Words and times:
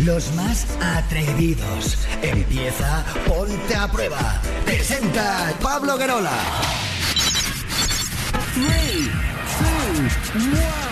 Los 0.00 0.34
más 0.34 0.66
atrevidos. 0.80 1.96
Empieza 2.22 3.04
Ponte 3.26 3.74
a 3.76 3.86
Prueba. 3.86 4.40
Presenta 4.64 5.54
Pablo 5.62 5.96
Guerola. 5.96 6.32
3, 8.54 8.64
2, 10.34 10.44
1. 10.44 10.87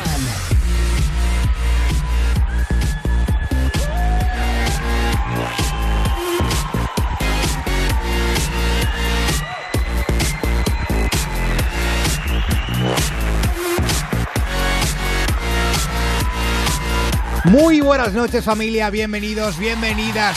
Buenas 17.86 18.14
noches 18.14 18.44
familia, 18.44 18.90
bienvenidos, 18.90 19.58
bienvenidas. 19.58 20.36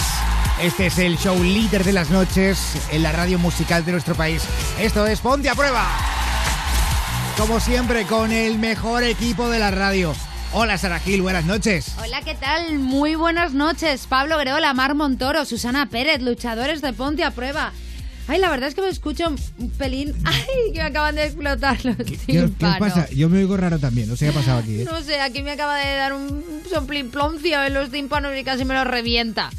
Este 0.61 0.85
es 0.85 0.99
el 0.99 1.17
show 1.17 1.41
líder 1.41 1.83
de 1.83 1.93
las 1.93 2.11
noches 2.11 2.75
en 2.91 3.01
la 3.01 3.11
radio 3.11 3.39
musical 3.39 3.83
de 3.83 3.91
nuestro 3.91 4.13
país. 4.13 4.43
Esto 4.79 5.07
es 5.07 5.19
Ponte 5.19 5.49
a 5.49 5.55
Prueba. 5.55 5.87
Como 7.39 7.59
siempre, 7.59 8.05
con 8.05 8.31
el 8.31 8.59
mejor 8.59 9.03
equipo 9.03 9.49
de 9.49 9.57
la 9.57 9.71
radio. 9.71 10.13
Hola 10.53 10.77
Sara 10.77 10.99
Gil, 10.99 11.23
buenas 11.23 11.45
noches. 11.45 11.95
Hola, 11.99 12.21
¿qué 12.21 12.35
tal? 12.35 12.77
Muy 12.77 13.15
buenas 13.15 13.53
noches. 13.53 14.05
Pablo 14.05 14.37
Greola, 14.37 14.75
Mar 14.75 14.93
Montoro, 14.93 15.43
Susana 15.43 15.87
Pérez, 15.87 16.21
luchadores 16.21 16.83
de 16.83 16.93
Ponte 16.93 17.23
a 17.23 17.31
Prueba. 17.31 17.73
Ay, 18.29 18.39
la 18.39 18.49
verdad 18.49 18.69
es 18.69 18.75
que 18.75 18.81
me 18.81 18.89
escucho 18.89 19.27
un 19.27 19.69
pelín. 19.71 20.13
Ay, 20.23 20.71
que 20.71 20.79
me 20.79 20.85
acaban 20.85 21.15
de 21.15 21.25
explotar 21.25 21.83
los 21.83 21.95
¿Qué, 21.97 22.15
qué 22.27 22.43
os 22.43 22.51
pasa? 22.51 23.09
Yo 23.09 23.27
me 23.27 23.39
oigo 23.39 23.57
raro 23.57 23.79
también, 23.79 24.07
no 24.07 24.15
sé 24.15 24.25
qué 24.25 24.31
ha 24.31 24.33
pasado 24.35 24.59
aquí. 24.59 24.81
¿eh? 24.81 24.85
No 24.85 25.01
sé, 25.01 25.19
aquí 25.19 25.41
me 25.41 25.51
acaba 25.51 25.77
de 25.77 25.95
dar 25.95 26.13
un 26.13 26.43
somplimploncio 26.71 27.63
en 27.63 27.73
los 27.73 27.89
tímpanos 27.89 28.37
y 28.37 28.43
casi 28.43 28.65
me 28.65 28.75
los 28.75 28.85
revienta. 28.85 29.49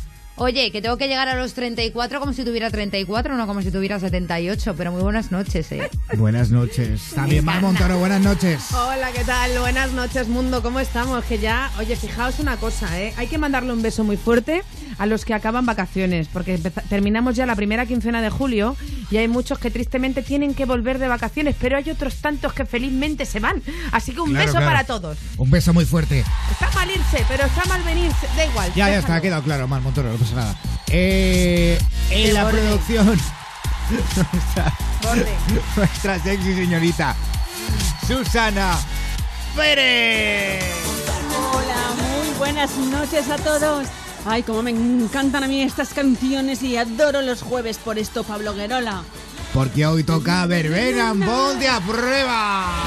Oye, 0.43 0.71
que 0.73 0.81
tengo 0.81 0.97
que 0.97 1.07
llegar 1.07 1.29
a 1.29 1.35
los 1.35 1.53
34 1.53 2.19
como 2.19 2.33
si 2.33 2.45
tuviera 2.47 2.71
34, 2.71 3.37
no 3.37 3.47
como 3.47 3.61
si 3.61 3.71
tuviera 3.71 4.01
78, 4.01 4.75
pero 4.75 4.91
muy 4.91 5.03
buenas 5.03 5.31
noches, 5.31 5.71
¿eh? 5.71 5.91
Buenas 6.17 6.49
noches. 6.51 7.11
También 7.15 7.45
Mar 7.45 7.61
Montoro, 7.61 7.99
buenas 7.99 8.23
noches. 8.23 8.73
Hola, 8.73 9.13
¿qué 9.13 9.23
tal? 9.23 9.59
Buenas 9.59 9.93
noches, 9.93 10.29
mundo. 10.29 10.63
¿Cómo 10.63 10.81
estamos? 10.81 11.27
Que 11.27 11.39
ya, 11.39 11.71
oye, 11.79 11.95
fijaos 11.95 12.39
una 12.39 12.57
cosa, 12.57 12.99
¿eh? 12.99 13.13
Hay 13.19 13.27
que 13.27 13.37
mandarle 13.37 13.75
un 13.75 13.83
beso 13.83 14.03
muy 14.03 14.17
fuerte 14.17 14.63
a 14.97 15.05
los 15.05 15.27
que 15.27 15.35
acaban 15.35 15.67
vacaciones, 15.67 16.29
porque 16.33 16.57
terminamos 16.89 17.37
ya 17.37 17.45
la 17.45 17.55
primera 17.55 17.85
quincena 17.85 18.23
de 18.23 18.31
julio 18.31 18.77
y 19.11 19.17
hay 19.19 19.29
muchos 19.29 19.59
que 19.59 19.71
tristemente 19.71 20.23
tienen 20.23 20.55
que 20.55 20.65
volver 20.65 20.99
de 20.99 21.09
vacaciones, 21.09 21.55
pero 21.61 21.77
hay 21.77 21.91
otros 21.91 22.17
tantos 22.17 22.53
que 22.55 22.65
felizmente 22.65 23.27
se 23.27 23.41
van. 23.41 23.63
Así 23.93 24.13
que 24.13 24.21
un 24.21 24.31
Claro, 24.31 24.45
beso 24.47 24.59
claro. 24.59 24.67
para 24.67 24.85
todos. 24.85 25.19
Un 25.37 25.51
beso 25.51 25.75
muy 25.75 25.85
fuerte. 25.85 26.25
Está 26.51 26.71
mal 26.75 26.91
irse, 26.91 27.25
pero 27.29 27.45
está 27.45 27.65
mal 27.67 27.83
venirse. 27.83 28.27
Da 28.37 28.45
igual. 28.47 28.73
Ya, 28.75 28.89
ya 28.89 28.99
está, 29.01 29.17
ha 29.17 29.21
quedado 29.21 29.43
claro, 29.43 29.69
Mar 29.69 29.81
Montoro, 29.83 30.11
no 30.17 30.30
pasa 30.31 30.35
nada. 30.35 30.55
Eh, 30.89 31.79
en 32.11 32.35
la 32.35 32.45
borde. 32.45 32.61
producción, 32.61 33.07
nuestra, 33.91 34.73
nuestra 35.77 36.23
sexy 36.23 36.55
señorita, 36.55 37.17
Susana 38.07 38.79
Pérez. 39.55 40.63
Hola, 41.53 41.95
muy 41.97 42.39
buenas 42.39 42.77
noches 42.77 43.29
a 43.29 43.37
todos. 43.37 43.87
Ay, 44.27 44.43
como 44.43 44.63
me 44.63 44.71
encantan 44.71 45.45
a 45.45 45.49
mí 45.49 45.63
estas 45.63 45.95
canciones 45.95 46.63
y 46.63 46.77
adoro 46.77 47.23
los 47.23 47.43
jueves 47.43 47.79
por 47.79 47.99
esto, 47.99 48.23
Pablo 48.25 48.55
Guerola. 48.55 49.03
Porque 49.55 49.87
hoy 49.87 50.05
toca 50.05 50.47
verbena, 50.47 51.11
en 51.11 51.21
Ponte 51.21 51.69
a 51.69 51.81
prueba. 51.81 52.85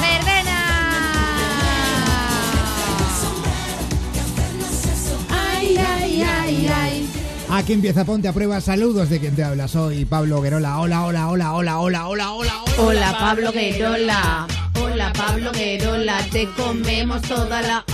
Ay, 5.30 5.78
ay, 5.78 6.24
ay, 6.24 6.68
ay. 6.68 7.23
Aquí 7.50 7.74
empieza 7.74 8.04
Ponte 8.06 8.28
a 8.28 8.34
prueba. 8.34 8.60
Saludos 8.62 9.10
de 9.10 9.20
quien 9.20 9.36
te 9.36 9.44
habla. 9.44 9.68
Soy 9.68 10.06
Pablo 10.06 10.42
Guerola. 10.42 10.80
Hola, 10.80 11.06
hola, 11.06 11.28
hola, 11.28 11.54
hola, 11.54 11.80
hola, 11.80 12.08
hola, 12.08 12.32
hola, 12.32 12.32
hola. 12.32 12.64
Hola 12.78 13.18
Pablo 13.20 13.52
Guerola, 13.52 14.48
hola 14.82 15.14
Pablo 15.14 15.52
Guerola, 15.52 16.18
te 16.32 16.50
comemos 16.54 17.22
toda 17.22 17.62
la... 17.62 17.86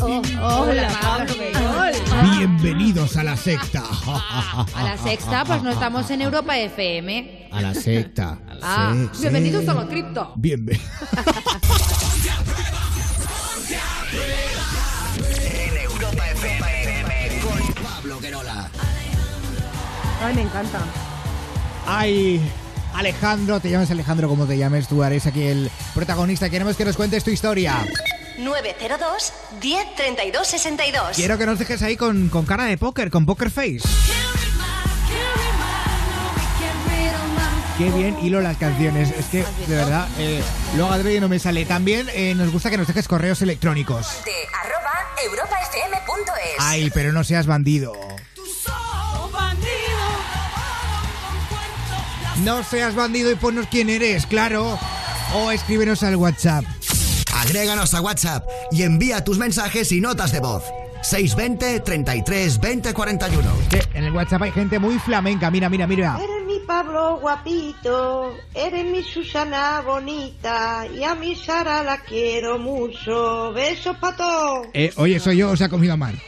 oh, 0.00 0.22
oh, 0.40 0.60
hola 0.60 0.88
Pablo 1.00 1.34
Guerola. 1.34 2.36
Bienvenidos 2.38 3.16
a 3.16 3.24
la 3.24 3.36
secta. 3.36 3.82
A 4.06 4.84
la 4.84 4.96
sexta, 4.96 5.44
pues 5.44 5.62
no 5.62 5.70
estamos 5.70 6.08
en 6.10 6.22
Europa 6.22 6.56
FM. 6.56 7.48
A 7.50 7.60
la 7.60 7.74
secta. 7.74 8.38
Ah, 8.62 8.94
bienvenidos 9.20 9.68
a 9.68 9.74
la 9.74 9.88
cripto. 9.88 10.32
Bienvenidos. 10.36 10.86
Ay, 20.22 20.34
me 20.34 20.42
encanta. 20.42 20.80
Ay, 21.86 22.40
Alejandro, 22.94 23.60
te 23.60 23.70
llames 23.70 23.90
Alejandro 23.90 24.28
como 24.28 24.46
te 24.46 24.58
llames, 24.58 24.86
tú 24.88 25.02
eres 25.02 25.26
aquí 25.26 25.42
el 25.42 25.70
protagonista. 25.94 26.50
Queremos 26.50 26.76
que 26.76 26.84
nos 26.84 26.96
cuentes 26.96 27.24
tu 27.24 27.30
historia. 27.30 27.76
902 28.38 29.32
10 29.60 29.94
32 29.96 30.46
62. 30.46 31.16
Quiero 31.16 31.38
que 31.38 31.46
nos 31.46 31.58
dejes 31.58 31.82
ahí 31.82 31.96
con, 31.96 32.28
con 32.28 32.44
cara 32.46 32.64
de 32.64 32.78
póker, 32.78 33.10
con 33.10 33.26
poker 33.26 33.50
face. 33.50 33.80
Qué 37.78 37.90
bien 37.92 38.18
hilo 38.22 38.42
las 38.42 38.58
canciones. 38.58 39.10
Es 39.10 39.24
que, 39.26 39.38
de 39.66 39.74
verdad, 39.74 40.06
eh, 40.18 40.42
luego 40.76 40.92
Adri 40.92 41.18
no 41.18 41.30
me 41.30 41.38
sale. 41.38 41.64
También 41.64 42.08
eh, 42.12 42.34
nos 42.34 42.52
gusta 42.52 42.68
que 42.68 42.76
nos 42.76 42.86
dejes 42.86 43.08
correos 43.08 43.40
electrónicos. 43.40 44.22
De 44.26 44.32
arroba 44.62 44.92
europafm.es. 45.24 46.56
Ay, 46.58 46.90
pero 46.92 47.12
no 47.12 47.24
seas 47.24 47.46
bandido. 47.46 47.94
No 52.44 52.64
seas 52.64 52.94
bandido 52.94 53.30
y 53.30 53.34
ponnos 53.34 53.66
quién 53.66 53.90
eres, 53.90 54.24
claro. 54.26 54.78
O 55.34 55.50
escríbenos 55.50 56.02
al 56.02 56.16
WhatsApp. 56.16 56.64
Agréganos 57.34 57.92
a 57.92 58.00
WhatsApp 58.00 58.46
y 58.72 58.82
envía 58.82 59.22
tus 59.24 59.38
mensajes 59.38 59.92
y 59.92 60.00
notas 60.00 60.32
de 60.32 60.40
voz. 60.40 60.64
620 61.02 61.80
33 61.80 62.60
20 62.60 62.94
41. 62.94 63.50
Que 63.68 63.82
en 63.94 64.04
el 64.04 64.12
WhatsApp 64.12 64.42
hay 64.42 64.52
gente 64.52 64.78
muy 64.78 64.98
flamenca. 64.98 65.50
Mira, 65.50 65.68
mira, 65.68 65.86
mira. 65.86 66.18
Eres 66.22 66.46
mi 66.46 66.60
Pablo 66.66 67.18
guapito, 67.20 68.34
eres 68.54 68.86
mi 68.86 69.02
Susana 69.02 69.82
bonita 69.84 70.86
y 70.86 71.04
a 71.04 71.14
mi 71.14 71.34
Sara 71.34 71.82
la 71.82 71.98
quiero 71.98 72.58
mucho. 72.58 73.52
Besos 73.52 73.96
para 73.98 74.16
todos. 74.16 74.66
Eh, 74.72 74.92
oye, 74.96 75.20
soy 75.20 75.38
yo 75.38 75.50
o 75.50 75.56
se 75.56 75.64
ha 75.64 75.68
comido 75.68 75.96
mal. 75.96 76.18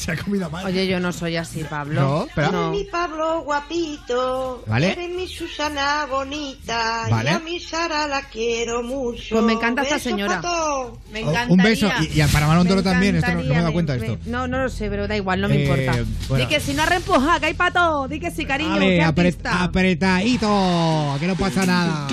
se 0.04 0.12
ha 0.12 0.16
comido 0.16 0.48
mal. 0.50 0.64
Oye, 0.66 0.86
yo 0.86 0.98
no 1.00 1.12
soy 1.12 1.36
así, 1.36 1.64
Pablo. 1.64 2.00
No, 2.00 2.26
pero- 2.34 2.70
Eres 2.70 2.84
mi 2.84 2.90
Pablo 2.90 3.42
guapito, 3.42 4.62
Vale. 4.66 4.92
eres 4.92 5.10
mi 5.10 5.26
Susana 5.28 6.06
bonita 6.10 7.06
Vale. 7.10 7.30
y 7.30 7.34
a 7.34 7.38
mi 7.38 7.60
Sara 7.60 8.06
la 8.06 8.22
quiero 8.22 8.82
mucho. 8.82 9.22
Pues 9.30 9.42
me 9.44 9.52
encanta 9.54 9.82
esta 9.82 9.98
señora. 9.98 10.40
pa' 10.40 10.48
todos. 10.48 10.98
Me 11.12 11.22
Oh, 11.24 11.30
encantaría. 11.30 11.54
un 11.54 11.62
beso. 11.62 11.88
Y- 12.00 12.20
y 12.20 12.24
para 12.26 12.46
Manuel 12.46 12.68
Toro 12.68 12.80
Me 12.80 12.84
también, 12.90 13.16
esto 13.16 13.30
no- 13.32 13.42
no 13.42 13.48
me 13.48 13.54
he 13.54 13.58
dado 13.60 13.72
cuenta 13.72 13.96
de 13.96 14.06
esto. 14.06 14.18
No, 14.26 14.46
no 14.48 14.62
lo 14.62 14.68
sé, 14.68 14.88
pero 14.88 15.06
da 15.06 15.16
igual, 15.16 15.40
no 15.40 15.48
me 15.48 15.56
Eh, 15.56 15.62
importa. 15.64 15.92
bueno. 16.28 16.44
Di 16.44 16.50
que 16.54 16.60
si 16.60 16.74
no 16.74 16.82
arrempuja, 16.82 17.38
que 17.40 17.46
hay 17.46 17.54
para 17.54 17.72
todo. 17.72 18.08
Di 18.08 18.20
que 18.20 18.30
sí, 18.30 18.44
cariño, 18.46 18.70
Vale, 18.70 19.02
apretadito, 19.02 21.16
que 21.20 21.26
no 21.26 21.34
pasa 21.36 21.66
nada. 21.66 22.06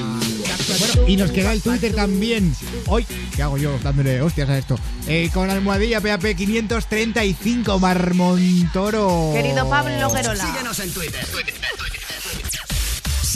Bueno, 0.67 1.07
y 1.07 1.17
nos 1.17 1.31
queda 1.31 1.53
el 1.53 1.61
Twitter 1.61 1.93
también. 1.93 2.53
Hoy, 2.87 3.05
¿qué 3.35 3.43
hago 3.43 3.57
yo 3.57 3.77
dándole 3.79 4.21
hostias 4.21 4.49
a 4.49 4.57
esto? 4.57 4.77
Eh, 5.07 5.29
con 5.33 5.49
almohadilla 5.49 6.01
PAP 6.01 6.35
535 6.35 7.79
Marmontoro. 7.79 9.31
Querido 9.33 9.69
Pablo 9.69 10.09
Guerola. 10.11 10.45
Síguenos 10.45 10.79
en 10.79 10.91
Twitter. 10.91 11.25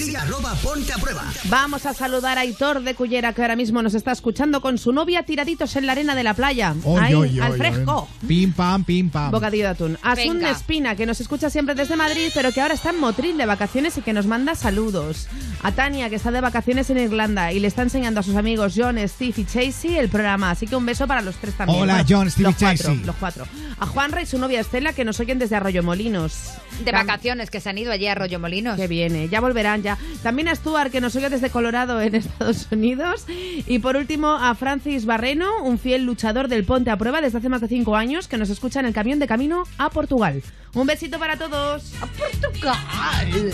Sigue 0.01 0.18
arroba 0.18 0.53
ponte 0.63 0.92
a 0.94 0.98
prueba. 0.98 1.24
Vamos 1.45 1.86
a 1.86 1.94
saludar 1.94 2.38
a 2.38 2.42
Aitor 2.42 2.81
de 2.81 2.95
Cullera, 2.95 3.33
que 3.33 3.42
ahora 3.42 3.56
mismo 3.56 3.81
nos 3.83 3.94
está 3.94 4.12
escuchando 4.12 4.59
con 4.62 4.77
su 4.77 4.92
novia 4.94 5.24
tiraditos 5.24 5.75
en 5.75 5.86
la 5.86 5.92
arena 5.92 6.15
de 6.15 6.24
la 6.24 6.33
playa. 6.33 6.74
Oy, 6.83 7.00
Ahí, 7.01 7.13
oy, 7.13 7.39
al 7.39 7.51
oy, 7.51 7.57
fresco. 7.57 8.07
oy. 8.21 8.27
Pim, 8.27 8.53
pam, 8.53 8.83
pim, 8.83 9.09
pam. 9.09 9.31
Bocadillo 9.31 9.63
de 9.65 9.69
atún. 9.69 9.98
Asun 10.01 10.38
Venga. 10.38 10.50
Espina, 10.51 10.95
que 10.95 11.06
nos 11.06 11.21
escucha 11.21 11.50
siempre 11.50 11.75
desde 11.75 11.95
Madrid, 11.95 12.30
pero 12.33 12.51
que 12.51 12.62
ahora 12.62 12.74
está 12.74 12.89
en 12.89 13.00
Motril 13.00 13.38
de 13.38 13.45
vacaciones 13.45 13.98
y 13.98 14.01
que 14.01 14.13
nos 14.13 14.25
manda 14.25 14.56
saludos. 14.56 15.27
A 15.63 15.71
Tania, 15.71 16.09
que 16.09 16.15
está 16.15 16.31
de 16.31 16.42
vacaciones 16.42 16.89
en 16.89 16.98
Irlanda 16.98 17.51
y 17.53 17.59
le 17.59 17.68
está 17.68 17.83
enseñando 17.83 18.19
a 18.21 18.24
sus 18.24 18.36
amigos 18.36 18.74
John, 18.75 18.98
Steve 19.07 19.33
y 19.38 19.45
Chasey 19.45 19.98
el 19.98 20.09
programa. 20.09 20.50
Así 20.51 20.65
que 20.65 20.75
un 20.75 20.86
beso 20.86 21.07
para 21.07 21.21
los 21.21 21.36
tres 21.36 21.53
también. 21.56 21.80
Hola, 21.80 22.03
John, 22.07 22.30
Steve 22.31 22.50
los 22.50 22.56
y 22.59 22.63
cuatro, 22.65 22.83
Chasey. 22.89 23.03
Los 23.06 23.15
cuatro. 23.18 23.45
A 23.80 23.86
Juanra 23.86 24.21
y 24.21 24.25
su 24.25 24.38
novia 24.39 24.59
Estela, 24.62 24.94
que 24.94 25.06
nos 25.06 25.19
oyen 25.19 25.38
desde 25.39 25.56
Arroyo 25.56 25.83
Molinos. 25.83 26.53
De 26.83 26.92
vacaciones, 26.92 27.51
que 27.51 27.59
se 27.59 27.69
han 27.69 27.77
ido 27.77 27.92
allí 27.92 28.07
a 28.07 28.13
Arroyo 28.13 28.39
Molinos. 28.39 28.75
que 28.75 28.88
viene, 28.88 29.30
ya 29.30 29.39
volverán 29.42 29.83
ya. 29.83 29.91
También 30.24 30.48
a 30.48 30.56
Stuart, 30.56 30.92
que 30.92 31.02
nos 31.02 31.16
oye 31.16 31.30
desde 31.30 31.50
Colorado 31.50 32.02
en 32.02 32.16
Estados 32.16 32.68
Unidos. 32.72 33.26
Y 33.28 33.80
por 33.80 33.96
último 33.96 34.34
a 34.34 34.54
Francis 34.56 35.06
Barreno, 35.06 35.64
un 35.64 35.80
fiel 35.80 36.06
luchador 36.06 36.48
del 36.48 36.66
Ponte 36.66 36.90
a 36.90 36.98
Prueba 36.98 37.22
desde 37.22 37.38
hace 37.38 37.50
más 37.50 37.62
de 37.62 37.68
cinco 37.68 37.96
años, 37.96 38.28
que 38.28 38.38
nos 38.38 38.50
escucha 38.50 38.80
en 38.80 38.86
el 38.86 38.94
camión 38.94 39.20
de 39.20 39.28
camino 39.28 39.64
a 39.78 39.90
Portugal. 39.90 40.42
Un 40.74 40.88
besito 40.88 41.20
para 41.20 41.38
todos. 41.38 41.94
¡A 42.02 42.08
Portugal! 42.08 43.52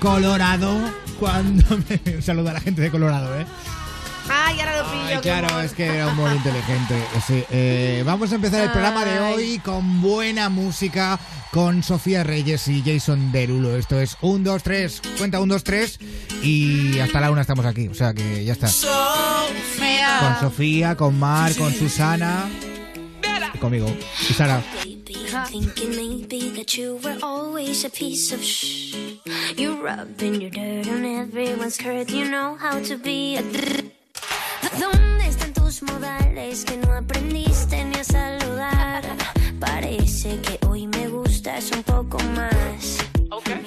Colorado, 0.00 0.78
cuando 1.18 1.78
me... 1.88 2.14
Un 2.16 2.22
saludo 2.22 2.50
a 2.50 2.54
la 2.54 2.60
gente 2.60 2.82
de 2.82 2.90
Colorado, 2.90 3.38
¿eh? 3.38 3.46
Ay, 4.28 4.60
ahora 4.60 4.82
lo 4.82 4.90
pillo. 4.90 5.04
Ay, 5.06 5.18
claro, 5.18 5.48
humor. 5.48 5.64
es 5.64 5.72
que 5.72 5.86
era 5.86 6.08
un 6.08 6.16
modo 6.16 6.34
inteligente. 6.34 7.04
Sí, 7.26 7.44
eh, 7.50 8.02
vamos 8.06 8.32
a 8.32 8.36
empezar 8.36 8.64
el 8.64 8.70
programa 8.70 9.04
de 9.04 9.20
hoy 9.20 9.58
con 9.58 10.00
buena 10.00 10.48
música, 10.48 11.18
con 11.50 11.82
Sofía 11.82 12.24
Reyes 12.24 12.66
y 12.68 12.82
Jason 12.82 13.32
Derulo. 13.32 13.76
Esto 13.76 14.00
es 14.00 14.16
1, 14.22 14.50
2, 14.50 14.62
3, 14.62 15.02
cuenta 15.18 15.40
1, 15.40 15.54
2, 15.54 15.64
3 15.64 15.98
y 16.42 16.98
hasta 17.00 17.20
la 17.20 17.30
una 17.30 17.42
estamos 17.42 17.66
aquí. 17.66 17.88
O 17.88 17.94
sea 17.94 18.14
que 18.14 18.44
ya 18.44 18.52
está. 18.52 18.68
Con 20.20 20.40
Sofía, 20.40 20.96
con 20.96 21.18
Mar, 21.18 21.54
con 21.56 21.72
Susana 21.72 22.48
y 23.52 23.58
conmigo. 23.58 23.86
Y 24.28 24.32
Sara. 24.32 24.62
Thinking 25.50 25.90
maybe 25.90 26.50
that 26.50 26.76
you 26.76 27.00
were 27.02 27.18
always 27.20 27.84
a 27.84 27.90
piece 27.90 28.32
of 28.32 28.40
shh. 28.40 28.94
You 29.56 29.82
rubbing 29.82 30.40
your 30.40 30.50
dirt 30.50 30.86
on 30.88 31.04
everyone's 31.04 31.74
skirt. 31.74 32.08
You 32.10 32.30
know 32.30 32.56
how 32.56 32.78
to 32.80 32.96
be 32.96 33.36
a. 33.36 34.03
¿Dónde 34.72 35.28
están 35.28 35.52
tus 35.52 35.82
modales 35.82 36.64
que 36.64 36.76
no 36.78 36.92
aprendiste 36.92 37.84
ni 37.84 37.96
a 37.96 38.04
saludar? 38.04 39.02
Parece 39.60 40.40
que 40.40 40.58
hoy 40.66 40.86
me 40.86 41.08
gustas 41.08 41.70
un 41.70 41.82
poco 41.82 42.18
más. 42.34 42.98
Hola, 43.30 43.60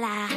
la. 0.00 0.28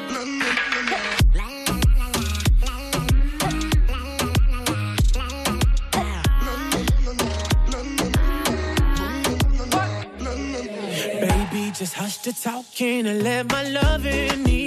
Baby, 11.20 11.72
just 11.72 11.94
hush 11.94 12.18
the 12.18 12.34
talking 12.34 13.08
and 13.08 13.24
let 13.24 13.50
my 13.52 13.64
loving 13.64 14.48
ease 14.48 14.67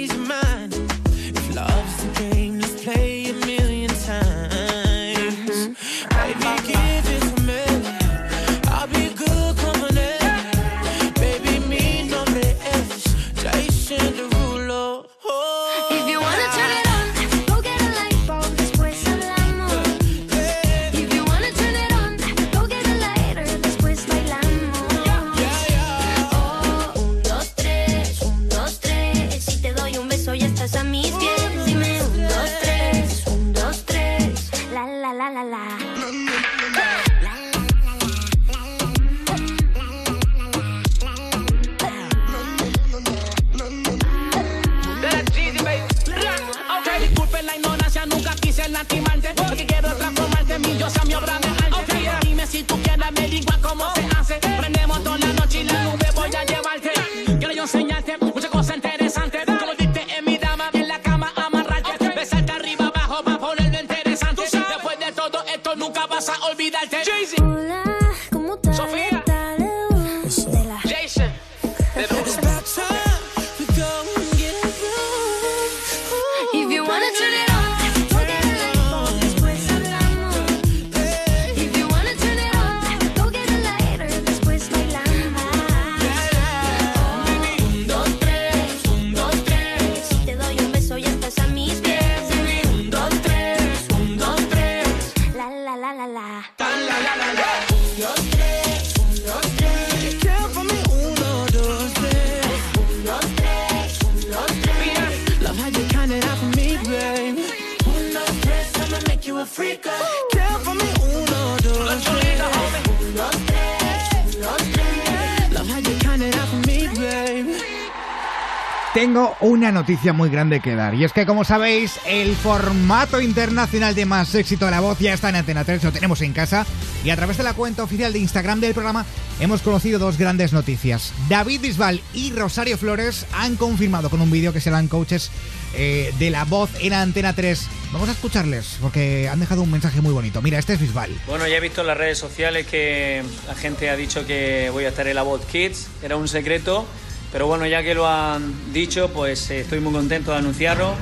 noticia 119.81 120.13
muy 120.13 120.29
grande 120.29 120.59
que 120.59 120.75
dar. 120.75 120.93
Y 120.93 121.03
es 121.03 121.11
que, 121.11 121.25
como 121.25 121.43
sabéis, 121.43 121.99
el 122.05 122.35
formato 122.35 123.19
internacional 123.19 123.95
de 123.95 124.05
más 124.05 124.35
éxito 124.35 124.65
de 124.65 124.71
la 124.71 124.79
voz 124.79 124.99
ya 124.99 125.11
está 125.11 125.29
en 125.29 125.37
Antena 125.37 125.63
3, 125.63 125.83
lo 125.83 125.91
tenemos 125.91 126.21
en 126.21 126.33
casa. 126.33 126.67
Y 127.03 127.09
a 127.09 127.15
través 127.15 127.37
de 127.37 127.43
la 127.43 127.55
cuenta 127.55 127.81
oficial 127.81 128.13
de 128.13 128.19
Instagram 128.19 128.59
del 128.59 128.75
programa 128.75 129.07
hemos 129.39 129.63
conocido 129.63 129.97
dos 129.97 130.19
grandes 130.19 130.53
noticias. 130.53 131.13
David 131.29 131.61
Bisbal 131.61 131.99
y 132.13 132.31
Rosario 132.31 132.77
Flores 132.77 133.25
han 133.33 133.55
confirmado 133.55 134.11
con 134.11 134.21
un 134.21 134.29
vídeo 134.29 134.53
que 134.53 134.61
serán 134.61 134.87
coaches 134.87 135.31
eh, 135.73 136.13
de 136.19 136.29
la 136.29 136.43
voz 136.43 136.69
en 136.79 136.93
Antena 136.93 137.33
3. 137.33 137.67
Vamos 137.91 138.07
a 138.09 138.11
escucharles 138.11 138.77
porque 138.81 139.29
han 139.29 139.39
dejado 139.39 139.63
un 139.63 139.71
mensaje 139.71 139.99
muy 140.01 140.13
bonito. 140.13 140.43
Mira, 140.43 140.59
este 140.59 140.73
es 140.73 140.79
Bisbal. 140.79 141.09
Bueno, 141.25 141.47
ya 141.47 141.57
he 141.57 141.59
visto 141.59 141.81
en 141.81 141.87
las 141.87 141.97
redes 141.97 142.19
sociales 142.19 142.67
que 142.67 143.23
la 143.47 143.55
gente 143.55 143.89
ha 143.89 143.95
dicho 143.95 144.27
que 144.27 144.69
voy 144.69 144.85
a 144.85 144.89
estar 144.89 145.07
en 145.07 145.15
la 145.15 145.23
Voz 145.23 145.43
Kids. 145.45 145.87
Era 146.03 146.17
un 146.17 146.27
secreto, 146.27 146.85
pero 147.31 147.47
bueno, 147.47 147.65
ya 147.65 147.81
que 147.83 147.93
lo 147.93 148.07
han 148.07 148.73
dicho, 148.73 149.09
pues 149.13 149.49
eh, 149.51 149.61
estoy 149.61 149.79
muy 149.79 149.93
contento 149.93 150.31
de 150.31 150.37
anunciarlo. 150.37 150.95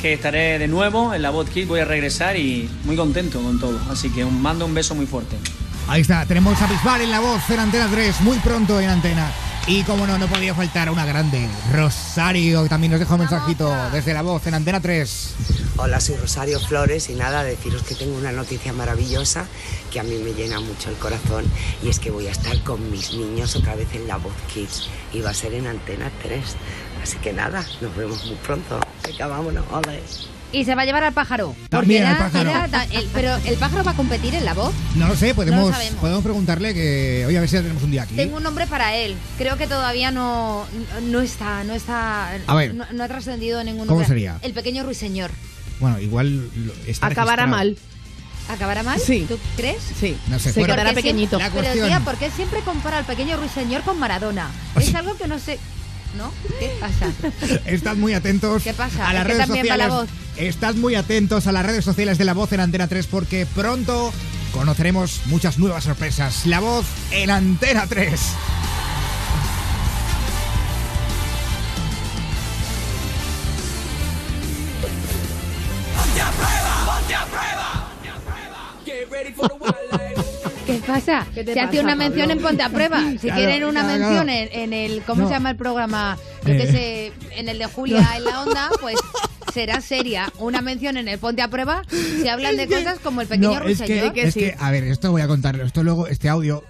Que 0.00 0.14
estaré 0.14 0.58
de 0.58 0.66
nuevo 0.66 1.12
en 1.12 1.20
la 1.20 1.28
Voz 1.28 1.50
Kids, 1.50 1.68
voy 1.68 1.80
a 1.80 1.84
regresar 1.84 2.36
y 2.36 2.70
muy 2.84 2.96
contento 2.96 3.42
con 3.42 3.60
todo. 3.60 3.78
Así 3.90 4.08
que 4.10 4.24
un, 4.24 4.40
mando 4.40 4.64
un 4.64 4.72
beso 4.72 4.94
muy 4.94 5.04
fuerte. 5.04 5.36
Ahí 5.88 6.00
está, 6.00 6.24
tenemos 6.24 6.60
a 6.62 6.66
Bisbal 6.66 7.02
en 7.02 7.10
la 7.10 7.20
voz 7.20 7.42
en 7.50 7.58
Antena 7.60 7.88
3, 7.90 8.20
muy 8.22 8.38
pronto 8.38 8.80
en 8.80 8.88
Antena. 8.88 9.30
Y 9.66 9.82
como 9.82 10.06
no, 10.06 10.16
no 10.16 10.26
podía 10.26 10.54
faltar 10.54 10.88
una 10.88 11.04
grande, 11.04 11.46
Rosario, 11.72 12.62
que 12.62 12.68
también 12.68 12.92
nos 12.92 13.00
deja 13.00 13.12
un 13.12 13.20
mensajito 13.20 13.70
desde 13.92 14.14
la 14.14 14.22
voz 14.22 14.46
en 14.46 14.54
Antena 14.54 14.80
3. 14.80 15.34
Hola, 15.82 15.98
soy 15.98 16.16
Rosario 16.16 16.60
Flores 16.60 17.08
y 17.08 17.14
nada, 17.14 17.42
deciros 17.42 17.82
que 17.84 17.94
tengo 17.94 18.14
una 18.18 18.32
noticia 18.32 18.70
maravillosa 18.74 19.46
que 19.90 19.98
a 19.98 20.02
mí 20.02 20.16
me 20.22 20.34
llena 20.34 20.60
mucho 20.60 20.90
el 20.90 20.96
corazón 20.96 21.44
y 21.82 21.88
es 21.88 21.98
que 21.98 22.10
voy 22.10 22.26
a 22.26 22.32
estar 22.32 22.58
con 22.64 22.90
mis 22.90 23.14
niños 23.14 23.56
otra 23.56 23.74
vez 23.76 23.88
en 23.94 24.06
La 24.06 24.16
Voz 24.18 24.34
Kids 24.52 24.88
y 25.14 25.20
va 25.22 25.30
a 25.30 25.34
ser 25.34 25.54
en 25.54 25.66
Antena 25.66 26.10
3. 26.22 26.42
Así 27.02 27.16
que 27.18 27.32
nada, 27.32 27.64
nos 27.80 27.96
vemos 27.96 28.22
muy 28.26 28.34
pronto. 28.36 28.78
Venga, 29.06 29.26
vámonos, 29.26 29.64
ole. 29.72 30.00
Y 30.52 30.64
se 30.66 30.74
va 30.74 30.82
a 30.82 30.84
llevar 30.84 31.02
al 31.04 31.14
pájaro. 31.14 31.54
También 31.70 32.04
al 32.04 32.18
pájaro. 32.18 32.50
era 32.50 32.84
el- 32.92 33.08
pero 33.14 33.36
el 33.36 33.54
pájaro 33.56 33.82
va 33.82 33.92
a 33.92 33.96
competir 33.96 34.34
en 34.34 34.44
la 34.44 34.52
voz. 34.52 34.74
No 34.96 35.08
lo 35.08 35.16
sé, 35.16 35.34
podemos, 35.34 35.70
sabemos. 35.72 35.98
podemos 36.00 36.22
preguntarle 36.22 36.74
que. 36.74 37.24
Oye, 37.26 37.38
a 37.38 37.40
ver 37.40 37.48
si 37.48 37.54
ya 37.54 37.62
tenemos 37.62 37.82
un 37.84 37.92
día 37.92 38.02
aquí. 38.02 38.16
Tengo 38.16 38.36
un 38.36 38.42
nombre 38.42 38.66
para 38.66 38.96
él. 38.96 39.14
Creo 39.38 39.56
que 39.56 39.66
todavía 39.66 40.10
no, 40.10 40.66
no 41.04 41.20
está, 41.20 41.64
no 41.64 41.72
está. 41.72 42.32
A 42.46 42.54
ver. 42.54 42.74
No, 42.74 42.84
no 42.92 43.04
ha 43.04 43.08
trascendido 43.08 43.62
ningún 43.64 43.86
¿Cómo 43.86 44.00
nombre. 44.00 44.08
sería? 44.08 44.38
El 44.42 44.52
pequeño 44.52 44.82
ruiseñor. 44.82 45.30
Bueno, 45.80 45.98
igual 46.00 46.48
está 46.86 47.06
Acabará 47.06 47.44
registrado. 47.46 47.50
mal. 47.50 47.76
¿Acabará 48.48 48.82
mal? 48.82 49.00
Sí. 49.00 49.26
¿Tú 49.28 49.38
crees? 49.56 49.78
Sí. 49.98 50.16
No 50.28 50.38
sé, 50.38 50.52
Se 50.52 50.60
quedará 50.62 50.82
Porque 50.84 50.94
pequeñito. 50.96 51.38
siempre- 51.38 51.44
La 51.46 51.50
Pero 51.50 51.62
cuestión- 51.80 51.88
tía, 51.88 52.00
¿por 52.00 52.16
qué 52.16 52.30
siempre 52.30 52.60
compara 52.60 52.98
al 52.98 53.04
pequeño 53.04 53.36
ruiseñor 53.36 53.82
con 53.82 53.98
Maradona? 53.98 54.50
O 54.74 54.80
Es 54.80 54.94
algo 54.94 55.16
que 55.16 55.26
no 55.28 55.38
sé. 55.38 55.58
¿No? 56.18 56.32
¿Qué 56.58 56.68
pasa? 56.80 57.12
Estad 57.66 57.94
muy 57.94 58.12
atentos 58.14 58.64
¿Qué 58.64 58.72
pasa? 58.74 59.08
a 59.08 59.12
las 59.14 59.24
redes 59.24 59.38
también 59.46 59.64
va 59.64 59.68
sociales 59.74 59.88
la 59.88 59.94
voz. 60.00 60.08
estad 60.38 60.74
muy 60.74 60.96
atentos 60.96 61.46
a 61.46 61.52
las 61.52 61.64
redes 61.64 61.84
sociales 61.84 62.18
de 62.18 62.24
La 62.24 62.34
Voz 62.34 62.52
en 62.52 62.58
Antena 62.58 62.88
3 62.88 63.06
porque 63.06 63.46
pronto 63.46 64.12
conoceremos 64.52 65.20
muchas 65.26 65.60
nuevas 65.60 65.84
sorpresas. 65.84 66.46
La 66.46 66.58
Voz 66.58 66.84
en 67.12 67.30
Antena 67.30 67.86
3. 67.88 68.20
¿Qué 80.66 80.80
pasa? 80.86 81.26
¿Qué 81.34 81.42
te 81.44 81.52
Se 81.54 81.60
hace 81.60 81.80
una 81.80 81.96
mención 81.96 82.28
Pablo? 82.28 82.40
en 82.40 82.46
Ponte 82.46 82.62
a 82.62 82.68
Prueba. 82.68 83.00
Si 83.12 83.18
Claro, 83.18 83.36
quieren 83.36 83.64
una 83.64 83.80
claro, 83.82 83.98
mención 83.98 84.24
claro. 84.26 84.48
en, 84.52 84.60
en 84.60 84.72
el. 84.72 85.02
¿Cómo 85.02 85.22
No. 85.22 85.28
se 85.28 85.34
llama 85.34 85.50
el 85.50 85.56
programa? 85.56 86.16
Yo 86.44 86.52
Eh. 86.52 86.56
que 86.58 86.66
sé, 86.68 87.12
en 87.36 87.48
el 87.48 87.58
de 87.58 87.66
Julia 87.66 88.08
en 88.16 88.24
la 88.24 88.42
onda, 88.42 88.70
pues 88.80 88.96
será 89.52 89.80
seria. 89.80 90.32
Una 90.38 90.60
mención 90.62 90.96
en 90.96 91.08
el 91.08 91.18
Ponte 91.18 91.42
a 91.42 91.48
Prueba 91.48 91.82
si 91.90 92.28
hablan 92.28 92.56
de 92.56 92.68
cosas 92.68 92.98
como 93.00 93.20
el 93.20 93.26
pequeño 93.26 93.58
No, 93.60 93.66
es 93.68 93.80
que, 93.82 94.12
es 94.14 94.34
que, 94.34 94.54
a 94.58 94.70
ver, 94.70 94.84
esto 94.84 95.10
voy 95.10 95.22
a 95.22 95.26
contarlo. 95.26 95.64
Esto 95.64 95.82
luego, 95.82 96.06
este 96.06 96.28
audio, 96.28 96.62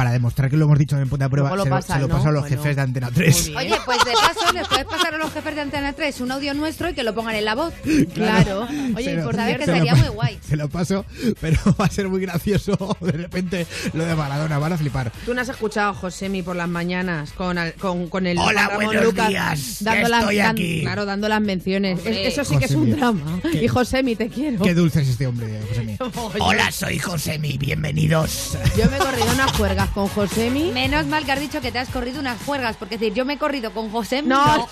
para 0.00 0.12
demostrar 0.12 0.48
que 0.48 0.56
lo 0.56 0.64
hemos 0.64 0.78
dicho 0.78 0.98
en 0.98 1.10
Ponte 1.10 1.26
a 1.26 1.28
Prueba, 1.28 1.54
lo 1.54 1.62
se, 1.64 1.68
lo- 1.68 1.76
pasan, 1.76 1.96
se 1.96 2.00
lo 2.00 2.08
¿no? 2.08 2.14
paso 2.16 2.28
a 2.28 2.32
los 2.32 2.40
Bueno, 2.40 2.56
jefes 2.56 2.74
de 2.76 2.80
Antena 2.82 3.10
3. 3.12 3.46
bien. 3.48 3.58
Oye, 3.58 3.76
pues 3.84 3.98
de 4.06 4.12
paso 4.12 4.52
les 4.54 4.66
puedes 4.66 4.84
pasar 4.86 5.14
a 5.14 5.18
los 5.18 5.30
jefes 5.30 5.54
de 5.54 5.60
Antena 5.60 5.92
3 5.92 6.20
un 6.22 6.32
audio 6.32 6.54
nuestro 6.54 6.88
y 6.88 6.94
que 6.94 7.02
lo 7.02 7.14
pongan 7.14 7.34
en 7.34 7.44
la 7.44 7.54
voz. 7.54 7.74
Claro. 8.14 8.66
Oye, 8.96 9.18
por 9.22 9.34
sabes 9.36 9.58
que 9.58 9.66
sería 9.66 9.94
muy 9.94 10.08
guay. 10.08 10.38
Se 10.48 10.56
lo 10.56 10.70
paso, 10.70 11.04
pero 11.38 11.58
va 11.80 11.84
a 11.84 11.90
ser 11.90 12.08
muy 12.08 12.22
gracioso 12.22 12.96
de 13.02 13.12
repente 13.12 13.66
lo 13.92 14.06
de 14.06 14.14
Maradona. 14.16 14.58
Van 14.58 14.72
a 14.72 14.78
flipar. 14.78 15.12
Tú 15.26 15.34
no 15.34 15.42
has 15.42 15.50
escuchado 15.50 15.90
a 15.90 15.94
Josemi 15.94 16.42
por 16.42 16.56
las 16.56 16.68
mañanas 16.68 17.32
con, 17.32 17.58
al- 17.58 17.74
con, 17.74 18.08
con 18.08 18.26
el 18.26 18.38
Hola, 18.38 18.68
Ramón 18.68 18.86
buenos 18.86 19.04
Lucas 19.04 19.28
días, 19.28 19.76
dando 19.80 20.02
ya 20.02 20.08
las, 20.08 20.20
estoy 20.22 20.36
dan- 20.38 20.50
aquí. 20.52 20.80
claro, 20.80 21.04
dando 21.04 21.28
las 21.28 21.42
menciones. 21.42 21.98
Hombre. 21.98 22.26
Eso 22.26 22.42
sí 22.42 22.56
que 22.56 22.64
es 22.64 22.70
un 22.70 22.90
drama. 22.90 23.38
¿Qué? 23.52 23.64
Y 23.64 23.68
Josemi, 23.68 24.16
te 24.16 24.28
quiero. 24.30 24.62
Qué 24.64 24.72
dulce 24.72 25.02
es 25.02 25.08
este 25.08 25.26
hombre, 25.26 25.60
Josemi. 25.68 25.98
Hola, 26.40 26.70
soy 26.72 26.98
Josemi, 26.98 27.58
bienvenidos. 27.58 28.56
Yo 28.78 28.88
me 28.90 28.96
he 28.96 29.00
corrido 29.00 29.26
unas 29.34 29.52
juergas 29.52 29.89
con 29.90 30.08
Josemi. 30.08 30.72
Menos 30.72 31.06
mal 31.06 31.24
que 31.24 31.32
has 31.32 31.40
dicho 31.40 31.60
que 31.60 31.72
te 31.72 31.78
has 31.78 31.88
corrido 31.88 32.20
unas 32.20 32.42
juergas, 32.42 32.76
porque 32.76 32.96
es 32.96 33.00
decir, 33.00 33.14
yo 33.14 33.24
me 33.24 33.34
he 33.34 33.38
corrido 33.38 33.72
con 33.72 33.90
José. 33.90 34.22
No. 34.22 34.44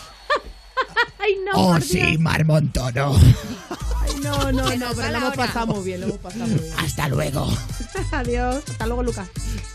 Ay, 1.18 1.36
no, 1.44 1.60
oh, 1.60 1.80
sí. 1.80 2.18
Marmontono. 2.18 3.16
No, 4.22 4.52
no, 4.52 4.76
no, 4.76 4.86
pero 4.94 5.10
lo 5.10 5.18
hemos 5.18 5.36
pasado 5.36 5.66
muy 5.66 5.84
bien, 5.84 6.00
lo 6.00 6.06
hemos 6.06 6.18
pasado 6.18 6.46
muy 6.46 6.58
bien. 6.58 6.74
Hasta 6.78 7.08
luego. 7.08 7.48
Adiós. 8.12 8.62
Hasta 8.68 8.86
luego, 8.86 9.02
Lucas. 9.02 9.28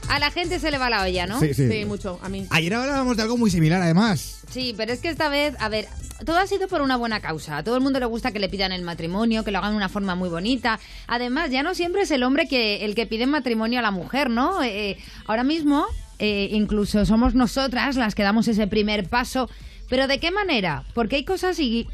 A 0.10 0.20
la 0.20 0.32
gente 0.32 0.60
se 0.60 0.72
le 0.72 0.78
va 0.78 0.90
la 0.90 1.04
olla, 1.04 1.26
¿no? 1.28 1.40
Sí, 1.40 1.54
sí. 1.54 1.70
Sí, 1.70 1.86
mucho. 1.86 2.20
A 2.22 2.30
mí. 2.30 2.46
Ayer 2.50 2.74
hablábamos 2.74 3.18
de 3.18 3.24
algo 3.24 3.38
muy 3.38 3.50
similar, 3.50 3.82
además. 3.82 4.42
Sí, 4.50 4.74
pero 4.76 4.92
es 4.94 5.00
que 5.00 5.10
esta 5.10 5.30
vez, 5.30 5.56
a 5.60 5.70
ver, 5.70 5.88
todo 6.26 6.38
ha 6.38 6.48
sido 6.48 6.68
por 6.68 6.82
una 6.82 6.98
buena 6.98 7.20
causa. 7.22 7.58
A 7.58 7.64
todo 7.64 7.76
el 7.76 7.82
mundo 7.82 8.00
le 8.00 8.06
gusta 8.06 8.32
que 8.32 8.40
le 8.40 8.50
pidan 8.50 8.72
el 8.72 8.84
matrimonio, 8.84 9.44
que 9.44 9.52
lo 9.52 9.60
hagan 9.60 9.72
de 9.72 9.78
una 9.78 9.90
forma 9.90 10.16
muy 10.16 10.30
bonita. 10.30 10.80
Además, 11.08 11.50
ya 11.50 11.64
no 11.64 11.74
siempre 11.74 12.04
es 12.04 12.12
el 12.12 12.24
hombre 12.24 12.48
que 12.48 12.86
el 12.86 12.96
que 12.96 13.06
pide 13.06 13.26
matrimonio 13.26 13.80
a 13.80 13.82
la 13.82 13.92
mujer, 13.92 14.30
¿no? 14.30 14.62
Eh, 14.64 14.98
ahora 15.26 15.44
mismo, 15.44 15.86
eh, 16.20 16.50
incluso 16.52 17.06
somos 17.06 17.34
nosotras 17.34 17.96
las 17.96 18.16
que 18.16 18.24
damos 18.24 18.48
ese 18.48 18.68
primer 18.68 19.08
paso. 19.08 19.50
Pero 19.90 20.08
¿de 20.08 20.20
qué 20.20 20.32
manera? 20.32 20.84
Porque 20.94 21.18
hay 21.18 21.26
cosas 21.26 21.60
y 21.60 21.88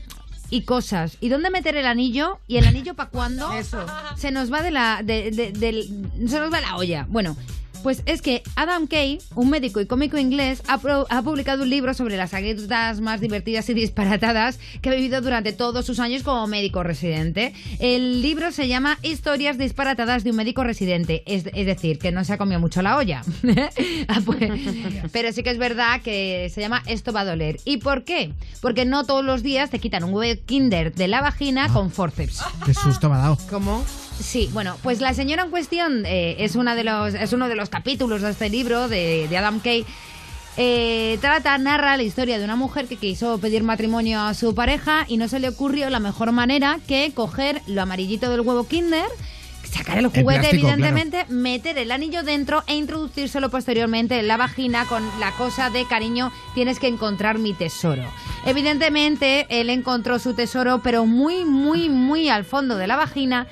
y 0.49 0.61
cosas. 0.63 1.17
¿Y 1.21 1.29
dónde 1.29 1.49
meter 1.49 1.75
el 1.75 1.85
anillo? 1.85 2.39
¿Y 2.47 2.57
el 2.57 2.65
anillo 2.67 2.93
para 2.95 3.09
cuándo? 3.09 3.51
Eso. 3.53 3.85
Se 4.17 4.31
nos 4.31 4.51
va 4.51 4.61
de 4.61 4.71
la 4.71 5.01
de, 5.03 5.31
de- 5.31 5.51
del- 5.51 5.83
se 6.27 6.39
nos 6.39 6.51
va 6.51 6.59
la 6.61 6.75
olla. 6.77 7.05
Bueno, 7.09 7.35
pues 7.83 8.03
es 8.05 8.21
que 8.21 8.43
Adam 8.55 8.87
Kay, 8.87 9.19
un 9.35 9.49
médico 9.49 9.79
y 9.79 9.85
cómico 9.85 10.17
inglés, 10.17 10.61
ha, 10.67 10.77
publicado 11.21 11.63
un 11.63 11.69
libro 11.69 11.93
sobre 11.93 12.17
las 12.17 12.33
anécdotas 12.33 13.01
más 13.01 13.21
divertidas 13.21 13.69
y 13.69 13.73
disparatadas 13.73 14.59
que 14.81 14.89
ha 14.89 14.95
vivido 14.95 15.21
durante 15.21 15.53
todos 15.53 15.85
sus 15.85 15.99
años 15.99 16.23
como 16.23 16.47
médico 16.47 16.83
residente. 16.83 17.53
El 17.79 18.21
libro 18.21 18.51
se 18.51 18.67
llama 18.67 18.97
Historias 19.01 19.57
disparatadas 19.57 20.23
de 20.23 20.31
un 20.31 20.37
médico 20.37 20.63
residente, 20.63 21.23
es, 21.25 21.45
es 21.53 21.65
decir, 21.65 21.99
que 21.99 22.11
no 22.11 22.23
se 22.23 22.33
ha 22.33 22.37
comido 22.37 22.59
mucho 22.59 22.81
la 22.81 22.97
olla. 22.97 23.21
Ah, 24.07 24.21
pues, 24.25 24.39
pero 25.11 25.31
sí 25.31 25.43
que 25.43 25.51
es 25.51 25.57
verdad 25.57 26.01
que 26.01 26.51
se 26.53 26.61
llama 26.61 26.81
Esto 26.87 27.11
va 27.11 27.21
a 27.21 27.25
doler. 27.25 27.59
¿Y 27.65 27.77
por 27.77 28.03
qué? 28.03 28.31
Porque 28.61 28.85
no 28.85 29.05
todos 29.05 29.23
los 29.23 29.43
días 29.43 29.69
te 29.69 29.79
quitan 29.79 30.03
un 30.03 30.13
huevo 30.13 30.41
kinder 30.45 30.93
de 30.93 31.07
la 31.07 31.21
vagina 31.21 31.69
con 31.71 31.91
forceps. 31.91 32.41
Qué 32.65 32.73
susto 32.73 33.09
me 33.09 33.15
ha 33.15 33.19
dado. 33.19 33.37
¿Cómo? 33.49 33.83
Sí, 34.19 34.49
bueno, 34.53 34.77
pues 34.83 35.01
la 35.01 35.13
señora 35.13 35.43
en 35.43 35.49
cuestión 35.49 36.05
eh, 36.05 36.35
es, 36.39 36.55
una 36.55 36.75
de 36.75 36.83
los, 36.83 37.13
es 37.13 37.33
uno 37.33 37.47
de 37.47 37.55
los 37.55 37.69
capítulos 37.69 38.21
de 38.21 38.31
este 38.31 38.49
libro 38.49 38.87
de, 38.87 39.27
de 39.29 39.37
Adam 39.37 39.59
Kay. 39.59 39.85
Eh, 40.57 41.17
trata, 41.21 41.57
narra 41.57 41.95
la 41.95 42.03
historia 42.03 42.37
de 42.37 42.43
una 42.43 42.57
mujer 42.57 42.87
que 42.87 42.97
quiso 42.97 43.37
pedir 43.37 43.63
matrimonio 43.63 44.19
a 44.19 44.33
su 44.33 44.53
pareja 44.53 45.05
y 45.07 45.15
no 45.15 45.29
se 45.29 45.39
le 45.39 45.47
ocurrió 45.47 45.89
la 45.89 45.99
mejor 45.99 46.33
manera 46.33 46.79
que 46.85 47.13
coger 47.13 47.61
lo 47.65 47.81
amarillito 47.81 48.29
del 48.29 48.41
huevo 48.41 48.67
Kinder, 48.67 49.05
sacar 49.63 49.99
el 49.99 50.07
juguete, 50.07 50.23
plástico, 50.23 50.67
evidentemente, 50.67 51.25
meter 51.29 51.77
el 51.77 51.91
anillo 51.91 52.23
dentro 52.23 52.63
e 52.67 52.75
introducírselo 52.75 53.49
posteriormente 53.49 54.19
en 54.19 54.27
la 54.27 54.35
vagina 54.35 54.85
con 54.85 55.01
la 55.21 55.31
cosa 55.31 55.69
de 55.69 55.85
cariño, 55.85 56.29
tienes 56.55 56.77
que 56.79 56.87
encontrar 56.87 57.39
mi 57.39 57.53
tesoro. 57.53 58.03
Evidentemente, 58.45 59.47
él 59.49 59.69
encontró 59.69 60.19
su 60.19 60.33
tesoro, 60.33 60.81
pero 60.83 61.05
muy, 61.05 61.45
muy, 61.45 61.87
muy 61.87 62.27
al 62.27 62.43
fondo 62.43 62.75
de 62.75 62.87
la 62.87 62.97
vagina. 62.97 63.47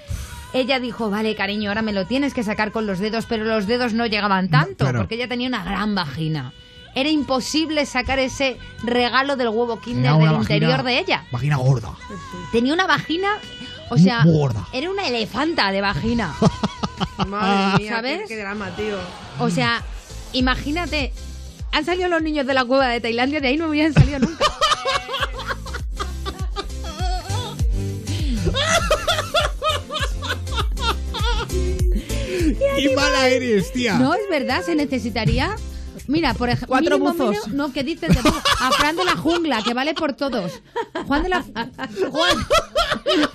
Ella 0.60 0.80
dijo, 0.80 1.12
vale, 1.12 1.36
cariño, 1.36 1.70
ahora 1.70 1.84
me 1.84 1.94
lo 1.94 2.08
tienes 2.08 2.34
que 2.34 2.42
sacar 2.44 2.72
con 2.72 2.88
los 2.88 2.98
dedos, 2.98 3.28
pero 3.28 3.44
los 3.44 3.68
dedos 3.68 3.94
no 3.94 4.08
llegaban 4.08 4.50
tanto, 4.50 4.86
claro. 4.86 5.00
porque 5.00 5.14
ella 5.16 5.28
tenía 5.28 5.48
una 5.48 5.64
gran 5.64 5.94
vagina. 5.94 6.52
Era 6.96 7.10
imposible 7.10 7.86
sacar 7.86 8.18
ese 8.18 8.58
regalo 8.84 9.36
del 9.36 9.50
huevo 9.50 9.80
Kinder 9.80 10.14
del 10.14 10.22
vagina- 10.22 10.40
interior 10.42 10.82
de 10.84 10.98
ella. 10.98 11.26
Vagina 11.32 11.58
gorda. 11.58 11.92
Tenía 12.52 12.74
una 12.74 12.88
vagina, 12.88 13.38
o 13.90 13.96
Muy- 13.96 14.04
sea, 14.04 14.22
muy 14.22 14.34
gorda. 14.34 14.68
era 14.74 14.90
una 14.90 15.08
elefanta 15.08 15.72
de 15.72 15.82
vagina. 15.82 16.34
Madre 17.28 17.78
mía, 17.84 17.92
¿Sabes? 17.92 18.22
Qué, 18.24 18.28
qué 18.30 18.38
drama, 18.40 18.76
tío. 18.76 18.98
O 19.40 19.52
sea, 19.52 19.84
imagínate, 20.34 21.14
han 21.72 21.86
salido 21.86 22.10
los 22.10 22.24
niños 22.24 22.48
de 22.48 22.56
la 22.56 22.66
cueva 22.66 22.88
de 22.88 23.00
Tailandia, 23.00 23.42
de 23.42 23.50
ahí 23.50 23.58
no 23.58 23.68
hubieran 23.70 23.94
salido 23.94 24.18
nunca. 24.18 24.46
¡Qué 31.50 32.94
mala 32.96 33.27
eres, 33.30 33.72
tía! 33.72 33.96
No, 33.96 34.13
es 34.13 34.27
verdad, 34.30 34.63
se 34.63 34.75
necesitaría. 34.75 35.56
Mira, 36.08 36.34
por 36.34 36.50
ejemplo, 36.50 36.68
Cuatro 36.70 36.98
mínimo, 37.00 37.14
buzos. 37.14 37.36
mínimo- 37.48 37.58
no, 37.68 37.74
¿qué 37.74 37.84
dices 37.84 38.10
de? 38.10 38.20
A 38.62 38.72
Fran 38.72 38.96
de 38.96 39.04
la 39.06 39.16
jungla, 39.16 39.62
que 39.64 39.74
vale 39.74 39.94
por 39.94 40.14
todos. 40.14 40.62
Juan 41.06 41.24
de 41.24 41.30
la 41.30 41.42
Juan, 41.44 42.38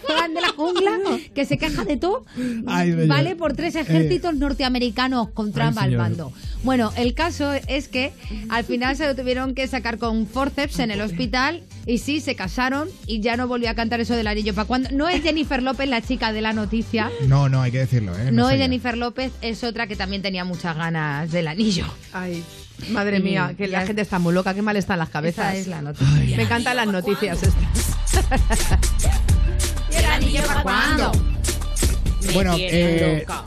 Juan 0.07 0.35
de 0.35 0.41
la 0.41 0.49
jungla, 0.50 0.99
que 1.35 1.45
se 1.45 1.59
queja 1.59 1.85
de 1.85 1.97
todo, 1.97 2.25
Ay, 2.67 3.07
vale 3.07 3.37
por 3.37 3.55
tres 3.55 3.75
ejércitos 3.76 4.35
norteamericanos 4.35 5.31
con 5.31 5.52
Trump 5.52 5.76
Ay, 5.79 5.93
al 5.93 5.99
mando. 5.99 6.33
Bueno, 6.62 6.93
el 6.97 7.14
caso 7.14 7.52
es 7.67 7.88
que 7.88 8.12
al 8.49 8.64
final 8.64 8.97
se 8.97 9.07
lo 9.07 9.17
tuvieron 9.17 9.55
que 9.55 9.67
sacar 9.67 9.99
con 9.99 10.26
forceps 10.26 10.79
en 10.79 10.91
el 10.93 11.00
hospital 11.00 11.62
y 11.87 11.99
sí, 11.99 12.21
se 12.21 12.37
casaron 12.37 12.88
y 13.07 13.21
ya 13.21 13.37
no 13.37 13.49
volvió 13.49 13.69
a 13.71 13.75
cantar 13.75 14.00
eso 14.00 14.14
del 14.14 14.26
anillo 14.29 14.55
para 14.55 14.67
cuando. 14.67 14.91
No 14.93 15.09
es 15.09 15.23
Jennifer 15.23 15.62
López 15.62 15.88
la 15.88 16.00
chica 16.02 16.33
de 16.33 16.41
la 16.41 16.52
noticia. 16.52 17.11
No, 17.26 17.49
no, 17.49 17.62
hay 17.62 17.73
que 17.73 17.79
decirlo, 17.79 18.17
¿eh? 18.17 18.31
No 18.31 18.45
soy 18.47 18.55
es. 18.55 18.61
Jennifer 18.61 18.97
López, 18.97 19.33
es 19.43 19.64
otra 19.64 19.87
que 19.88 19.97
también 19.97 20.23
tenía 20.23 20.45
muchas 20.45 20.76
ganas 20.76 21.31
del 21.33 21.49
anillo. 21.49 21.87
Ay, 22.12 22.45
madre 22.91 23.19
Y 23.19 23.23
mía, 23.23 23.55
que 23.57 23.69
la 23.69 23.87
gente 23.87 24.03
está 24.03 24.19
muy 24.19 24.35
loca, 24.35 24.55
qué 24.55 24.62
mal 24.62 24.77
están 24.77 24.99
las 24.99 25.09
cabezas. 25.09 25.55
Esa 25.55 25.61
es 25.61 25.67
la 25.69 25.83
noticia. 25.83 26.37
Me 26.37 26.43
encantan 26.43 26.77
las 26.77 26.87
noticias 26.87 27.43
estas. 27.43 28.79
¿Y 29.93 29.97
el 29.97 30.05
anillo 30.05 30.43
para 30.47 30.62
cuándo? 30.62 31.12
Bueno, 32.35 32.55
eh, 32.59 33.25
loca. 33.27 33.45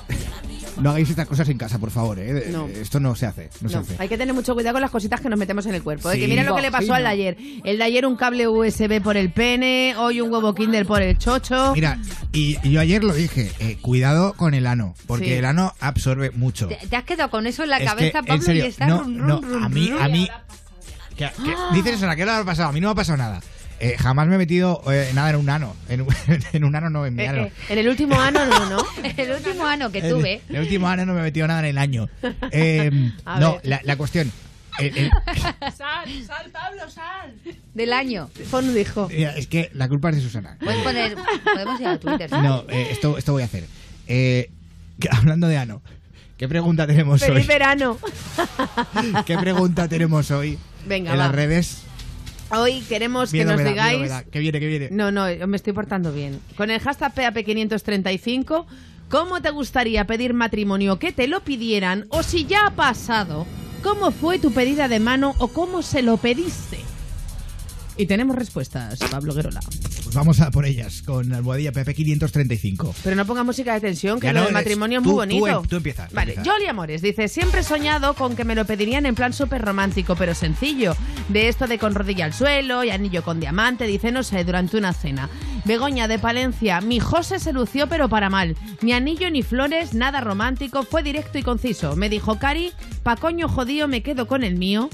No 0.81 0.89
hagáis 0.89 1.09
estas 1.09 1.27
cosas 1.27 1.47
en 1.49 1.57
casa, 1.57 1.79
por 1.79 1.91
favor, 1.91 2.19
¿eh? 2.19 2.47
No. 2.51 2.67
Esto 2.67 2.99
no 2.99 3.15
se 3.15 3.25
hace, 3.25 3.49
no, 3.61 3.69
se 3.69 3.77
hace. 3.77 3.95
hay 3.99 4.07
que 4.07 4.17
tener 4.17 4.33
mucho 4.33 4.53
cuidado 4.53 4.73
con 4.75 4.81
las 4.81 4.91
cositas 4.91 5.21
que 5.21 5.29
nos 5.29 5.39
metemos 5.39 5.65
en 5.65 5.75
el 5.75 5.83
cuerpo. 5.83 6.09
¿eh? 6.11 6.15
Sí. 6.15 6.19
Que 6.21 6.27
mira 6.27 6.43
lo 6.43 6.55
que 6.55 6.61
le 6.61 6.71
pasó 6.71 6.85
Sí, 6.87 6.91
al 6.91 7.03
de 7.03 7.09
ayer. 7.09 7.37
El 7.63 7.77
de 7.77 7.83
ayer 7.83 8.05
un 8.05 8.15
cable 8.15 8.47
USB 8.47 9.01
por 9.01 9.17
el 9.17 9.31
pene, 9.31 9.95
hoy 9.97 10.21
un 10.21 10.31
huevo 10.31 10.53
Kinder 10.53 10.85
por 10.85 11.01
el 11.01 11.17
chocho. 11.17 11.73
Mira, 11.73 11.99
y, 12.33 12.57
y 12.63 12.71
yo 12.71 12.79
ayer 12.81 13.03
lo 13.03 13.13
dije, 13.13 13.51
eh, 13.59 13.77
cuidado 13.81 14.33
con 14.33 14.53
el 14.53 14.67
ano, 14.67 14.93
porque 15.07 15.25
Sí. 15.25 15.33
el 15.33 15.45
ano 15.45 15.73
absorbe 15.79 16.31
mucho. 16.31 16.67
¿Te, 16.67 16.75
te 16.87 16.95
has 16.95 17.03
quedado 17.03 17.29
con 17.29 17.47
eso 17.47 17.63
en 17.63 17.69
la 17.69 17.77
Es 17.77 17.85
cabeza, 17.89 18.21
que, 18.21 18.27
Pablo, 18.27 18.33
en 18.35 18.41
serio, 18.41 18.65
y 18.65 18.67
está 18.67 18.87
no, 18.87 19.03
rum, 19.03 19.17
rum, 19.17 19.27
no, 19.27 19.41
rum, 19.41 19.63
a 19.63 19.69
mí, 19.69 19.89
rum. 19.89 20.01
a 20.01 20.07
mí, 20.09 20.29
que, 21.15 21.25
que- 21.43 21.55
dices 21.75 21.93
eso, 21.95 22.09
¿a 22.09 22.15
qué 22.15 22.25
le 22.25 22.31
ha 22.31 22.43
pasado? 22.43 22.69
A 22.69 22.71
mí 22.71 22.79
no 22.81 22.87
me 22.89 22.91
ha 22.91 22.95
pasado 22.95 23.17
nada. 23.17 23.41
Eh, 23.79 23.95
jamás 23.99 24.27
me 24.27 24.35
he 24.35 24.37
metido 24.37 24.81
eh, 24.91 25.11
nada 25.13 25.31
en 25.31 25.35
un 25.35 25.49
ano, 25.49 25.75
en, 25.89 26.01
un- 26.01 26.15
en 26.53 26.63
un 26.63 26.75
ano 26.75 26.89
no, 26.89 27.05
en 27.05 27.13
mi 27.15 27.23
Eh, 27.23 27.27
ano. 27.27 27.41
eh, 27.43 27.51
en 27.69 27.77
el 27.79 27.89
último 27.89 28.19
ano 28.19 28.45
no, 28.45 28.69
¿no? 28.69 28.77
El 29.17 29.31
último 29.31 29.65
ano 29.65 29.91
que 29.91 29.99
En 29.99 30.09
tuve. 30.09 30.41
El, 30.49 30.59
último 30.61 30.87
ano 30.87 31.05
no 31.05 31.13
me 31.13 31.19
he 31.19 31.23
metido 31.23 31.45
nada 31.47 31.59
en 31.59 31.65
el 31.65 31.77
año. 31.77 32.07
Eh, 32.51 33.11
A 33.25 33.39
no, 33.39 33.59
la, 33.63 33.81
la 33.83 33.97
cuestión. 33.97 34.31
el- 34.79 34.97
el- 34.97 35.09
Sal, 35.75 36.09
sal, 36.25 36.49
Pablo, 36.51 36.89
sal. 36.89 37.33
Del 37.73 37.91
año. 37.93 38.29
Hijo. 38.79 39.09
mira, 39.09 39.35
es 39.35 39.47
que 39.47 39.69
la 39.73 39.89
culpa 39.89 40.09
es 40.09 40.15
de 40.17 40.21
Susana. 40.21 40.57
Puedes 40.61 40.81
poner. 40.81 41.15
Podemos 41.43 41.79
ir 41.81 41.87
a 41.87 41.99
Twitter. 41.99 42.29
¿sí? 42.29 42.35
No, 42.41 42.63
eh, 42.69 42.87
esto, 42.91 43.17
esto 43.17 43.33
voy 43.33 43.41
a 43.41 43.45
hacer. 43.45 43.65
Eh, 44.07 44.49
hablando 45.11 45.47
de 45.49 45.57
ano, 45.57 45.81
¿qué 46.37 46.47
pregunta 46.47 46.87
tenemos 46.87 47.19
Feliz 47.21 47.41
hoy? 47.43 47.47
verano. 47.47 47.97
¿Qué 49.25 49.37
pregunta 49.37 49.87
tenemos 49.89 50.31
hoy 50.31 50.57
Venga, 50.87 51.11
en 51.11 51.19
va. 51.19 51.23
las 51.25 51.35
redes? 51.35 51.81
Hoy 52.51 52.81
queremos 52.81 53.31
que 53.31 53.45
nos 53.45 53.57
da, 53.57 53.69
digáis. 53.69 54.11
Que 54.31 54.39
viene, 54.39 54.59
que 54.59 54.67
viene. 54.67 54.89
No, 54.91 55.11
no, 55.11 55.31
yo 55.31 55.47
me 55.47 55.57
estoy 55.57 55.73
portando 55.73 56.11
bien. 56.11 56.39
Con 56.55 56.69
el 56.69 56.79
hashtag 56.79 57.13
PAP535, 57.13 58.65
¿cómo 59.09 59.41
te 59.41 59.49
gustaría 59.49 60.05
pedir 60.05 60.33
matrimonio 60.33 60.99
que 60.99 61.11
te 61.11 61.27
lo 61.27 61.41
pidieran? 61.41 62.05
O 62.09 62.23
si 62.23 62.45
ya 62.45 62.67
ha 62.67 62.71
pasado, 62.71 63.45
¿cómo 63.83 64.11
fue 64.11 64.39
tu 64.39 64.51
pedida 64.51 64.87
de 64.87 64.99
mano 64.99 65.33
o 65.39 65.47
cómo 65.47 65.81
se 65.81 66.01
lo 66.01 66.17
pediste? 66.17 66.77
Y 67.97 68.07
tenemos 68.07 68.35
respuestas, 68.35 68.99
Pablo 69.09 69.33
Guerola. 69.33 69.61
Pues 70.03 70.13
vamos 70.13 70.41
a 70.41 70.51
por 70.51 70.65
ellas 70.65 71.01
con 71.01 71.31
almohadilla 71.33 71.71
PP535. 71.71 72.93
Pero 73.03 73.15
no 73.15 73.25
ponga 73.25 73.43
música 73.43 73.73
de 73.73 73.79
tensión, 73.79 74.19
que 74.19 74.27
Ya 74.27 74.33
lo 74.33 74.39
no, 74.39 74.45
del 74.47 74.51
eres- 74.55 74.63
matrimonio 74.65 74.99
es 74.99 75.05
muy 75.05 75.13
bonito. 75.13 75.45
tú 75.45 75.47
em- 75.47 75.67
tú 75.67 75.75
empiezas, 75.77 76.11
Vale. 76.11 76.35
Jolly 76.43 76.65
Amores 76.67 77.01
dice, 77.01 77.29
siempre 77.29 77.61
he 77.61 77.63
soñado 77.63 78.13
con 78.15 78.35
que 78.35 78.43
me 78.43 78.53
lo 78.53 78.65
pedirían 78.65 79.05
en 79.05 79.15
plan 79.15 79.31
súper 79.31 79.61
romántico, 79.61 80.15
pero 80.17 80.35
sencillo. 80.35 80.93
De 81.29 81.47
esto 81.47 81.67
de 81.67 81.79
con 81.79 81.95
rodilla 81.95 82.25
al 82.25 82.33
suelo 82.33 82.83
y 82.83 82.89
anillo 82.89 83.23
con 83.23 83.39
diamante, 83.39 83.87
dice, 83.87 84.11
no 84.11 84.23
sé, 84.23 84.43
durante 84.43 84.77
una 84.77 84.91
cena. 84.91 85.29
Begoña 85.63 86.07
de 86.09 86.19
Palencia, 86.19 86.81
mi 86.81 86.99
José 86.99 87.39
se 87.39 87.53
lució 87.53 87.87
pero 87.87 88.09
para 88.09 88.29
mal. 88.29 88.55
Ni 88.81 88.91
anillo 88.91 89.29
ni 89.31 89.41
flores, 89.41 89.93
nada 89.93 90.19
romántico, 90.19 90.83
fue 90.83 91.01
directo 91.01 91.37
y 91.37 91.43
conciso. 91.43 91.95
Me 91.95 92.09
dijo, 92.09 92.37
Cari, 92.39 92.71
pa' 93.03 93.15
coño 93.15 93.47
jodío 93.47 93.87
me 93.87 94.03
quedo 94.03 94.27
con 94.27 94.43
el 94.43 94.57
mío. 94.57 94.89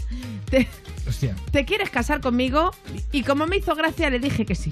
Te- 0.52 0.68
Hostia. 1.10 1.36
¿Te 1.52 1.66
quieres 1.66 1.90
casar 1.90 2.22
conmigo? 2.22 2.72
Y 3.12 3.24
como 3.24 3.48
me 3.48 3.58
hizo 3.58 3.74
gracia, 3.76 4.10
le 4.12 4.20
dije 4.20 4.46
que 4.46 4.54
sí. 4.54 4.72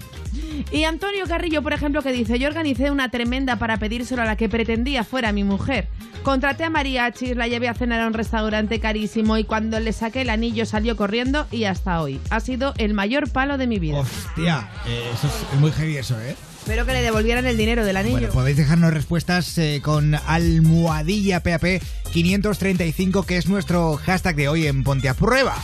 Y 0.72 0.84
Antonio 0.84 1.26
Carrillo, 1.28 1.64
por 1.64 1.74
ejemplo, 1.74 2.04
que 2.04 2.12
dice, 2.12 2.38
yo 2.38 2.48
organicé 2.48 2.92
una 2.92 3.10
tremenda 3.10 3.56
para 3.58 3.78
pedírselo 3.78 4.22
a 4.22 4.26
la 4.26 4.36
que 4.36 4.48
pretendía 4.48 5.04
fuera 5.04 5.32
mi 5.32 5.44
mujer. 5.44 5.88
Contraté 6.22 6.66
a 6.66 6.70
mariachis, 6.70 7.36
la 7.36 7.48
llevé 7.48 7.68
a 7.68 7.74
cenar 7.74 8.02
a 8.02 8.08
un 8.08 8.14
restaurante 8.14 8.80
carísimo 8.80 9.38
y 9.38 9.44
cuando 9.46 9.80
le 9.80 9.92
saqué 9.92 10.22
el 10.22 10.30
anillo 10.30 10.66
salió 10.68 10.96
corriendo 10.96 11.48
y 11.50 11.64
hasta 11.64 12.00
hoy. 12.02 12.20
Ha 12.30 12.42
sido 12.42 12.74
el 12.78 12.94
mayor 12.94 13.32
palo 13.32 13.58
de 13.58 13.66
mi 13.68 13.80
vida. 13.80 13.98
Hostia, 13.98 14.70
eh, 14.86 15.10
eso 15.14 15.28
es, 15.28 15.60
muy 15.60 15.72
heavy 15.72 15.98
eso, 15.98 16.20
¿eh? 16.22 16.36
Espero 16.60 16.86
que 16.86 16.94
le 16.94 17.02
devolvieran 17.02 17.46
el 17.48 17.58
dinero 17.58 17.84
del 17.84 17.98
anillo. 17.98 18.18
Bueno, 18.18 18.34
podéis 18.34 18.58
dejarnos 18.58 18.94
respuestas 18.94 19.58
eh, 19.58 19.82
con 19.84 20.14
almohadilla 20.14 21.42
PAP 21.42 21.82
535, 22.12 23.24
que 23.24 23.38
es 23.38 23.48
nuestro 23.48 23.98
hashtag 23.98 24.36
de 24.36 24.50
hoy 24.50 24.68
en 24.68 24.84
Ponte 24.84 25.10
a 25.10 25.14
Prueba. 25.14 25.56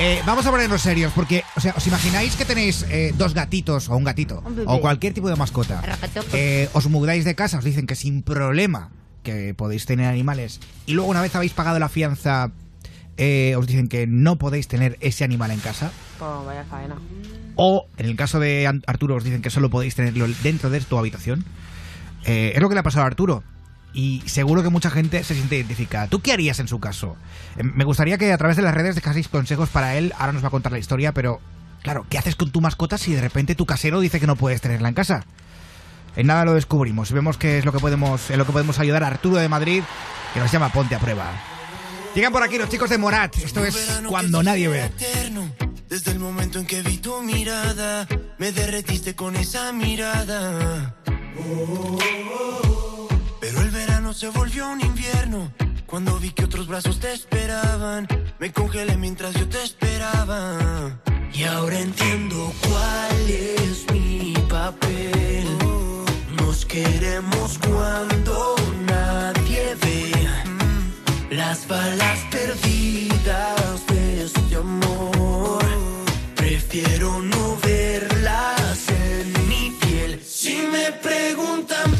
Eh, 0.00 0.20
vamos 0.26 0.46
a 0.46 0.50
ponernos 0.50 0.82
serios, 0.82 1.12
porque, 1.14 1.44
o 1.56 1.60
sea, 1.60 1.74
¿os 1.76 1.86
imagináis 1.86 2.36
que 2.36 2.44
tenéis 2.44 2.84
eh, 2.90 3.12
dos 3.16 3.34
gatitos 3.34 3.88
o 3.88 3.96
un 3.96 4.04
gatito 4.04 4.42
Un 4.44 4.64
o 4.66 4.80
cualquier 4.80 5.14
tipo 5.14 5.28
de 5.28 5.36
mascota? 5.36 5.82
Eh, 6.32 6.68
os 6.72 6.86
mudáis 6.88 7.24
de 7.24 7.34
casa, 7.34 7.58
os 7.58 7.64
dicen 7.64 7.86
que 7.86 7.94
sin 7.94 8.22
problema 8.22 8.90
que 9.22 9.54
podéis 9.54 9.86
tener 9.86 10.06
animales 10.06 10.60
y 10.86 10.94
luego 10.94 11.10
una 11.10 11.20
vez 11.20 11.34
habéis 11.34 11.52
pagado 11.52 11.78
la 11.78 11.88
fianza 11.88 12.52
eh, 13.18 13.56
os 13.58 13.66
dicen 13.66 13.88
que 13.88 14.06
no 14.06 14.38
podéis 14.38 14.68
tener 14.68 14.96
ese 15.00 15.24
animal 15.24 15.50
en 15.50 15.58
casa. 15.58 15.90
Pues 16.18 16.30
vaya 16.46 16.64
faena. 16.64 16.96
O, 17.60 17.88
en 17.96 18.06
el 18.06 18.14
caso 18.14 18.38
de 18.38 18.68
Arturo, 18.86 19.16
os 19.16 19.24
dicen 19.24 19.42
que 19.42 19.50
solo 19.50 19.68
podéis 19.68 19.96
tenerlo 19.96 20.28
dentro 20.44 20.70
de 20.70 20.80
tu 20.80 20.96
habitación. 20.96 21.44
Eh, 22.24 22.52
es 22.54 22.62
lo 22.62 22.68
que 22.68 22.76
le 22.76 22.80
ha 22.80 22.84
pasado 22.84 23.02
a 23.02 23.08
Arturo. 23.08 23.42
Y 23.92 24.22
seguro 24.26 24.62
que 24.62 24.68
mucha 24.68 24.90
gente 24.90 25.24
se 25.24 25.34
siente 25.34 25.56
identificada. 25.56 26.06
¿Tú 26.06 26.20
qué 26.20 26.32
harías 26.32 26.60
en 26.60 26.68
su 26.68 26.78
caso? 26.78 27.16
Eh, 27.56 27.64
me 27.64 27.82
gustaría 27.82 28.16
que 28.16 28.32
a 28.32 28.38
través 28.38 28.56
de 28.56 28.62
las 28.62 28.72
redes 28.72 28.94
dejaseis 28.94 29.26
consejos 29.26 29.70
para 29.70 29.96
él. 29.96 30.14
Ahora 30.16 30.32
nos 30.32 30.44
va 30.44 30.48
a 30.48 30.50
contar 30.52 30.70
la 30.70 30.78
historia, 30.78 31.12
pero 31.12 31.40
claro, 31.82 32.06
¿qué 32.08 32.16
haces 32.16 32.36
con 32.36 32.52
tu 32.52 32.60
mascota 32.60 32.96
si 32.96 33.12
de 33.12 33.20
repente 33.20 33.56
tu 33.56 33.66
casero 33.66 33.98
dice 33.98 34.20
que 34.20 34.28
no 34.28 34.36
puedes 34.36 34.60
tenerla 34.60 34.88
en 34.88 34.94
casa? 34.94 35.24
En 36.14 36.28
nada 36.28 36.44
lo 36.44 36.54
descubrimos. 36.54 37.10
Vemos 37.10 37.38
qué 37.38 37.58
es 37.58 37.64
lo 37.64 37.72
que 37.72 37.80
podemos, 37.80 38.30
en 38.30 38.38
lo 38.38 38.46
que 38.46 38.52
podemos 38.52 38.78
ayudar 38.78 39.02
a 39.02 39.08
Arturo 39.08 39.36
de 39.38 39.48
Madrid, 39.48 39.82
que 40.32 40.38
nos 40.38 40.52
llama 40.52 40.68
Ponte 40.68 40.94
a 40.94 41.00
Prueba. 41.00 41.28
Llegan 42.14 42.32
por 42.32 42.44
aquí 42.44 42.56
los 42.56 42.68
chicos 42.68 42.88
de 42.88 42.98
Morat. 42.98 43.36
Esto 43.36 43.64
es 43.64 44.00
cuando 44.06 44.44
nadie 44.44 44.68
ve. 44.68 44.92
Desde 45.88 46.10
el 46.10 46.18
momento 46.18 46.58
en 46.58 46.66
que 46.66 46.82
vi 46.82 46.98
tu 46.98 47.22
mirada, 47.22 48.06
me 48.36 48.52
derretiste 48.52 49.16
con 49.16 49.36
esa 49.36 49.72
mirada. 49.72 50.94
Pero 53.40 53.60
el 53.62 53.70
verano 53.70 54.12
se 54.12 54.28
volvió 54.28 54.68
un 54.68 54.82
invierno. 54.82 55.50
Cuando 55.86 56.18
vi 56.18 56.32
que 56.32 56.44
otros 56.44 56.66
brazos 56.66 57.00
te 57.00 57.10
esperaban, 57.14 58.06
me 58.38 58.52
congelé 58.52 58.98
mientras 58.98 59.32
yo 59.32 59.48
te 59.48 59.62
esperaba. 59.62 61.00
Y 61.32 61.44
ahora 61.44 61.80
entiendo 61.80 62.52
cuál 62.68 63.30
es 63.30 63.86
mi 63.90 64.34
papel. 64.46 65.46
Nos 66.36 66.66
queremos 66.66 67.58
cuando 67.66 68.56
nadie 68.86 69.74
ve. 69.80 70.17
Las 71.30 71.68
balas 71.68 72.20
perdidas 72.30 73.86
de 73.86 74.24
este 74.24 74.56
amor. 74.56 75.62
Prefiero 76.34 77.20
no 77.20 77.56
verlas 77.62 78.88
en 78.88 79.48
mi 79.48 79.76
piel. 79.78 80.22
Si 80.24 80.56
me 80.72 80.90
preguntan 80.92 81.97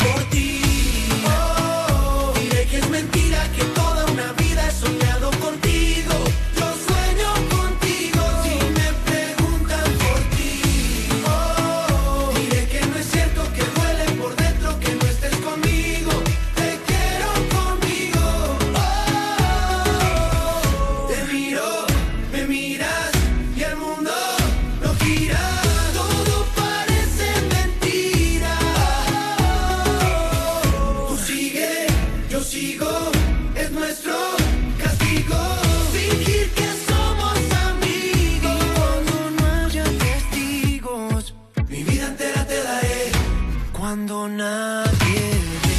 cuando 43.88 44.28
nadie 44.28 45.28
ve. 45.64 45.78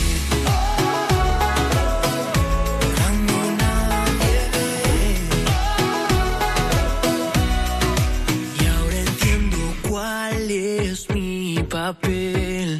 Cuando 2.97 3.35
nadie 3.63 4.39
ve. 4.53 4.69
Y 8.59 8.65
ahora 8.65 8.99
entiendo 9.09 9.57
cuál 9.87 10.49
es 10.49 11.07
mi 11.11 11.63
papel. 11.69 12.79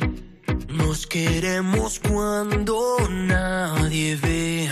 Nos 0.67 1.05
queremos 1.05 1.99
cuando 1.99 2.97
nadie 3.07 4.15
ve. 4.15 4.67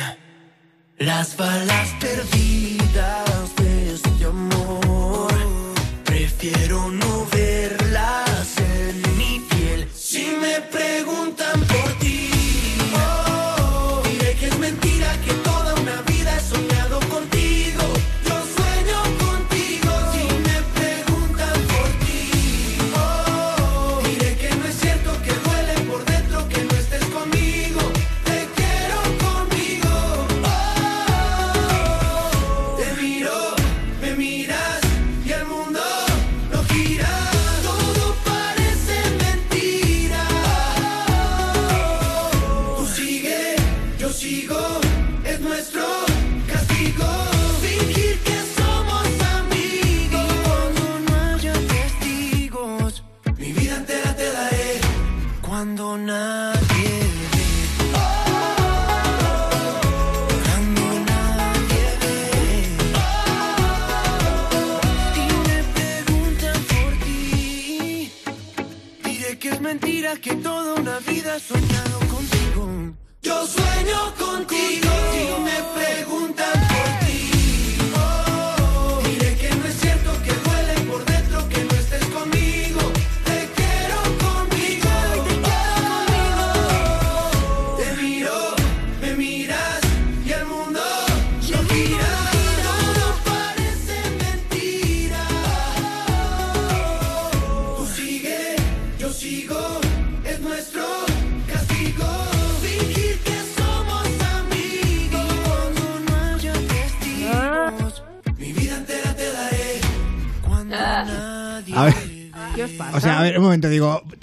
Las 0.97 1.37
balas 1.37 1.89
perdidas 1.99 2.36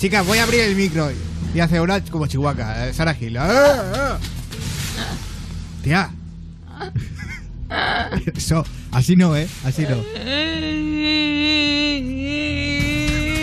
chicas, 0.04 0.26
voy 0.26 0.36
a 0.36 0.42
abrir 0.42 0.60
el 0.60 0.76
micro. 0.76 1.10
Y 1.54 1.60
hace 1.60 1.80
una 1.80 1.98
como 2.04 2.26
chihuahua, 2.26 2.88
eh, 2.88 2.92
Sara 2.92 3.14
Gil. 3.14 3.38
¡Ah, 3.38 3.48
ah! 3.94 4.18
Tía. 5.82 6.10
Eso, 8.36 8.66
así 8.92 9.16
no, 9.16 9.34
¿eh? 9.34 9.48
Así 9.64 9.84
no. 9.84 9.96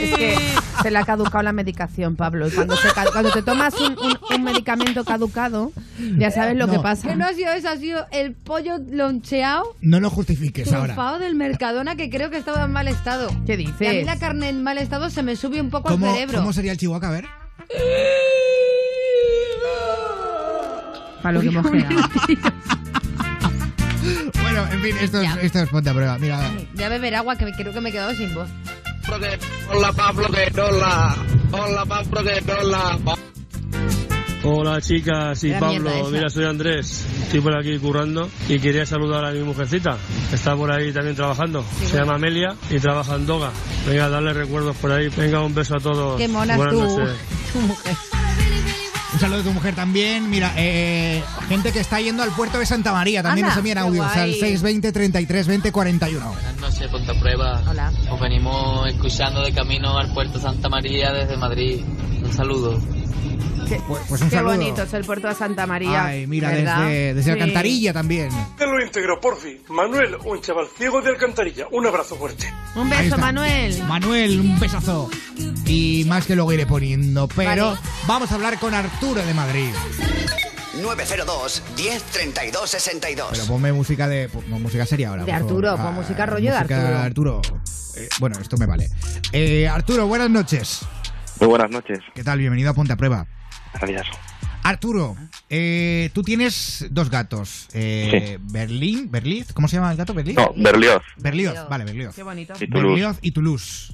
Es 0.04 0.18
que 0.20 0.38
se 0.84 0.92
le 0.92 1.00
ha 1.00 1.04
caducado 1.04 1.42
la 1.42 1.52
medicación, 1.52 2.16
Pablo. 2.16 2.48
Y 2.48 2.52
cuando, 2.52 2.76
se 2.76 2.90
te 3.34 3.42
tomas 3.42 3.74
un 3.80 4.44
medicamento 4.44 5.04
caducado, 5.04 5.72
ya 6.18 6.32
sabes 6.32 6.56
lo 6.58 6.68
No. 6.68 6.74
que 6.74 6.80
pasa. 6.80 7.08
Que 7.10 7.16
no 7.16 7.26
ha 7.26 7.34
sido 7.34 7.52
eso, 7.54 7.70
ha 7.70 7.78
sido 7.78 8.06
el 8.12 8.34
pollo 8.34 8.78
loncheado 8.90 9.76
No 9.82 10.00
lo 10.00 10.10
justifiques 10.10 10.72
ahora. 10.74 11.18
del 11.20 11.36
Mercadona 11.36 11.96
que 11.96 12.10
creo 12.10 12.30
que 12.30 12.38
estaba 12.38 12.64
en 12.66 12.72
mal 12.72 12.88
estado. 12.88 13.30
¿Qué 13.46 13.54
Y 13.54 13.56
a 13.56 13.58
mí 13.58 13.66
dices? 13.66 14.06
la 14.06 14.18
carne 14.20 14.50
en 14.50 14.64
mal 14.64 14.78
estado 14.78 15.10
se 15.10 15.24
me 15.24 15.36
sube 15.36 15.60
un 15.62 15.70
poco 15.70 15.90
al 15.90 15.96
¿Cómo, 15.96 16.12
cerebro. 16.14 16.40
¿Cómo 16.40 16.54
sería 16.54 16.72
el 16.74 16.78
chihuahua? 16.78 17.08
A 17.08 17.12
ver. 17.12 17.26
Para 21.22 21.34
lo 21.34 21.42
que 21.42 21.48
hemos. 21.48 21.66
Bueno, 24.42 24.66
en 24.74 24.82
fin, 24.82 24.96
esto 25.00 25.22
es, 25.22 25.30
esto 25.44 25.60
es 25.60 25.70
ponte 25.70 25.90
a 25.90 25.94
prueba. 25.94 26.18
Mira, 26.18 26.42
Voy 26.74 26.84
a 26.84 26.90
beber 26.90 27.16
agua 27.16 27.38
que 27.38 27.46
me- 27.46 27.54
creo 27.54 27.72
que 27.72 27.80
me 27.80 27.90
he 27.90 27.92
quedado 27.92 28.14
sin 28.16 28.34
voz. 28.34 28.50
Hola 29.70 29.94
Pablo 29.94 30.28
que 30.30 30.60
hola. 30.60 31.16
Hola 31.52 31.86
Pablo 31.86 32.24
que 32.24 32.52
hola. 32.52 32.98
Hola 34.44 34.82
chicas 34.82 35.44
y 35.44 35.52
Pablo, 35.52 35.92
mira 36.12 36.28
soy 36.32 36.46
Andrés, 36.46 37.06
estoy 37.22 37.42
por 37.42 37.56
aquí 37.56 37.78
currando 37.78 38.28
y 38.50 38.58
quería 38.60 38.88
saludar 38.88 39.24
a 39.24 39.32
mi 39.32 39.44
mujercita, 39.44 39.98
está 40.34 40.56
por 40.56 40.72
ahí 40.72 40.92
también 40.92 41.16
trabajando, 41.16 41.64
se 41.86 41.98
llama 41.98 42.16
Amelia 42.16 42.56
y 42.72 42.80
trabaja 42.80 43.16
en 43.16 43.28
Doga. 43.28 43.52
Venga, 43.88 44.10
darle 44.10 44.34
recuerdos 44.34 44.76
por 44.78 44.92
ahí, 44.92 45.10
venga 45.10 45.42
un 45.42 45.54
beso 45.54 45.76
a 45.76 45.80
todos. 45.80 46.18
Qué 46.18 46.28
mona 46.28 46.58
Buenas 46.58 46.74
tu, 47.54 47.60
mujer. 47.60 47.96
un 49.14 49.20
saludo 49.20 49.38
de 49.38 49.44
tu 49.44 49.52
mujer 49.52 49.76
también. 49.76 50.28
Mira, 50.28 50.54
eh, 50.58 51.22
gente 51.48 51.72
que 51.72 51.80
está 51.80 52.02
yendo 52.02 52.24
al 52.24 52.32
puerto 52.32 52.58
de 52.58 52.66
Santa 52.66 52.94
María 52.94 53.22
también 53.22 53.46
Anda, 53.46 53.56
nos 53.56 53.60
envían 53.60 53.78
audios 53.78 54.08
al 54.08 54.30
guay. 54.30 54.40
620 54.40 54.92
33 54.92 55.48
20 55.48 55.72
41. 55.72 56.26
Buenas 56.26 56.58
noches, 56.58 56.90
Ponte 56.90 57.12
a 57.12 57.20
Prueba. 57.20 57.62
Hola. 57.70 57.92
Os 58.10 58.20
venimos 58.20 58.88
escuchando 58.88 59.44
de 59.44 59.54
camino 59.54 60.00
al 60.00 60.12
puerto 60.16 60.40
Santa 60.40 60.68
María 60.68 61.12
desde 61.12 61.38
Madrid. 61.38 61.82
Un 62.24 62.34
saludo. 62.34 62.80
Qué, 63.68 63.80
Pues, 63.88 64.02
pues 64.10 64.22
un 64.22 64.30
qué 64.30 64.36
saludo. 64.36 64.52
bonito 64.58 64.84
es 64.84 64.94
el 64.94 65.06
puerto 65.06 65.28
de 65.28 65.36
Santa 65.36 65.66
María. 65.66 66.06
Ay, 66.06 66.28
mira, 66.28 66.50
¿verdad? 66.50 66.80
desde, 66.86 67.14
desde 67.14 67.24
Sí. 67.24 67.30
Alcantarilla 67.32 67.94
también. 67.94 68.30
Te 68.58 68.66
lo 68.66 68.82
íntegro, 68.84 69.20
porfi. 69.22 69.62
Manuel, 69.70 70.16
un 70.26 70.42
chaval 70.42 70.68
ciego 70.78 71.02
de 71.02 71.10
Alcantarilla. 71.10 71.68
Un 71.72 71.86
abrazo 71.88 72.16
fuerte. 72.16 72.52
Un 72.76 72.90
beso. 72.90 73.18
Manuel. 73.18 73.82
Manuel, 73.84 74.40
un 74.40 74.60
besazo. 74.60 75.10
Y 75.66 76.04
más 76.08 76.26
que 76.26 76.36
luego 76.36 76.52
iré 76.52 76.66
poniendo, 76.66 77.28
pero 77.30 77.68
Vale. 77.72 77.80
vamos 78.08 78.32
a 78.32 78.36
hablar 78.36 78.60
con 78.60 78.74
Arturo 78.74 79.22
de 79.26 79.34
Madrid. 79.34 79.70
902 80.82 81.64
10 81.76 82.04
32 82.04 82.70
62. 82.70 83.28
Pero 83.32 83.46
ponme 83.46 83.74
música 83.74 84.08
de 84.08 84.30
música 84.48 84.86
seria 84.86 85.10
ahora. 85.10 85.26
De. 85.26 85.32
Arturo, 85.32 85.76
pon 85.78 85.94
música 85.94 86.26
rollo 86.26 86.52
de 86.54 86.60
música 86.60 87.04
Arturo. 87.04 87.42
Eh, 87.98 88.08
bueno, 88.20 88.40
esto 88.40 88.58
me 88.58 88.66
vale. 88.66 88.90
Eh, 89.34 89.68
Arturo, 89.68 90.08
buenas 90.08 90.30
noches. 90.30 90.80
Muy 91.42 91.50
buenas 91.50 91.72
noches. 91.72 91.98
¿Qué 92.14 92.24
tal? 92.24 92.38
Bienvenido 92.38 92.70
a 92.70 92.76
Ponte 92.76 92.94
a 92.94 92.96
Prueba. 92.96 93.26
Gracias. 93.74 94.06
Arturo, 94.62 95.16
eh, 95.50 96.12
tú 96.14 96.22
tienes 96.22 96.86
dos 96.92 97.10
gatos. 97.10 97.68
Eh, 97.74 98.38
Berlín, 98.40 99.10
Berliz, 99.10 99.52
¿cómo 99.52 99.68
se 99.68 99.78
llama 99.78 99.90
el 99.90 99.98
gato? 99.98 100.14
¿Berliz? 100.14 100.36
No, 100.36 100.54
Berlioz. 100.56 101.02
Berlioz, 101.18 101.68
vale, 101.68 101.84
Berlioz. 101.84 102.16
Qué 102.16 102.22
bonito. 102.22 102.54
Y 102.60 102.68
Toulouse. 102.68 102.90
Berlioz 102.90 103.20
y 103.24 103.32
Toulouse. 103.32 103.94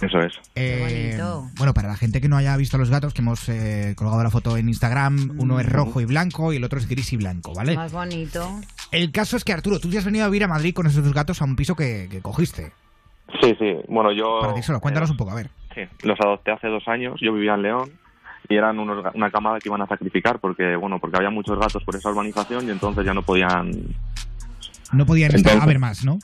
Eso 0.00 0.18
es. 0.22 0.32
Eh, 0.56 1.14
bonito. 1.14 1.50
bueno, 1.56 1.72
para 1.72 1.86
la 1.86 1.96
gente 1.96 2.20
que 2.20 2.28
no 2.28 2.36
haya 2.36 2.56
visto 2.56 2.78
los 2.78 2.90
gatos, 2.90 3.14
que 3.14 3.22
hemos 3.22 3.48
eh, 3.48 3.94
colgado 3.96 4.20
la 4.24 4.30
foto 4.30 4.56
en 4.56 4.68
Instagram, 4.68 5.36
uno 5.38 5.60
es 5.60 5.68
rojo 5.68 6.00
y 6.00 6.04
blanco 6.04 6.52
y 6.52 6.56
el 6.56 6.64
otro 6.64 6.80
es 6.80 6.88
gris 6.88 7.12
y 7.12 7.16
blanco, 7.16 7.54
¿vale? 7.54 7.76
Más 7.76 7.92
bonito. 7.92 8.60
El 8.90 9.12
caso 9.12 9.36
es 9.36 9.44
que 9.44 9.52
Arturo, 9.52 9.78
tú 9.78 9.88
te 9.88 9.98
has 9.98 10.04
venido 10.04 10.24
a 10.24 10.28
vivir 10.28 10.42
a 10.42 10.48
Madrid 10.48 10.74
con 10.74 10.88
esos 10.88 11.04
dos 11.04 11.14
gatos 11.14 11.40
a 11.42 11.44
un 11.44 11.54
piso 11.54 11.76
que, 11.76 12.08
que 12.10 12.20
cogiste. 12.20 12.72
Sí, 13.40 13.54
sí. 13.58 13.76
Bueno, 13.88 14.12
yo... 14.12 14.40
Para 14.40 14.54
ti 14.54 14.62
solo, 14.62 14.80
cuéntanos 14.80 15.10
un 15.10 15.16
poco, 15.16 15.30
a 15.30 15.36
ver. 15.36 15.48
Sí, 15.74 15.82
los 16.02 16.20
adopté 16.20 16.50
hace 16.52 16.68
dos 16.68 16.86
años. 16.88 17.18
Yo 17.20 17.32
vivía 17.32 17.54
en 17.54 17.62
León 17.62 17.90
y 18.48 18.56
eran 18.56 18.78
unos, 18.78 19.04
una 19.14 19.30
camada 19.30 19.58
que 19.58 19.68
iban 19.68 19.82
a 19.82 19.86
sacrificar 19.86 20.38
porque, 20.40 20.76
bueno, 20.76 20.98
porque 20.98 21.16
había 21.16 21.30
muchos 21.30 21.58
gatos 21.58 21.82
por 21.84 21.96
esa 21.96 22.10
urbanización 22.10 22.66
y 22.66 22.70
entonces 22.70 23.04
ya 23.04 23.14
no 23.14 23.22
podían... 23.22 23.70
No 24.92 25.06
podían 25.06 25.28
estar 25.28 25.38
Entonces- 25.52 25.62
a 25.62 25.66
ver 25.66 25.78
más, 25.78 26.04
¿no? 26.04 26.18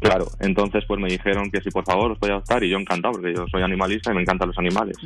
Claro, 0.00 0.26
entonces 0.40 0.84
pues 0.86 1.00
me 1.00 1.08
dijeron 1.08 1.50
que 1.50 1.60
si 1.60 1.70
por 1.70 1.84
favor 1.84 2.10
os 2.12 2.18
podía 2.18 2.34
adoptar 2.34 2.62
y 2.64 2.68
yo 2.68 2.78
encantado 2.78 3.12
porque 3.14 3.32
yo 3.34 3.46
soy 3.50 3.62
animalista 3.62 4.10
y 4.12 4.14
me 4.14 4.22
encantan 4.22 4.48
los 4.48 4.58
animales. 4.58 4.96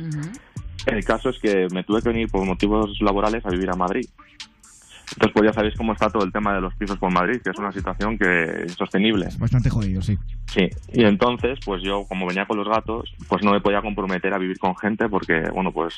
El 0.85 1.03
caso 1.05 1.29
es 1.29 1.39
que 1.39 1.67
me 1.71 1.83
tuve 1.83 2.01
que 2.01 2.09
venir 2.09 2.27
por 2.29 2.45
motivos 2.45 2.97
laborales 3.01 3.45
a 3.45 3.49
vivir 3.49 3.69
a 3.69 3.75
Madrid. 3.75 4.05
Entonces 5.11 5.33
pues 5.33 5.45
ya 5.45 5.53
sabéis 5.53 5.75
cómo 5.75 5.93
está 5.93 6.09
todo 6.09 6.23
el 6.23 6.31
tema 6.31 6.53
de 6.53 6.61
los 6.61 6.73
pisos 6.75 6.97
por 6.97 7.11
Madrid, 7.11 7.41
que 7.43 7.49
es 7.49 7.57
una 7.57 7.71
situación 7.71 8.17
que 8.17 8.65
es 8.65 8.73
sostenible. 8.73 9.27
Bastante 9.39 9.69
jodido, 9.69 10.01
sí. 10.01 10.17
Sí, 10.45 10.67
y 10.93 11.03
entonces, 11.03 11.59
pues 11.63 11.83
yo, 11.83 12.05
como 12.05 12.25
venía 12.25 12.45
con 12.45 12.57
los 12.57 12.67
gatos, 12.67 13.13
pues 13.27 13.43
no 13.43 13.51
me 13.51 13.61
podía 13.61 13.81
comprometer 13.81 14.33
a 14.33 14.37
vivir 14.37 14.57
con 14.57 14.75
gente 14.75 15.07
porque, 15.07 15.41
bueno, 15.53 15.71
pues 15.71 15.93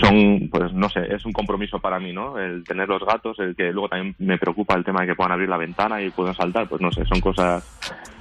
son, 0.00 0.48
pues 0.50 0.72
no 0.72 0.88
sé, 0.88 1.14
es 1.14 1.24
un 1.24 1.32
compromiso 1.32 1.78
para 1.78 1.98
mí, 1.98 2.12
¿no? 2.12 2.38
El 2.38 2.64
tener 2.64 2.88
los 2.88 3.02
gatos, 3.04 3.38
el 3.38 3.54
que 3.54 3.72
luego 3.72 3.88
también 3.88 4.14
me 4.18 4.38
preocupa 4.38 4.74
el 4.74 4.84
tema 4.84 5.02
de 5.02 5.08
que 5.08 5.14
puedan 5.14 5.32
abrir 5.32 5.48
la 5.48 5.56
ventana 5.56 6.02
y 6.02 6.10
puedan 6.10 6.34
saltar, 6.34 6.68
pues 6.68 6.80
no 6.80 6.90
sé, 6.92 7.04
son 7.06 7.20
cosas. 7.20 7.64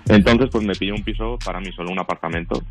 Entonces, 0.07 0.49
pues 0.51 0.63
me 0.63 0.75
pillé 0.75 0.91
un 0.91 1.03
piso 1.03 1.37
para 1.43 1.59
mí 1.59 1.71
solo, 1.71 1.91
un 1.91 1.99
apartamento. 1.99 2.61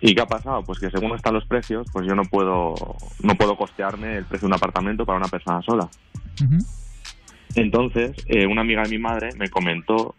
¿Y 0.00 0.14
qué 0.14 0.20
ha 0.20 0.26
pasado? 0.26 0.62
Pues 0.62 0.78
que 0.78 0.90
según 0.90 1.14
están 1.14 1.34
los 1.34 1.46
precios, 1.46 1.86
pues 1.92 2.06
yo 2.06 2.14
no 2.14 2.24
puedo, 2.24 2.74
no 3.22 3.34
puedo 3.36 3.56
costearme 3.56 4.16
el 4.16 4.24
precio 4.24 4.46
de 4.46 4.52
un 4.52 4.54
apartamento 4.54 5.06
para 5.06 5.18
una 5.18 5.28
persona 5.28 5.62
sola. 5.62 5.88
Entonces, 7.54 8.16
eh, 8.26 8.46
una 8.46 8.62
amiga 8.62 8.82
de 8.82 8.88
mi 8.88 8.98
madre 8.98 9.32
me 9.34 9.48
comentó, 9.50 10.14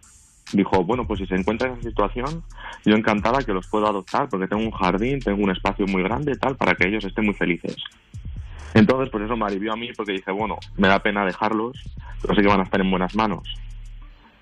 dijo, 0.52 0.84
bueno, 0.84 1.06
pues 1.06 1.20
si 1.20 1.26
se 1.28 1.36
encuentra 1.36 1.68
en 1.68 1.74
esa 1.80 1.90
situación, 1.90 2.44
yo 2.86 2.96
encantada 2.96 3.44
que 3.44 3.52
los 3.54 3.68
puedo 3.68 3.88
adoptar 3.88 4.30
porque 4.30 4.48
tengo 4.48 4.64
un 4.64 4.72
jardín, 4.72 5.22
tengo 5.22 5.44
un 5.44 5.52
espacio 5.52 5.86
muy 5.88 6.02
grande, 6.04 6.38
tal, 6.38 6.56
para 6.56 6.76
que 6.76 6.88
ellos 6.88 7.04
estén 7.04 7.26
muy 7.26 7.34
felices. 7.36 7.76
Entonces, 8.74 9.10
pues 9.12 9.24
eso 9.26 9.36
me 9.38 9.46
alivió 9.46 9.74
a 9.74 9.78
mí 9.78 9.90
porque 9.94 10.14
dije, 10.14 10.32
bueno, 10.32 10.58
me 10.78 10.88
da 10.88 11.00
pena 11.00 11.26
dejarlos, 11.26 11.78
pero 12.22 12.36
sé 12.36 12.42
que 12.42 12.48
van 12.48 12.60
a 12.62 12.64
estar 12.64 12.80
en 12.82 12.92
buenas 12.92 13.14
manos. 13.16 13.44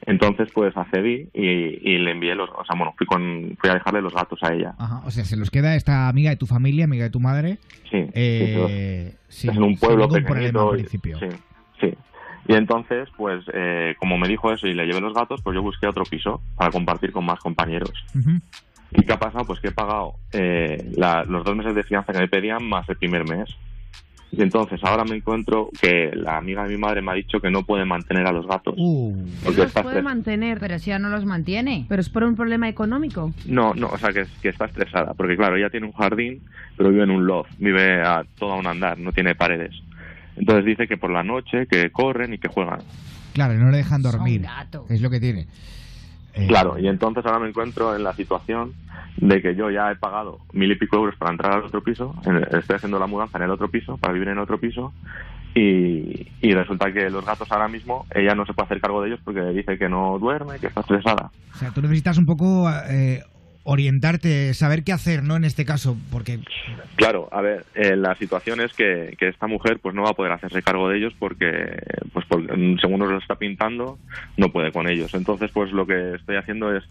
Entonces, 0.05 0.49
pues 0.53 0.75
accedí 0.75 1.29
y, 1.33 1.41
y 1.41 1.97
le 1.97 2.11
envié 2.11 2.35
los, 2.35 2.49
o 2.49 2.65
sea, 2.65 2.75
bueno, 2.77 2.93
fui, 2.97 3.07
con, 3.07 3.55
fui 3.59 3.69
a 3.69 3.75
dejarle 3.75 4.01
los 4.01 4.13
gatos 4.13 4.37
a 4.43 4.53
ella. 4.53 4.73
Ajá, 4.77 5.01
o 5.05 5.11
sea, 5.11 5.23
se 5.23 5.37
los 5.37 5.49
queda 5.49 5.75
esta 5.75 6.09
amiga 6.09 6.29
de 6.29 6.35
tu 6.35 6.45
familia, 6.45 6.85
amiga 6.85 7.05
de 7.05 7.09
tu 7.09 7.19
madre. 7.21 7.57
Sí, 7.89 8.05
Eh, 8.13 9.15
sí, 9.29 9.41
sí, 9.41 9.47
es 9.49 9.55
en 9.55 9.63
un 9.63 9.77
pueblo 9.77 10.07
problema 10.09 10.29
pequeñito. 10.29 10.73
y- 10.75 10.79
principio. 10.79 11.19
Sí, 11.19 11.27
sí. 11.87 11.93
Y 12.47 12.55
entonces, 12.55 13.07
pues, 13.15 13.43
eh, 13.53 13.95
como 13.99 14.17
me 14.17 14.27
dijo 14.27 14.51
eso 14.51 14.67
y 14.67 14.73
le 14.73 14.85
llevé 14.85 14.99
los 14.99 15.13
gatos, 15.13 15.41
pues 15.41 15.55
yo 15.55 15.61
busqué 15.61 15.87
otro 15.87 16.03
piso 16.03 16.41
para 16.57 16.71
compartir 16.71 17.11
con 17.13 17.25
más 17.25 17.39
compañeros. 17.39 17.91
¿Y 18.91 19.01
qué 19.03 19.13
ha 19.13 19.17
pasado? 19.19 19.45
Pues 19.45 19.59
que 19.61 19.69
he 19.69 19.71
pagado 19.71 20.15
eh, 20.33 20.91
la- 20.97 21.23
los 21.23 21.45
dos 21.45 21.55
meses 21.55 21.73
de 21.73 21.83
fianza 21.83 22.11
que 22.11 22.19
me 22.19 22.27
pedían 22.27 22.67
más 22.67 22.87
el 22.89 22.97
primer 22.97 23.27
mes. 23.27 23.49
Y 24.35 24.41
entonces 24.41 24.79
ahora 24.83 25.03
me 25.05 25.15
encuentro 25.15 25.69
que 25.79 26.11
la 26.15 26.37
amiga 26.37 26.63
de 26.63 26.69
mi 26.69 26.77
madre 26.77 27.01
me 27.03 27.11
ha 27.11 27.13
dicho 27.13 27.39
que 27.39 27.51
no 27.51 27.63
puede 27.63 27.85
mantener 27.85 28.25
a 28.27 28.31
los 28.31 28.45
gatos. 28.47 28.73
Uh. 28.77 29.15
porque 29.43 29.59
los 29.59 29.67
está 29.67 29.83
puede 29.83 30.01
mantener. 30.01 30.59
Pero 30.59 30.79
si 30.79 30.89
ya 30.89 30.97
no 30.99 31.09
los 31.09 31.23
mantiene. 31.23 31.85
Pero 31.87 32.01
es 32.01 32.09
por 32.09 32.23
un 32.23 32.35
problema 32.35 32.67
económico. 32.67 33.31
No, 33.45 33.73
no, 33.75 33.87
o 33.87 33.97
sea 33.99 34.11
que, 34.11 34.25
que 34.41 34.49
está 34.49 34.65
estresada. 34.65 35.13
Porque 35.13 35.37
claro, 35.37 35.55
ella 35.55 35.69
tiene 35.69 35.85
un 35.85 35.93
jardín, 35.93 36.41
pero 36.75 36.89
vive 36.89 37.03
en 37.03 37.11
un 37.11 37.25
loft, 37.25 37.51
vive 37.59 38.01
a 38.01 38.23
todo 38.37 38.53
a 38.53 38.57
un 38.57 38.65
andar, 38.67 38.97
no 38.97 39.11
tiene 39.11 39.35
paredes. 39.35 39.71
Entonces 40.35 40.65
dice 40.65 40.87
que 40.87 40.97
por 40.97 41.11
la 41.11 41.23
noche, 41.23 41.67
que 41.67 41.91
corren 41.91 42.33
y 42.33 42.37
que 42.37 42.47
juegan. 42.47 42.79
Claro, 43.33 43.53
no 43.55 43.71
le 43.71 43.77
dejan 43.77 44.01
dormir. 44.01 44.45
Es 44.89 45.01
lo 45.01 45.09
que 45.09 45.19
tiene. 45.19 45.47
Eh, 46.33 46.47
Claro, 46.47 46.79
y 46.79 46.87
entonces 46.87 47.25
ahora 47.25 47.39
me 47.39 47.49
encuentro 47.49 47.95
en 47.95 48.03
la 48.03 48.13
situación 48.13 48.73
de 49.17 49.41
que 49.41 49.55
yo 49.55 49.69
ya 49.69 49.91
he 49.91 49.95
pagado 49.95 50.39
mil 50.53 50.71
y 50.71 50.75
pico 50.75 50.97
euros 50.97 51.15
para 51.17 51.31
entrar 51.31 51.53
al 51.53 51.63
otro 51.63 51.83
piso, 51.83 52.15
estoy 52.51 52.75
haciendo 52.75 52.97
la 52.97 53.05
mudanza 53.05 53.37
en 53.37 53.43
el 53.43 53.51
otro 53.51 53.69
piso, 53.69 53.97
para 53.97 54.13
vivir 54.13 54.29
en 54.29 54.39
otro 54.39 54.59
piso, 54.59 54.91
y, 55.53 56.27
y 56.41 56.53
resulta 56.53 56.91
que 56.91 57.11
los 57.11 57.23
gatos 57.23 57.51
ahora 57.51 57.67
mismo, 57.67 58.07
ella 58.13 58.33
no 58.33 58.45
se 58.45 58.53
puede 58.53 58.65
hacer 58.65 58.81
cargo 58.81 59.01
de 59.01 59.09
ellos 59.09 59.19
porque 59.23 59.41
dice 59.41 59.77
que 59.77 59.87
no 59.87 60.17
duerme, 60.17 60.57
que 60.59 60.67
está 60.67 60.81
estresada. 60.81 61.29
O 61.53 61.57
sea, 61.57 61.69
tú 61.69 61.81
necesitas 61.83 62.17
un 62.17 62.25
poco 62.25 62.67
eh, 62.89 63.21
orientarte, 63.63 64.53
saber 64.53 64.83
qué 64.83 64.91
hacer, 64.93 65.23
¿no? 65.23 65.35
En 65.35 65.43
este 65.45 65.65
caso, 65.65 65.97
porque 66.11 66.39
Claro, 66.95 67.27
a 67.31 67.41
ver, 67.41 67.65
eh, 67.75 67.95
la 67.95 68.15
situación 68.15 68.59
es 68.61 68.73
que, 68.73 69.15
que 69.17 69.27
esta 69.29 69.47
mujer 69.47 69.79
pues 69.81 69.95
no 69.95 70.03
va 70.03 70.09
a 70.11 70.13
poder 70.13 70.31
hacerse 70.31 70.61
cargo 70.61 70.89
de 70.89 70.97
ellos 70.97 71.13
porque, 71.17 71.77
pues 72.13 72.25
por- 72.27 72.45
según 72.79 72.99
nos 72.99 73.09
lo 73.09 73.17
está 73.17 73.35
pintando, 73.35 73.97
no 74.37 74.51
puede 74.51 74.71
con 74.71 74.87
ellos. 74.87 75.13
Entonces, 75.13 75.49
pues 75.51 75.71
lo 75.71 75.87
que 75.87 76.15
estoy 76.15 76.35
haciendo 76.37 76.75
es 76.75 76.83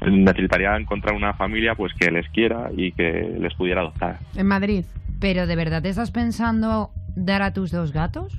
necesitaría 0.00 0.76
encontrar 0.76 1.14
una 1.14 1.34
familia 1.34 1.74
pues 1.74 1.92
que 1.94 2.10
les 2.10 2.28
quiera 2.30 2.70
y 2.76 2.92
que 2.92 3.36
les 3.40 3.54
pudiera 3.54 3.80
adoptar. 3.80 4.18
En 4.36 4.46
Madrid. 4.46 4.84
Pero 5.20 5.46
¿de 5.46 5.56
verdad 5.56 5.82
te 5.82 5.88
estás 5.88 6.10
pensando 6.10 6.90
dar 7.16 7.42
a 7.42 7.52
tus 7.52 7.70
dos 7.70 7.92
gatos? 7.92 8.32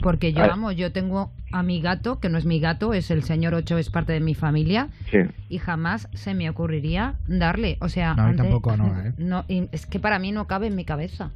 Porque 0.00 0.32
yo, 0.32 0.40
vamos, 0.46 0.76
yo 0.76 0.92
tengo 0.92 1.30
a 1.52 1.62
mi 1.62 1.80
gato, 1.80 2.20
que 2.20 2.28
no 2.28 2.36
es 2.38 2.44
mi 2.44 2.60
gato, 2.60 2.92
es 2.92 3.10
el 3.10 3.22
señor 3.22 3.54
8, 3.54 3.78
es 3.78 3.88
parte 3.90 4.12
de 4.12 4.20
mi 4.20 4.34
familia, 4.34 4.88
Sí. 5.10 5.18
y 5.48 5.58
jamás 5.58 6.08
se 6.12 6.34
me 6.34 6.50
ocurriría 6.50 7.14
darle. 7.26 7.78
O 7.80 7.88
sea, 7.88 8.14
No, 8.14 8.22
a 8.22 8.24
mí 8.26 8.30
antes- 8.32 8.44
tampoco, 8.44 8.76
no, 8.76 8.84
¿eh? 9.06 9.12
no, 9.16 9.44
y 9.48 9.68
es 9.72 9.86
que 9.86 9.98
para 9.98 10.18
mí 10.18 10.32
no 10.32 10.46
cabe 10.46 10.66
en 10.66 10.76
mi 10.76 10.84
cabeza. 10.84 11.30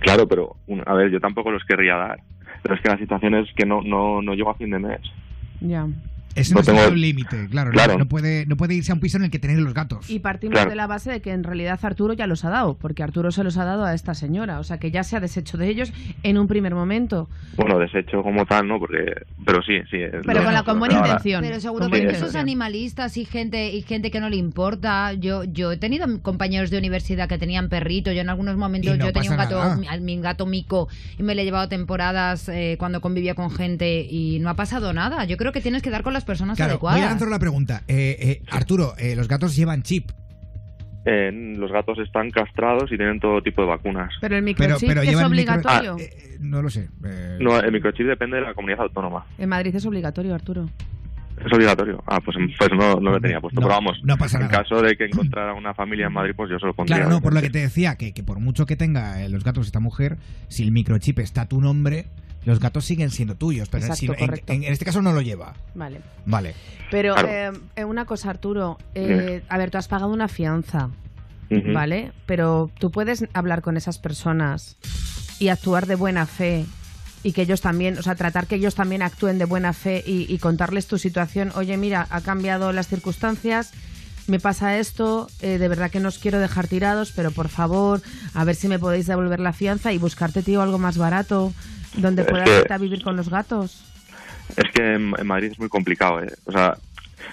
Claro, 0.00 0.28
pero 0.28 0.56
un- 0.66 0.82
a 0.86 0.92
ver, 0.94 1.10
yo 1.10 1.20
tampoco 1.20 1.50
los 1.50 1.64
querría 1.64 1.96
dar. 1.96 2.20
Pero 2.62 2.74
es 2.74 2.80
que 2.80 2.88
la 2.88 2.98
situación 2.98 3.34
es 3.36 3.48
que 3.54 3.64
no, 3.64 3.80
no, 3.82 4.20
no 4.20 4.34
llego 4.34 4.50
a 4.50 4.54
fin 4.54 4.70
de 4.70 4.78
mes. 4.80 5.00
Ya. 5.60 5.86
Ese 6.40 6.54
No 6.54 6.60
no, 6.60 6.66
tengo- 6.66 6.80
es 6.84 6.92
límite, 6.92 7.48
claro. 7.50 7.70
no- 7.70 7.74
Claro. 7.74 7.98
No, 7.98 8.06
puede, 8.06 8.46
no 8.46 8.56
puede 8.56 8.74
irse 8.74 8.92
a 8.92 8.94
un 8.94 9.00
piso 9.00 9.16
en 9.18 9.24
el 9.24 9.30
que 9.30 9.38
tener 9.38 9.58
los 9.58 9.74
gatos. 9.74 10.08
Y 10.10 10.18
partimos 10.20 10.54
Claro. 10.54 10.70
de 10.70 10.76
la 10.76 10.86
base 10.86 11.10
de 11.10 11.20
que 11.20 11.32
en 11.32 11.44
realidad 11.44 11.78
Arturo 11.82 12.12
ya 12.14 12.26
los 12.26 12.44
ha 12.44 12.50
dado, 12.50 12.74
porque 12.74 13.02
Arturo 13.02 13.30
se 13.32 13.44
los 13.44 13.56
ha 13.58 13.64
dado 13.64 13.84
a 13.84 13.94
esta 13.94 14.14
señora, 14.14 14.58
o 14.60 14.64
sea 14.64 14.78
que 14.78 14.90
ya 14.90 15.02
se 15.04 15.16
ha 15.16 15.20
deshecho 15.20 15.56
de 15.58 15.68
ellos 15.68 15.92
en 16.22 16.38
un 16.38 16.46
primer 16.48 16.74
momento. 16.74 17.28
Bueno, 17.56 17.78
desecho 17.78 18.22
como 18.22 18.46
tal, 18.46 18.68
¿no? 18.68 18.78
Porque, 18.78 19.04
pero 19.44 19.62
sí, 19.62 19.78
sí. 19.90 19.98
Pero 20.26 20.44
con 20.44 20.52
la 20.54 20.62
con 20.62 20.78
buena 20.78 20.96
ahora- 20.96 21.08
intención. 21.08 21.42
Pero 21.42 21.60
seguro 21.60 21.84
Con 21.86 21.92
que 21.92 21.98
intención. 21.98 22.36
animalistas 22.36 23.16
y 23.16 23.24
gente 23.24 23.70
y 23.72 23.82
gente 23.82 24.10
que 24.10 24.20
no 24.20 24.28
le 24.30 24.36
importa. 24.36 25.12
Yo 25.14 25.44
yo 25.44 25.72
he 25.72 25.76
tenido 25.76 26.06
compañeros 26.22 26.70
de 26.70 26.78
universidad 26.78 27.28
que 27.28 27.38
tenían 27.38 27.68
perrito. 27.68 28.12
Yo 28.12 28.20
en 28.20 28.28
algunos 28.28 28.56
momentos 28.56 28.96
no 28.98 29.06
yo 29.06 29.12
tenía 29.12 29.30
un 29.30 29.36
gato, 29.36 29.60
mi 30.00 30.20
gato 30.20 30.46
Mico 30.46 30.88
y 31.18 31.22
me 31.22 31.34
le 31.34 31.42
he 31.42 31.44
llevado 31.44 31.68
temporadas 31.68 32.48
eh, 32.48 32.76
cuando 32.78 33.00
convivía 33.00 33.34
con 33.34 33.50
gente 33.50 34.06
y 34.08 34.38
no 34.40 34.48
ha 34.50 34.54
pasado 34.54 34.92
nada. 34.92 35.24
Yo 35.24 35.36
creo 35.36 35.52
que 35.52 35.60
tienes 35.60 35.82
que 35.82 35.90
dar 35.90 36.02
con 36.02 36.12
las 36.12 36.24
personas 36.28 36.56
Claro, 36.56 36.72
adecuadas. 36.74 37.00
voy 37.00 37.06
a 37.06 37.10
lanzar 37.10 37.28
la 37.28 37.38
pregunta. 37.40 37.82
Eh, 37.88 38.16
eh, 38.20 38.42
Arturo, 38.50 38.94
eh, 38.98 39.16
los 39.16 39.26
gatos 39.26 39.56
llevan 39.56 39.82
chip. 39.82 40.10
Eh, 41.04 41.30
los 41.56 41.72
gatos 41.72 41.98
están 42.00 42.30
castrados 42.30 42.92
y 42.92 42.96
tienen 42.96 43.18
todo 43.18 43.40
tipo 43.42 43.62
de 43.62 43.68
vacunas. 43.68 44.12
Pero 44.20 44.36
el 44.36 44.42
microchip 44.42 44.88
pero 44.88 45.00
es 45.02 45.08
micro- 45.08 45.26
obligatorio. 45.26 45.96
Ah, 45.98 46.02
eh, 46.02 46.36
no 46.40 46.60
lo 46.60 46.68
sé. 46.68 46.88
eh, 47.04 47.38
No, 47.40 47.58
el 47.58 47.72
microchip 47.72 48.06
depende 48.06 48.36
de 48.36 48.42
la 48.42 48.54
comunidad 48.54 48.82
autónoma. 48.82 49.24
En 49.38 49.48
Madrid 49.48 49.74
es 49.74 49.86
obligatorio, 49.86 50.34
Arturo. 50.34 50.68
Es 51.44 51.52
obligatorio. 51.52 52.02
Ah, 52.06 52.20
pues, 52.22 52.36
pues 52.58 52.70
no, 52.76 52.96
no 53.00 53.12
lo 53.12 53.20
tenía 53.20 53.40
puesto. 53.40 53.60
No, 53.60 53.68
pero 53.68 53.76
vamos, 53.76 53.98
no 54.02 54.18
pasa 54.18 54.40
en 54.40 54.48
caso 54.48 54.82
de 54.82 54.96
que 54.96 55.04
encontrara 55.06 55.54
una 55.54 55.72
familia 55.72 56.08
en 56.08 56.12
Madrid, 56.12 56.32
pues 56.36 56.50
yo 56.50 56.58
se 56.58 56.66
lo 56.66 56.74
pondría. 56.74 56.96
Claro, 56.98 57.10
no, 57.10 57.22
por 57.22 57.32
lo 57.32 57.40
que 57.40 57.48
te 57.48 57.60
decía, 57.60 57.94
que, 57.96 58.12
que 58.12 58.24
por 58.24 58.40
mucho 58.40 58.66
que 58.66 58.76
tenga 58.76 59.22
eh, 59.22 59.28
los 59.28 59.44
gatos 59.44 59.66
esta 59.66 59.78
mujer, 59.80 60.18
si 60.48 60.64
el 60.64 60.72
microchip 60.72 61.20
está 61.20 61.42
a 61.42 61.48
tu 61.48 61.60
nombre, 61.60 62.06
los 62.44 62.60
gatos 62.60 62.84
siguen 62.84 63.10
siendo 63.10 63.34
tuyos. 63.34 63.68
Pero 63.68 63.84
Exacto, 63.86 64.14
en, 64.18 64.34
en- 64.46 64.64
en 64.64 64.72
este 64.72 64.84
caso 64.84 65.02
no 65.02 65.12
lo 65.12 65.20
lleva. 65.20 65.54
Vale. 65.74 66.00
Vale. 66.26 66.54
Pero 66.90 67.14
Claro. 67.14 67.28
eh, 67.56 67.60
eh, 67.76 67.84
una 67.84 68.04
cosa, 68.06 68.30
Arturo. 68.30 68.78
eh, 68.94 69.42
a 69.48 69.58
ver, 69.58 69.70
tú 69.70 69.78
has 69.78 69.88
pagado 69.88 70.12
una 70.12 70.28
fianza. 70.28 70.90
¿vale? 71.72 72.12
Pero 72.26 72.70
tú 72.78 72.90
puedes 72.90 73.24
hablar 73.32 73.62
con 73.62 73.78
esas 73.78 73.98
personas 73.98 74.76
y 75.38 75.48
actuar 75.48 75.86
de 75.86 75.94
buena 75.94 76.26
fe 76.26 76.66
y 77.22 77.32
que 77.32 77.40
ellos 77.42 77.62
también, 77.62 77.96
o 77.96 78.02
sea, 78.02 78.14
tratar 78.16 78.46
que 78.46 78.56
ellos 78.56 78.74
también 78.74 79.00
actúen 79.00 79.38
de 79.38 79.46
buena 79.46 79.72
fe 79.72 80.04
y, 80.06 80.30
y 80.32 80.38
contarles 80.38 80.86
tu 80.88 80.98
situación. 80.98 81.50
Oye, 81.54 81.76
mira, 81.78 82.06
ha 82.10 82.20
cambiado 82.20 82.72
las 82.74 82.86
circunstancias. 82.88 83.72
Me 84.26 84.38
pasa 84.40 84.76
esto, 84.78 85.28
eh, 85.40 85.56
de 85.56 85.68
verdad 85.68 85.90
que 85.90 86.00
no 86.00 86.08
os 86.08 86.18
quiero 86.18 86.38
dejar 86.38 86.68
tirados, 86.68 87.12
pero 87.16 87.30
por 87.30 87.48
favor, 87.48 88.02
a 88.34 88.44
ver 88.44 88.54
si 88.54 88.68
me 88.68 88.78
podéis 88.78 89.06
devolver 89.06 89.40
la 89.40 89.54
fianza 89.54 89.90
y 89.94 89.96
buscarte, 89.98 90.42
tío, 90.42 90.60
algo 90.60 90.76
más 90.78 90.98
barato 90.98 91.54
donde 91.96 92.22
Es 92.22 92.28
puedas 92.28 92.48
que- 92.48 92.78
vivir 92.78 93.02
con 93.02 93.16
los 93.16 93.28
gatos. 93.28 93.84
Es 94.56 94.64
que 94.74 94.94
en, 94.94 95.12
en 95.18 95.26
Madrid 95.26 95.50
es 95.52 95.58
muy 95.58 95.68
complicado, 95.68 96.22
¿eh? 96.22 96.32
O 96.46 96.52
sea, 96.52 96.76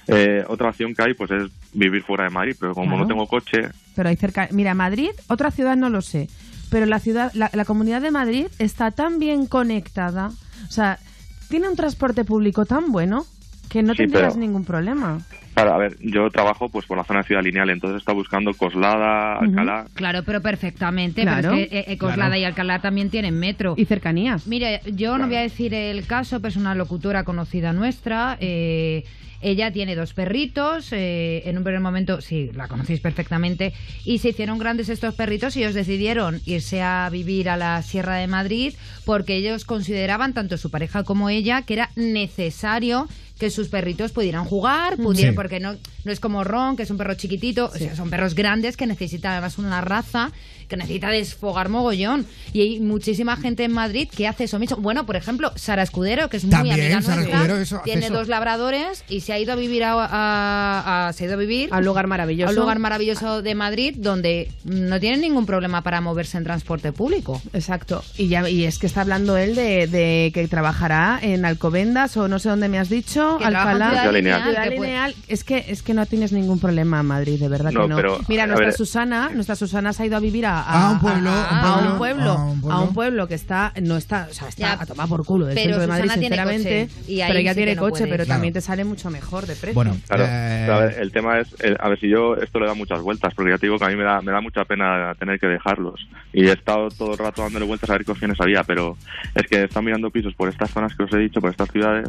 eh, 0.08 0.44
otra 0.48 0.70
opción 0.70 0.94
que 0.94 1.04
hay, 1.04 1.13
pues 1.13 1.32
es 1.32 1.52
vivir 1.74 2.04
fuera 2.04 2.26
de 2.26 2.30
Madrid, 2.30 2.56
pero 2.60 2.74
como 2.74 2.88
Claro. 2.88 3.02
no 3.04 3.08
tengo 3.08 3.28
coche, 3.28 3.70
Pero 3.96 4.10
hay 4.10 4.15
cerca. 4.18 4.50
Mira, 4.52 4.74
Madrid, 4.74 5.12
otra 5.28 5.52
ciudad 5.52 5.76
no 5.78 5.89
lo 5.89 6.02
sé. 6.02 6.28
Pero 6.70 6.86
la 6.86 7.00
ciudad, 7.00 7.32
la, 7.34 7.50
la 7.54 7.63
comunidad 7.63 8.02
de 8.02 8.12
Madrid 8.12 8.48
está 8.60 8.91
tan 8.91 9.20
bien 9.20 9.46
conectada. 9.46 10.32
O 10.68 10.72
sea, 10.72 11.00
tiene 11.50 11.70
un 11.70 11.76
transporte 11.76 12.26
público 12.26 12.65
tan 12.65 12.91
bueno 12.91 13.26
que 13.70 13.84
no 13.84 13.94
Sí, 13.94 14.00
tendrías 14.00 14.34
pero- 14.34 14.39
ningún 14.41 14.65
problema. 14.65 15.22
Claro, 15.56 15.74
a 15.74 15.78
ver, 15.80 15.98
yo 16.02 16.30
trabajo 16.30 16.70
pues 16.70 16.86
por 16.86 16.98
la 16.98 17.04
zona 17.04 17.22
de 17.22 17.26
Ciudad 17.28 17.41
Lineal, 17.41 17.70
entonces 17.72 17.98
está 18.00 18.13
buscando 18.13 18.54
Coslada, 18.54 19.39
Alcalá. 19.39 19.86
Claro, 19.96 20.22
pero 20.24 20.41
perfectamente. 20.41 21.24
Claro. 21.24 21.50
Pero 21.50 21.56
es 21.56 21.70
que 21.70 21.80
eh, 21.80 21.86
eh, 21.88 21.98
Coslada 21.98 22.26
Claro. 22.30 22.36
y 22.41 22.44
Alcalá 22.44 22.80
también 22.82 23.10
tienen 23.10 23.39
metro. 23.39 23.74
Y 23.78 23.86
cercanías. 23.86 24.46
Mire, 24.46 24.82
yo 24.94 25.18
no 25.18 25.26
voy 25.28 25.38
a 25.38 25.41
decir 25.41 25.74
el 25.74 26.06
caso, 26.06 26.39
pero 26.39 26.50
es 26.50 26.58
una 26.58 26.76
locutora 26.76 27.24
conocida 27.24 27.74
nuestra. 27.74 28.38
eh, 28.39 29.04
ella 29.41 29.72
tiene 29.72 29.96
dos 29.96 30.13
perritos. 30.13 30.91
eh, 30.91 31.44
en 31.46 31.58
un 31.58 31.63
primer 31.63 31.80
momento, 31.82 32.20
sí, 32.22 32.50
la 32.56 32.68
conocéis 32.68 33.00
perfectamente. 33.00 33.74
Y 34.04 34.18
se 34.18 34.30
hicieron 34.30 34.58
grandes 34.58 34.89
estos 34.89 35.13
perritos 35.13 35.56
y 35.56 35.60
ellos 35.60 35.76
decidieron 35.76 36.39
irse 36.46 36.82
a 36.82 37.08
vivir 37.12 37.50
a 37.50 37.58
la 37.58 37.82
Sierra 37.84 38.15
de 38.15 38.26
Madrid 38.28 38.74
porque 39.06 39.36
ellos 39.36 39.63
consideraban, 39.65 40.34
tanto 40.34 40.58
su 40.58 40.72
pareja 40.72 41.04
como 41.04 41.30
ella, 41.30 41.62
que 41.62 41.74
era 41.76 41.89
necesario 41.96 43.08
que 43.39 43.50
sus 43.50 43.67
perritos 43.67 44.12
pudieran 44.13 44.45
jugar, 44.45 44.95
pudieran, 44.98 45.34
Sí. 45.34 45.36
porque 45.36 45.60
no, 45.60 45.76
no 46.06 46.12
es 46.12 46.19
como 46.19 46.43
Ron, 46.43 46.78
que 46.78 46.84
es 46.84 46.89
un 46.89 46.98
perro 46.98 47.15
chiquitito, 47.15 47.65
o 47.65 47.78
sea, 47.78 47.95
son 47.95 48.10
perros 48.10 48.34
grandes 48.34 48.78
que 48.78 48.88
necesitan 48.88 49.34
además 49.34 49.58
una 49.58 49.82
raza 49.82 50.32
que 50.67 50.78
necesita 50.78 51.10
desfogar 51.10 51.69
mogollón. 51.69 52.25
Y 52.54 52.62
hay 52.62 52.80
muchísima 52.80 53.36
gente 53.38 53.63
en 53.63 53.71
Madrid 53.73 54.08
que 54.15 54.28
hace 54.28 54.45
eso 54.45 54.60
mismo. 54.60 54.78
Bueno, 54.78 55.06
por 55.06 55.15
ejemplo, 55.15 55.51
Sara 55.56 55.84
Escudero, 55.84 56.30
que 56.30 56.38
es 56.38 56.43
muy 56.43 56.51
También, 56.51 56.75
amiga 56.80 57.01
Sara 57.01 57.15
nuestra, 57.17 57.36
Escudero, 57.38 57.58
eso, 57.62 57.82
tiene 57.84 58.06
eso. 58.06 58.13
dos 58.13 58.28
labradores 58.28 59.04
y 59.10 59.21
se 59.21 59.34
ha 59.34 59.39
ido 59.39 59.54
a 59.54 59.56
vivir 59.56 59.84
a, 59.84 59.93
a- 59.93 61.08
a- 61.08 61.13
se 61.13 61.23
ha 61.23 61.28
ido 61.28 61.36
a 61.36 61.38
vivir 61.38 61.69
A 61.71 61.78
un 61.80 61.86
lugar 61.86 62.08
maravilloso. 62.08 62.49
a 62.49 62.54
un 62.54 62.60
lugar 62.60 62.80
maravilloso 62.80 63.41
de 63.41 63.56
Madrid 63.56 63.95
donde 63.97 64.51
no 64.63 64.99
tienen 64.99 65.21
ningún 65.21 65.45
problema 65.45 65.82
para 65.82 66.01
moverse 66.01 66.38
en 66.38 66.43
transporte 66.43 66.91
público. 66.91 67.41
Exacto. 67.54 68.04
Y 68.17 68.28
ya 68.28 68.47
y 68.49 68.65
es 68.65 68.80
que 68.80 68.88
está 68.88 69.01
hablando 69.01 69.38
él 69.38 69.56
de, 69.56 69.88
de 69.88 70.32
que 70.34 70.47
trabajará 70.47 71.19
en 71.21 71.45
Alcobendas 71.45 72.15
o 72.17 72.28
no 72.28 72.39
sé 72.39 72.49
dónde 72.49 72.69
me 72.69 72.80
has 72.80 72.89
dicho, 72.89 73.38
Alcalá. 73.43 73.89
Ciudad 73.91 74.13
Lineal. 74.13 74.43
Ciudad 74.43 74.63
que 74.63 74.71
puede- 74.71 74.89
Lineal. 74.91 75.15
Es 75.28 75.43
que 75.43 75.65
es 75.67 75.82
que 75.84 75.93
no 75.93 76.06
tienes 76.06 76.32
ningún 76.32 76.60
problema 76.60 76.99
en 76.99 77.06
Madrid, 77.06 77.39
de 77.39 77.47
verdad 77.47 77.71
No, 77.71 77.84
que 77.84 77.88
no. 77.89 77.95
pero, 77.95 78.19
Mira, 78.28 78.47
nuestra 78.47 78.67
ver- 78.67 78.75
Susana, 78.75 79.30
nuestra 79.34 79.56
Susana 79.56 79.93
se 79.93 80.04
ha 80.04 80.06
ido 80.06 80.17
a 80.17 80.19
vivir 80.19 80.45
a, 80.45 80.55
a- 80.62 80.88
A 80.88 80.91
un 80.91 81.00
pueblo, 81.00 81.30
a, 81.30 81.34
un 81.34 81.58
a 81.58 81.62
pueblo, 81.74 81.91
un 81.91 81.98
pueblo, 81.98 82.32
a 82.32 82.36
un 82.46 82.62
pueblo. 82.62 82.78
a 82.78 82.82
un 82.82 82.94
pueblo 82.94 83.28
que 83.28 83.34
está 83.36 83.74
no 83.82 83.98
está, 83.98 84.28
o 84.30 84.34
sea, 84.34 84.48
está 84.50 84.76
Ya, 84.76 84.82
a 84.82 84.86
tomar 84.86 85.08
por 85.08 85.26
culo 85.26 85.46
del 85.46 85.56
pero 85.56 85.65
centro 85.76 85.82
de 85.82 85.88
Madrid, 85.88 86.12
sinceramente, 86.22 86.88
coche, 86.88 87.24
pero 87.28 87.39
ella 87.39 87.52
sí 87.54 87.58
tiene 87.58 87.76
no 87.76 87.82
coche, 87.82 87.91
puede. 88.00 88.12
pero 88.12 88.24
Claro. 88.26 88.36
también 88.36 88.54
te 88.54 88.62
sale 88.62 88.84
mucho 88.86 89.10
mejor 89.10 89.46
de 89.46 89.56
precio. 89.56 89.74
Bueno, 89.74 89.96
Claro, 90.08 90.26
eh, 90.28 90.70
a 90.72 90.78
ver, 90.80 91.00
el 91.00 91.12
tema 91.12 91.39
es, 91.39 91.56
el- 91.60 91.78
a 91.80 91.89
ver 91.89 92.00
si 92.00 92.10
yo 92.10 92.36
esto 92.36 92.60
le 92.60 92.68
da 92.68 92.74
muchas 92.74 93.02
vueltas, 93.02 93.34
porque 93.34 93.52
ya 93.52 93.58
te 93.58 93.65
digo 93.68 93.78
que 93.80 93.86
a 93.86 93.89
mí 93.89 93.96
me 93.96 94.04
da, 94.04 94.22
me 94.22 94.32
da 94.32 94.41
mucha 94.41 94.65
pena 94.65 95.13
tener 95.20 95.39
que 95.39 95.48
dejarlos. 95.48 96.08
Y 96.34 96.46
he 96.48 96.52
estado 96.52 96.89
todo 96.89 97.13
el 97.13 97.18
rato 97.18 97.41
dándole 97.41 97.65
vueltas 97.65 97.89
a 97.89 97.94
ver 97.94 98.06
qué 98.06 98.12
opciones 98.12 98.39
había, 98.41 98.63
pero 98.63 98.98
es 99.34 99.44
que 99.48 99.63
están 99.63 99.86
mirando 99.86 100.10
pisos 100.10 100.34
por 100.36 100.50
estas 100.50 100.70
zonas 100.72 100.94
que 100.96 101.04
os 101.04 101.13
he 101.13 101.18
dicho, 101.18 101.39
por 101.41 101.50
estas 101.52 101.70
ciudades, 101.72 102.08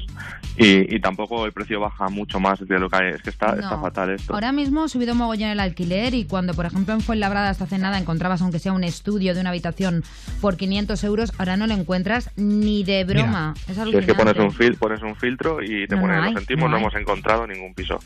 y, 0.57 0.95
y 0.95 1.01
tampoco 1.01 1.45
el 1.47 1.53
precio 1.53 1.81
baja 1.81 2.09
mucho 2.09 2.41
más 2.41 2.59
de 2.67 2.79
lo 2.79 2.89
que 2.89 2.97
hay. 2.97 3.13
Es 3.15 3.23
que 3.23 3.31
está, 3.31 3.51
está 3.55 3.71
No. 3.77 3.81
fatal 3.81 4.11
esto. 4.11 4.33
Ahora 4.35 4.53
mismo 4.53 4.85
ha 4.85 4.89
subido 4.89 5.15
mogollón 5.15 5.51
el 5.51 5.61
alquiler 5.61 6.15
y 6.15 6.25
cuando, 6.25 6.55
por 6.55 6.67
ejemplo, 6.67 6.95
en 6.95 7.01
Fuenlabrada 7.01 7.51
hasta 7.51 7.65
hace 7.65 7.79
nada 7.79 7.99
aunque 8.43 8.59
sea 8.59 8.73
un 8.73 8.85
estudio 8.85 9.35
de 9.35 9.41
una 9.41 9.51
habitación 9.51 10.05
por 10.41 10.57
500 10.57 11.03
euros, 11.05 11.33
ahora 11.39 11.57
no 11.57 11.67
lo 11.67 11.75
encuentras 11.75 12.31
ni 12.37 12.85
de 12.85 13.05
broma. 13.05 13.55
Es 13.69 13.77
Si 13.77 13.97
es 13.97 14.07
que 14.07 14.15
pones 14.15 14.37
un, 14.37 14.53
fil, 14.53 14.75
pones 14.77 15.03
un 15.03 15.17
filtro 15.17 15.63
y 15.63 15.87
te 15.87 15.95
No, 15.97 16.03
no 16.03 16.07
pones, 16.09 16.23
hay, 16.25 16.33
lo 16.35 16.39
sentimos, 16.41 16.65
no 16.71 16.77
no, 16.77 16.79
hemos 16.79 16.95
encontrado 16.95 17.47
ningún 17.47 17.75
piso. 17.75 17.99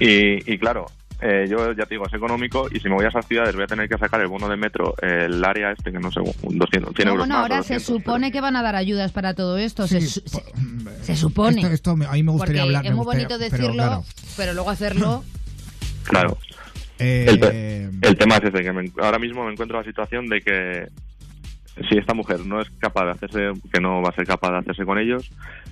Y, 0.00 0.52
y 0.52 0.58
claro, 0.58 0.86
eh, 1.20 1.46
yo 1.48 1.72
ya 1.72 1.84
te 1.86 1.94
digo, 1.94 2.04
es 2.06 2.14
económico 2.14 2.66
y 2.72 2.80
si 2.80 2.88
me 2.88 2.96
voy 2.96 3.04
a 3.04 3.08
esas 3.08 3.26
ciudades 3.28 3.54
voy 3.54 3.62
a 3.64 3.66
tener 3.68 3.88
que 3.88 3.96
sacar 3.96 4.20
el 4.22 4.26
bono 4.26 4.48
de 4.48 4.56
metro, 4.56 4.94
el 5.00 5.44
área 5.44 5.70
este, 5.70 5.92
que 5.92 5.98
no 6.00 6.10
sé, 6.10 6.18
un 6.20 6.58
200, 6.58 6.94
100 6.94 7.06
No, 7.06 7.12
euros 7.12 7.26
bueno, 7.28 7.34
más. 7.34 7.42
ahora 7.42 7.62
se 7.62 7.74
200, 7.74 7.84
supone 7.84 8.32
que 8.32 8.40
van 8.40 8.56
a 8.56 8.62
dar 8.62 8.74
ayudas 8.74 9.12
para 9.12 9.34
todo 9.34 9.56
esto. 9.56 9.86
Sí, 9.86 10.00
se, 10.00 10.06
su- 10.08 10.22
se- 10.28 10.42
se 11.04 11.14
supone. 11.16 11.60
Esto, 11.60 11.72
esto 11.72 11.90
a 11.92 11.96
mí 12.14 12.22
me 12.24 12.32
gustaría 12.32 12.62
Porque 12.62 12.76
hablar. 12.76 12.86
es 12.86 12.90
muy 12.92 13.04
gustaría- 13.04 13.28
bonito 13.28 13.38
pero, 13.38 13.50
decirlo, 13.62 13.82
claro, 13.84 14.04
pero 14.36 14.52
luego 14.54 14.70
hacerlo. 14.70 15.24
Claro. 16.04 16.36
Eh, 16.98 17.26
El, 17.28 17.40
te- 17.40 18.08
el 18.08 18.16
tema 18.18 18.36
es 18.36 18.44
ese, 18.44 18.62
que 18.62 18.72
me- 18.72 18.90
ahora 19.02 19.18
mismo 19.18 19.44
me 19.44 19.52
encuentro 19.52 19.78
en 19.78 19.84
la 19.84 19.90
situación 19.90 20.26
de 20.28 20.40
que 20.40 20.86
si 21.88 21.96
esta 21.98 22.12
mujer 22.14 22.40
no 22.44 22.60
es 22.60 22.68
capaz 22.78 23.04
de 23.06 23.10
hacerse, 23.12 23.50
que 23.72 23.80
no 23.80 24.02
va 24.02 24.10
a 24.10 24.14
ser 24.14 24.26
capaz 24.26 24.50
de 24.52 24.58
hacerse 24.58 24.84
con 24.84 24.98
ellos, 24.98 25.30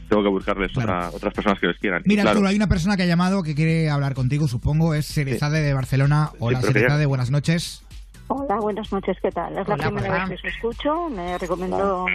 tengo 0.09 0.23
que 0.23 0.29
buscarles 0.31 0.77
otra- 0.77 1.11
otras 1.11 1.33
personas 1.35 1.61
que 1.61 1.67
les 1.69 1.79
quieran. 1.79 2.03
Mira, 2.07 2.23
claro, 2.23 2.39
Arturo, 2.39 2.49
hay 2.49 2.57
una 2.57 2.67
persona 2.69 2.97
que 2.97 3.03
ha 3.03 3.07
llamado 3.07 3.43
que 3.43 3.55
quiere 3.55 3.91
hablar 3.91 4.15
contigo, 4.15 4.49
supongo, 4.49 4.95
es 4.95 5.07
Serezade 5.07 5.61
de 5.61 5.75
Barcelona. 5.75 6.31
Hola, 6.39 6.61
ya- 6.61 6.67
Serezade, 6.69 7.07
buenas 7.07 7.31
noches. 7.31 7.83
Hola, 8.29 8.57
buenas 8.61 8.91
noches, 8.93 9.17
¿qué 9.21 9.31
tal? 9.31 9.59
Es 9.59 9.67
la 9.69 9.75
Hola, 9.75 9.87
primera 9.89 10.09
hola. 10.15 10.27
vez 10.27 10.41
que 10.41 10.49
os 10.49 10.55
escucho, 10.55 11.11
me 11.11 11.37
recomendó 11.37 12.07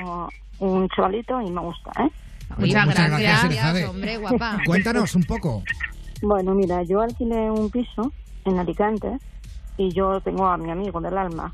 un 0.59 0.89
chavalito 0.89 1.41
y 1.41 1.51
me 1.51 1.59
gusta, 1.61 1.91
¿eh? 2.03 2.09
Muchas 2.57 2.85
muchas 2.85 3.07
gracias, 3.09 3.43
gracias, 3.43 3.89
hombre, 3.89 4.17
guapa. 4.17 4.59
Cuéntanos 4.65 5.13
un 5.15 5.23
poco. 5.23 5.63
Bueno, 6.21 6.55
mira, 6.55 6.81
yo 6.83 7.01
alquilé 7.01 7.51
un 7.51 7.69
piso 7.69 8.11
en 8.45 8.59
Alicante 8.59 9.17
y 9.77 9.89
yo 9.91 10.21
tengo 10.21 10.47
a 10.47 10.57
mi 10.57 10.71
amigo 10.71 11.01
del 11.01 11.17
alma. 11.17 11.53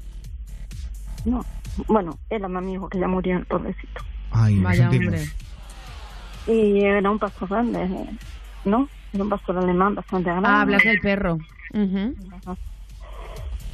No, 1.26 1.44
bueno, 1.88 2.18
era 2.30 2.48
mi 2.48 2.58
amigo 2.58 2.90
que 2.90 3.00
ya 3.00 3.08
murió, 3.08 3.38
el 3.38 3.46
pobrecito. 3.46 4.02
Ay, 4.32 4.60
Vaya 4.60 4.90
hombre. 4.90 5.26
Y 6.48 6.82
era 6.82 7.10
un 7.10 7.20
pastor 7.20 7.50
grande, 7.50 7.88
¿no? 8.66 8.88
Era 9.14 9.24
un 9.24 9.30
pastor 9.30 9.58
alemán 9.58 9.96
bastante 9.96 10.30
grande. 10.30 10.50
Ah, 10.50 10.62
hablas 10.62 10.84
del 10.84 11.00
perro. 11.00 11.38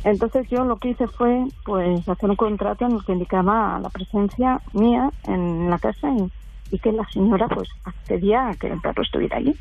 Entonces 0.04 0.48
yo 0.50 0.64
lo 0.64 0.78
que 0.78 0.90
hice 0.90 1.08
fue 1.08 1.46
pues 1.66 2.08
hacer 2.08 2.30
un 2.30 2.36
contrato 2.36 2.86
en 2.86 2.94
el 2.94 3.04
que 3.04 3.14
indicaba 3.14 3.80
la 3.80 3.90
presencia 3.90 4.62
mía 4.74 5.12
en 5.24 5.70
la 5.70 5.80
casa 5.80 6.10
y, 6.12 6.32
y 6.76 6.80
que 6.80 6.92
la 6.92 7.06
señora 7.10 7.48
pues 7.48 7.68
accedía 7.84 8.50
a 8.50 8.56
que 8.56 8.68
el 8.68 8.80
perro 8.80 9.04
estuviera 9.04 9.38
allí. 9.38 9.56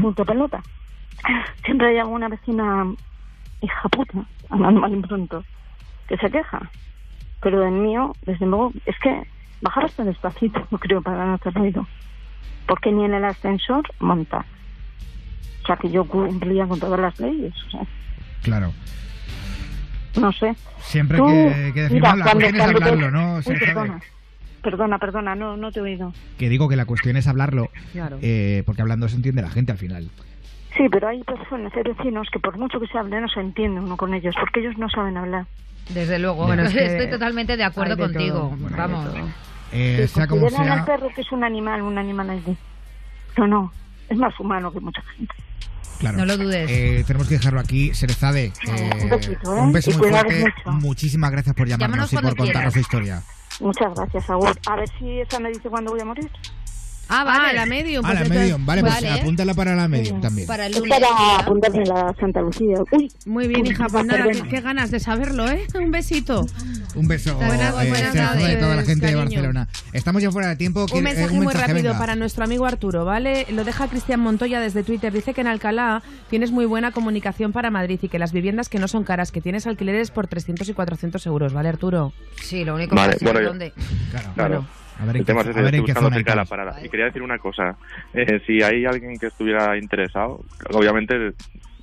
Punto 0.00 0.24
pelota. 0.24 0.62
Siempre 1.64 1.88
hay 1.88 1.98
alguna 1.98 2.28
vecina 2.28 2.84
hija 3.60 3.88
puta, 3.88 4.24
hablando 4.50 4.80
mal 4.80 4.94
y 4.94 5.00
pronto, 5.00 5.44
que 6.08 6.16
se 6.18 6.30
queja. 6.30 6.70
Pero 7.42 7.60
del 7.60 7.72
mío, 7.72 8.14
desde 8.26 8.46
luego, 8.46 8.72
es 8.86 8.96
que 9.02 9.22
bajar 9.62 9.84
hasta 9.84 10.04
despacito, 10.04 10.66
no 10.70 10.78
creo, 10.78 11.02
para 11.02 11.24
no 11.26 11.34
hacer 11.34 11.54
ruido. 11.54 11.86
Porque 12.66 12.90
ni 12.92 13.04
en 13.04 13.14
el 13.14 13.24
ascensor 13.24 13.82
monta. 14.00 14.44
O 15.62 15.66
sea, 15.66 15.76
que 15.76 15.90
yo 15.90 16.04
cumplía 16.06 16.66
con 16.66 16.78
todas 16.80 17.00
las 17.00 17.18
leyes. 17.20 17.54
O 17.66 17.70
sea, 17.70 17.80
Claro. 18.42 18.72
no 20.20 20.32
sé. 20.32 20.54
Siempre 20.80 21.16
Tú, 21.18 21.26
que, 21.26 21.72
que 21.74 21.80
decimos 21.82 21.90
mira, 21.90 22.16
la 22.16 22.24
cuando- 22.24 22.40
cuestión 22.40 22.54
es 22.54 22.60
cuando 22.62 22.78
te- 22.80 22.88
hablarlo, 22.90 23.10
¿no? 23.10 23.42
Se 23.42 23.54
perdona. 23.54 24.00
Perdona, 24.62 24.98
perdona, 24.98 25.34
no, 25.34 25.56
no 25.58 25.72
te 25.72 25.80
he 25.80 25.82
oído. 25.82 26.12
Que 26.38 26.48
digo 26.48 26.68
que 26.68 26.76
la 26.76 26.86
cuestión 26.86 27.16
es 27.18 27.26
hablarlo, 27.26 27.70
Claro. 27.92 28.18
eh, 28.22 28.62
porque 28.64 28.80
hablando 28.82 29.08
se 29.08 29.16
entiende 29.16 29.42
la 29.42 29.50
gente 29.50 29.72
al 29.72 29.78
final. 29.78 30.10
Sí, 30.76 30.88
pero 30.90 31.08
hay 31.08 31.22
personas, 31.22 31.72
hay 31.76 31.82
vecinos 31.84 32.28
que 32.32 32.38
por 32.40 32.58
mucho 32.58 32.80
que 32.80 32.86
se 32.88 32.98
hable 32.98 33.20
no 33.20 33.28
se 33.28 33.40
entiende 33.40 33.80
uno 33.80 33.96
con 33.96 34.12
ellos, 34.12 34.34
porque 34.40 34.60
ellos 34.60 34.76
no 34.76 34.88
saben 34.88 35.16
hablar. 35.16 35.46
Desde 35.90 36.18
luego, 36.18 36.46
Bueno, 36.46 36.62
es 36.64 36.72
que 36.72 36.84
estoy 36.86 37.10
totalmente 37.10 37.56
de 37.56 37.64
acuerdo 37.64 37.94
de 37.96 38.02
contigo. 38.02 38.54
Bueno, 38.58 38.76
Vamos. 38.76 39.08
Eh, 39.72 40.06
Sí, 40.08 40.14
sea 40.14 40.26
como 40.26 40.42
consideran 40.42 40.66
sea, 40.66 40.80
al 40.80 40.84
perro 40.86 41.08
que 41.14 41.20
es 41.20 41.32
un 41.32 41.44
animal, 41.44 41.82
un 41.82 41.98
animal 41.98 42.30
allí. 42.30 42.56
No, 43.36 43.46
no, 43.46 43.72
es 44.08 44.16
más 44.18 44.38
humano 44.40 44.72
que 44.72 44.80
mucha 44.80 45.02
gente. 45.16 45.34
claro. 45.98 46.18
No 46.18 46.26
lo 46.26 46.36
dudes. 46.36 46.70
Eh, 46.70 47.04
tenemos 47.06 47.28
que 47.28 47.34
dejarlo 47.38 47.60
aquí. 47.60 47.92
Serezade, 47.94 48.46
eh, 48.66 48.90
un 49.02 49.12
¿eh? 49.12 49.60
un 49.60 49.72
beso 49.72 49.90
Y 49.90 49.94
muy 49.94 50.02
cuidaros 50.02 50.32
fuerte. 50.32 50.60
mucho. 50.64 50.78
Muchísimas 50.86 51.30
gracias 51.32 51.54
por 51.54 51.66
llamarnos 51.68 52.10
Llámanos 52.10 52.12
y 52.12 52.16
por 52.16 52.36
contarnos 52.36 52.52
quieras. 52.52 52.72
su 52.72 52.78
historia. 52.80 53.22
Muchas 53.60 53.94
gracias, 53.94 54.30
Agur. 54.30 54.52
A 54.66 54.76
ver 54.76 54.88
si 54.98 55.20
esa 55.20 55.38
me 55.40 55.48
dice 55.50 55.68
cuándo 55.68 55.90
voy 55.92 56.00
a 56.00 56.04
morir. 56.04 56.30
Ah, 57.20 57.24
vale. 57.24 57.54
la 57.54 57.66
medium. 57.66 58.04
Ah, 58.04 58.08
pues 58.08 58.14
la 58.14 58.20
entonces- 58.26 58.42
medium, 58.42 58.66
vale, 58.66 58.80
pues 58.82 58.94
Vale. 58.94 59.10
apúntala 59.10 59.54
para 59.54 59.74
la 59.74 59.88
medium 59.88 60.20
también. 60.20 60.46
Para 60.46 60.66
el 60.66 60.72
Es 60.74 60.78
lunes. 60.80 60.98
para 61.00 61.36
apuntarme 61.40 61.84
la 61.86 62.14
Santa 62.18 62.40
Lucía. 62.40 62.76
Uy, 62.92 63.10
Muy 63.26 63.48
bien, 63.48 63.66
hija, 63.66 63.86
pues 63.90 64.04
nada, 64.06 64.24
qué, 64.30 64.42
qué 64.48 64.60
ganas 64.60 64.90
de 64.90 65.00
saberlo, 65.00 65.48
¿eh? 65.48 65.66
Un 65.74 65.90
besito. 65.90 66.46
Un 66.94 67.08
beso 67.08 67.34
Buenas- 67.36 67.74
eh, 67.82 67.88
buenas 67.88 68.14
y 68.14 68.56
toda 68.60 68.76
la 68.76 68.82
gente 68.82 69.06
de 69.06 69.12
cariño. 69.14 69.18
Barcelona. 69.36 69.68
Estamos 69.92 70.22
ya 70.22 70.30
fuera 70.30 70.48
de 70.48 70.56
tiempo. 70.56 70.80
Un 70.82 70.86
¿quiere- 70.86 71.10
eh, 71.10 71.14
mensaje 71.14 71.34
muy 71.40 71.52
rápido 71.52 71.76
venga. 71.82 71.98
para 71.98 72.14
nuestro 72.16 72.44
amigo 72.44 72.66
Arturo, 72.66 73.04
¿vale? 73.04 73.46
Lo 73.50 73.64
deja 73.64 73.88
Cristian 73.88 74.20
Montoya 74.20 74.60
desde 74.60 74.82
Twitter. 74.84 75.12
Dice 75.12 75.34
que 75.34 75.40
en 75.40 75.48
Alcalá 75.48 76.02
tienes 76.30 76.50
muy 76.52 76.66
buena 76.66 76.92
comunicación 76.92 77.52
para 77.52 77.70
Madrid 77.70 77.98
y 78.02 78.08
que 78.08 78.18
las 78.18 78.32
viviendas 78.32 78.68
que 78.68 78.78
no 78.78 78.86
son 78.88 79.04
caras, 79.04 79.32
que 79.32 79.40
tienes 79.40 79.66
alquileres 79.66 80.10
por 80.10 80.26
300 80.28 80.68
y 80.68 80.72
400 80.74 81.26
euros, 81.26 81.52
¿vale, 81.52 81.68
Arturo? 81.68 82.12
Sí, 82.42 82.64
lo 82.64 82.74
único 82.76 82.94
Vale, 82.94 83.16
que 83.16 83.16
no 83.16 83.18
sé 83.18 83.24
bueno, 83.24 83.40
yo- 83.40 83.48
dónde. 83.48 83.72
Claro. 84.34 84.64
A 85.00 85.04
ver 85.06 85.16
el 85.16 85.24
tema 85.24 85.40
es 85.40 85.48
a 85.48 85.50
ese, 85.50 85.60
ver 85.62 85.74
en 85.74 85.80
estoy 85.80 85.86
qué 85.86 85.92
buscando 85.92 86.08
zona 86.08 86.16
cerca 86.16 86.32
de 86.32 86.36
la 86.36 86.44
parada. 86.44 86.84
Y 86.84 86.88
quería 86.88 87.06
decir 87.06 87.22
una 87.22 87.38
cosa. 87.38 87.76
Eh, 88.12 88.40
si 88.46 88.62
hay 88.62 88.84
alguien 88.84 89.18
que 89.18 89.26
estuviera 89.26 89.76
interesado, 89.76 90.42
obviamente 90.72 91.34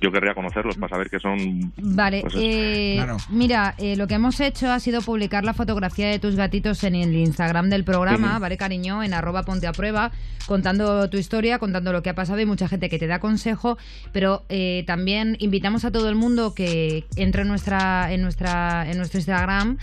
yo 0.02 0.10
querría 0.10 0.34
conocerlos 0.34 0.76
para 0.76 0.90
saber 0.90 1.08
que 1.08 1.20
son... 1.20 1.72
Vale, 1.76 2.22
pues 2.22 2.34
eh, 2.36 2.94
Claro. 2.96 3.18
mira, 3.30 3.74
eh, 3.78 3.94
lo 3.96 4.08
que 4.08 4.14
hemos 4.14 4.40
hecho 4.40 4.70
ha 4.70 4.80
sido 4.80 5.00
publicar 5.00 5.44
la 5.44 5.54
fotografía 5.54 6.08
de 6.08 6.18
tus 6.18 6.34
gatitos 6.34 6.82
en 6.82 6.96
el 6.96 7.14
Instagram 7.14 7.70
del 7.70 7.84
programa. 7.84 8.40
¿vale, 8.40 8.56
cariño? 8.56 9.02
En 9.02 9.14
arroba 9.14 9.44
ponte 9.44 9.68
a 9.68 9.72
prueba, 9.72 10.10
contando 10.46 11.08
tu 11.08 11.18
historia, 11.18 11.60
contando 11.60 11.92
lo 11.92 12.02
que 12.02 12.10
ha 12.10 12.14
pasado 12.14 12.40
y 12.40 12.46
mucha 12.46 12.66
gente 12.66 12.90
que 12.90 12.98
te 12.98 13.06
da 13.06 13.20
consejo, 13.20 13.78
pero 14.12 14.42
eh, 14.48 14.82
también 14.88 15.36
invitamos 15.38 15.84
a 15.84 15.92
todo 15.92 16.08
el 16.08 16.16
mundo 16.16 16.52
que 16.52 17.04
entre 17.14 17.42
en, 17.42 17.48
nuestra, 17.48 18.12
en, 18.12 18.22
nuestra, 18.22 18.90
en 18.90 18.98
nuestro 18.98 19.18
Instagram 19.18 19.78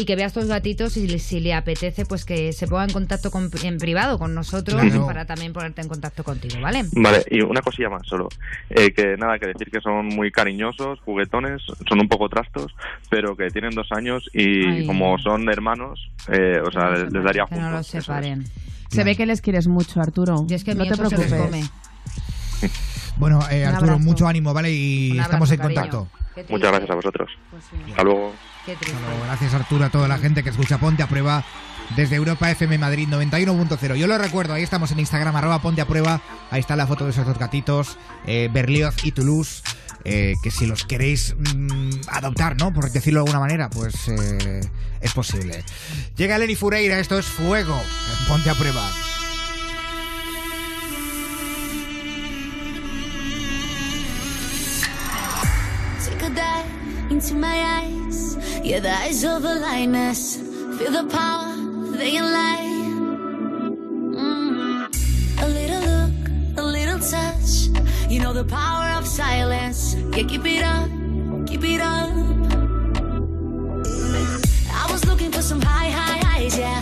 y 0.00 0.04
que 0.06 0.16
vea 0.16 0.26
estos 0.26 0.46
gatitos 0.46 0.96
y 0.96 1.06
le- 1.06 1.18
si 1.18 1.40
le 1.40 1.52
apetece, 1.52 2.06
pues 2.06 2.24
que 2.24 2.52
se 2.52 2.66
ponga 2.66 2.84
en 2.84 2.90
contacto 2.92 3.30
con- 3.30 3.50
en 3.62 3.78
privado 3.78 4.18
con 4.18 4.34
nosotros 4.34 4.80
Claro. 4.80 5.04
para 5.06 5.24
también 5.26 5.52
ponerte 5.52 5.82
en 5.82 5.88
contacto 5.88 6.24
contigo, 6.24 6.60
¿vale? 6.60 6.84
Vale, 6.92 7.22
y 7.30 7.42
una 7.42 7.60
cosilla 7.60 7.90
más 7.90 8.02
solo. 8.06 8.28
Eh, 8.70 8.92
que 8.92 9.16
nada, 9.18 9.38
que 9.38 9.46
decir 9.48 9.70
que 9.70 9.80
son 9.80 10.06
muy 10.06 10.30
cariñosos, 10.32 11.00
juguetones, 11.00 11.60
son 11.88 12.00
un 12.00 12.08
poco 12.08 12.28
trastos, 12.28 12.74
pero 13.10 13.36
que 13.36 13.48
tienen 13.50 13.70
dos 13.72 13.88
años 13.92 14.28
y 14.32 14.64
Ay. 14.66 14.86
como 14.86 15.18
son 15.18 15.48
hermanos, 15.50 16.10
eh, 16.28 16.60
o 16.66 16.70
sea, 16.72 16.90
les, 16.90 17.12
les 17.12 17.22
daría 17.24 17.44
Que 17.46 17.54
no 17.56 17.60
juntos. 17.62 17.72
los 17.78 17.86
separen. 17.86 18.44
Se 18.88 19.04
ve 19.04 19.14
que 19.16 19.26
les 19.26 19.40
quieres 19.40 19.68
mucho, 19.68 20.00
Arturo. 20.00 20.46
Y 20.48 20.54
es 20.54 20.64
que 20.64 20.74
no 20.74 20.84
te 20.84 20.94
se 20.94 20.96
preocupes. 20.96 21.32
come. 21.32 21.62
Bueno, 23.18 23.38
eh, 23.50 23.64
Arturo, 23.66 23.98
mucho 23.98 24.26
ánimo, 24.26 24.52
¿vale? 24.54 24.72
Y 24.72 25.10
abrazo, 25.12 25.28
estamos 25.28 25.50
en 25.52 25.58
cariño. 25.58 25.80
contacto. 25.82 26.08
Muchas 26.48 26.70
gracias 26.70 26.90
a 26.90 26.94
vosotros. 26.94 27.30
Pues 27.50 27.64
Hasta 27.90 28.02
luego. 28.02 28.32
Qué 28.66 28.76
triste. 28.76 28.98
Gracias, 29.24 29.54
Arturo, 29.54 29.84
a 29.86 29.90
toda 29.90 30.06
la 30.08 30.18
gente 30.18 30.42
que 30.42 30.50
escucha 30.50 30.78
Ponte 30.78 31.02
a 31.02 31.08
Prueba 31.08 31.44
desde 31.96 32.16
Europa 32.16 32.50
FM 32.50 32.78
Madrid 32.78 33.08
91.0. 33.08 33.96
Yo 33.96 34.06
lo 34.06 34.16
recuerdo, 34.18 34.54
ahí 34.54 34.62
estamos 34.62 34.92
en 34.92 35.00
Instagram, 35.00 35.34
arroba 35.34 35.60
Ponte 35.62 35.80
a 35.80 35.86
Prueba. 35.86 36.20
Ahí 36.50 36.60
está 36.60 36.76
la 36.76 36.86
foto 36.86 37.04
de 37.04 37.10
esos 37.10 37.26
dos 37.26 37.38
gatitos, 37.38 37.96
eh, 38.26 38.48
Berlioz 38.52 38.94
y 39.04 39.12
Toulouse. 39.12 39.62
eh, 40.04 40.34
que 40.42 40.50
si 40.50 40.64
los 40.66 40.84
queréis 40.86 41.34
mm, 41.36 41.90
adoptar, 42.08 42.56
¿no? 42.56 42.72
Por 42.72 42.90
decirlo 42.90 43.20
de 43.20 43.26
alguna 43.26 43.40
manera, 43.40 43.68
pues 43.68 44.08
eh, 44.08 44.60
es 45.00 45.12
posible. 45.12 45.62
Llega 46.16 46.38
Lenny 46.38 46.54
Fureira, 46.56 46.98
esto 46.98 47.18
es 47.18 47.26
Fuego. 47.26 47.78
Ponte 48.26 48.48
a 48.48 48.54
Prueba. 48.54 48.88
Into 57.10 57.34
my 57.34 57.82
eyes. 57.82 58.36
Yeah, 58.64 58.80
the 58.80 58.90
eyes 58.90 59.24
of 59.24 59.44
a 59.44 59.54
lioness. 59.54 60.36
Feel 60.78 60.92
the 60.92 61.06
power, 61.10 61.56
they 61.96 62.12
can 62.12 62.24
lie. 62.38 62.70
Mm. 64.20 65.42
A 65.42 65.48
little 65.58 65.82
look, 65.92 66.16
a 66.58 66.62
little 66.62 66.98
touch. 66.98 67.52
You 68.08 68.20
know 68.20 68.32
the 68.32 68.44
power 68.44 68.98
of 68.98 69.06
silence. 69.06 69.94
Yeah, 70.16 70.24
keep 70.24 70.46
it 70.46 70.62
up, 70.62 70.88
keep 71.46 71.64
it 71.64 71.80
up. 71.80 72.10
I 74.72 74.92
was 74.92 75.04
looking 75.04 75.30
for 75.32 75.42
some 75.42 75.60
high, 75.60 75.90
high 75.90 76.18
highs, 76.24 76.58
yeah. 76.58 76.80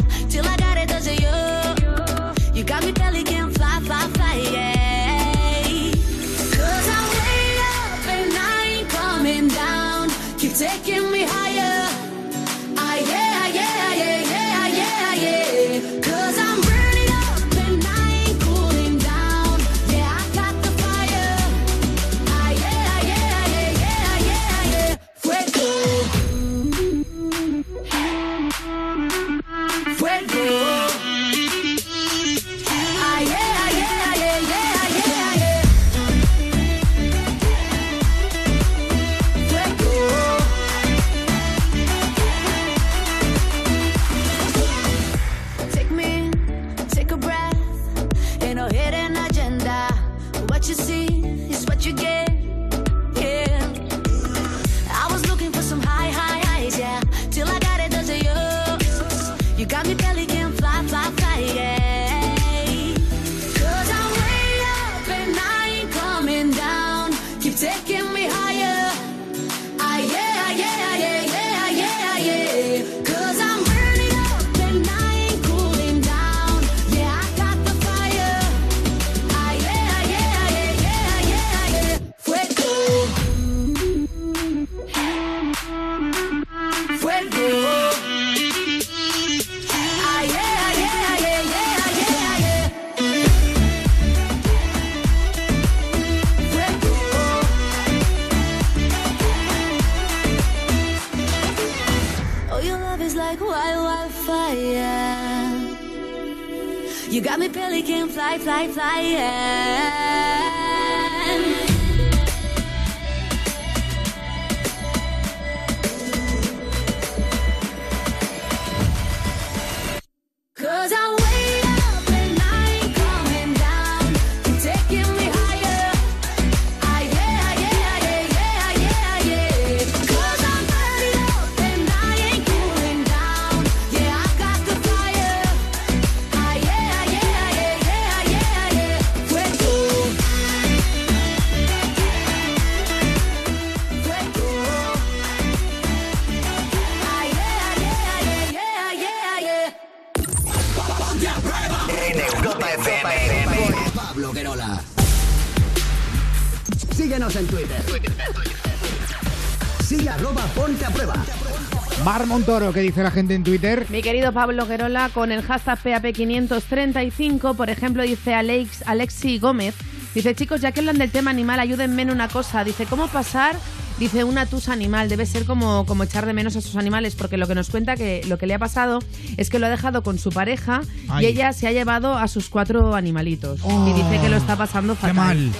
Montoro, 162.48 162.72
¿qué 162.72 162.80
dice 162.80 163.02
la 163.02 163.10
gente 163.10 163.34
en 163.34 163.44
Twitter? 163.44 163.84
Mi 163.90 164.00
querido 164.00 164.32
Pablo 164.32 164.66
Guerola, 164.66 165.10
con 165.12 165.32
el 165.32 165.42
hashtag 165.42 165.82
PAP535, 165.82 167.54
por 167.54 167.68
ejemplo, 167.68 168.02
dice 168.02 168.32
Alex, 168.32 168.84
Alexi 168.86 169.38
Gómez, 169.38 169.74
dice, 170.14 170.34
chicos, 170.34 170.62
ya 170.62 170.72
que 170.72 170.80
hablan 170.80 170.96
del 170.96 171.10
tema 171.10 171.30
animal, 171.30 171.60
ayúdenme 171.60 172.00
en 172.00 172.10
una 172.10 172.28
cosa. 172.28 172.64
Dice, 172.64 172.86
¿cómo 172.86 173.08
pasar? 173.08 173.54
Dice, 173.98 174.24
una 174.24 174.46
tusa 174.46 174.72
animal. 174.72 175.10
Debe 175.10 175.26
ser 175.26 175.44
como, 175.44 175.84
como 175.84 176.04
echar 176.04 176.24
de 176.24 176.32
menos 176.32 176.56
a 176.56 176.62
sus 176.62 176.76
animales, 176.76 177.16
porque 177.16 177.36
lo 177.36 177.46
que 177.46 177.54
nos 177.54 177.68
cuenta 177.68 177.96
que 177.96 178.22
lo 178.26 178.38
que 178.38 178.46
le 178.46 178.54
ha 178.54 178.58
pasado 178.58 179.00
es 179.36 179.50
que 179.50 179.58
lo 179.58 179.66
ha 179.66 179.70
dejado 179.70 180.02
con 180.02 180.18
su 180.18 180.30
pareja 180.30 180.80
Ay. 181.10 181.26
y 181.26 181.28
ella 181.28 181.52
se 181.52 181.66
ha 181.68 181.72
llevado 181.72 182.16
a 182.16 182.28
sus 182.28 182.48
cuatro 182.48 182.94
animalitos. 182.94 183.60
Oh, 183.62 183.88
y 183.90 183.92
dice 183.92 184.22
que 184.22 184.30
lo 184.30 184.38
está 184.38 184.56
pasando 184.56 184.94
Qué 184.94 185.00
fatal. 185.00 185.14
mal. 185.16 185.52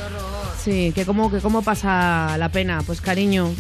Sí, 0.65 0.93
que 0.95 1.05
cómo, 1.05 1.31
que 1.31 1.41
cómo 1.41 1.61
pasa 1.61 2.39
la 2.39 2.49
pena. 2.49 2.83
Pues 2.87 3.03
cariño, 3.03 3.53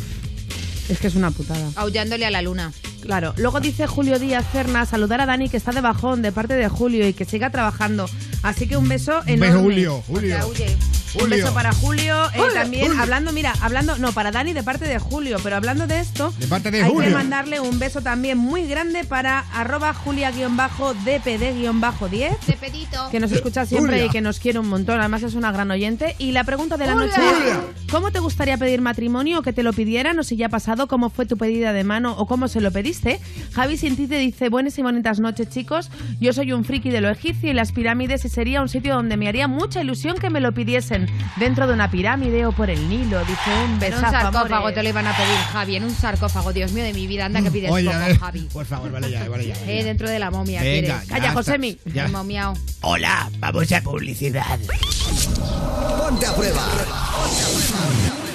es 0.88 0.98
que 0.98 1.08
es 1.08 1.14
una 1.14 1.30
putada. 1.30 1.72
Aullándole 1.76 2.24
a 2.24 2.30
la 2.30 2.40
luna. 2.40 2.72
Claro. 3.02 3.34
Luego 3.36 3.60
dice 3.60 3.86
Julio 3.86 4.18
Díaz 4.18 4.44
Cerna, 4.52 4.84
saludar 4.86 5.20
a 5.20 5.26
Dani 5.26 5.48
que 5.48 5.56
está 5.56 5.72
de 5.72 5.80
bajón 5.80 6.22
de 6.22 6.32
parte 6.32 6.54
de 6.54 6.68
Julio 6.68 7.06
y 7.08 7.12
que 7.14 7.24
siga 7.24 7.50
trabajando. 7.50 8.06
Así 8.42 8.66
que 8.66 8.76
un 8.76 8.88
beso 8.88 9.20
Un 9.22 9.28
enorme. 9.28 9.46
beso, 9.46 9.60
Julio, 9.62 10.02
Julio. 10.06 10.36
Un 11.22 11.30
beso 11.30 11.52
para 11.54 11.72
Julio. 11.72 12.24
eh, 12.26 12.30
Julio, 12.38 12.52
también 12.54 12.86
Julio. 12.88 13.02
hablando, 13.02 13.32
mira, 13.32 13.52
hablando, 13.60 13.96
no, 13.98 14.12
para 14.12 14.30
Dani 14.30 14.52
de 14.52 14.62
parte 14.62 14.86
de 14.86 14.98
Julio, 14.98 15.38
pero 15.42 15.56
hablando 15.56 15.86
de 15.86 16.00
esto, 16.00 16.32
De 16.38 16.46
parte 16.46 16.70
de 16.70 16.82
hay 16.82 16.90
Julio. 16.90 17.08
que 17.10 17.14
mandarle 17.14 17.60
un 17.60 17.78
beso 17.78 18.00
también 18.02 18.38
muy 18.38 18.66
grande 18.66 19.04
para 19.04 19.40
arroba 19.52 19.94
julia-dpd-10 19.94 22.36
De 22.46 22.52
pedito. 22.54 23.08
que 23.10 23.20
nos 23.20 23.32
escucha 23.32 23.66
siempre 23.66 23.92
Julia. 23.92 24.06
y 24.06 24.10
que 24.10 24.20
nos 24.20 24.38
quiere 24.40 24.58
un 24.58 24.68
montón. 24.68 25.00
Además 25.00 25.22
es 25.22 25.34
una 25.34 25.52
gran 25.52 25.70
oyente. 25.70 26.14
Y 26.18 26.32
la 26.32 26.44
pregunta 26.44 26.76
de 26.76 26.86
la 26.86 26.92
Julia. 26.94 27.08
noche 27.08 27.20
es, 27.50 27.56
¿cómo 27.90 28.10
te 28.10 28.18
gustaría 28.20 28.56
pedir 28.58 28.80
matrimonio 28.80 29.40
o 29.40 29.42
que 29.42 29.52
te 29.52 29.62
lo 29.62 29.72
pidieran? 29.72 30.18
O 30.18 30.22
si 30.22 30.36
ya 30.36 30.46
ha 30.46 30.50
pasado, 30.50 30.88
¿cómo 30.88 31.10
fue 31.10 31.26
tu 31.26 31.36
pedida 31.36 31.72
de 31.72 31.84
mano 31.84 32.14
o 32.18 32.26
cómo 32.26 32.48
se 32.48 32.60
lo 32.60 32.70
pediste? 32.70 33.20
Javi 33.52 33.76
Sinti 33.76 34.06
te 34.06 34.18
dice, 34.18 34.48
buenas 34.48 34.78
y 34.78 34.82
bonitas 34.82 35.20
noches 35.20 35.48
chicos. 35.48 35.90
Yo 36.20 36.32
soy 36.32 36.52
un 36.52 36.64
friki 36.64 36.90
de 36.90 37.00
lo 37.00 37.10
egipcio 37.10 37.50
y 37.50 37.54
las 37.54 37.72
pirámides 37.72 38.24
y 38.24 38.28
sería 38.28 38.60
un 38.62 38.68
sitio 38.68 38.94
donde 38.94 39.16
me 39.16 39.28
haría 39.28 39.48
mucha 39.48 39.80
ilusión 39.80 40.16
que 40.18 40.30
me 40.30 40.40
lo 40.40 40.52
pidiesen. 40.52 40.97
Dentro 41.36 41.66
de 41.66 41.72
una 41.74 41.90
pirámide 41.90 42.46
o 42.46 42.52
por 42.52 42.70
el 42.70 42.88
Nilo. 42.88 43.20
Dice 43.24 43.50
un 43.64 43.64
En 43.64 43.70
un 43.72 43.78
besazo, 43.80 44.10
sarcófago 44.10 44.54
amores. 44.56 44.74
te 44.74 44.82
lo 44.82 44.88
iban 44.88 45.06
a 45.06 45.16
pedir, 45.16 45.36
Javi. 45.52 45.76
En 45.76 45.84
un 45.84 45.94
sarcófago, 45.94 46.52
Dios 46.52 46.72
mío 46.72 46.84
de 46.84 46.92
mi 46.94 47.06
vida. 47.06 47.26
Anda 47.26 47.42
que 47.42 47.50
pides 47.50 47.70
Oye, 47.70 47.86
poco, 47.90 47.96
a 47.98 48.14
Javi. 48.16 48.40
por 48.52 48.66
favor, 48.66 48.90
vale 48.92 49.10
ya, 49.10 49.28
vale 49.28 49.46
ya. 49.46 49.54
Eh, 49.66 49.84
dentro 49.84 50.08
de 50.08 50.18
la 50.18 50.30
momia, 50.30 50.60
Venga, 50.62 51.00
quieres. 51.00 51.08
Calla. 51.08 51.32
Josemi. 51.32 51.78
Momiao. 52.12 52.54
Hola, 52.82 53.30
vamos 53.38 53.70
a 53.72 53.80
publicidad. 53.82 54.58
Ponte 55.98 56.26
a 56.26 56.34
prueba. 56.34 56.62
Oye, 57.24 58.27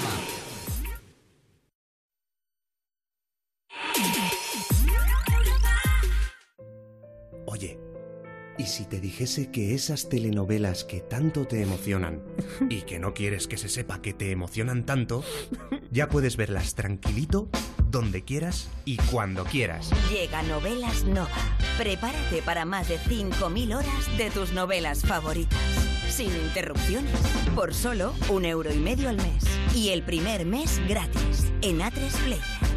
¿y 8.64 8.66
si 8.66 8.86
te 8.86 9.02
dijese 9.02 9.52
que 9.52 9.74
esas 9.76 10.08
telenovelas 10.08 10.86
que 10.86 11.02
tanto 11.02 11.46
te 11.46 11.62
emocionan 11.62 12.22
y 12.70 12.84
que 12.84 12.98
no 12.98 13.14
quieres 13.14 13.48
que 13.48 13.58
se 13.58 13.68
sepa 13.68 14.02
que 14.02 14.14
te 14.14 14.32
emocionan 14.32 14.86
tanto, 14.86 15.22
ya 15.92 16.08
puedes 16.08 16.38
verlas 16.38 16.74
tranquilito, 16.74 17.50
donde 17.90 18.24
quieras 18.24 18.70
y 18.86 18.98
cuando 18.98 19.44
quieras? 19.44 19.92
Llega 20.10 20.42
Novelas 20.44 21.04
Nova. 21.04 21.30
Prepárate 21.78 22.42
para 22.42 22.64
más 22.64 22.88
de 22.88 22.98
5.000 23.00 23.76
horas 23.76 24.18
de 24.18 24.32
tus 24.32 24.54
novelas 24.54 25.02
favoritas. 25.02 25.60
Sin 26.08 26.30
interrupciones. 26.30 27.20
Por 27.56 27.74
solo 27.74 28.14
un 28.30 28.46
euro 28.46 28.74
y 28.74 28.78
medio 28.78 29.10
al 29.10 29.18
mes. 29.18 29.44
Y 29.76 29.90
el 29.90 30.04
primer 30.04 30.46
mes 30.46 30.80
gratis. 30.88 31.52
En 31.62 31.80
A3 31.80 32.12
Player. 32.24 32.73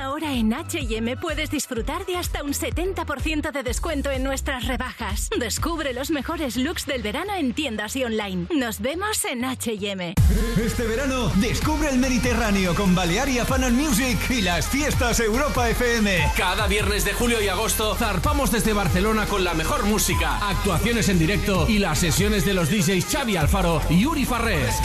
Ahora 0.00 0.32
en 0.32 0.50
HM 0.50 1.20
puedes 1.20 1.50
disfrutar 1.50 2.06
de 2.06 2.16
hasta 2.16 2.42
un 2.42 2.54
70% 2.54 3.52
de 3.52 3.62
descuento 3.62 4.10
en 4.10 4.22
nuestras 4.24 4.66
rebajas. 4.66 5.28
Descubre 5.38 5.92
los 5.92 6.10
mejores 6.10 6.56
looks 6.56 6.86
del 6.86 7.02
verano 7.02 7.34
en 7.34 7.52
tiendas 7.52 7.94
y 7.96 8.04
online. 8.04 8.46
Nos 8.50 8.80
vemos 8.80 9.22
en 9.26 9.44
HM. 9.44 10.14
Este 10.58 10.84
verano 10.84 11.30
descubre 11.36 11.90
el 11.90 11.98
Mediterráneo 11.98 12.74
con 12.74 12.94
Balearia 12.94 13.44
Fan 13.44 13.64
and 13.64 13.78
Music 13.78 14.18
y 14.30 14.40
las 14.40 14.68
fiestas 14.68 15.20
Europa 15.20 15.68
FM. 15.68 16.32
Cada 16.34 16.66
viernes 16.66 17.04
de 17.04 17.12
julio 17.12 17.42
y 17.42 17.48
agosto 17.48 17.94
zarpamos 17.94 18.50
desde 18.50 18.72
Barcelona 18.72 19.26
con 19.26 19.44
la 19.44 19.52
mejor 19.52 19.84
música, 19.84 20.38
actuaciones 20.48 21.10
en 21.10 21.18
directo 21.18 21.66
y 21.68 21.78
las 21.78 21.98
sesiones 21.98 22.46
de 22.46 22.54
los 22.54 22.70
DJs 22.70 23.04
Xavi 23.04 23.36
Alfaro 23.36 23.82
y 23.90 24.06
Uri 24.06 24.24
Farrés. 24.24 24.76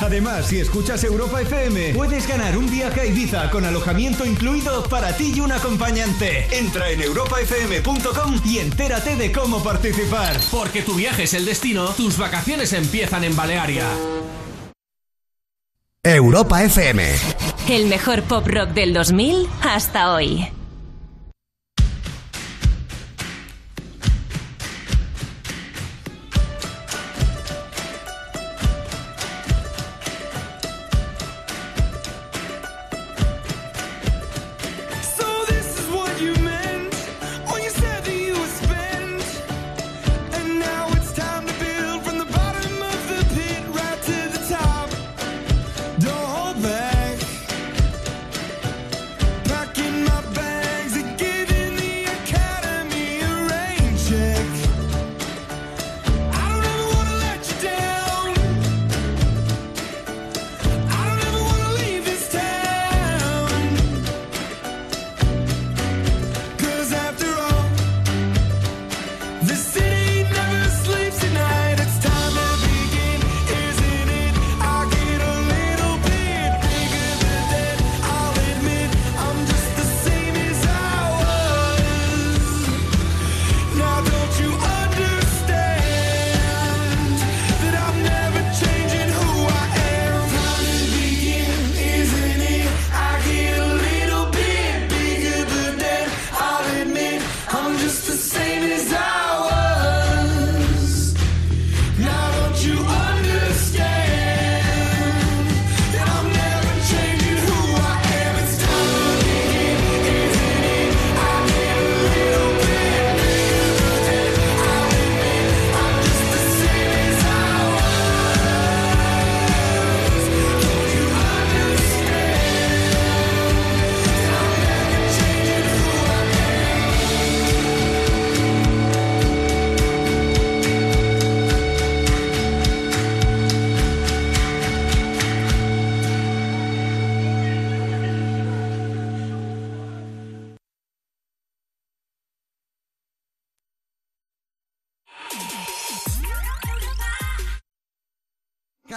Además, 0.00 0.48
si 0.48 0.58
escuchas 0.58 1.04
Europa 1.04 1.40
FM, 1.42 1.94
puedes 1.94 2.26
ganar 2.26 2.58
un 2.58 2.68
viaje 2.68 3.02
a 3.02 3.06
Ibiza 3.06 3.50
con 3.50 3.64
alojamiento 3.64 4.26
incluido 4.26 4.63
para 4.88 5.16
ti 5.16 5.32
y 5.36 5.40
un 5.40 5.52
acompañante. 5.52 6.46
Entra 6.56 6.90
en 6.90 7.00
europafm.com 7.02 8.40
y 8.44 8.58
entérate 8.58 9.16
de 9.16 9.30
cómo 9.30 9.62
participar. 9.62 10.36
Porque 10.50 10.82
tu 10.82 10.94
viaje 10.94 11.24
es 11.24 11.34
el 11.34 11.44
destino, 11.44 11.88
tus 11.90 12.16
vacaciones 12.16 12.72
empiezan 12.72 13.24
en 13.24 13.36
Balearia. 13.36 13.86
Europa 16.02 16.62
FM. 16.62 17.14
El 17.68 17.86
mejor 17.86 18.22
pop 18.22 18.46
rock 18.46 18.70
del 18.70 18.92
2000 18.92 19.48
hasta 19.62 20.12
hoy. 20.12 20.48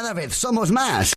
Cada 0.07 0.21
vez 0.21 0.37
somos 0.37 0.71
más. 0.71 1.13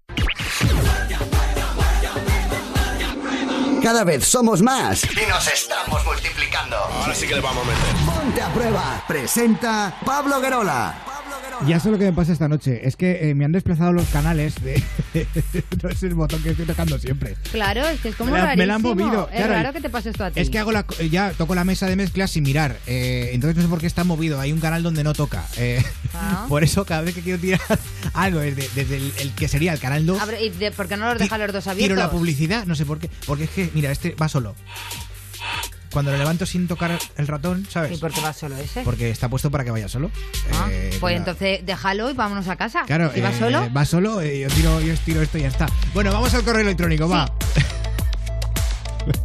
Cada 3.80 4.03
vez 4.03 4.24
somos 4.24 4.61
más. 4.62 5.05
Y 5.05 5.28
nos 5.28 5.47
estamos 5.47 6.05
multiplicando. 6.05 6.76
Ahora 6.76 7.14
sí 7.14 7.28
que 7.28 7.36
le 7.36 7.41
vamos 7.41 7.64
a 7.64 7.70
meter. 7.70 8.05
Ponte 8.05 8.43
a 8.43 8.53
prueba. 8.53 9.05
Presenta 9.07 9.97
Pablo 10.05 10.41
Guerola. 10.41 11.19
Ya 11.66 11.78
sé 11.78 11.90
lo 11.90 11.98
que 11.98 12.04
me 12.06 12.12
pasa 12.12 12.32
esta 12.32 12.48
noche. 12.48 12.86
Es 12.88 12.96
que 12.96 13.28
eh, 13.30 13.34
me 13.34 13.44
han 13.44 13.52
desplazado 13.52 13.92
los 13.92 14.06
canales 14.08 14.54
de. 14.64 14.82
no 15.82 15.88
es 15.90 16.02
el 16.02 16.14
botón 16.14 16.42
que 16.42 16.50
estoy 16.50 16.64
tocando 16.64 16.98
siempre. 16.98 17.36
Claro, 17.52 17.86
es 17.86 18.00
que 18.00 18.08
es 18.08 18.16
como 18.16 18.32
Me 18.32 18.38
la- 18.38 18.56
me 18.56 18.64
la 18.66 18.76
han 18.76 18.82
movido, 18.82 19.28
Es 19.30 19.36
claro. 19.36 19.52
raro 19.52 19.72
que 19.74 19.80
te 19.82 19.90
pase 19.90 20.11
esto 20.11 20.24
a 20.24 20.30
ti. 20.30 20.40
Es 20.40 20.48
que 20.48 20.58
hago 20.58 20.72
la, 20.72 20.86
ya 21.11 21.32
toco 21.32 21.54
la 21.54 21.64
mesa 21.64 21.86
de 21.86 21.96
mezclas 21.96 22.30
sin 22.30 22.44
mirar. 22.44 22.78
eh, 22.86 23.30
entonces 23.34 23.56
no 23.56 23.62
sé 23.62 23.68
por 23.68 23.78
qué 23.78 23.86
está 23.86 24.04
movido. 24.04 24.40
Hay 24.40 24.52
un 24.52 24.61
canal 24.61 24.82
donde 24.82 25.04
no 25.04 25.12
toca. 25.12 25.44
eh, 25.58 25.82
Ah. 26.14 26.46
por 26.48 26.64
eso 26.64 26.84
cada 26.86 27.02
vez 27.02 27.14
que 27.14 27.20
quiero 27.20 27.38
tirar 27.38 27.61
algo 28.14 28.40
desde, 28.40 28.68
desde 28.74 28.96
el, 28.96 29.12
el 29.20 29.32
que 29.34 29.46
sería 29.46 29.72
el 29.74 29.78
canal 29.80 30.06
2, 30.06 30.20
Abre- 30.20 30.40
¿Y 30.42 30.48
de- 30.50 30.70
por 30.72 30.88
qué 30.88 30.96
no 30.96 31.11
los 31.11 31.18
deja 31.18 31.36
los 31.38 31.52
dos 31.52 31.66
abiertos? 31.66 31.94
tiro 31.94 31.94
la 31.94 32.11
publicidad. 32.11 32.64
No 32.66 32.74
sé 32.74 32.86
por 32.86 32.98
qué. 32.98 33.11
Porque 33.26 33.44
es 33.44 33.50
que, 33.50 33.70
mira, 33.74 33.90
este 33.92 34.14
va 34.20 34.28
solo. 34.28 34.54
Cuando 35.93 36.12
lo 36.12 36.18
levanto 36.18 36.47
sin 36.47 36.68
tocar 36.68 36.97
el 37.16 37.26
ratón, 37.26 37.66
¿sabes? 37.68 37.93
¿Y 37.93 37.97
por 37.97 38.12
qué 38.12 38.20
va 38.20 38.32
solo 38.32 38.57
ese? 38.57 38.82
Porque 38.82 39.11
está 39.11 39.28
puesto 39.28 39.51
para 39.51 39.64
que 39.64 39.70
vaya 39.72 39.88
solo. 39.88 40.11
Ah, 40.53 40.68
Eh, 40.70 40.97
pues 41.01 41.16
entonces 41.16 41.66
déjalo 41.66 42.09
y 42.11 42.12
vámonos 42.14 42.47
a 42.49 42.55
casa. 42.57 42.82
Claro, 42.86 43.11
si 43.12 43.20
va 43.20 43.30
eh, 43.30 43.38
solo, 43.38 43.72
Va 43.72 43.84
solo, 43.84 44.20
eh, 44.20 44.41
yo, 44.41 44.49
tiro, 44.51 44.80
yo 44.80 44.95
tiro 45.05 45.20
esto 45.20 45.38
y 45.38 45.43
ya 45.43 45.49
está. 45.49 45.66
Bueno, 45.93 46.12
vamos 46.12 46.32
al 46.34 46.45
correo 46.45 46.62
electrónico, 46.62 47.09
va. 47.09 47.32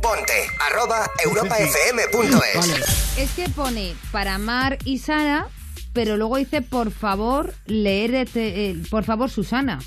Ponte 0.02 0.34
arroba 0.72 1.06
europafm.es. 1.24 3.18
es 3.18 3.32
que 3.32 3.50
pone 3.50 3.94
para 4.12 4.38
Mar 4.38 4.78
y 4.86 5.00
Sara, 5.00 5.48
pero 5.94 6.18
luego 6.18 6.38
dice 6.38 6.62
por 6.62 6.92
favor 6.92 7.54
leer 7.68 8.16
este, 8.16 8.70
eh, 8.70 8.76
por 8.90 9.04
favor 9.04 9.30
Susana. 9.30 9.80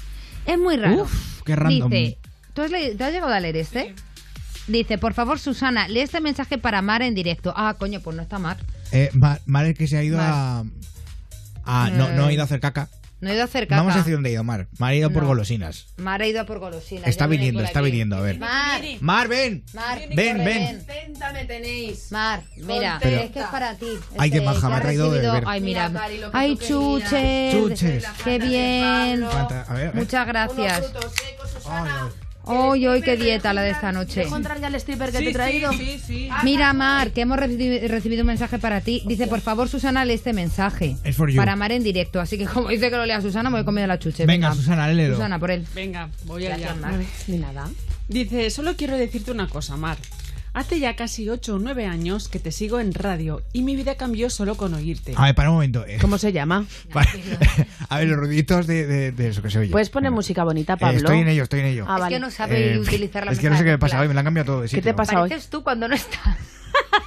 Es 0.46 0.58
muy 0.58 0.76
raro. 0.76 1.02
Uf, 1.02 1.42
qué 1.44 1.56
random. 1.56 1.90
Dice, 1.90 2.18
¿tú 2.54 2.62
has, 2.62 2.70
le- 2.70 2.94
¿tú 2.94 3.04
has 3.04 3.12
llegado 3.12 3.32
a 3.32 3.40
leer 3.40 3.56
este? 3.56 3.94
Dice, 4.68 4.98
por 4.98 5.14
favor 5.14 5.38
Susana, 5.38 5.88
lee 5.88 6.00
este 6.00 6.20
mensaje 6.20 6.58
para 6.58 6.82
Mar 6.82 7.02
en 7.02 7.14
directo. 7.14 7.52
Ah, 7.56 7.74
coño, 7.78 8.00
pues 8.00 8.14
no 8.16 8.22
está 8.22 8.38
Mar. 8.38 8.58
Eh, 8.92 9.10
Ma- 9.14 9.38
Mar 9.46 9.64
es 9.66 9.76
que 9.76 9.86
se 9.88 9.96
ha 9.96 10.02
ido 10.02 10.20
a. 10.20 10.64
a- 11.64 11.90
no, 11.90 12.08
no 12.12 12.26
ha 12.26 12.32
ido 12.32 12.42
a 12.42 12.44
hacer 12.44 12.60
caca. 12.60 12.88
No 13.20 13.30
he 13.30 13.32
ido 13.32 13.42
a 13.42 13.46
hacer 13.46 13.66
caca. 13.66 13.80
Vamos 13.80 13.94
a 13.94 13.98
decir 13.98 14.12
dónde 14.14 14.28
ha 14.28 14.32
ido 14.32 14.44
Mar. 14.44 14.68
Mar 14.78 14.90
ha 14.92 14.94
ido 14.94 15.10
por 15.10 15.24
golosinas. 15.24 15.86
Mar 15.96 16.22
ha 16.22 16.26
ido 16.26 16.44
por 16.46 16.58
golosinas. 16.60 17.08
Está 17.08 17.26
viniendo, 17.26 17.62
está 17.64 17.80
aquí. 17.80 17.90
viniendo, 17.90 18.16
a 18.16 18.20
ver. 18.20 18.38
Mar, 18.38 18.80
Mar, 19.00 19.26
ven. 19.26 19.64
Mar, 19.74 19.98
Ven, 20.14 20.44
ven. 20.44 20.84
Me 21.32 21.44
tenéis. 21.46 22.12
Mar, 22.12 22.42
mira, 22.58 22.98
Pero- 23.02 23.22
es 23.22 23.30
que 23.32 23.40
es 23.40 23.46
para 23.46 23.74
ti. 23.74 23.86
Ay, 24.18 24.30
qué 24.30 24.36
Este, 24.36 24.46
maja, 24.48 24.68
me 24.68 24.74
ha 24.76 24.80
traído 24.82 25.10
de 25.10 25.20
beber. 25.20 25.44
Ay, 25.46 25.60
mira. 25.62 25.90
Cari, 25.92 26.20
Ay, 26.32 26.56
chuches. 26.58 27.54
Chuches. 27.54 28.04
Qué 28.22 28.38
bien. 28.38 29.24
Fanta- 29.28 29.62
a 29.66 29.72
ver, 29.74 29.86
a 29.88 29.90
ver. 29.90 29.94
Muchas 29.94 30.26
gracias. 30.26 30.78
Unos 30.78 30.90
frutos 30.92 31.12
secos, 31.14 31.50
Susana. 31.50 32.08
Hoy, 32.48 32.86
hoy, 32.86 33.02
qué 33.02 33.16
dieta 33.16 33.52
la 33.52 33.62
de 33.62 33.70
esta 33.70 33.92
noche. 33.92 34.22
encontrar 34.22 34.60
ya 34.60 34.68
el 34.68 34.74
stripper 34.76 35.10
que 35.12 35.18
Sí, 35.18 35.24
te 35.24 35.30
he 35.30 35.32
traído? 35.34 35.70
sí, 35.72 35.78
sí, 35.78 35.98
sí. 36.06 36.28
Mira, 36.44 36.72
Mar, 36.72 37.10
que 37.12 37.20
hemos 37.22 37.38
recibi- 37.38 37.86
recibido 37.88 38.22
un 38.22 38.28
mensaje 38.28 38.58
para 38.58 38.80
ti. 38.80 39.02
Dice, 39.06 39.26
por 39.26 39.40
favor, 39.40 39.68
Susana, 39.68 40.04
lee 40.04 40.14
este 40.14 40.32
mensaje. 40.32 40.96
Es 41.04 41.16
for 41.16 41.30
you. 41.30 41.36
Para 41.36 41.56
Mar 41.56 41.72
en 41.72 41.82
directo. 41.82 42.20
Así 42.20 42.38
que 42.38 42.46
como 42.46 42.68
dice 42.68 42.90
que 42.90 42.96
lo 42.96 43.04
lea 43.06 43.20
Susana, 43.20 43.50
me 43.50 43.56
voy 43.58 43.64
comiendo 43.64 43.86
la 43.88 43.98
chuche. 43.98 44.24
Venga, 44.26 44.52
Susana, 44.54 44.88
léelo. 44.88 45.14
Susana, 45.16 45.38
por 45.38 45.50
él. 45.50 45.66
Venga, 45.74 46.08
voy 46.24 46.44
Gracias, 46.44 46.70
allá. 46.72 46.80
Mar. 46.80 47.00
Ni 47.26 47.38
nada. 47.38 47.68
Dice, 48.08 48.48
solo 48.50 48.74
quiero 48.76 48.96
decirte 48.96 49.30
una 49.30 49.46
cosa, 49.48 49.76
Mar. 49.76 49.98
Hace 50.58 50.80
ya 50.80 50.96
casi 50.96 51.28
8 51.30 51.54
o 51.54 51.58
9 51.60 51.86
años 51.86 52.28
que 52.28 52.40
te 52.40 52.50
sigo 52.50 52.80
en 52.80 52.92
radio 52.92 53.42
y 53.52 53.62
mi 53.62 53.76
vida 53.76 53.94
cambió 53.96 54.28
solo 54.28 54.56
con 54.56 54.74
oírte. 54.74 55.12
A 55.16 55.26
ver, 55.26 55.34
para 55.36 55.50
un 55.50 55.54
momento. 55.54 55.86
eh. 55.86 55.98
¿Cómo 56.00 56.18
se 56.18 56.32
llama? 56.32 56.64
Para- 56.92 57.08
a 57.88 57.98
ver, 57.98 58.08
los 58.08 58.16
ruiditos 58.18 58.66
de, 58.66 58.84
de- 58.86 59.12
de 59.12 59.28
eso 59.28 59.40
que 59.40 59.50
se 59.50 59.60
oye. 59.60 59.70
Puedes 59.70 59.88
poner 59.88 60.10
música 60.10 60.42
bonita, 60.42 60.72
Eh, 60.72 60.76
Pablo. 60.78 60.98
estoy 60.98 61.20
en 61.20 61.28
ello, 61.28 61.44
estoy 61.44 61.60
en 61.60 61.66
ello. 61.66 61.84
Ah, 61.86 61.94
Es 61.94 62.00
vale. 62.00 62.16
que 62.16 62.20
no 62.20 62.30
sabe 62.32 62.72
Eh, 62.74 62.78
utilizar 62.80 63.24
la 63.24 63.30
Es 63.30 63.38
que 63.38 63.48
no 63.50 63.56
sé 63.56 63.62
qué 63.62 63.70
me 63.70 63.78
pasa 63.78 64.00
hoy, 64.00 64.08
me 64.08 64.14
la 64.14 64.20
han 64.20 64.24
cambiado 64.24 64.46
todo 64.46 64.60
de 64.62 64.64
¿Qué 64.68 64.76
sitio. 64.76 64.82
te 64.90 64.94
pasa 64.94 65.22
hoy? 65.22 65.28
Pareces 65.30 65.48
tú 65.48 65.62
cuando 65.62 65.86
no 65.86 65.94
estás. 65.94 66.36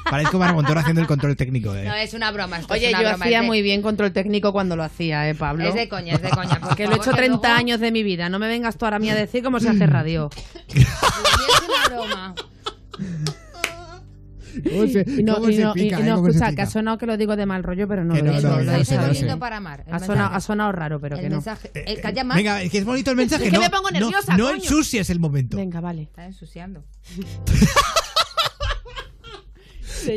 Parezco 0.10 0.40
Marmontor 0.40 0.78
haciendo 0.78 1.02
el 1.02 1.08
control 1.08 1.36
técnico. 1.36 1.76
eh. 1.76 1.84
No, 1.86 1.94
es 1.96 2.14
una 2.14 2.32
broma. 2.32 2.58
esto 2.60 2.74
Oye, 2.74 2.88
es 2.88 2.94
una 2.94 3.02
yo 3.04 3.10
broma, 3.10 3.26
hacía 3.26 3.38
es 3.40 3.42
de- 3.44 3.48
muy 3.48 3.62
bien 3.62 3.82
control 3.82 4.14
técnico 4.14 4.54
cuando 4.54 4.78
lo 4.78 4.84
hacía, 4.84 5.28
¿eh, 5.30 5.36
Pablo? 5.36 5.66
Es 5.68 5.76
de 5.76 5.90
coña, 5.90 6.16
es 6.16 6.22
de 6.22 6.30
coña. 6.30 6.58
por 6.62 6.76
Que 6.78 6.86
lo 6.88 6.94
he 6.94 6.96
hecho 6.96 7.12
que 7.12 7.18
30 7.18 7.48
luego- 7.50 7.60
años 7.60 7.80
de 7.82 7.92
mi 7.92 8.02
vida. 8.04 8.30
No 8.30 8.40
me 8.40 8.48
vengas 8.48 8.78
tú 8.78 8.86
ahora 8.86 8.96
a 8.96 9.00
mí 9.00 9.10
a 9.10 9.16
decir 9.16 9.44
cómo 9.44 9.60
se 9.60 9.68
hace 9.68 9.86
radio. 9.88 10.30
Es 10.74 10.86
una 11.68 11.88
broma. 11.90 12.36
¿Cómo 14.70 14.88
se, 14.88 15.06
Y 15.08 15.24
no, 15.24 15.36
cómo 15.36 15.50
y 15.50 15.56
se 15.56 15.64
no, 15.64 15.72
y- 15.76 15.82
pica, 15.84 16.00
y 16.00 16.04
eh? 16.04 16.06
no, 16.06 16.16
¿Cómo 16.16 16.28
se 16.28 16.38
escucha, 16.38 16.56
que 16.56 16.62
ha 16.62 16.66
sonado 16.66 16.98
que 16.98 17.06
lo 17.06 17.18
digo 17.18 17.36
de 17.36 17.46
mal 17.46 17.64
rollo, 17.64 17.88
pero 17.88 18.04
no 18.04 18.14
Que 18.14 18.22
lo 18.22 18.32
no, 18.34 18.42
no, 18.64 18.64
ya 18.64 18.84
sé, 18.86 19.26
ya 19.26 19.38
para 19.38 19.60
Mar. 19.60 19.84
el 19.88 19.94
Ha 19.94 20.00
sonado, 20.00 20.16
mensaje. 20.18 20.36
ha 20.36 20.40
sonado 20.42 20.72
raro, 20.72 21.00
pero 21.00 21.16
El 21.16 21.22
que 21.22 21.30
no. 21.30 21.36
mensaje. 21.38 21.72
Eh, 21.74 22.00
calla 22.02 22.24
más. 22.24 22.38
Venga, 22.38 22.62
es 22.62 22.72
que 22.72 22.78
es 22.80 22.86
bonito 22.86 23.12
el 23.12 23.18
mensaje. 23.18 23.46
Es 23.46 23.50
que 23.52 23.56
no, 23.58 23.62
me 23.64 23.70
pongo 23.70 23.90
no- 23.92 24.00
nerviosa, 24.00 24.36
No, 24.38 24.46
coño. 24.46 24.56
ensucies 24.58 25.10
el 25.10 25.20
momento. 25.20 25.58
Venga, 25.58 25.80
vale. 25.82 26.04
Está 26.04 26.26
ensuciando. 26.26 26.84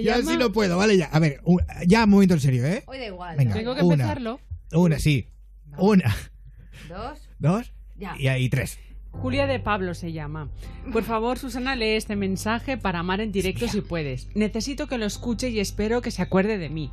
Llama- 0.03 0.30
así 0.30 0.39
no 0.39 0.51
puedo, 0.53 0.78
vale, 0.78 0.97
ya. 0.97 1.07
A 1.07 1.18
ver, 1.18 1.41
ya, 1.87 2.05
un 2.05 2.11
momento 2.11 2.35
en 2.35 2.41
serio, 2.41 2.64
¿eh? 2.66 2.85
Hoy 2.87 2.99
da 2.99 3.07
igual. 3.07 3.37
Venga, 3.37 3.55
Tengo 3.55 3.74
que 3.74 3.82
una, 3.82 3.95
empezarlo. 3.95 4.41
Una, 4.72 4.99
sí. 4.99 5.28
Una, 5.76 6.14
Dos. 6.89 7.18
dos 7.39 7.72
Ya. 7.97 8.14
y 8.18 8.28
ahí 8.28 8.49
tres. 8.49 8.78
Julia 9.21 9.47
de 9.47 9.59
Pablo 9.59 9.95
se 9.95 10.12
llama. 10.12 10.49
Por 10.93 11.03
favor, 11.03 11.39
Susana, 11.39 11.77
lee 11.77 11.97
este 11.97 12.17
mensaje 12.17 12.77
para 12.77 12.99
amar 12.99 13.21
en 13.21 13.33
directo 13.33 13.69
si 13.69 13.81
puedes. 13.81 14.29
Necesito 14.35 14.87
que 14.87 14.99
lo 14.99 15.07
escuche 15.07 15.49
y 15.49 15.61
espero 15.61 16.03
que 16.03 16.11
se 16.11 16.23
acuerde 16.23 16.59
de 16.59 16.69
mí. 16.69 16.93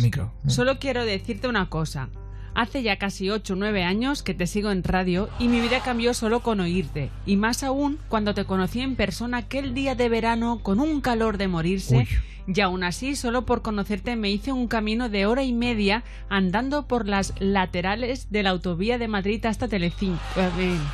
Micro. 0.00 0.32
Solo 0.46 0.78
quiero 0.78 1.04
decirte 1.04 1.48
una 1.48 1.68
cosa. 1.68 2.08
Hace 2.56 2.82
ya 2.82 2.96
casi 2.96 3.28
8 3.28 3.52
o 3.52 3.56
9 3.56 3.84
años 3.84 4.22
que 4.22 4.32
te 4.32 4.46
sigo 4.46 4.70
en 4.70 4.82
radio 4.82 5.28
y 5.38 5.48
mi 5.48 5.60
vida 5.60 5.82
cambió 5.82 6.14
solo 6.14 6.40
con 6.40 6.58
oírte. 6.60 7.10
Y 7.26 7.36
más 7.36 7.62
aún 7.62 7.98
cuando 8.08 8.32
te 8.32 8.46
conocí 8.46 8.80
en 8.80 8.96
persona 8.96 9.36
aquel 9.36 9.74
día 9.74 9.94
de 9.94 10.08
verano 10.08 10.60
con 10.62 10.80
un 10.80 11.02
calor 11.02 11.36
de 11.36 11.48
morirse. 11.48 11.98
Uy. 11.98 12.08
Y 12.46 12.58
aún 12.62 12.82
así, 12.82 13.14
solo 13.14 13.44
por 13.44 13.60
conocerte 13.60 14.16
me 14.16 14.30
hice 14.30 14.52
un 14.52 14.68
camino 14.68 15.10
de 15.10 15.26
hora 15.26 15.42
y 15.42 15.52
media 15.52 16.02
andando 16.30 16.86
por 16.86 17.06
las 17.06 17.34
laterales 17.40 18.30
de 18.30 18.42
la 18.42 18.50
autovía 18.50 18.96
de 18.96 19.08
Madrid 19.08 19.44
hasta 19.44 19.68
Telecinco. 19.68 20.18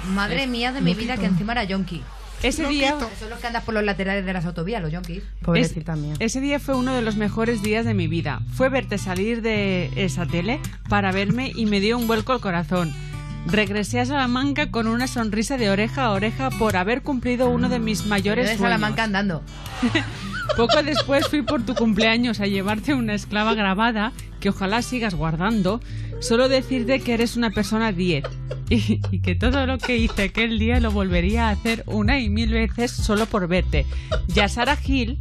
Madre 0.09 0.49
mía 0.49 0.73
de 0.73 0.81
mi 0.81 0.95
vida, 0.95 1.17
que 1.17 1.27
encima 1.27 1.53
era 1.53 1.63
yonki. 1.63 2.03
Ese 2.43 2.67
día... 2.67 2.97
Son 3.19 3.31
los 3.31 3.39
que 3.39 3.47
andas 3.47 3.63
por 3.65 3.75
los 3.75 3.85
laterales 3.85 4.25
de 4.25 4.33
las 4.33 4.45
autovías, 4.45 4.83
los 4.83 4.91
yonkis. 4.91 5.23
Pobrecita 5.43 5.97
mía. 5.97 6.15
Ese 6.19 6.41
día 6.41 6.59
fue 6.59 6.75
uno 6.75 6.95
de 6.95 7.03
los 7.03 7.17
mejores 7.17 7.63
días 7.63 7.85
de 7.85 7.95
mi 7.95 8.09
vida. 8.09 8.41
Fue 8.55 8.69
verte 8.69 8.99
salir 8.99 9.43
de 9.43 9.91
esa 9.97 10.27
tele 10.27 10.61
para 10.89 11.13
verme 11.13 11.53
y 11.55 11.67
me 11.67 11.81
dio 11.81 11.99
un 11.99 12.07
vuelco 12.07 12.33
al 12.33 12.41
corazón. 12.41 12.93
Regresé 13.47 14.01
a 14.01 14.07
Salamanca 14.07 14.71
con 14.71 14.87
una 14.87 15.07
sonrisa 15.07 15.57
de 15.57 15.71
oreja 15.71 16.05
a 16.05 16.13
oreja 16.13 16.51
por 16.51 16.77
haber 16.77 17.03
cumplido 17.03 17.51
uno 17.51 17.69
de 17.69 17.79
mis 17.79 18.07
mayores 18.07 18.49
de 18.49 18.57
sueños. 18.57 18.73
Salamanca 18.73 19.05
andando. 19.05 19.43
Poco 20.57 20.83
después 20.83 21.27
fui 21.29 21.43
por 21.43 21.65
tu 21.65 21.75
cumpleaños 21.75 22.41
a 22.41 22.47
llevarte 22.47 22.95
una 22.95 23.15
esclava 23.15 23.55
grabada 23.55 24.13
que 24.41 24.51
ojalá 24.51 24.83
sigas 24.83 25.15
guardando. 25.15 25.81
Solo 26.23 26.49
decirte 26.49 27.01
que 27.01 27.15
eres 27.15 27.37
una 27.37 27.51
persona 27.51 27.91
10 27.93 28.25
y, 28.71 29.01
y 29.11 29.21
que 29.21 29.35
todo 29.35 29.67
lo 29.67 29.79
que 29.79 29.97
hice 29.99 30.23
aquel 30.25 30.59
día 30.59 30.81
lo 30.81 30.91
volvería 30.93 31.49
a 31.49 31.51
hacer 31.51 31.83
una 31.87 32.21
y 32.21 32.31
mil 32.31 32.51
veces 32.51 32.93
solo 32.93 33.27
por 33.27 33.49
verte. 33.49 33.87
Y 34.35 34.41
a 34.41 34.49
Sara 34.49 34.77
Gil, 34.77 35.19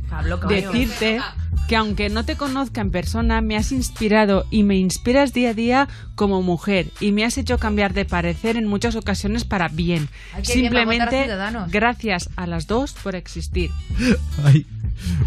decirte 0.47 1.19
que 1.67 1.75
aunque 1.75 2.09
no 2.09 2.23
te 2.23 2.35
conozca 2.35 2.81
en 2.81 2.91
persona, 2.91 3.41
me 3.41 3.57
has 3.57 3.71
inspirado 3.71 4.45
y 4.51 4.63
me 4.63 4.75
inspiras 4.77 5.33
día 5.33 5.49
a 5.49 5.53
día 5.53 5.87
como 6.15 6.41
mujer 6.41 6.87
y 6.99 7.11
me 7.11 7.25
has 7.25 7.37
hecho 7.37 7.57
cambiar 7.57 7.93
de 7.93 8.05
parecer 8.05 8.57
en 8.57 8.67
muchas 8.67 8.95
ocasiones 8.95 9.43
para 9.43 9.69
bien. 9.69 10.09
Ay, 10.33 10.43
qué 10.43 10.55
bien, 10.55 10.73
va 10.73 10.81
a 10.81 10.85
votar 10.85 11.01
a 11.01 11.11
Simplemente 11.11 11.71
gracias 11.71 12.29
a 12.35 12.45
las 12.45 12.67
dos 12.67 12.93
por 12.93 13.15
existir. 13.15 13.71
Ay, 14.43 14.65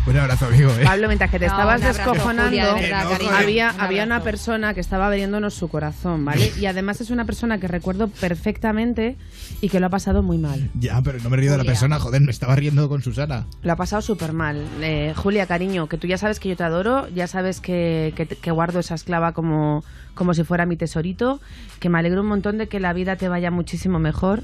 un 0.06 0.16
abrazo, 0.16 0.46
amigo, 0.46 0.70
¿eh? 0.70 0.84
Pablo, 0.84 1.08
mientras 1.08 1.30
que 1.30 1.38
te 1.38 1.46
No, 1.46 1.52
estabas 1.52 1.80
descojonando, 1.80 2.44
Julia, 2.44 2.74
de 2.74 2.80
verdad, 2.82 3.04
no, 3.04 3.10
cariño. 3.10 3.30
joder. 3.30 3.42
había, 3.42 3.72
Un 3.72 3.80
había 3.80 4.04
una 4.04 4.20
persona 4.22 4.74
que 4.74 4.80
estaba 4.80 5.06
abriéndonos 5.06 5.54
su 5.64 5.70
corazón, 5.70 6.26
¿vale? 6.26 6.52
Y 6.60 6.66
además 6.66 7.00
es 7.00 7.08
una 7.08 7.24
persona 7.24 7.58
que 7.58 7.68
recuerdo 7.68 8.08
perfectamente 8.08 9.16
y 9.62 9.70
que 9.70 9.80
lo 9.80 9.86
ha 9.86 9.88
pasado 9.88 10.22
muy 10.22 10.36
mal. 10.36 10.70
Ya, 10.78 11.00
pero 11.00 11.18
no 11.20 11.30
me 11.30 11.36
he 11.36 11.40
rido 11.40 11.52
de 11.52 11.58
la 11.58 11.62
Julia. 11.62 11.72
persona, 11.72 11.98
joder, 11.98 12.20
me 12.20 12.30
estaba 12.30 12.54
riendo 12.54 12.86
con 12.90 13.02
Susana. 13.02 13.46
Lo 13.62 13.72
ha 13.72 13.76
pasado 13.76 14.02
súper 14.02 14.34
mal. 14.34 14.62
Eh, 14.82 15.14
Julia, 15.16 15.46
cariño, 15.46 15.88
que 15.88 15.96
tú 15.96 16.06
ya 16.06 16.18
sabes 16.18 16.38
que 16.38 16.50
yo 16.50 16.56
te 16.56 16.64
adoro, 16.64 17.08
ya 17.14 17.26
sabes 17.28 17.60
que, 17.62 18.12
que, 18.14 18.26
que 18.26 18.50
guardo 18.50 18.80
esa 18.80 18.94
esclava 18.94 19.32
como, 19.32 19.84
como 20.14 20.34
si 20.34 20.44
fuera 20.44 20.66
mi 20.66 20.76
tesorito, 20.76 21.40
que 21.80 21.88
me 21.88 21.98
alegro 21.98 22.20
un 22.20 22.28
montón 22.28 22.58
de 22.58 22.68
que 22.68 22.78
la 22.78 22.92
vida 22.92 23.16
te 23.16 23.28
vaya 23.28 23.50
muchísimo 23.50 23.98
mejor 23.98 24.42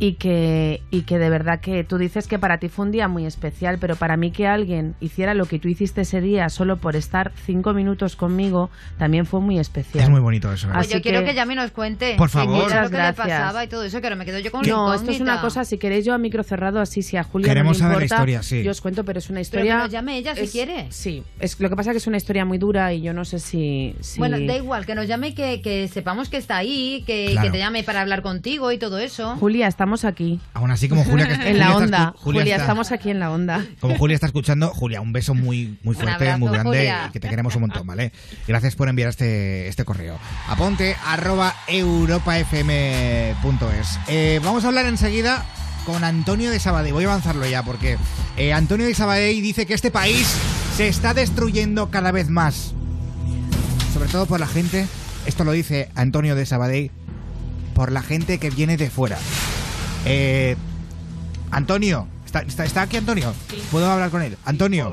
y 0.00 0.12
que, 0.14 0.80
y 0.92 1.02
que 1.02 1.18
de 1.18 1.28
verdad 1.28 1.60
que 1.60 1.82
tú 1.82 1.98
dices 1.98 2.28
que 2.28 2.38
para 2.38 2.58
ti 2.58 2.68
fue 2.68 2.84
un 2.86 2.92
día 2.92 3.08
muy 3.08 3.26
especial, 3.26 3.78
pero 3.80 3.96
para 3.96 4.16
mí 4.16 4.30
que 4.30 4.46
alguien 4.46 4.94
hiciera 5.00 5.34
lo 5.34 5.46
que 5.46 5.58
tú 5.58 5.66
hiciste 5.68 6.02
ese 6.02 6.20
día 6.20 6.48
solo 6.50 6.76
por 6.76 6.94
estar 6.94 7.32
cinco 7.44 7.72
minutos 7.74 8.14
conmigo 8.14 8.70
también 8.96 9.26
fue 9.26 9.40
muy 9.40 9.58
especial. 9.58 10.04
Es 10.04 10.10
muy 10.10 10.20
bonito 10.20 10.52
eso. 10.52 10.68
¿eh? 10.68 10.70
Pues 10.72 10.86
Así 10.86 10.94
yo 10.94 11.02
quiero 11.02 11.20
que- 11.20 11.26
que 11.30 11.34
Yami 11.34 11.56
nos 11.56 11.72
cuente. 11.72 12.14
Por 12.16 12.28
favor. 12.28 12.62
Muchas 12.62 12.84
lo 12.84 12.90
que 12.90 12.96
gracias. 12.96 13.26
le 13.26 13.32
pasaba 13.32 13.64
y 13.64 13.68
todo 13.68 13.82
eso, 13.84 14.00
que 14.00 14.06
ahora 14.06 14.16
me 14.16 14.24
quedo 14.24 14.38
yo 14.38 14.52
con 14.52 14.62
No, 14.62 14.94
esto 14.94 15.10
es 15.10 15.20
una 15.20 15.32
incógnita. 15.32 15.40
cosa, 15.40 15.64
si 15.64 15.78
queréis 15.78 16.04
yo 16.04 16.14
a 16.14 16.18
micro 16.18 16.44
cerrado, 16.44 16.80
así 16.80 17.02
si 17.02 17.16
a 17.16 17.24
Julia 17.24 17.48
Queremos 17.48 17.80
no 17.80 17.88
le 17.88 17.92
saber 17.94 17.98
la 17.98 18.04
importa, 18.04 18.14
historia, 18.30 18.42
sí. 18.42 18.62
yo 18.62 18.70
os 18.70 18.80
cuento, 18.80 19.04
pero 19.04 19.18
es 19.18 19.28
una 19.30 19.36
Pero 19.38 19.42
historia... 19.42 19.76
que 19.78 19.82
nos 19.82 19.90
llame 19.90 20.16
ella 20.18 20.34
si 20.36 20.42
es- 20.42 20.52
quiere. 20.52 20.86
Sí, 20.90 21.24
es, 21.40 21.58
lo 21.58 21.68
que 21.70 21.76
pasa 21.76 21.90
es 21.90 21.94
que 21.94 21.98
es 21.98 22.06
una 22.06 22.16
historia 22.18 22.44
muy 22.44 22.58
dura 22.58 22.92
y 22.92 23.02
yo 23.02 23.12
no 23.12 23.24
sé 23.24 23.38
si... 23.40 23.96
si- 24.00 24.18
Bueno, 24.20 24.38
da 24.38 24.56
igual, 24.56 24.86
que 24.86 24.94
nos 24.94 25.06
llame 25.08 25.28
y 25.28 25.34
que, 25.34 25.60
que 25.60 25.88
sepamos 25.88 26.28
que 26.28 26.36
está 26.36 26.56
ahí, 26.56 27.02
que, 27.06 27.28
Claro. 27.32 27.46
que 27.48 27.52
te 27.52 27.58
llame 27.58 27.82
para 27.84 28.00
hablar 28.00 28.22
contigo 28.22 28.70
y 28.72 28.78
todo 28.78 28.98
eso. 28.98 29.36
Julia, 29.36 29.67
estamos 29.68 30.04
aquí. 30.04 30.40
Aún 30.54 30.70
así, 30.70 30.88
como 30.88 31.04
Julia 31.04 31.26
que 31.26 31.32
está- 31.34 31.48
En 31.48 31.58
la 31.58 31.66
Julia 31.72 31.84
onda. 31.84 32.14
Julia, 32.16 32.42
está- 32.42 32.56
estamos 32.56 32.92
aquí 32.92 33.10
en 33.10 33.20
la 33.20 33.30
onda. 33.30 33.64
Como 33.80 33.96
Julia 33.96 34.14
está 34.14 34.26
escuchando, 34.26 34.68
Julia, 34.70 35.00
un 35.00 35.12
beso 35.12 35.34
muy, 35.34 35.78
muy 35.82 35.94
fuerte, 35.94 36.14
abrazo, 36.14 36.38
muy 36.38 36.50
grande 36.50 36.78
Julia. 36.78 37.06
y 37.08 37.12
que 37.12 37.20
te 37.20 37.28
queremos 37.28 37.54
un 37.54 37.62
montón, 37.62 37.86
¿vale? 37.86 38.12
Gracias 38.46 38.74
por 38.74 38.88
enviar 38.88 39.08
este, 39.10 39.68
este 39.68 39.84
correo. 39.84 40.18
Aponte 40.48 40.96
arroba 41.06 41.54
europafm.es. 42.78 43.98
Eh, 44.08 44.40
vamos 44.44 44.64
a 44.64 44.68
hablar 44.68 44.86
enseguida 44.86 45.44
con 45.86 46.04
Antonio 46.04 46.50
de 46.50 46.60
Sabadell. 46.60 46.92
Voy 46.92 47.04
a 47.04 47.08
avanzarlo 47.08 47.46
ya 47.46 47.62
porque 47.62 47.96
eh, 48.36 48.52
Antonio 48.52 48.86
de 48.86 48.94
Sabadell 48.94 49.40
dice 49.42 49.66
que 49.66 49.74
este 49.74 49.90
país 49.90 50.26
se 50.76 50.88
está 50.88 51.14
destruyendo 51.14 51.90
cada 51.90 52.12
vez 52.12 52.28
más. 52.28 52.74
Sobre 53.94 54.08
todo 54.10 54.26
por 54.26 54.38
la 54.40 54.46
gente, 54.46 54.86
esto 55.26 55.44
lo 55.44 55.52
dice 55.52 55.88
Antonio 55.94 56.34
de 56.34 56.46
Sabadell, 56.46 56.90
por 57.78 57.92
la 57.92 58.02
gente 58.02 58.40
que 58.40 58.50
viene 58.50 58.76
de 58.76 58.90
fuera. 58.90 59.16
Eh, 60.04 60.56
Antonio, 61.52 62.08
¿está, 62.26 62.40
está, 62.40 62.64
está 62.64 62.82
aquí 62.82 62.96
Antonio? 62.96 63.32
¿Puedo 63.70 63.88
hablar 63.88 64.10
con 64.10 64.20
él? 64.20 64.36
Antonio, 64.44 64.88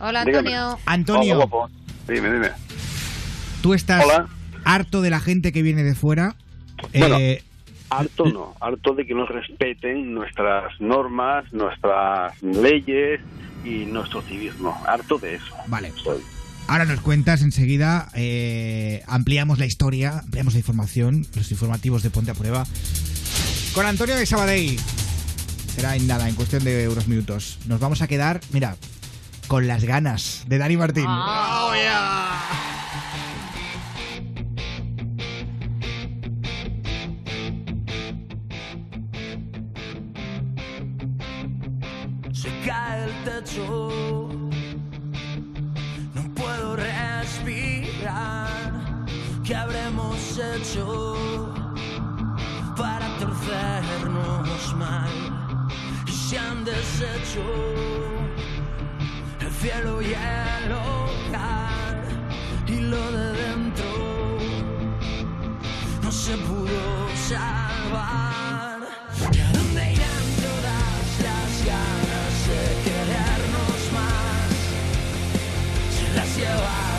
Hola, 0.00 0.24
Dígame. 0.24 0.54
Antonio. 0.56 0.78
Antonio. 0.86 1.34
Hola, 1.34 1.44
guapo. 1.44 1.70
Dime, 2.08 2.32
dime. 2.32 2.48
¿tú 3.60 3.74
estás 3.74 4.06
Hola. 4.06 4.26
harto 4.64 5.02
de 5.02 5.10
la 5.10 5.20
gente 5.20 5.52
que 5.52 5.60
viene 5.60 5.82
de 5.82 5.94
fuera? 5.94 6.34
Bueno, 6.98 7.18
Eh, 7.18 7.42
harto 7.90 8.24
no, 8.24 8.54
harto 8.58 8.94
de 8.94 9.04
que 9.04 9.12
nos 9.12 9.28
respeten 9.28 10.14
nuestras 10.14 10.80
normas, 10.80 11.44
nuestras 11.52 12.42
leyes 12.42 13.20
y 13.66 13.84
nuestro 13.84 14.22
civismo. 14.22 14.82
Harto 14.86 15.18
de 15.18 15.34
eso. 15.34 15.54
Vale. 15.66 15.92
Soy. 16.02 16.22
Ahora 16.66 16.84
nos 16.84 17.00
cuentas 17.00 17.42
enseguida, 17.42 18.08
eh, 18.14 19.02
ampliamos 19.06 19.58
la 19.58 19.66
historia, 19.66 20.20
ampliamos 20.20 20.54
la 20.54 20.60
información, 20.60 21.26
los 21.34 21.50
informativos 21.50 22.02
de 22.02 22.10
Ponte 22.10 22.30
a 22.30 22.34
Prueba. 22.34 22.66
Con 23.74 23.86
Antonio 23.86 24.16
de 24.16 24.26
Sabadell. 24.26 24.78
Será 25.74 25.96
en 25.96 26.06
nada, 26.06 26.28
en 26.28 26.36
cuestión 26.36 26.62
de 26.62 26.88
unos 26.88 27.08
minutos. 27.08 27.58
Nos 27.66 27.80
vamos 27.80 28.00
a 28.00 28.06
quedar, 28.06 28.40
mira, 28.52 28.76
con 29.48 29.66
las 29.66 29.84
ganas 29.84 30.44
de 30.46 30.58
Dani 30.58 30.76
Martín. 30.76 31.04
Ah. 31.08 31.54
Se 42.32 42.50
cae 42.64 43.04
el 43.04 43.24
techo, 43.24 44.43
puedo 46.54 46.76
respirar. 46.76 48.48
¿Qué 49.44 49.54
habremos 49.54 50.38
hecho 50.38 51.04
para 52.76 53.06
torcernos 53.18 54.74
mal? 54.76 55.68
Y 56.06 56.12
se 56.12 56.38
han 56.38 56.64
deshecho 56.64 57.44
el 59.40 59.50
cielo 59.50 60.00
y 60.02 60.14
el 60.14 60.72
hogar 60.72 62.04
y 62.66 62.80
lo 62.80 63.12
de 63.12 63.32
dentro 63.32 64.38
no 66.02 66.12
se 66.12 66.36
pudo 66.36 67.08
salvar. 67.28 68.73
Se 76.14 76.42
las 76.42 76.93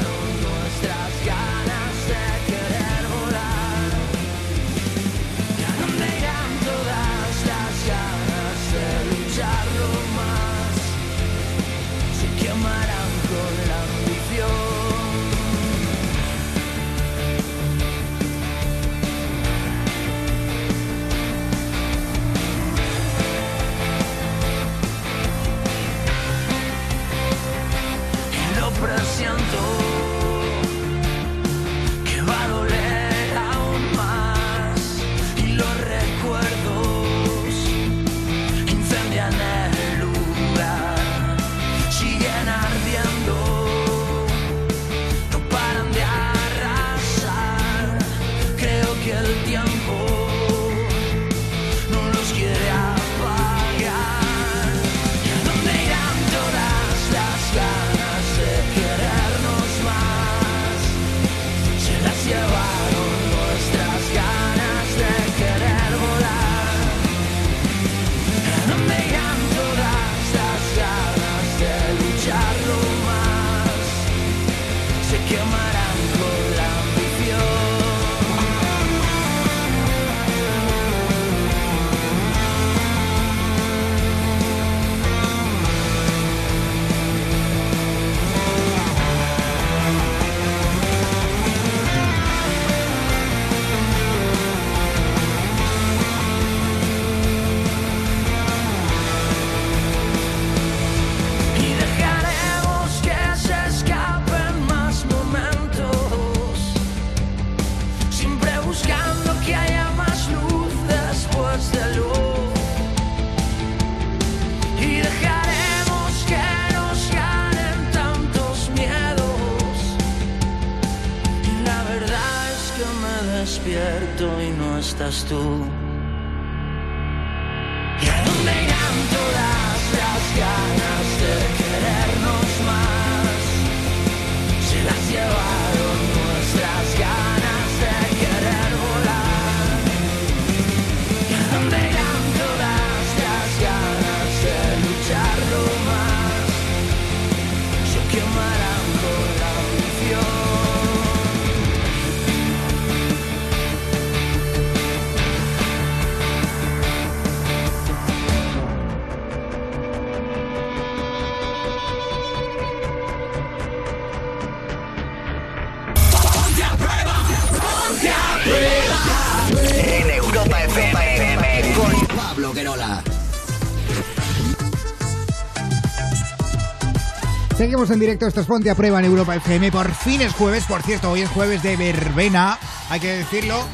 Seguimos 177.76 177.92
en 177.92 178.00
directo, 178.00 178.26
esto 178.26 178.40
es 178.40 178.48
Ponte 178.48 178.70
a 178.70 178.76
Prueba 178.76 179.00
en 179.00 179.06
Europa 179.06 179.36
FM. 179.36 179.70
Por 179.70 179.94
fin 179.94 180.22
es 180.22 180.32
jueves, 180.32 180.64
por 180.64 180.82
cierto, 180.82 181.12
hoy 181.12 181.24
es 181.24 181.30
jueves 181.30 181.62
de 181.62 181.76
verbena, 181.76 182.58
hay 182.90 183.02
que 183.02 183.18
decirlo. 183.18 183.68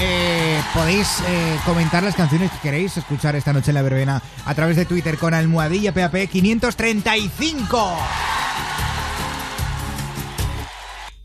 Eh, 0.00 0.58
podéis 0.72 1.20
eh, 1.28 1.58
comentar 1.66 2.02
las 2.02 2.14
canciones 2.14 2.50
que 2.50 2.56
queréis 2.60 2.96
escuchar 2.96 3.36
esta 3.36 3.52
noche 3.52 3.70
en 3.70 3.74
la 3.74 3.82
verbena 3.82 4.22
a 4.46 4.54
través 4.54 4.76
de 4.76 4.86
Twitter 4.86 5.18
con 5.18 5.34
almohadilla 5.34 5.92
PAP 5.92 6.30
535. 6.30 7.98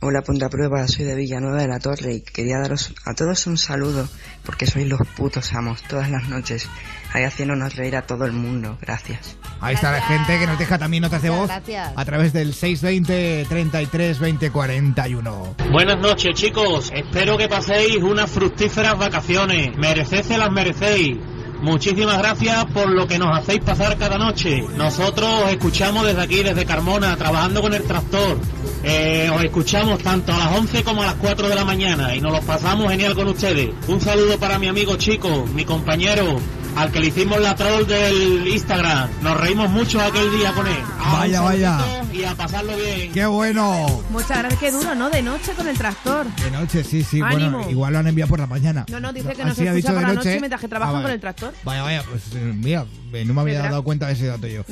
Hola 0.01 0.21
Punta 0.21 0.49
Prueba, 0.49 0.85
soy 0.89 1.05
de 1.05 1.15
Villanueva 1.15 1.61
de 1.61 1.69
la 1.69 1.79
Torre 1.79 2.15
y 2.15 2.21
quería 2.21 2.59
daros 2.59 2.93
a 3.05 3.13
todos 3.13 3.47
un 3.47 3.57
saludo 3.57 4.05
porque 4.43 4.67
sois 4.67 4.85
los 4.85 4.99
putos 5.15 5.53
amos 5.53 5.81
todas 5.83 6.11
las 6.11 6.27
noches, 6.27 6.67
ahí 7.13 7.23
haciéndonos 7.23 7.77
reír 7.77 7.95
a 7.95 8.05
todo 8.05 8.25
el 8.25 8.33
mundo. 8.33 8.77
Gracias. 8.81 9.36
Ahí 9.59 9.75
está 9.75 9.91
la 9.91 10.01
gente 10.01 10.39
que 10.39 10.47
nos 10.47 10.59
deja 10.59 10.77
también 10.77 11.03
notas 11.03 11.21
de 11.21 11.29
voz 11.29 11.47
gracias. 11.47 11.91
a 11.95 12.05
través 12.05 12.33
del 12.33 12.53
620 12.53 13.45
33 13.49 14.19
20 14.19 14.51
41. 14.51 15.55
Buenas 15.71 15.99
noches 15.99 16.33
chicos, 16.35 16.91
espero 16.93 17.37
que 17.37 17.47
paséis 17.47 17.97
unas 17.97 18.29
fructíferas 18.29 18.97
vacaciones, 18.97 19.75
merecéis 19.77 20.29
las 20.29 20.51
merecéis. 20.51 21.17
Muchísimas 21.61 22.19
gracias 22.19 22.65
por 22.65 22.87
lo 22.87 23.07
que 23.07 23.17
nos 23.17 23.35
hacéis 23.35 23.61
pasar 23.61 23.97
cada 23.97 24.17
noche. 24.17 24.63
Nosotros 24.75 25.27
os 25.45 25.51
escuchamos 25.51 26.05
desde 26.05 26.21
aquí, 26.21 26.43
desde 26.43 26.65
Carmona, 26.65 27.15
trabajando 27.17 27.61
con 27.61 27.73
el 27.73 27.83
tractor. 27.83 28.37
Eh, 28.83 29.29
os 29.33 29.43
escuchamos 29.43 29.99
tanto 29.99 30.33
a 30.33 30.37
las 30.37 30.55
11 30.55 30.83
como 30.83 31.01
a 31.01 31.07
las 31.07 31.15
4 31.15 31.49
de 31.49 31.55
la 31.55 31.65
mañana 31.65 32.15
y 32.15 32.21
nos 32.21 32.31
lo 32.31 32.41
pasamos 32.41 32.91
genial 32.91 33.15
con 33.15 33.27
ustedes. 33.27 33.71
Un 33.87 33.99
saludo 33.99 34.37
para 34.39 34.59
mi 34.59 34.67
amigo 34.67 34.97
Chico, 34.97 35.45
mi 35.53 35.65
compañero, 35.65 36.39
al 36.77 36.91
que 36.91 36.99
le 36.99 37.07
hicimos 37.07 37.39
la 37.41 37.55
troll 37.55 37.85
del 37.87 38.47
Instagram. 38.47 39.09
Nos 39.21 39.37
reímos 39.39 39.69
mucho 39.69 39.99
aquel 39.99 40.31
día 40.31 40.51
con 40.53 40.67
él. 40.67 40.77
Ah, 40.99 41.15
Vaya, 41.19 41.41
vaya. 41.41 41.79
Y 42.13 42.23
a 42.23 42.35
pasarlo 42.35 42.75
bien. 42.77 43.11
¡Qué 43.11 43.25
bueno! 43.25 44.03
Muchas 44.11 44.37
gracias, 44.39 44.59
qué 44.59 44.71
duro, 44.71 44.93
¿no? 44.95 45.09
De 45.09 45.21
noche 45.21 45.53
con 45.53 45.67
el 45.67 45.77
tractor. 45.77 46.27
De 46.35 46.51
noche, 46.51 46.83
sí, 46.83 47.03
sí. 47.03 47.19
Ánimo. 47.21 47.57
Bueno, 47.57 47.69
igual 47.71 47.93
lo 47.93 47.99
han 47.99 48.07
enviado 48.07 48.29
por 48.29 48.39
la 48.39 48.47
mañana. 48.47 48.85
No, 48.89 48.99
no, 48.99 49.11
dice 49.11 49.33
que 49.33 49.41
ha 49.41 49.45
dicho 49.45 49.63
escucha 49.63 49.87
por 49.87 49.95
de 49.95 50.01
la 50.01 50.07
noche. 50.13 50.29
noche 50.29 50.39
mientras 50.39 50.61
que 50.61 50.67
trabajan 50.67 50.95
Ah, 50.97 51.01
con 51.01 51.11
el 51.11 51.19
tractor. 51.19 51.53
Vaya, 51.63 51.81
vaya, 51.83 52.03
pues 52.09 52.23
eh, 52.35 52.53
mira, 52.55 52.85
eh, 53.13 53.25
no 53.25 53.33
me 53.33 53.41
había 53.41 53.61
dado 53.63 53.83
cuenta 53.83 54.07
de 54.07 54.13
ese 54.13 54.27
dato 54.27 54.47
yo. 54.47 54.63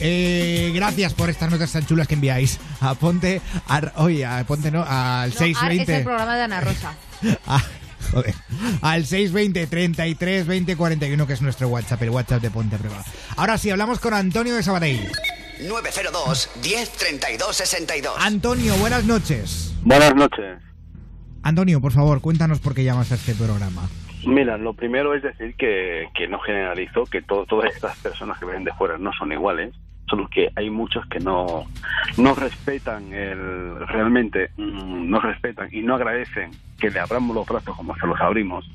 Eh, 0.00 0.70
gracias 0.74 1.12
por 1.14 1.28
estas 1.28 1.50
notas 1.50 1.72
tan 1.72 1.84
chulas 1.86 2.06
que 2.06 2.14
enviáis. 2.14 2.58
A 2.80 2.94
Ponte, 2.94 3.40
a, 3.66 3.80
oye, 3.96 4.24
a 4.24 4.44
Ponte 4.46 4.70
no, 4.70 4.80
al 4.82 4.84
No, 4.84 4.86
ah, 4.88 5.26
es 5.28 5.34
620. 5.34 5.96
el 5.96 6.04
programa 6.04 6.36
de 6.36 6.42
Ana 6.42 6.60
Rosa. 6.60 6.92
Ah, 7.46 7.62
joder. 8.10 8.34
Al 8.82 9.04
620 9.04 9.66
33 9.66 10.46
20 10.46 10.76
41, 10.76 11.26
que 11.26 11.32
es 11.32 11.42
nuestro 11.42 11.68
WhatsApp, 11.68 12.02
el 12.02 12.10
WhatsApp 12.10 12.42
de 12.42 12.50
Ponte 12.50 12.76
a 12.76 12.78
Prueba. 12.78 13.04
Ahora 13.36 13.58
sí, 13.58 13.70
hablamos 13.70 14.00
con 14.00 14.14
Antonio 14.14 14.54
de 14.54 14.62
Sabadell. 14.62 15.10
902 15.68 16.50
10 16.62 16.90
32 16.92 17.56
62. 17.56 18.14
Antonio, 18.18 18.74
buenas 18.76 19.04
noches. 19.04 19.74
Buenas 19.82 20.14
noches. 20.14 20.58
Antonio, 21.42 21.80
por 21.80 21.92
favor, 21.92 22.20
cuéntanos 22.20 22.60
por 22.60 22.74
qué 22.74 22.84
llamas 22.84 23.10
a 23.12 23.14
este 23.16 23.34
programa. 23.34 23.88
Mira, 24.26 24.58
lo 24.58 24.74
primero 24.74 25.14
es 25.14 25.22
decir 25.22 25.54
que, 25.56 26.06
que 26.14 26.26
no 26.28 26.38
generalizo, 26.40 27.04
que 27.04 27.22
to- 27.22 27.46
todas 27.48 27.72
estas 27.72 27.96
personas 27.98 28.38
que 28.38 28.44
vienen 28.44 28.64
de 28.64 28.72
fuera 28.74 28.98
no 28.98 29.12
son 29.18 29.32
iguales, 29.32 29.72
solo 30.08 30.28
que 30.28 30.50
hay 30.56 30.70
muchos 30.70 31.06
que 31.06 31.20
no, 31.20 31.64
no 32.16 32.34
respetan 32.34 33.12
el, 33.12 33.86
realmente, 33.86 34.50
mm, 34.56 35.08
no 35.10 35.20
respetan 35.20 35.68
y 35.72 35.82
no 35.82 35.94
agradecen 35.94 36.50
que 36.78 36.90
le 36.90 37.00
abramos 37.00 37.34
los 37.34 37.46
brazos 37.46 37.76
como 37.76 37.94
se 37.96 38.06
los 38.06 38.20
abrimos, 38.20 38.68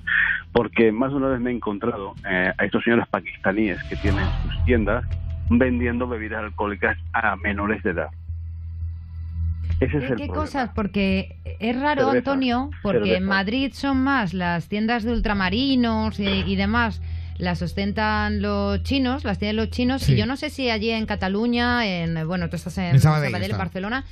porque 0.52 0.92
más 0.92 1.12
de 1.12 1.18
una 1.18 1.28
vez 1.30 1.40
me 1.40 1.52
he 1.52 1.56
encontrado 1.56 2.14
eh, 2.30 2.52
a 2.58 2.66
estos 2.66 2.84
señores 2.84 3.08
pakistaníes 3.08 3.82
que 3.84 3.96
tienen 3.98 4.26
sus 4.44 4.66
tiendas 4.66 5.06
vendiendo 5.50 6.08
bebidas 6.08 6.44
alcohólicas 6.44 6.98
a 7.14 7.36
menores 7.38 7.82
de 7.84 7.92
edad. 7.92 8.10
Ese 9.80 9.86
es 9.86 9.92
¿Qué, 9.92 9.98
el 9.98 10.02
qué 10.08 10.26
problema. 10.26 10.34
cosas? 10.34 10.70
Porque 10.76 11.38
es 11.60 11.80
raro, 11.80 12.06
Cerveza, 12.06 12.18
Antonio, 12.32 12.70
porque 12.82 13.00
cerveza. 13.00 13.18
en 13.18 13.26
Madrid 13.26 13.72
son 13.74 14.04
más 14.04 14.34
las 14.34 14.68
tiendas 14.70 15.04
de 15.04 15.12
ultramarinos 15.12 16.20
y, 16.20 16.26
y 16.28 16.56
demás. 16.56 17.02
Las 17.38 17.62
ostentan 17.62 18.42
los 18.42 18.84
chinos, 18.84 19.24
las 19.24 19.40
tienen 19.40 19.56
los 19.56 19.70
chinos. 19.70 20.04
Sí. 20.04 20.14
Y 20.14 20.16
yo 20.18 20.26
no 20.26 20.38
sé 20.38 20.50
si 20.50 20.70
allí 20.70 20.92
en 20.92 21.06
Cataluña, 21.06 21.86
en 21.86 22.28
bueno, 22.28 22.50
tú 22.50 22.56
estás 22.56 22.78
en, 22.78 22.96
En 22.96 23.00
Sabadell 23.00 23.32
Sabadell, 23.32 23.46
en 23.46 23.52
está. 23.52 23.58
Barcelona, 23.58 24.06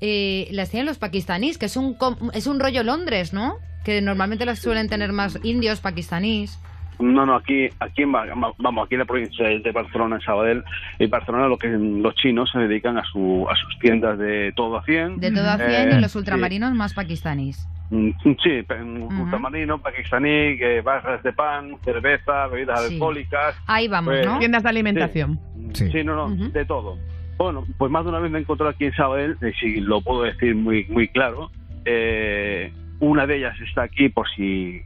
eh, 0.00 0.48
las 0.50 0.70
tienen 0.70 0.86
los 0.86 0.98
pakistaníes, 0.98 1.58
que 1.58 1.66
es 1.66 1.76
un 1.76 1.96
es 2.32 2.46
un 2.46 2.60
rollo 2.60 2.82
Londres, 2.82 3.32
¿no? 3.32 3.58
Que 3.84 4.00
normalmente 4.00 4.44
las 4.44 4.58
suelen 4.58 4.88
tener 4.88 5.12
más 5.12 5.38
indios 5.42 5.80
pakistaníes. 5.80 6.58
No, 7.00 7.26
no, 7.26 7.34
aquí, 7.34 7.68
aquí 7.80 8.02
en, 8.02 8.12
vamos, 8.12 8.54
aquí 8.86 8.94
en 8.94 8.98
la 9.00 9.04
provincia 9.04 9.46
de 9.48 9.72
Barcelona, 9.72 10.16
en 10.16 10.22
Sabadell, 10.22 10.62
en 10.98 11.10
Barcelona 11.10 11.48
lo 11.48 11.58
que 11.58 11.68
los 11.68 12.14
chinos 12.14 12.50
se 12.52 12.58
dedican 12.60 12.96
a, 12.98 13.04
su, 13.04 13.46
a 13.50 13.56
sus 13.56 13.78
tiendas 13.80 14.18
de 14.18 14.52
todo 14.54 14.78
a 14.78 14.84
100. 14.84 15.18
De 15.18 15.30
todo 15.32 15.48
a 15.50 15.56
100 15.56 15.70
Eh, 15.70 15.94
y 15.96 16.00
los 16.00 16.12
sí. 16.12 16.18
ultramarinos 16.18 16.72
más 16.74 16.94
pakistaníes. 16.94 17.66
Mm, 17.90 18.10
Sí, 18.42 18.62
pe- 18.66 18.82
ultramarino, 18.82 19.78
pakistaní, 19.78 20.56
que 20.56 20.80
barras 20.82 21.22
de 21.22 21.32
pan, 21.32 21.76
cerveza, 21.84 22.46
bebidas 22.46 22.86
Sí. 22.86 22.94
alcohólicas. 22.94 23.56
Ahí 23.66 23.88
vamos, 23.88 24.14
Pues, 24.14 24.26
¿no? 24.26 24.38
Tiendas 24.38 24.62
de 24.62 24.68
alimentación. 24.70 25.38
Sí, 25.74 26.02
no, 26.04 26.14
no, 26.28 26.34
de 26.48 26.64
todo. 26.64 26.96
Bueno, 27.36 27.64
pues 27.76 27.90
más 27.90 28.04
de 28.04 28.10
una 28.10 28.20
vez 28.20 28.30
me 28.30 28.38
he 28.38 28.40
encontrado 28.42 28.70
aquí 28.70 28.84
en 28.86 28.94
Sabadell, 28.94 29.36
y 29.42 29.52
si 29.60 29.80
lo 29.80 30.00
puedo 30.00 30.22
decir 30.22 30.54
muy 30.54 30.86
muy 30.88 31.08
claro, 31.08 31.50
eh, 31.84 32.72
una 33.00 33.26
de 33.26 33.36
ellas 33.38 33.54
está 33.60 33.82
aquí 33.82 34.08
por 34.08 34.26
si 34.30 34.80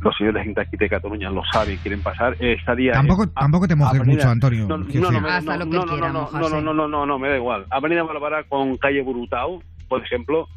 los 0.00 0.16
señores 0.16 0.54
de 0.54 0.60
aquí 0.60 0.76
de 0.76 0.88
Cataluña 0.88 1.30
lo 1.30 1.42
saben 1.52 1.74
y 1.74 1.76
quieren 1.78 2.02
pasar, 2.02 2.36
eh, 2.38 2.54
estaría... 2.58 2.92
Tampoco, 2.92 3.24
en- 3.24 3.30
tampoco 3.30 3.66
te 3.68 3.74
mojes 3.76 4.00
Avenida- 4.00 4.16
mucho, 4.16 4.28
Antonio. 4.30 4.66
No, 4.68 4.78
no, 4.78 4.84
no, 4.84 4.84
me- 4.84 4.94
no, 4.94 5.10
no, 5.10 5.70
quiera 5.86 6.08
no, 6.12 6.30
no, 6.32 6.48
no, 6.48 6.60
no, 6.60 6.74
no, 6.74 6.88
no, 6.88 7.06
no, 7.06 7.18
me 7.18 7.28
da 7.30 7.36
igual. 7.36 7.64
Avenida 7.70 8.02
Bárbara 8.02 8.44
con 8.44 8.76
calle 8.76 9.02
Burutao, 9.02 9.62
por 9.88 10.02
ejemplo. 10.04 10.48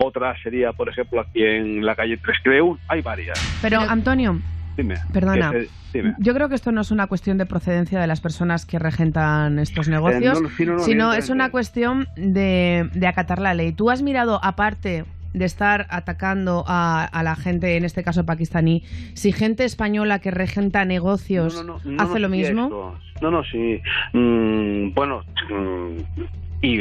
Otra 0.00 0.34
sería, 0.42 0.72
por 0.72 0.88
ejemplo, 0.88 1.20
aquí 1.20 1.42
en 1.42 1.84
la 1.84 1.96
calle 1.96 2.16
Tres 2.18 2.36
Creu. 2.44 2.78
Hay 2.88 3.02
varias. 3.02 3.38
Pero, 3.62 3.80
Antonio, 3.80 4.38
Dime. 4.76 4.94
Perdona. 5.12 5.50
Que- 5.50 5.62
eh, 5.62 5.68
dime. 5.92 6.14
Yo 6.20 6.32
creo 6.34 6.48
que 6.48 6.54
esto 6.54 6.70
no 6.70 6.82
es 6.82 6.92
una 6.92 7.08
cuestión 7.08 7.36
de 7.36 7.46
procedencia 7.46 7.98
de 8.00 8.06
las 8.06 8.20
personas 8.20 8.64
que 8.64 8.78
regentan 8.78 9.58
estos 9.58 9.88
negocios, 9.88 10.38
Eh, 10.38 10.64
no, 10.66 10.72
no, 10.74 10.78
sino 10.78 11.12
es 11.14 11.30
una 11.30 11.50
cuestión 11.50 12.06
de, 12.16 12.88
de 12.94 13.06
acatar 13.08 13.40
la 13.40 13.54
ley. 13.54 13.72
¿Tú 13.72 13.90
has 13.90 14.02
mirado, 14.02 14.38
aparte 14.40 15.04
de 15.38 15.44
estar 15.44 15.86
atacando 15.90 16.64
a, 16.66 17.04
a 17.04 17.22
la 17.22 17.36
gente, 17.36 17.76
en 17.76 17.84
este 17.84 18.02
caso 18.02 18.26
pakistaní, 18.26 18.82
si 19.14 19.32
gente 19.32 19.64
española 19.64 20.18
que 20.18 20.30
regenta 20.30 20.84
negocios 20.84 21.64
No, 21.64 21.76
hace 21.98 22.14
no, 22.14 22.18
lo 22.18 22.28
mismo? 22.28 22.64
esto. 22.64 22.98
No, 23.22 23.30
no, 23.30 23.42
sí. 23.44 23.80
Mm, 24.12 24.94
bueno, 24.94 25.22
mm, 25.50 26.22
y 26.60 26.80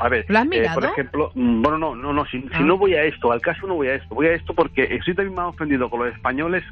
a 0.00 0.08
ver, 0.08 0.26
¿Lo 0.28 0.38
has 0.38 0.46
eh, 0.52 0.66
por 0.74 0.84
ejemplo, 0.84 1.32
mm, 1.34 1.62
bueno, 1.62 1.78
no, 1.78 1.94
no, 1.94 2.12
no, 2.12 2.26
si, 2.26 2.42
si 2.42 2.48
Ah. 2.52 2.60
no 2.60 2.76
voy 2.76 2.94
a 2.94 3.04
esto, 3.04 3.32
al 3.32 3.40
caso 3.40 3.66
no 3.66 3.74
voy 3.74 3.88
a 3.88 3.94
esto, 3.94 4.14
voy 4.14 4.26
a 4.26 4.34
esto 4.34 4.52
porque 4.52 4.82
estoy 4.94 5.14
también 5.14 5.34
más 5.34 5.46
ofendido 5.46 5.88
con 5.88 6.00
los 6.04 6.14
españoles, 6.14 6.62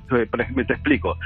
ejemplo, 0.41 0.67
te 0.67 0.75
explico. 0.75 1.17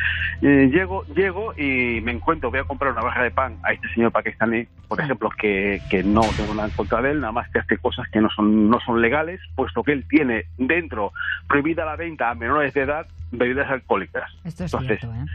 Eh, 0.41 0.70
llego, 0.72 1.05
llego 1.16 1.53
y 1.59 2.01
me 2.03 2.12
encuentro, 2.12 2.51
voy 2.51 2.61
a 2.61 2.64
comprar 2.64 2.93
una 2.93 3.03
barra 3.03 3.24
de 3.24 3.33
pan 3.33 3.57
a 3.64 3.72
este 3.72 3.89
señor 3.95 4.12
pakistaní, 4.12 4.66
por 4.87 5.01
ejemplo, 5.01 5.31
que, 5.31 5.81
que 5.91 6.05
no 6.05 6.20
tengo 6.37 6.55
nada 6.55 6.68
en 6.68 6.74
contra 6.74 7.03
de 7.03 7.11
él, 7.11 7.20
nada 7.20 7.33
más 7.33 7.51
que 7.51 7.59
hace 7.59 7.77
cosas 7.79 8.09
que 8.11 8.20
no 8.20 8.31
son, 8.31 8.70
no 8.70 8.79
son 8.81 9.01
legales, 9.03 9.41
puesto 9.57 9.83
que 9.83 9.93
él 9.93 10.05
tiene 10.09 10.45
dentro 10.59 11.12
prohibida 11.49 11.85
la 11.85 11.97
venta 11.97 12.31
a 12.31 12.35
menores 12.37 12.72
de 12.72 12.83
edad 12.83 13.07
bebidas 13.33 13.68
alcohólicas. 13.68 14.31
Esto 14.45 14.64
es 14.64 14.72
Entonces, 14.72 15.01
cierto, 15.01 15.16
¿eh? 15.16 15.27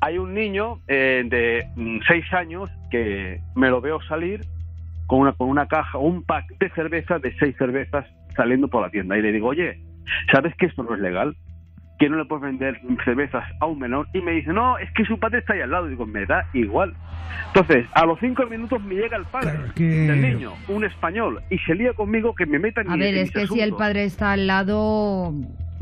hay 0.00 0.18
un 0.18 0.34
niño 0.34 0.78
de 0.86 1.66
mm, 1.74 1.98
seis 2.06 2.24
años 2.32 2.70
que 2.92 3.40
me 3.56 3.68
lo 3.68 3.80
veo 3.80 4.00
salir 4.02 4.40
con 5.06 5.20
una, 5.20 5.32
con 5.32 5.48
una 5.48 5.66
caja, 5.66 5.98
un 5.98 6.22
pack 6.24 6.46
de 6.58 6.70
cervezas, 6.70 7.20
de 7.22 7.34
seis 7.38 7.54
cervezas, 7.58 8.06
saliendo 8.36 8.68
por 8.68 8.82
la 8.82 8.90
tienda. 8.90 9.18
Y 9.18 9.22
le 9.22 9.32
digo, 9.32 9.48
oye, 9.48 9.78
¿sabes 10.32 10.54
que 10.56 10.66
esto 10.66 10.82
no 10.82 10.94
es 10.94 11.00
legal? 11.00 11.36
Que 11.98 12.08
no 12.08 12.16
le 12.16 12.24
puedes 12.24 12.42
vender 12.44 12.80
cervezas 13.04 13.44
a 13.60 13.66
un 13.66 13.78
menor. 13.78 14.06
Y 14.14 14.20
me 14.22 14.32
dice, 14.32 14.52
no, 14.52 14.78
es 14.78 14.90
que 14.92 15.04
su 15.04 15.18
padre 15.18 15.38
está 15.40 15.52
ahí 15.52 15.60
al 15.60 15.70
lado. 15.70 15.86
Y 15.86 15.90
digo, 15.90 16.06
me 16.06 16.24
da 16.26 16.46
igual. 16.52 16.94
Entonces, 17.48 17.86
a 17.94 18.04
los 18.06 18.18
cinco 18.20 18.44
minutos 18.46 18.82
me 18.82 18.94
llega 18.94 19.16
el 19.16 19.24
padre 19.26 19.52
que- 19.74 19.84
del 19.84 20.20
niño, 20.22 20.52
un 20.68 20.84
español, 20.84 21.40
y 21.50 21.58
se 21.58 21.74
lía 21.74 21.92
conmigo 21.92 22.34
que 22.34 22.46
me 22.46 22.58
metan 22.58 22.90
A 22.90 22.94
en- 22.94 23.00
ver, 23.00 23.14
en 23.14 23.20
es 23.20 23.22
mis 23.24 23.32
que 23.32 23.46
si 23.54 23.60
el 23.60 23.72
padre 23.74 24.04
está 24.04 24.32
al 24.32 24.46
lado... 24.46 25.32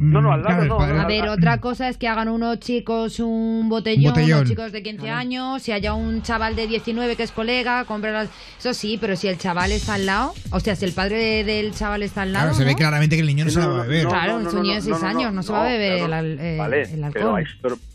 No, 0.03 0.23
no, 0.23 0.33
al 0.33 0.39
lado 0.43 0.49
Claro, 0.49 0.63
el 0.63 0.69
no. 0.69 0.79
padre- 0.79 0.95
no, 0.95 1.01
A 1.03 1.07
ver, 1.07 1.23
al- 1.25 1.29
otra 1.29 1.59
cosa 1.59 1.89
es 1.89 1.99
que 1.99 2.09
hagan 2.09 2.29
unos 2.29 2.59
chicos 2.59 3.21
un 3.21 3.69
botellón, 3.69 4.13
Botellón. 4.15 4.39
unos 4.39 4.49
chicos 4.49 4.73
de 4.73 4.83
15 4.83 5.11
años, 5.11 5.63
si 5.63 5.73
haya 5.73 5.93
un 5.93 6.23
chaval 6.23 6.57
de 6.57 6.67
19 6.67 7.17
que 7.17 7.23
es 7.23 7.33
colega, 7.33 7.85
compra 7.85 8.11
las... 8.11 8.29
Eso 8.59 8.73
sí, 8.73 8.97
pero 8.99 9.15
si 9.15 9.29
el 9.29 9.37
chaval 9.37 9.73
está 9.73 9.95
al 9.95 10.07
lado, 10.07 10.33
o 10.53 10.61
sea, 10.61 10.75
si 10.75 10.87
el 10.87 10.93
padre 10.93 11.17
de- 11.19 11.45
del 11.45 11.75
chaval 11.75 12.03
está 12.03 12.23
al 12.23 12.33
lado, 12.33 12.47
Claro, 12.47 12.57
se 12.59 12.65
ve 12.65 12.71
¿no? 12.73 12.77
claramente 12.79 13.17
que 13.17 13.21
el 13.21 13.27
niño 13.27 13.45
no 13.45 13.51
se 13.51 13.61
no, 13.61 13.69
va 13.69 13.75
a 13.75 13.77
no, 13.77 13.83
beber. 13.83 14.05
no, 14.05 14.11
Claro, 14.11 14.33
no, 14.33 14.41
es 14.41 14.47
un 14.47 14.55
no, 14.55 14.63
niño 14.63 14.75
de 14.75 14.81
no, 14.89 14.97
6 14.99 15.03
no, 15.03 15.07
años, 15.09 15.33
no 15.35 15.43
se 15.43 15.53
va 15.53 15.61
a 15.61 15.69
beber 15.69 16.05
claro. 16.07 16.27
el 16.27 16.39
eh, 16.41 16.57
Vale, 16.59 16.83
el 16.83 17.05
alcohol. 17.05 17.47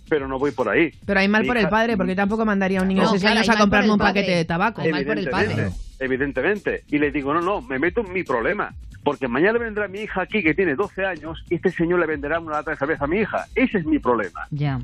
Pero, 0.08 0.28
no 0.28 0.38
voy 0.38 0.52
por 0.52 0.70
ahí. 0.70 0.92
Pero 1.08 1.20
hay 1.20 1.28
mal 1.28 1.42
Mi 1.42 1.48
por 1.48 1.58
el 1.58 1.68
padre, 1.68 1.98
porque 1.98 2.12
yo 2.12 2.16
tampoco 2.18 2.46
mandaría 2.46 2.78
a 2.80 2.84
un 2.84 2.90
niño 2.90 3.02
No, 3.02 3.08
de 3.14 3.18
6 3.18 3.22
claro, 3.24 3.40
años 3.40 3.50
a 3.50 3.58
comprarme 3.58 3.88
el 3.88 3.92
un 3.94 3.98
paquete 3.98 4.32
de 4.32 4.46
tabaco. 4.46 4.82
Hay 4.84 4.92
mal 4.92 5.04
por 5.04 5.18
el 5.18 5.28
padre. 5.32 5.46
Evidentemente, 5.54 5.76
evidentemente. 6.00 6.84
Y 6.90 7.00
le 7.00 7.12
digo, 7.12 7.34
no, 7.34 7.42
no, 7.42 7.62
me 7.62 7.80
meto 7.80 8.02
en 8.02 8.14
mi 8.14 8.22
problema. 8.24 8.72
Porque 9.06 9.28
mañana 9.30 9.58
vendrá 9.60 9.88
mi 9.88 10.00
hija 10.00 10.24
aquí, 10.24 10.42
que 10.44 10.54
tiene 10.54 10.76
12 10.76 11.06
años, 11.06 11.42
y 11.50 11.56
este 11.56 11.72
señor 11.72 12.00
le 12.00 12.08
venderá 12.08 12.40
una 12.40 12.54
lata 12.58 12.72
de 12.72 12.78
cerveza 12.78 13.06
a 13.06 13.08
mi 13.08 13.20
hija. 13.20 13.46
Ese 13.56 13.78
es 13.78 13.86
mi 13.86 14.00
problema. 14.00 14.42
Ya. 14.50 14.80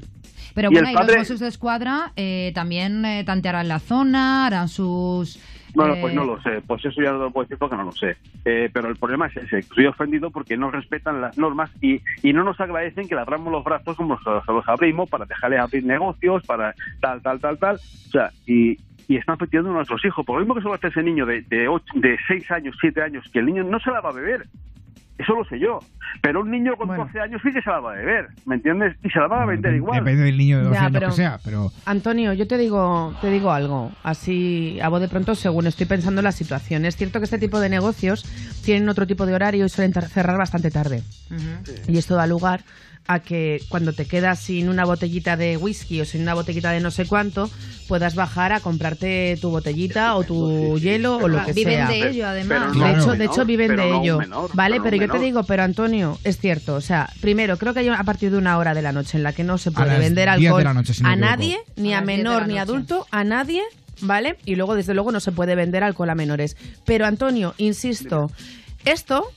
Pero 0.54 0.70
Y 0.70 0.74
bueno, 0.76 0.92
y 0.92 0.94
padre- 0.94 1.14
los 1.14 1.18
Mossos 1.20 1.40
de 1.40 1.48
Escuadra 1.48 2.12
eh, 2.16 2.52
también 2.54 3.04
eh, 3.06 3.24
tantearán 3.26 3.68
la 3.68 3.80
zona, 3.80 4.46
harán 4.46 4.68
sus... 4.70 5.40
Bueno, 5.74 5.94
eh, 5.96 6.00
pues 6.02 6.14
no 6.14 6.26
lo 6.26 6.42
sé, 6.42 6.62
pues 6.68 6.84
eso 6.84 7.02
ya 7.02 7.14
lo 7.14 7.32
puedo 7.32 7.46
decir 7.46 7.58
porque 7.58 7.78
no 7.78 7.84
lo 7.84 7.94
sé. 7.94 8.18
Eh, 8.44 8.70
pero 8.74 8.90
el 8.90 8.98
problema 8.98 9.28
es 9.28 9.38
ese, 9.38 9.60
estoy 9.60 9.86
ofendido 9.86 10.30
porque 10.30 10.58
no 10.58 10.70
respetan 10.70 11.22
las 11.22 11.38
normas 11.38 11.72
y, 11.82 12.02
y 12.22 12.34
no 12.34 12.44
nos 12.44 12.60
agradecen 12.60 13.08
que 13.08 13.16
le 13.16 13.22
abramos 13.22 13.52
los 13.54 13.64
brazos 13.64 13.96
como 13.96 14.20
los, 14.26 14.46
los 14.48 14.68
abrimos 14.68 15.10
para 15.10 15.24
dejarles 15.26 15.62
abrir 15.62 15.86
negocios, 15.86 16.44
para 16.46 16.76
tal, 17.00 17.22
tal, 17.22 17.40
tal, 17.40 17.58
tal. 17.58 17.76
O 17.78 18.12
sea, 18.12 18.32
y, 18.46 18.78
y 19.14 19.18
están 19.18 19.36
afectando 19.36 19.70
a 19.70 19.74
nuestros 19.74 20.04
hijos. 20.06 20.26
Por 20.26 20.36
lo 20.36 20.42
mismo 20.42 20.56
que 20.56 20.62
solo 20.62 20.76
hace 20.76 20.88
ese 20.88 21.04
niño 21.04 21.26
de, 21.26 21.42
de, 21.42 21.68
ocho- 21.68 21.86
de 21.96 22.18
6 22.28 22.52
años, 22.52 22.76
7 22.80 23.02
años, 23.02 23.26
que 23.32 23.40
el 23.40 23.46
niño 23.46 23.64
no 23.64 23.80
se 23.80 23.92
la 23.92 24.00
va 24.02 24.10
a 24.10 24.14
beber. 24.14 24.48
Eso 25.18 25.36
lo 25.36 25.46
sé 25.46 25.60
yo. 25.60 25.80
Pero 26.22 26.42
un 26.42 26.50
niño 26.50 26.76
con 26.78 26.88
12 26.96 27.20
años 27.20 27.42
sí 27.44 27.52
que 27.54 27.62
se 27.62 27.70
la 27.70 27.80
va 27.80 27.92
a 27.92 27.96
beber, 27.96 28.28
¿me 28.46 28.56
entiendes? 28.56 28.96
Y 29.04 29.10
se 29.10 29.20
la 29.20 29.28
van 29.28 29.44
a 29.44 29.46
vender 29.46 29.76
igual. 29.76 30.00
Depende 30.00 30.24
del 30.24 30.38
niño 30.38 30.58
de 30.58 30.64
12 30.64 30.74
Ya, 30.76 30.82
años 30.86 30.94
pero- 30.94 31.08
que 31.10 31.14
sea, 31.16 31.40
pero... 31.44 31.72
Antonio, 31.86 32.34
yo 32.34 32.48
te 32.48 32.58
digo, 32.58 33.14
te 33.22 33.30
digo 33.30 33.52
algo, 33.52 33.92
así 34.04 34.80
a 34.82 34.90
voz 34.90 35.00
de 35.02 35.08
pronto, 35.10 35.36
según 35.36 35.68
estoy 35.68 35.86
pensando 35.86 36.22
en 36.22 36.26
la 36.26 36.32
situación. 36.32 36.86
Es 36.86 36.96
cierto 36.98 37.20
que 37.20 37.26
este 37.26 37.38
tipo 37.38 37.60
de 37.60 37.70
negocios 37.70 38.24
tienen 38.66 38.90
otro 38.90 39.06
tipo 39.06 39.26
de 39.28 39.36
horario 39.36 39.66
y 39.66 39.70
suelen 39.70 39.94
cerrar 39.94 40.38
bastante 40.38 40.72
tarde. 40.72 41.04
Y 41.88 41.98
esto 41.98 42.16
da 42.16 42.26
lugar 42.26 42.62
a 43.14 43.20
que 43.20 43.62
cuando 43.70 43.94
te 43.94 44.06
quedas 44.06 44.40
sin 44.40 44.70
una 44.70 44.86
botellita 44.86 45.36
de 45.36 45.58
whisky 45.58 46.02
o 46.02 46.06
sin 46.06 46.22
una 46.22 46.34
botellita 46.34 46.72
de 46.72 46.80
no 46.80 46.92
sé 46.92 47.06
cuánto, 47.06 47.50
puedas 47.88 48.16
bajar 48.16 48.54
a 48.54 48.60
comprarte 48.60 49.38
tu 49.42 49.50
botellita 49.50 50.16
o 50.16 50.24
tu 50.24 50.78
hielo 50.80 51.18
o 51.18 51.28
lo 51.28 51.44
que 51.44 51.54
Viven 51.54 51.76
sea. 51.76 51.88
de 51.88 52.10
ello, 52.10 52.28
además. 52.28 52.74
De 52.74 52.92
hecho, 52.92 53.12
de 53.12 53.18
menor, 53.18 53.34
hecho 53.34 53.46
viven 53.46 53.76
de 53.76 53.98
ello. 53.98 54.18
menor, 54.20 54.50
vale, 54.54 54.80
pero 54.82 54.98
yo 54.98 55.10
te 55.10 55.20
digo, 55.20 55.44
pero 55.44 55.64
Antonio, 55.64 56.18
es 56.24 56.38
cierto, 56.38 56.76
o 56.76 56.82
sea, 56.82 57.10
primero, 57.20 57.58
creo 57.58 57.74
que 57.74 57.82
hay 57.82 57.90
a 57.90 58.04
partir 58.04 58.32
de 58.32 58.38
una 58.38 58.58
hora 58.58 58.74
de 58.74 58.82
la 58.82 58.92
noche 58.92 59.18
en 59.18 59.24
la 59.24 59.34
que 59.34 59.44
no 59.44 59.58
se 59.58 59.72
puede 59.72 60.00
vender 60.00 60.30
10 60.30 60.40
de 60.40 60.48
alcohol 60.48 60.76
noche, 60.76 60.94
si 60.94 61.04
a 61.06 61.16
nadie, 61.16 61.60
ni 61.76 61.94
A 61.94 61.98
a, 61.98 62.02
las 62.02 62.08
10 62.08 62.18
de 62.18 62.24
menor 62.24 62.48
ni 62.48 62.58
adulto, 62.58 63.08
a 63.12 63.24
nadie, 63.24 63.62
¿vale? 64.02 64.38
Y 64.46 64.56
luego, 64.56 64.76
desde 64.76 64.94
luego, 64.94 65.12
no 65.12 65.20
se 65.20 65.32
puede 65.32 65.56
vender 65.56 65.84
alcohol 65.84 66.10
a 66.10 66.16
menores. 66.16 66.56
Pero 66.86 67.06
Antonio, 67.06 67.56
insisto, 67.58 68.32
esto 68.86 69.28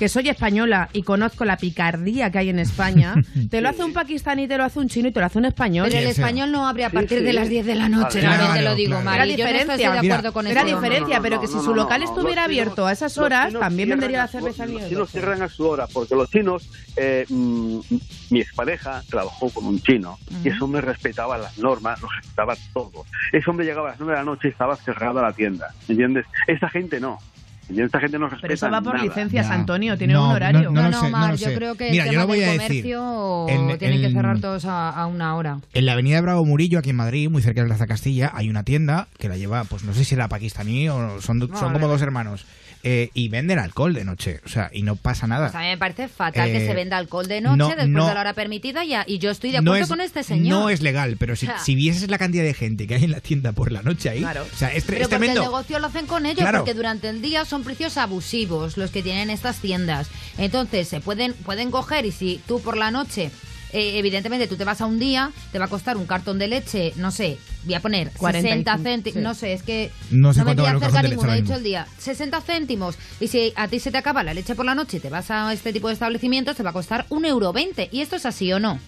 que 0.00 0.08
soy 0.08 0.30
española 0.30 0.88
y 0.94 1.02
conozco 1.02 1.44
la 1.44 1.58
picardía 1.58 2.30
que 2.30 2.38
hay 2.38 2.48
en 2.48 2.58
España, 2.58 3.16
te 3.50 3.60
lo 3.60 3.68
hace 3.68 3.84
un 3.84 3.92
pakistaní, 3.92 4.48
te 4.48 4.56
lo 4.56 4.64
hace 4.64 4.78
un 4.78 4.88
chino 4.88 5.08
y 5.08 5.12
te 5.12 5.20
lo 5.20 5.26
hace 5.26 5.36
un 5.36 5.44
español. 5.44 5.88
Pero 5.90 6.00
el 6.00 6.06
español 6.06 6.50
no 6.50 6.66
abre 6.66 6.86
a 6.86 6.90
partir 6.90 7.18
sí. 7.18 7.24
de 7.24 7.34
las 7.34 7.50
10 7.50 7.66
de 7.66 7.74
la 7.74 7.90
noche, 7.90 8.20
Claro, 8.20 8.44
también 8.44 8.64
te 8.64 8.70
lo 8.70 8.74
digo, 8.74 8.92
claro. 8.92 9.04
Mari. 9.04 9.34
Era 9.34 9.36
Yo 9.36 9.44
no 9.44 9.50
estoy 9.50 9.76
de 9.76 9.82
diferencia. 9.82 10.14
acuerdo 10.14 10.32
con 10.32 10.46
Era 10.46 10.60
hombre. 10.62 10.74
diferencia, 10.74 11.20
pero 11.20 11.38
que 11.38 11.48
si 11.48 11.60
su 11.60 11.74
local 11.74 12.02
estuviera 12.02 12.44
abierto 12.44 12.86
a 12.86 12.92
esas 12.92 13.18
horas, 13.18 13.52
también 13.52 13.90
vendería 13.90 14.22
a 14.22 14.24
la 14.24 14.28
cerveza 14.28 14.64
Los 14.64 14.88
chinos 14.88 15.10
cierran 15.10 15.42
a 15.42 15.48
su 15.50 15.68
hora, 15.68 15.86
porque 15.86 16.14
los 16.14 16.30
chinos, 16.30 16.66
eh, 16.96 17.26
mm, 17.28 17.80
mi 18.30 18.40
expareja 18.40 19.02
trabajó 19.10 19.50
con 19.50 19.66
un 19.66 19.82
chino 19.82 20.18
y 20.42 20.48
ese 20.48 20.64
hombre 20.64 20.80
respetaba 20.80 21.36
las 21.36 21.58
normas, 21.58 22.00
lo 22.00 22.08
respetaba 22.08 22.56
todo. 22.72 23.04
Ese 23.32 23.50
hombre 23.50 23.66
llegaba 23.66 23.88
a 23.88 23.90
las 23.90 24.00
9 24.00 24.14
de 24.14 24.18
la 24.18 24.24
noche 24.24 24.48
y 24.48 24.50
estaba 24.52 24.76
cerrada 24.76 25.20
la 25.20 25.34
tienda, 25.34 25.74
¿entiendes? 25.88 26.24
Esta 26.46 26.70
gente 26.70 27.00
no. 27.00 27.18
¿Entiendes? 27.70 27.86
Esta 27.86 28.00
gente 28.00 28.18
no 28.18 28.26
respeta 28.26 28.42
Pero 28.42 28.54
eso 28.54 28.70
va 28.70 28.80
por 28.82 28.94
nada. 28.94 29.04
licencias, 29.06 29.48
Ya. 29.48 29.54
Antonio, 29.54 29.96
tiene 29.96 30.12
No, 30.12 30.26
un 30.28 30.32
horario. 30.34 30.70
no, 30.70 30.82
no 30.82 30.90
No, 30.90 31.00
sé, 31.00 31.10
Mar, 31.10 31.30
yo 31.36 31.48
sé. 31.48 31.54
creo 31.54 31.74
que 31.74 31.90
Mira, 31.90 32.04
el 32.04 32.08
yo 32.08 32.12
tema 32.12 32.22
lo 32.22 32.26
voy 32.28 32.42
a 32.42 32.48
del 32.50 32.58
decir. 32.58 32.94
comercio 32.94 33.48
En- 33.48 33.78
tienen 33.78 34.00
que 34.02 34.10
cerrar 34.10 34.40
todos 34.40 34.64
a, 34.66 34.90
a 34.90 35.06
una 35.06 35.34
hora. 35.36 35.58
En 35.72 35.86
la 35.86 35.92
avenida 35.92 36.20
Bravo 36.20 36.44
Murillo, 36.44 36.78
aquí 36.78 36.90
en 36.90 36.96
Madrid, 36.96 37.28
muy 37.30 37.42
cerca 37.42 37.62
de 37.62 37.66
Plaza 37.68 37.86
Castilla, 37.86 38.30
hay 38.34 38.48
una 38.50 38.62
tienda 38.64 39.08
que 39.18 39.28
la 39.28 39.36
lleva, 39.36 39.64
pues 39.64 39.84
no 39.84 39.94
sé 39.94 40.04
si 40.04 40.14
era 40.14 40.28
pakistaní 40.28 40.88
o 40.88 41.20
son, 41.20 41.40
son 41.56 41.72
como 41.72 41.88
dos 41.88 42.02
hermanos. 42.02 42.44
Eh, 42.82 43.10
y 43.14 43.28
venden 43.28 43.58
alcohol 43.58 43.92
de 43.94 44.04
noche, 44.04 44.40
o 44.44 44.48
sea, 44.48 44.70
y 44.72 44.82
no 44.82 44.96
pasa 44.96 45.26
nada. 45.26 45.46
Pues 45.48 45.56
a 45.56 45.60
mí 45.60 45.66
me 45.66 45.78
parece 45.78 46.08
fatal 46.08 46.48
Eh, 46.48 46.52
que 46.52 46.66
se 46.66 46.74
venda 46.74 46.96
alcohol 46.96 47.26
de 47.28 47.40
noche 47.40 47.56
no, 47.56 47.68
después 47.68 47.88
no. 47.88 48.06
de 48.08 48.14
la 48.14 48.20
hora 48.20 48.34
permitida 48.34 48.84
y, 48.84 48.92
y 49.06 49.18
yo 49.18 49.30
estoy 49.30 49.50
de 49.52 49.60
no 49.60 49.72
acuerdo 49.72 49.84
es, 49.84 49.88
con 49.90 50.00
este 50.00 50.22
señor. 50.22 50.48
no 50.60 50.70
es 50.70 50.80
legal, 50.80 51.16
pero 51.18 51.36
si, 51.36 51.46
O 51.46 51.50
sea, 51.50 51.58
si 51.58 51.74
vieses 51.74 52.08
la 52.10 52.18
cantidad 52.18 52.42
de 52.44 52.54
gente 52.54 52.86
que 52.86 52.94
hay 52.94 53.04
en 53.04 53.10
la 53.12 53.20
tienda 53.20 53.52
por 53.52 53.70
la 53.72 53.82
noche 53.82 54.08
ahí, 54.08 54.24
o 54.24 54.56
sea, 54.56 54.72
es, 54.72 54.84
Pero 54.84 55.04
es 55.04 55.12
el 55.12 55.20
negocio 55.20 55.78
lo 55.78 55.86
hacen 55.88 56.06
con 56.06 56.24
ellos, 56.26 56.40
Claro. 56.40 56.58
porque 56.58 56.74
durante 56.74 57.08
el 57.08 57.20
día 57.22 57.44
son 57.44 57.64
precios 57.64 57.96
abusivos 57.96 58.76
los 58.76 58.90
que 58.90 59.02
tienen 59.02 59.30
estas 59.30 59.58
tiendas. 59.58 60.08
Entonces, 60.38 60.88
se 60.88 61.00
pueden, 61.00 61.34
pueden 61.34 61.70
coger 61.70 62.06
y 62.06 62.12
si 62.12 62.40
tú 62.46 62.60
por 62.60 62.76
la 62.76 62.90
noche, 62.90 63.30
eh, 63.72 63.98
evidentemente 63.98 64.46
tú 64.46 64.56
te 64.56 64.64
vas 64.64 64.80
a 64.80 64.86
un 64.86 64.98
día, 64.98 65.30
te 65.52 65.58
va 65.58 65.66
a 65.66 65.68
costar 65.68 65.96
un 65.96 66.06
cartón 66.06 66.38
de 66.38 66.48
leche, 66.48 66.92
no 66.96 67.10
sé, 67.10 67.38
voy 67.64 67.74
a 67.74 67.80
poner 67.80 68.08
60 68.08 68.18
45, 68.18 68.82
céntimos, 68.82 69.14
sí. 69.14 69.20
no 69.20 69.34
sé, 69.34 69.52
es 69.52 69.62
que 69.62 69.90
No 70.10 70.32
sé 70.32 70.44
me 70.44 70.54
voy 70.54 70.66
a 70.66 70.72
acercar 70.72 71.08
ninguno, 71.08 71.32
he 71.32 71.42
dicho 71.42 71.54
el 71.54 71.62
día, 71.62 71.86
60 71.98 72.40
céntimos. 72.40 72.96
Y 73.20 73.28
si 73.28 73.52
a 73.56 73.68
ti 73.68 73.80
se 73.80 73.90
te 73.90 73.98
acaba 73.98 74.22
la 74.22 74.34
leche 74.34 74.54
por 74.54 74.64
la 74.64 74.74
noche 74.74 74.98
y 74.98 75.00
te 75.00 75.10
vas 75.10 75.30
a 75.30 75.52
este 75.52 75.72
tipo 75.72 75.88
de 75.88 75.94
establecimientos, 75.94 76.56
te 76.56 76.62
va 76.62 76.70
a 76.70 76.74
costar 76.74 77.06
un 77.10 77.24
euro 77.24 77.52
veinte. 77.52 77.88
¿Y 77.92 78.00
esto 78.00 78.16
es 78.16 78.26
así 78.26 78.52
o 78.52 78.60
no? 78.60 78.78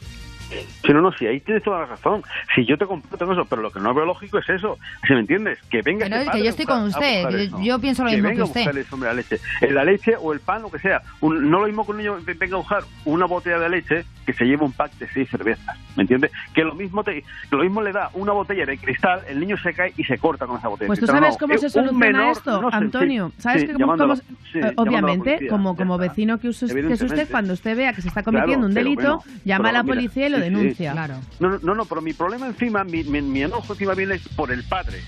Sí, 0.85 0.93
no, 0.93 1.01
no, 1.01 1.13
sí, 1.13 1.27
ahí 1.27 1.41
tienes 1.41 1.63
toda 1.63 1.81
la 1.81 1.87
razón. 1.87 2.23
Si 2.55 2.65
yo 2.67 2.77
te 2.79 2.87
comparto 2.87 3.33
eso, 3.33 3.45
pero 3.47 3.63
lo 3.63 3.71
que 3.71 3.81
no 3.81 3.95
veo 3.95 4.05
lógico 4.05 4.39
es 4.39 4.49
eso. 4.49 4.79
Si 5.07 5.13
me 5.13 5.21
entiendes, 5.21 5.59
que 5.71 5.83
venga 5.83 6.07
Pero 6.07 6.17
ese 6.17 6.25
es 6.27 6.31
que 6.33 6.39
yo 6.41 6.47
a 6.47 6.49
estoy 6.51 6.67
con 6.67 6.79
a 6.79 6.85
usted, 6.85 7.51
yo- 7.63 7.79
pienso 7.79 8.05
lo 8.05 8.11
mismo 8.11 8.29
venga 8.29 8.35
que 8.37 8.41
a 8.41 8.45
usted. 8.45 8.61
buscar 8.61 8.79
eso, 8.79 8.95
hombre, 8.95 9.09
la 9.11 9.15
leche. 9.15 9.39
La 9.71 9.85
leche 9.85 10.15
o 10.21 10.33
el 10.33 10.41
pan, 10.41 10.63
lo 10.63 10.71
que 10.71 10.79
sea. 10.79 11.03
Un- 11.21 11.51
no 11.51 11.61
lo 11.61 11.67
mismo 11.67 11.85
que 11.85 11.91
un 11.93 11.97
niño 11.99 12.17
ve- 12.25 12.35
venga 12.35 12.55
a 12.57 12.59
buscar 12.59 12.83
una 13.05 13.27
botella 13.27 13.59
de 13.59 13.69
leche 13.69 14.05
que 14.27 14.33
se 14.33 14.45
lleva 14.45 14.65
un 14.65 14.73
pack 14.73 14.93
de 14.99 15.09
seis 15.09 15.29
cervezas. 15.31 15.77
¿Me 15.97 16.03
entiendes? 16.03 16.31
Que 16.55 16.65
lo 16.65 16.75
mismo 16.75 17.03
te, 17.05 17.25
lo 17.51 17.59
mismo 17.59 17.83
le 17.83 17.93
da 17.93 18.11
una 18.15 18.33
botella 18.33 18.65
de 18.65 18.79
cristal, 18.79 19.21
el 19.29 19.41
niño 19.41 19.57
se 19.59 19.75
cae 19.75 19.93
y 19.97 20.05
se 20.05 20.17
corta 20.19 20.47
con 20.47 20.59
esa 20.59 20.69
botella. 20.69 20.87
Pues 20.87 21.01
tú 21.01 21.07
sabes 21.07 21.37
cómo 21.37 21.57
se 21.59 21.69
soluciona 21.71 22.31
esto, 22.31 22.63
no 22.63 22.71
sé, 22.71 22.77
Antonio. 22.77 23.31
sí, 23.37 23.43
¿Sabes 23.43 23.61
sí, 23.63 23.67
que 23.69 23.73
a 23.83 23.87
cómo- 23.87 24.17
sí, 24.17 24.23
a 24.55 24.61
la 24.67 24.73
obviamente, 24.77 25.31
policía, 25.33 25.49
como, 25.51 25.77
como 25.77 25.99
vecino 25.99 26.39
que, 26.39 26.49
usted, 26.49 26.69
que 26.69 26.93
es 26.93 27.03
usted, 27.03 27.29
cuando 27.31 27.53
usted 27.53 27.77
vea 27.77 27.93
que 27.93 28.01
se 28.03 28.09
está 28.09 28.23
cometiendo 28.23 28.67
Claro, 28.67 28.69
un 28.69 28.75
delito, 28.75 29.23
llama 29.45 29.69
a 29.71 29.73
la 29.73 29.85
policía 29.85 30.27
y 30.29 30.31
lo 30.31 30.37
sí, 30.39 30.42
sí. 30.42 30.42
Denuncia. 30.45 30.95
No, 30.95 31.49
no, 31.51 31.59
no, 31.63 31.75
no, 31.75 31.85
pero 31.87 32.01
mi 32.03 32.13
problema 32.13 32.47
encima, 32.47 32.85
mi, 32.85 33.05
mi, 33.05 33.23
mi 33.23 33.43
enojo 33.43 33.73
encima 33.73 33.95
viene 33.95 34.21
por 34.37 34.51
el 34.53 34.63
padre. 34.65 35.01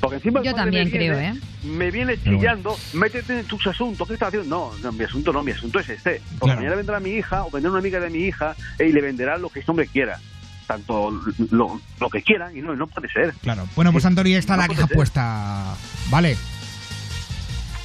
Porque 0.00 0.16
encima 0.16 0.38
el 0.40 0.46
Yo 0.46 0.52
padre 0.52 0.64
también 0.64 0.84
me 0.84 0.98
viene- 0.98 1.14
creo, 1.14 1.20
¿eh? 1.20 1.40
Me 1.64 1.90
viene 1.90 2.22
chillando, 2.22 2.76
métete 2.92 3.40
en 3.40 3.46
tus 3.46 3.66
asuntos, 3.66 4.06
¿qué 4.06 4.14
estás 4.14 4.28
haciendo? 4.28 4.48
No, 4.48 4.72
no, 4.82 4.92
mi 4.92 5.04
asunto 5.04 5.32
no, 5.32 5.42
mi 5.42 5.50
asunto 5.52 5.80
es 5.80 5.88
este. 5.88 6.20
Porque 6.38 6.38
Claro. 6.46 6.60
mañana 6.60 6.76
vendrá 6.76 7.00
mi 7.00 7.10
hija 7.10 7.44
o 7.44 7.50
vendrá 7.50 7.70
una 7.70 7.80
amiga 7.80 7.98
de 8.00 8.10
mi 8.10 8.20
hija 8.20 8.54
eh, 8.78 8.86
y 8.88 8.92
le 8.92 9.00
venderá 9.00 9.38
lo 9.38 9.48
que 9.48 9.60
ese 9.60 9.70
hombre 9.70 9.86
quiera. 9.88 10.18
Tanto 10.66 11.10
lo, 11.50 11.80
lo 12.00 12.10
que 12.10 12.22
quieran 12.22 12.56
y 12.56 12.60
no, 12.62 12.74
no 12.76 12.86
puede 12.86 13.08
ser. 13.10 13.34
Claro. 13.42 13.66
Bueno, 13.74 13.90
pues 13.92 14.04
Antonio, 14.06 14.32
ya 14.32 14.38
está 14.38 14.54
No 14.56 14.62
la 14.62 14.68
queja 14.68 14.86
ser. 14.86 14.96
puesta. 14.96 15.74
Vale. 16.10 16.36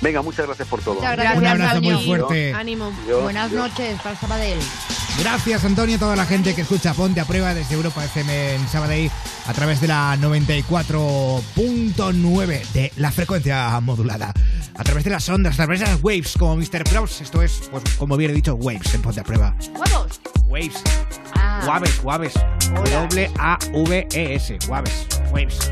Venga, 0.01 0.21
muchas 0.21 0.45
gracias 0.45 0.67
por 0.67 0.81
todo. 0.81 0.95
Muchas 0.95 1.15
gracias, 1.15 1.37
Un 1.37 1.45
abrazo 1.47 1.81
muy 1.81 2.05
fuerte. 2.05 2.53
Ánimo. 2.53 2.91
Dios, 3.05 3.23
Buenas 3.23 3.49
Dios. 3.51 3.63
noches 3.69 3.99
para 4.01 4.15
Sabadell. 4.15 4.59
Gracias, 5.19 5.65
Antonio, 5.65 5.95
a 5.95 5.99
toda 5.99 6.15
la 6.15 6.27
gente 6.27 6.53
que 6.53 6.61
escucha 6.61 6.93
Ponte 6.93 7.19
a 7.19 7.25
Prueba 7.25 7.55
desde 7.55 7.73
Europa 7.73 8.05
FM 8.05 8.53
en 8.55 8.67
Sabadell 8.67 9.09
a 9.47 9.53
través 9.53 9.81
de 9.81 9.87
la 9.87 10.15
94.9 10.17 12.71
de 12.73 12.91
la 12.97 13.11
frecuencia 13.11 13.79
modulada. 13.79 14.31
A 14.75 14.83
través 14.83 15.03
de 15.03 15.09
las 15.09 15.27
ondas, 15.27 15.55
a 15.55 15.65
través 15.65 15.79
de 15.79 15.87
las 15.87 16.03
waves, 16.03 16.35
como 16.37 16.55
Mr. 16.55 16.83
Kraus. 16.83 17.19
Esto 17.21 17.41
es, 17.41 17.61
pues, 17.71 17.83
como 17.97 18.15
bien 18.15 18.29
he 18.29 18.33
dicho, 18.35 18.53
waves 18.53 18.93
en 18.93 19.01
Ponte 19.01 19.21
a 19.21 19.23
Prueba. 19.23 19.55
¡Huevos! 19.73 20.21
Waves. 20.47 20.83
Ah. 21.35 21.65
Waves, 21.67 21.99
waves. 22.03 22.33
W-A-V-E-S. 22.91 24.59
Waves. 24.69 25.07
Waves. 25.31 25.71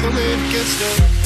come 0.00 0.16
in, 0.16 0.50
get 0.50 0.64
stuck. 0.64 1.19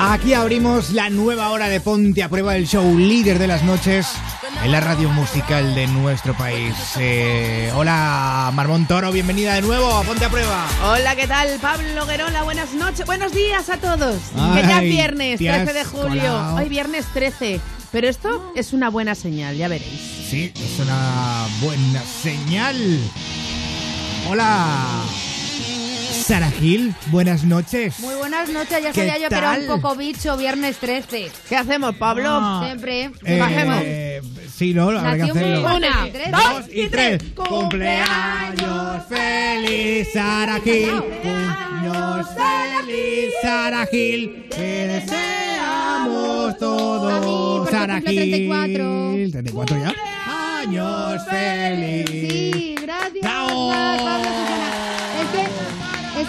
Aquí 0.00 0.32
abrimos 0.32 0.90
la 0.90 1.10
nueva 1.10 1.50
hora 1.50 1.68
de 1.68 1.80
Ponte 1.80 2.22
a 2.22 2.28
Prueba, 2.28 2.54
el 2.56 2.68
show 2.68 2.96
líder 2.96 3.38
de 3.38 3.48
las 3.48 3.64
noches 3.64 4.06
en 4.64 4.70
la 4.70 4.80
radio 4.80 5.08
musical 5.10 5.74
de 5.74 5.88
nuestro 5.88 6.34
país. 6.34 6.72
Eh, 6.98 7.72
hola, 7.74 8.50
Marmón 8.54 8.86
Toro, 8.86 9.10
bienvenida 9.10 9.54
de 9.54 9.62
nuevo 9.62 9.90
a 9.92 10.02
Ponte 10.04 10.24
a 10.24 10.28
Prueba. 10.30 10.66
Hola, 10.84 11.16
¿qué 11.16 11.26
tal? 11.26 11.48
Pablo 11.60 12.06
Guerola, 12.06 12.44
buenas 12.44 12.72
noches. 12.74 13.04
Buenos 13.06 13.32
días 13.32 13.68
a 13.70 13.78
todos. 13.78 14.16
que 14.54 14.62
ya 14.62 14.70
es 14.76 14.76
Ay, 14.78 14.90
viernes, 14.90 15.38
te 15.38 15.50
has 15.50 15.64
13 15.64 15.72
de 15.78 15.84
julio. 15.84 16.22
colado. 16.22 16.54
Hoy 16.56 16.68
viernes 16.68 17.04
13. 17.12 17.60
Pero 17.90 18.06
esto 18.08 18.52
es 18.54 18.72
una 18.72 18.90
buena 18.90 19.14
señal, 19.16 19.56
ya 19.56 19.66
veréis. 19.66 20.00
Sí, 20.30 20.52
es 20.54 20.78
una 20.78 21.46
buena 21.60 22.02
señal. 22.22 22.76
Hola, 24.28 25.02
Sara 26.10 26.50
Gil, 26.50 26.94
buenas 27.06 27.44
noches. 27.44 28.00
Muy 28.00 28.14
buenas 28.14 28.48
noches, 28.50 28.82
ya 28.82 28.92
¿Qué 28.92 29.00
sabía 29.00 29.18
yo 29.18 29.28
que 29.28 29.34
era 29.34 29.52
tal? 29.52 29.70
un 29.70 29.80
poco 29.80 29.96
bicho 29.96 30.36
viernes 30.36 30.76
13. 30.78 31.30
¿Qué 31.48 31.56
hacemos, 31.56 31.94
Pablo? 31.96 32.28
Ah. 32.30 32.62
Siempre. 32.64 33.10
Eh, 33.24 34.20
sí, 34.54 34.74
no, 34.74 34.90
habrá 34.90 35.16
que 35.16 35.22
hacerlo. 35.22 35.76
Una, 35.76 36.08
dos 36.30 36.64
y 36.72 36.88
tres. 36.88 37.22
Cumpleaños 37.34 39.02
feliz, 39.08 40.08
Sara 40.12 40.60
Gil. 40.60 40.90
Cumpleaños 40.90 42.26
feliz, 42.34 43.32
Sara 43.42 43.86
Gil. 43.86 44.46
Te 44.50 44.86
deseamos 44.88 46.58
todos, 46.58 47.70
Sara 47.70 48.00
Gil. 48.00 48.48
34. 48.48 49.12
34 49.32 49.78
ya. 49.82 49.94
Años 50.60 51.22
feliz. 51.28 52.06
Sí, 52.10 52.74
gracias. 52.82 53.22
Pablo 53.22 53.48
Susana. 53.48 54.97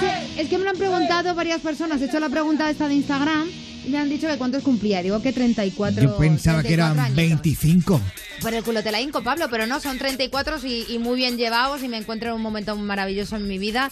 Es 0.01 0.05
que, 0.05 0.28
es, 0.39 0.49
que, 0.49 0.57
me 0.57 0.63
lo 0.63 0.71
han 0.71 0.77
preguntado 0.77 1.35
varias 1.35 1.61
personas. 1.61 2.01
He 2.01 2.05
hecho 2.05 2.19
la 2.19 2.29
pregunta 2.29 2.69
esta 2.69 2.87
de 2.87 2.95
Instagram 2.95 3.49
y 3.85 3.89
me 3.89 3.97
han 3.97 4.09
dicho 4.09 4.27
que 4.27 4.37
cuántos 4.37 4.63
cumplía. 4.63 5.01
Digo 5.01 5.21
que 5.21 5.33
34. 5.33 6.03
Yo 6.03 6.17
pensaba 6.17 6.61
que 6.61 6.69
34 6.69 6.73
eran 6.73 6.99
años. 6.99 7.15
25. 7.15 8.01
Por 8.41 8.53
el 8.53 8.63
culo 8.63 8.81
te 8.81 8.91
la 8.91 9.01
hinco, 9.01 9.21
Pablo, 9.21 9.47
pero 9.49 9.67
no, 9.67 9.79
son 9.79 9.97
34 9.97 10.57
y, 10.65 10.85
y 10.89 10.99
muy 10.99 11.17
bien 11.17 11.37
llevados 11.37 11.83
y 11.83 11.87
me 11.87 11.97
encuentro 11.97 12.29
en 12.29 12.35
un 12.35 12.41
momento 12.41 12.75
maravilloso 12.75 13.35
en 13.35 13.47
mi 13.47 13.57
vida. 13.57 13.89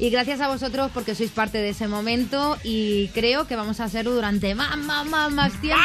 Y 0.00 0.08
gracias 0.08 0.40
a 0.40 0.48
vosotros 0.48 0.90
porque 0.94 1.14
sois 1.14 1.30
parte 1.30 1.58
de 1.58 1.68
ese 1.68 1.86
momento 1.86 2.56
y 2.64 3.08
creo 3.08 3.46
que 3.46 3.54
vamos 3.54 3.80
a 3.80 3.84
hacerlo 3.84 4.12
durante 4.14 4.54
más, 4.54 4.78
más, 4.78 5.06
más, 5.06 5.30
más 5.30 5.60
tiempo. 5.60 5.84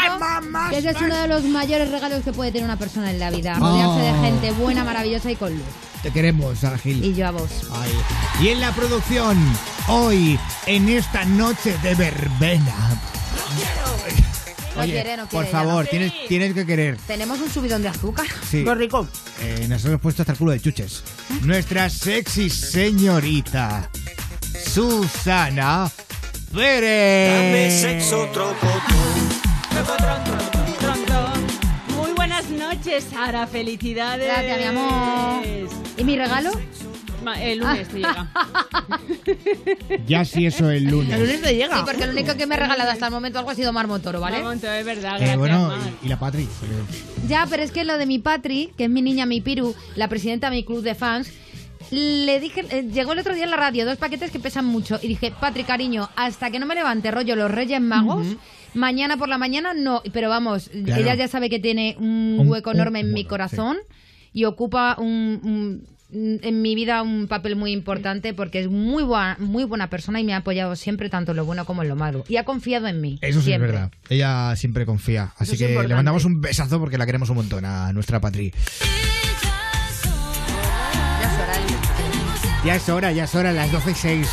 que 0.69 0.77
ese 0.77 0.91
es 0.91 1.01
uno 1.01 1.17
de 1.17 1.27
los 1.27 1.43
mayores 1.43 1.91
regalos 1.91 2.23
que 2.23 2.31
puede 2.31 2.53
tener 2.53 2.63
una 2.63 2.79
persona 2.79 3.11
en 3.11 3.19
la 3.19 3.29
vida. 3.29 3.55
Rodearse 3.55 3.99
de 3.99 4.13
gente 4.21 4.51
buena, 4.51 4.85
maravillosa 4.85 5.29
y 5.29 5.35
con 5.35 5.53
luz. 5.53 5.65
Te 6.01 6.11
queremos, 6.11 6.59
Gil. 6.81 7.03
Y 7.03 7.13
yo 7.13 7.27
a 7.27 7.31
vos. 7.31 7.49
Ay. 7.73 7.91
Y 8.41 8.47
en 8.49 8.61
la 8.61 8.71
producción, 8.71 9.37
hoy, 9.87 10.39
en 10.65 10.89
esta 10.89 11.25
noche 11.25 11.77
de 11.83 11.95
verbena. 11.95 13.01
No 14.75 14.81
Oye, 14.81 14.91
quiere, 14.91 15.15
no 15.15 15.23
por 15.23 15.43
quiere, 15.45 15.45
ya 15.45 15.51
favor, 15.51 15.83
no. 15.85 15.89
tienes, 15.89 16.13
tienes 16.27 16.53
que 16.53 16.65
querer. 16.65 16.97
Tenemos 17.07 17.39
un 17.39 17.49
subidón 17.49 17.81
de 17.81 17.87
azúcar. 17.87 18.25
Sí. 18.49 18.63
Qué 18.65 18.75
rico. 18.75 19.07
Eh, 19.41 19.65
nos 19.69 19.85
hemos 19.85 20.01
puesto 20.01 20.21
hasta 20.23 20.33
el 20.33 20.37
culo 20.37 20.51
de 20.51 20.59
chuches. 20.59 21.01
Nuestra 21.43 21.89
sexy 21.89 22.49
señorita, 22.49 23.89
Susana 24.73 25.89
Pérez. 26.53 27.31
Dame 27.31 27.71
sexo, 28.01 28.29
Muy 31.95 32.11
buenas 32.11 32.49
noches, 32.49 33.05
Sara. 33.09 33.47
Felicidades. 33.47 34.27
Gracias, 34.27 34.57
mi 34.57 34.63
amor. 34.65 35.43
¿Y 35.97 36.03
mi 36.03 36.17
regalo? 36.17 36.51
El 37.41 37.59
lunes 37.59 37.87
te 37.87 37.95
llega. 37.97 38.29
Ya 40.07 40.25
si 40.25 40.45
eso 40.45 40.69
el 40.69 40.85
lunes. 40.85 41.17
Sí, 41.43 41.65
porque 41.85 42.05
lo 42.05 42.11
único 42.13 42.35
que 42.35 42.45
me 42.45 42.55
ha 42.55 42.59
regalado 42.59 42.91
hasta 42.91 43.07
el 43.07 43.11
momento 43.11 43.39
algo 43.39 43.51
ha 43.51 43.55
sido 43.55 43.73
Marmotoro, 43.73 44.19
¿vale? 44.19 44.41
Marmotoro, 44.41 44.73
es 44.73 44.85
verdad. 44.85 45.15
Eh, 45.15 45.17
gracias, 45.19 45.37
bueno, 45.37 45.67
Mar. 45.67 45.77
y, 46.01 46.05
y 46.05 46.09
la 46.09 46.19
Patri. 46.19 46.47
Ya, 47.27 47.47
pero 47.49 47.63
es 47.63 47.71
que 47.71 47.83
lo 47.83 47.97
de 47.97 48.05
mi 48.05 48.19
Patri, 48.19 48.71
que 48.77 48.85
es 48.85 48.89
mi 48.89 49.01
niña, 49.01 49.25
mi 49.25 49.41
Piru, 49.41 49.75
la 49.95 50.07
presidenta 50.07 50.49
de 50.49 50.55
mi 50.57 50.63
club 50.63 50.81
de 50.81 50.95
fans, 50.95 51.31
le 51.91 52.39
dije, 52.39 52.65
eh, 52.69 52.83
llegó 52.91 53.13
el 53.13 53.19
otro 53.19 53.33
día 53.35 53.43
en 53.43 53.51
la 53.51 53.57
radio, 53.57 53.85
dos 53.85 53.97
paquetes 53.97 54.31
que 54.31 54.39
pesan 54.39 54.65
mucho, 54.65 54.99
y 55.01 55.07
dije, 55.07 55.31
Patri, 55.39 55.63
cariño, 55.63 56.09
hasta 56.15 56.49
que 56.51 56.59
no 56.59 56.65
me 56.65 56.75
levante 56.75 57.11
rollo 57.11 57.35
los 57.35 57.51
Reyes 57.51 57.81
Magos, 57.81 58.25
mañana 58.73 59.17
por 59.17 59.29
la 59.29 59.37
mañana 59.37 59.73
no, 59.73 60.01
pero 60.11 60.29
vamos, 60.29 60.69
Claro. 60.85 61.01
ella 61.01 61.15
ya 61.15 61.27
sabe 61.27 61.49
que 61.49 61.59
tiene 61.59 61.95
un, 61.99 62.37
Un- 62.39 62.47
hueco 62.49 62.71
un- 62.71 62.75
enorme 62.77 62.99
en 63.01 63.13
mi 63.13 63.23
corazón 63.25 63.77
y 64.33 64.45
ocupa 64.45 64.95
un, 64.99 65.39
un- 65.43 65.87
en 66.11 66.61
mi 66.61 66.75
vida 66.75 67.01
un 67.01 67.27
papel 67.27 67.55
muy 67.55 67.71
importante 67.71 68.33
porque 68.33 68.59
es 68.59 68.67
muy 68.67 69.03
buena, 69.03 69.37
muy 69.39 69.63
buena 69.63 69.89
persona 69.89 70.19
y 70.19 70.23
me 70.23 70.33
ha 70.33 70.37
apoyado 70.37 70.75
siempre 70.75 71.09
tanto 71.09 71.31
en 71.31 71.37
lo 71.37 71.45
bueno 71.45 71.65
como 71.65 71.81
en 71.81 71.89
lo 71.89 71.95
malo. 71.95 72.23
Y 72.27 72.37
ha 72.37 72.45
confiado 72.45 72.87
en 72.87 73.01
mí. 73.01 73.17
Eso 73.21 73.39
sí 73.39 73.47
siempre. 73.47 73.69
es 73.69 73.73
verdad. 73.73 73.91
Ella 74.09 74.55
siempre 74.55 74.85
confía. 74.85 75.33
Así 75.37 75.53
es 75.53 75.59
que 75.59 75.87
le 75.87 75.95
mandamos 75.95 76.25
un 76.25 76.41
besazo 76.41 76.79
porque 76.79 76.97
la 76.97 77.05
queremos 77.05 77.29
un 77.29 77.37
montón 77.37 77.65
a 77.65 77.91
nuestra 77.93 78.21
Patri. 78.21 78.53
Ya 82.65 82.75
es 82.77 82.89
hora, 82.89 83.11
ya 83.11 83.25
es 83.25 83.35
hora, 83.35 83.51
las 83.51 83.71
12 83.71 83.91
y 83.91 83.93
6, 83.93 84.27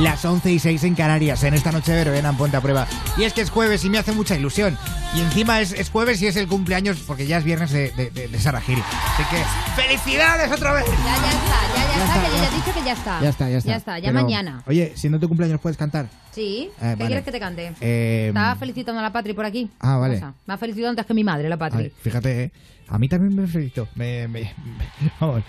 las 0.00 0.22
11 0.22 0.52
y 0.52 0.58
6 0.58 0.84
en 0.84 0.94
Canarias, 0.94 1.42
en 1.44 1.54
esta 1.54 1.72
noche 1.72 1.92
de 1.92 2.04
verbena 2.04 2.28
en 2.28 2.36
Ponte 2.36 2.54
a 2.58 2.60
Prueba. 2.60 2.86
Y 3.16 3.24
es 3.24 3.32
que 3.32 3.40
es 3.40 3.48
jueves 3.48 3.82
y 3.82 3.88
me 3.88 3.96
hace 3.96 4.12
mucha 4.12 4.36
ilusión. 4.36 4.76
Y 5.16 5.20
encima 5.20 5.62
es, 5.62 5.72
es 5.72 5.88
jueves 5.88 6.20
y 6.20 6.26
es 6.26 6.36
el 6.36 6.48
cumpleaños, 6.48 6.98
porque 7.06 7.26
ya 7.26 7.38
es 7.38 7.44
viernes 7.44 7.70
de, 7.70 7.90
de, 7.92 8.10
de, 8.10 8.28
de 8.28 8.38
Sara 8.38 8.60
Giri. 8.60 8.82
Así 8.82 9.22
que, 9.30 9.42
¡felicidades 9.82 10.52
otra 10.52 10.72
vez! 10.74 10.84
Ya, 10.84 10.92
ya 10.92 11.30
está, 11.30 11.56
ya, 11.74 11.74
ya, 11.74 11.96
Ya 11.96 12.04
está, 12.04 12.14
está, 12.14 12.28
que 12.28 12.36
ya. 12.36 12.42
ya 12.42 12.48
he 12.52 12.56
dicho 12.56 12.74
que 12.78 12.84
ya 12.84 12.92
está. 12.92 13.20
Ya 13.22 13.28
está, 13.30 13.48
ya 13.50 13.56
está. 13.58 13.70
Ya 13.70 13.76
está, 13.76 13.98
ya 14.00 14.08
Pero, 14.12 14.22
mañana. 14.22 14.62
Oye, 14.66 14.92
siendo 14.94 15.18
tu 15.18 15.26
cumpleaños, 15.26 15.58
¿puedes 15.58 15.78
cantar? 15.78 16.08
¿Sí? 16.32 16.68
Eh, 16.70 16.72
¿Qué 16.78 16.84
vale. 16.88 17.06
quieres 17.06 17.24
que 17.24 17.32
te 17.32 17.40
cante? 17.40 17.72
Eh, 17.80 18.26
Estaba 18.28 18.54
felicitando 18.56 19.00
a 19.00 19.02
la 19.02 19.12
Patri 19.14 19.32
por 19.32 19.46
aquí. 19.46 19.70
Ah, 19.80 19.94
¿Qué 19.94 20.00
vale. 20.00 20.34
Me 20.46 20.52
ha 20.54 20.58
felicitado 20.58 20.90
antes 20.90 21.06
que 21.06 21.14
mi 21.14 21.24
madre, 21.24 21.48
la 21.48 21.56
Patri. 21.56 21.84
Ay, 21.84 21.92
fíjate, 22.02 22.42
eh, 22.44 22.50
a 22.90 22.98
mí 22.98 23.08
también 23.08 23.34
me 23.34 23.46
felicito. 23.46 23.88
Me, 23.94 24.26
me- 24.28 24.54
me- 24.64 25.10
vamos, 25.20 25.42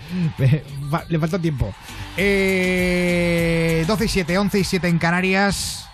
le 1.08 1.18
falta 1.18 1.38
tiempo. 1.38 1.74
Eh, 2.16 3.84
12 3.86 4.04
y 4.04 4.08
7, 4.08 4.38
11 4.38 4.58
y 4.58 4.64
7 4.64 4.88
en 4.88 4.98
Canarias. 4.98 5.86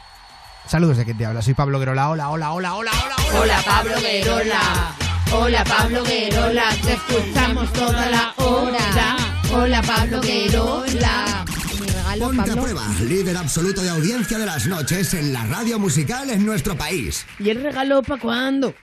Saludos 0.66 0.96
de 0.96 1.04
quien 1.04 1.16
te 1.18 1.26
habla. 1.26 1.42
Soy 1.42 1.54
Pablo 1.54 1.78
Guerola. 1.78 2.10
Hola, 2.10 2.30
hola, 2.30 2.52
hola, 2.52 2.74
hola, 2.74 2.90
hola. 3.04 3.16
Hola 3.40 3.62
Pablo 3.64 3.94
Guerola. 4.00 4.94
Hola 5.32 5.64
Pablo 5.64 6.04
Guerola. 6.04 6.64
Te 6.84 6.92
escuchamos 6.94 7.72
toda 7.72 8.10
la 8.10 8.34
hora. 8.38 9.16
Hola 9.52 9.82
Pablo 9.82 10.20
Guerola. 10.20 11.44
Mi 11.80 11.86
regalo, 11.86 12.24
Ponte 12.26 12.42
a 12.42 12.44
Pablo. 12.46 12.62
prueba, 12.62 12.82
líder 13.08 13.36
absoluto 13.36 13.82
de 13.82 13.90
audiencia 13.90 14.38
de 14.38 14.46
las 14.46 14.66
noches 14.66 15.14
en 15.14 15.32
la 15.32 15.44
radio 15.46 15.78
musical 15.78 16.30
en 16.30 16.44
nuestro 16.44 16.76
país. 16.76 17.24
¿Y 17.38 17.50
el 17.50 17.62
regalo 17.62 18.02
para 18.02 18.20
cuándo? 18.20 18.74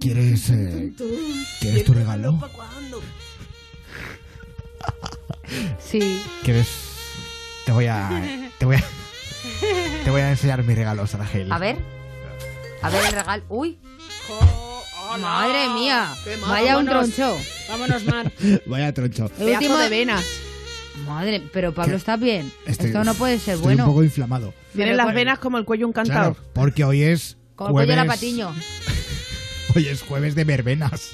¿Quieres, 0.00 0.50
eh, 0.50 0.92
¿quieres 1.60 1.84
tu 1.84 1.92
regalo? 1.94 2.38
Sí. 5.78 6.20
¿Quieres? 6.42 6.68
Te 7.64 7.72
voy 7.72 7.86
a. 7.86 8.08
Te 8.58 8.64
voy 8.66 8.76
a. 8.76 8.84
Te 10.04 10.10
voy 10.10 10.20
a 10.20 10.30
enseñar 10.30 10.62
mis 10.64 10.76
regalos, 10.76 11.14
Aragel. 11.14 11.50
A 11.52 11.58
ver. 11.58 11.76
A 12.82 12.90
ver 12.90 13.04
el 13.06 13.12
regalo. 13.12 13.44
¡Uy! 13.48 13.78
¡Madre 15.20 15.68
mía! 15.70 16.08
Vaya 16.46 16.76
un 16.78 16.84
Vámonos. 16.86 17.14
troncho. 17.14 17.38
Vámonos, 17.68 18.04
Mar. 18.04 18.32
Vaya 18.66 18.92
troncho. 18.92 19.24
El 19.26 19.30
Pedazo 19.30 19.54
último 19.54 19.76
de 19.78 19.88
venas. 19.88 20.24
Madre, 21.06 21.42
pero 21.52 21.72
Pablo 21.72 21.92
¿Qué? 21.92 21.96
está 21.96 22.16
bien. 22.16 22.52
Estoy- 22.66 22.88
Esto 22.88 23.04
no 23.04 23.14
puede 23.14 23.38
ser 23.38 23.54
Estoy 23.54 23.64
bueno. 23.74 23.84
un 23.84 23.90
poco 23.90 24.02
inflamado. 24.04 24.52
Tiene 24.74 24.94
las 24.94 25.14
venas 25.14 25.38
como 25.38 25.56
el 25.58 25.64
cuello 25.64 25.86
un 25.86 25.92
cantado. 25.92 26.34
Claro, 26.34 26.50
porque 26.52 26.84
hoy 26.84 27.02
es. 27.02 27.36
Como 27.54 27.70
el 27.70 27.72
cuello 27.86 27.90
de 27.92 27.96
la 27.96 28.04
patiño. 28.06 28.54
Hoy 29.78 29.86
es 29.86 30.02
jueves 30.02 30.34
de 30.34 30.42
verbenas. 30.42 31.12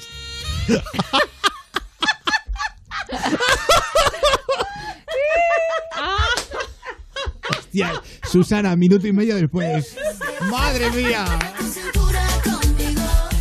Susana, 8.23 8.75
minuto 8.75 9.07
y 9.07 9.13
medio 9.13 9.37
después. 9.37 9.95
¡Madre 10.51 10.91
mía! 10.93 11.27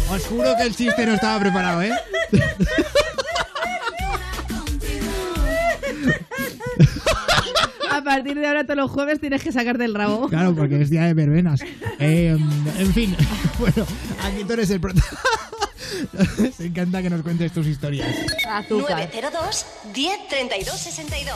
Os 0.09 0.25
juro 0.25 0.57
que 0.57 0.63
el 0.63 0.75
chiste 0.75 1.05
no 1.05 1.13
estaba 1.13 1.39
preparado, 1.39 1.83
¿eh? 1.83 1.93
Partir 8.15 8.39
de 8.39 8.47
ahora 8.47 8.63
todos 8.63 8.77
los 8.77 8.91
jueves 8.91 9.19
tienes 9.19 9.41
que 9.41 9.51
sacarte 9.51 9.85
el 9.85 9.95
rabo. 9.95 10.29
Claro, 10.29 10.55
porque 10.55 10.81
es 10.81 10.89
día 10.89 11.03
de 11.03 11.13
verbenas. 11.13 11.61
Eh, 11.99 12.37
en 12.77 12.93
fin, 12.93 13.15
bueno, 13.59 13.85
aquí 14.23 14.43
tú 14.45 14.53
eres 14.53 14.69
el 14.69 14.79
prota. 14.79 15.01
Nos 16.13 16.59
encanta 16.59 17.01
que 17.01 17.09
nos 17.09 17.21
cuentes 17.21 17.51
tus 17.51 17.67
historias. 17.67 18.07
Azúcar. 18.49 18.97
902 18.97 19.65
10 19.93 20.27
32 20.27 20.77
62. 20.79 21.35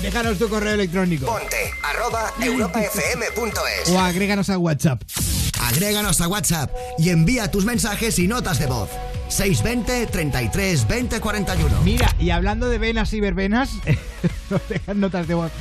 Déjanos 0.00 0.38
tu 0.38 0.48
correo 0.48 0.74
electrónico. 0.74 1.26
Ponte 1.26 1.70
arroba 1.82 2.32
europafm.es 2.40 3.90
O 3.90 4.00
agréganos 4.00 4.48
a 4.48 4.58
WhatsApp. 4.58 5.02
Agréganos 5.60 6.20
a 6.20 6.28
WhatsApp 6.28 6.70
y 6.98 7.10
envía 7.10 7.50
tus 7.50 7.64
mensajes 7.64 8.18
y 8.18 8.26
notas 8.26 8.58
de 8.58 8.66
voz. 8.66 8.88
620 9.28 10.06
33 10.06 10.88
20 10.88 11.20
41. 11.20 11.80
Mira, 11.84 12.14
y 12.18 12.30
hablando 12.30 12.68
de 12.68 12.78
venas 12.78 13.12
y 13.12 13.20
verbenas, 13.20 13.70
nos 14.50 14.68
dejan 14.68 15.00
notas 15.00 15.28
de 15.28 15.34
voz. 15.34 15.52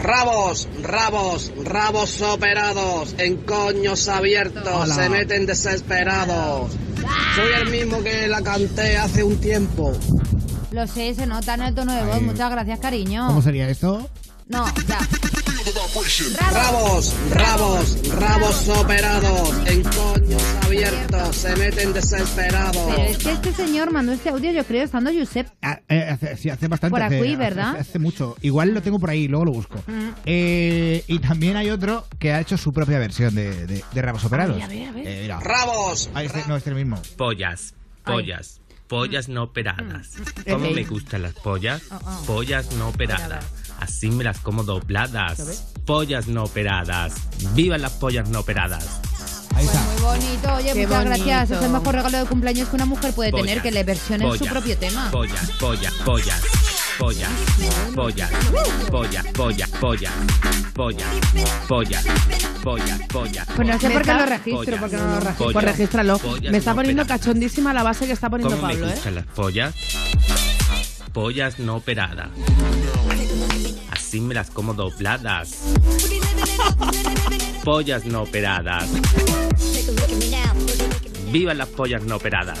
Rabos, 0.00 0.68
rabos, 0.82 1.52
rabos 1.64 2.20
operados, 2.22 3.14
en 3.18 3.36
coños 3.38 4.08
abiertos, 4.08 4.66
Hola. 4.66 4.94
se 4.94 5.08
meten 5.08 5.46
desesperados. 5.46 6.72
Soy 7.36 7.52
el 7.62 7.70
mismo 7.70 8.02
que 8.02 8.28
la 8.28 8.42
canté 8.42 8.96
hace 8.96 9.22
un 9.24 9.38
tiempo. 9.40 9.92
Lo 10.70 10.86
sé, 10.86 11.14
se 11.14 11.26
nota 11.26 11.54
en 11.54 11.62
el 11.62 11.74
tono 11.74 11.94
de 11.94 12.04
voz. 12.04 12.16
Ay. 12.16 12.22
Muchas 12.22 12.50
gracias, 12.50 12.78
cariño. 12.78 13.26
¿Cómo 13.26 13.42
sería 13.42 13.68
esto? 13.68 14.08
No, 14.48 14.64
ya. 14.88 14.98
Rabos, 16.50 17.14
rabos, 17.30 18.08
rabos 18.18 18.68
operados, 18.68 19.54
en 19.66 19.82
coños 19.84 20.42
abiertos, 20.64 21.36
se 21.36 21.54
meten 21.54 21.92
desesperados. 21.92 22.76
Pero 22.96 23.02
es 23.08 23.18
que 23.18 23.30
este 23.30 23.52
señor 23.52 23.92
mandó 23.92 24.10
este 24.12 24.30
audio, 24.30 24.50
yo 24.50 24.64
creo, 24.64 24.82
estando 24.82 25.12
Josep. 25.16 25.46
Ah, 25.62 25.78
eh, 25.88 26.08
hace, 26.10 26.36
sí, 26.36 26.50
hace 26.50 26.66
bastante. 26.66 26.90
Por 26.90 27.02
aquí, 27.02 27.14
hace- 27.14 27.36
¿verdad? 27.36 27.70
Hace, 27.70 27.80
hace 27.80 27.98
mucho. 28.00 28.36
Igual 28.42 28.74
lo 28.74 28.82
tengo 28.82 28.98
por 28.98 29.10
ahí, 29.10 29.28
luego 29.28 29.44
lo 29.44 29.52
busco. 29.52 29.78
Mm. 29.86 30.08
Eh, 30.26 31.04
y 31.06 31.18
también 31.20 31.56
hay 31.56 31.70
otro 31.70 32.08
que 32.18 32.32
ha 32.32 32.40
hecho 32.40 32.56
su 32.56 32.72
propia 32.72 32.98
versión 32.98 33.32
de, 33.36 33.66
de, 33.68 33.84
de 33.92 34.02
Rabos 34.02 34.24
Operados. 34.24 34.56
Ay, 34.56 34.62
a 34.62 34.66
ver, 34.66 34.88
a 34.88 34.92
ver. 34.92 35.06
Eh, 35.06 35.18
mira. 35.22 35.38
Rabos. 35.38 36.10
Ah, 36.14 36.24
este, 36.24 36.42
no, 36.48 36.56
este 36.56 36.70
es 36.70 36.76
el 36.76 36.84
mismo. 36.84 37.00
Pollas, 37.16 37.74
pollas, 38.04 38.60
pollas 38.88 39.28
no 39.28 39.44
operadas. 39.44 40.10
Mm. 40.18 40.50
¿Cómo 40.50 40.70
me 40.70 40.82
gustan 40.84 41.22
las 41.22 41.34
pollas? 41.34 41.82
Oh, 41.92 41.98
oh. 42.04 42.24
Pollas 42.26 42.72
no 42.72 42.88
operadas. 42.88 43.44
Así 43.82 44.12
me 44.12 44.22
las 44.22 44.38
como 44.38 44.62
dobladas. 44.62 45.64
Pollas 45.84 46.28
no 46.28 46.44
operadas. 46.44 47.14
¡Viva 47.54 47.76
las 47.78 47.90
pollas 47.90 48.28
no 48.28 48.38
operadas! 48.38 49.00
Ahí 49.56 49.64
está. 49.64 49.80
Muy 49.82 50.00
bonito, 50.00 50.54
oye, 50.54 50.72
Qué 50.72 50.86
muchas 50.86 51.04
gracias. 51.04 51.48
bonito. 51.48 51.54
Es 51.54 51.62
el 51.62 51.70
mejor 51.72 51.94
regalo 51.96 52.18
de 52.18 52.24
cumpleaños 52.26 52.68
que 52.68 52.76
una 52.76 52.84
mujer 52.86 53.12
puede 53.12 53.32
tener, 53.32 53.60
que 53.60 53.72
le 53.72 53.82
versione 53.82 54.38
su 54.38 54.46
propio 54.46 54.78
tema. 54.78 55.10
Pollas, 55.10 55.50
pollas, 55.58 55.92
pollas. 56.04 56.40
Pollas, 56.96 57.28
pollas, 57.92 58.30
pollas, 58.88 59.26
pollas, 59.32 59.68
pollas, 59.80 60.12
pollas, 60.74 61.08
pollas, 61.66 62.04
pollas, 62.62 63.00
pollas. 63.08 63.48
Pues 63.56 63.68
no 63.68 63.80
sé 63.80 63.90
por 63.90 64.02
qué 64.02 64.14
lo 64.14 64.26
registro, 64.26 64.76
porque 64.78 64.96
no 64.96 65.06
lo 65.08 65.20
registro. 65.20 65.52
Pues 65.52 65.64
regístralo. 65.64 66.20
Me 66.52 66.58
está 66.58 66.72
poniendo 66.72 67.04
cachondísima 67.04 67.72
la 67.74 67.82
base 67.82 68.06
que 68.06 68.12
está 68.12 68.30
poniendo 68.30 68.54
¿Cómo 68.54 68.68
Pablo, 68.68 68.86
me 68.86 68.92
¿eh? 68.92 69.10
las 69.10 69.26
pollas? 69.26 69.74
Pollas 71.12 71.58
no 71.58 71.76
operadas. 71.76 72.28
Así 74.12 74.20
me 74.20 74.34
las 74.34 74.50
como 74.50 74.74
dobladas. 74.74 75.54
Pollas 77.64 78.04
no 78.04 78.24
operadas. 78.24 78.86
¡Viva 81.30 81.54
las 81.54 81.68
pollas 81.68 82.02
no 82.02 82.16
operadas! 82.16 82.58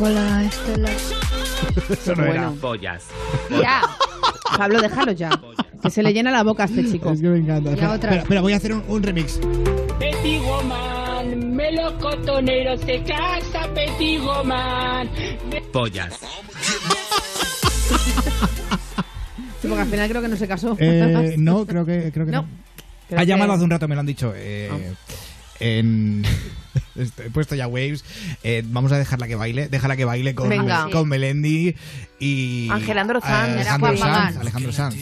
Hola, 0.00 0.44
Estela. 0.44 0.90
Eso 1.90 2.14
no 2.14 2.24
era. 2.24 2.50
Pollas. 2.50 3.02
Ya. 3.50 3.82
Pablo, 4.56 4.80
déjalo 4.80 5.10
ya. 5.10 5.30
Que 5.82 5.90
se 5.90 6.04
le 6.04 6.12
llena 6.12 6.30
la 6.30 6.44
boca 6.44 6.62
a 6.62 6.66
este 6.66 6.88
chico. 6.88 7.10
Es 7.10 7.20
que 7.20 7.26
me 7.26 7.38
encanta. 7.38 7.70
Y 7.70 7.72
Espera, 7.72 7.94
otra. 7.94 8.10
espera, 8.10 8.22
espera, 8.22 8.40
voy 8.42 8.52
a 8.52 8.56
hacer 8.58 8.74
un, 8.74 8.84
un 8.86 9.02
remix. 9.02 9.40
Woman, 9.40 11.52
melocotonero 11.52 12.78
se 12.78 13.02
casa, 13.02 13.68
Woman. 14.24 15.10
Pollas. 15.72 16.20
Sí, 19.64 19.68
porque 19.68 19.80
al 19.82 19.88
final 19.88 20.08
creo 20.10 20.20
que 20.20 20.28
no 20.28 20.36
se 20.36 20.46
casó. 20.46 20.76
Eh, 20.78 21.34
no, 21.38 21.64
creo 21.66 21.86
que, 21.86 22.10
creo 22.12 22.26
que 22.26 22.32
no. 22.32 22.42
No. 22.42 22.48
Creo 23.08 23.18
ha 23.20 23.24
llamado 23.24 23.54
hace 23.54 23.64
un 23.64 23.70
rato, 23.70 23.88
me 23.88 23.94
lo 23.94 24.00
han 24.00 24.06
dicho. 24.06 24.34
eh, 24.36 24.92
en... 25.58 26.22
He 26.96 27.30
puesto 27.30 27.54
ya 27.54 27.66
Waves. 27.66 28.04
Eh, 28.42 28.62
vamos 28.66 28.92
a 28.92 28.98
dejarla 28.98 29.26
que 29.26 29.36
baile. 29.36 29.68
Déjala 29.68 29.96
que 29.96 30.04
baile 30.04 30.34
con, 30.34 30.48
Venga. 30.48 30.88
con 30.92 31.08
Melendi 31.08 31.74
y. 32.18 32.68
Angelandro 32.70 33.20
Sanz. 33.20 33.52
Alejandro. 33.52 33.96
Sanz. 33.96 34.36
Alejandro 34.36 34.72
Sanz. 34.72 34.96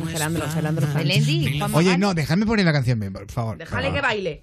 Angelandro, 0.00 0.44
Angelandro 0.44 0.86
Sanz. 0.86 0.96
Melendi, 0.96 1.58
Juan 1.58 1.74
Oye, 1.74 1.98
no, 1.98 2.14
dejadme 2.14 2.46
poner 2.46 2.64
la 2.64 2.72
canción, 2.72 3.00
bien, 3.00 3.12
por 3.12 3.30
favor. 3.30 3.58
Déjale 3.58 3.92
que 3.92 4.00
baile. 4.00 4.42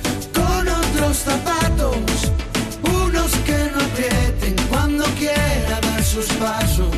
otros 1.01 1.17
zapatos, 1.17 2.31
unos 2.83 3.31
que 3.45 3.71
no 3.73 3.83
aprieten 3.83 4.55
cuando 4.69 5.03
quiera 5.17 5.79
dar 5.81 6.03
sus 6.03 6.27
pasos. 6.33 6.95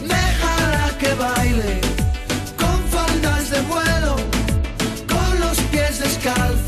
Déjala 0.00 0.96
que 0.98 1.12
baile 1.14 1.80
con 2.56 2.78
faldas 2.88 3.50
de 3.50 3.60
vuelo, 3.62 4.16
con 5.08 5.40
los 5.40 5.58
pies 5.72 5.98
descalzos, 5.98 6.65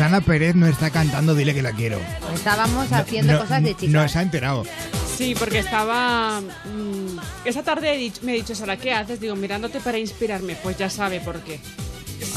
Susana 0.00 0.22
Pérez 0.22 0.54
no 0.54 0.66
está 0.66 0.88
cantando 0.88 1.34
Dile 1.34 1.52
que 1.52 1.60
la 1.60 1.72
quiero. 1.72 1.98
Estábamos 2.34 2.90
haciendo 2.90 3.34
No- 3.34 3.40
cosas 3.40 3.62
de 3.62 3.74
chicas. 3.74 3.90
No 3.90 4.08
se 4.08 4.18
ha 4.18 4.22
enterado. 4.22 4.64
Sí, 5.18 5.34
porque 5.38 5.58
estaba. 5.58 6.40
mm, 6.40 7.18
esa 7.46 7.62
tarde 7.62 7.92
he 7.92 7.98
dicho- 7.98 8.22
me 8.22 8.32
he 8.32 8.36
dicho, 8.36 8.54
Sara, 8.54 8.78
¿qué 8.78 8.94
haces? 8.94 9.20
Digo, 9.20 9.36
mirándote 9.36 9.78
para 9.78 9.98
inspirarme. 9.98 10.56
Pues 10.62 10.78
ya 10.78 10.88
sabe 10.88 11.20
por 11.20 11.40
qué. 11.40 11.60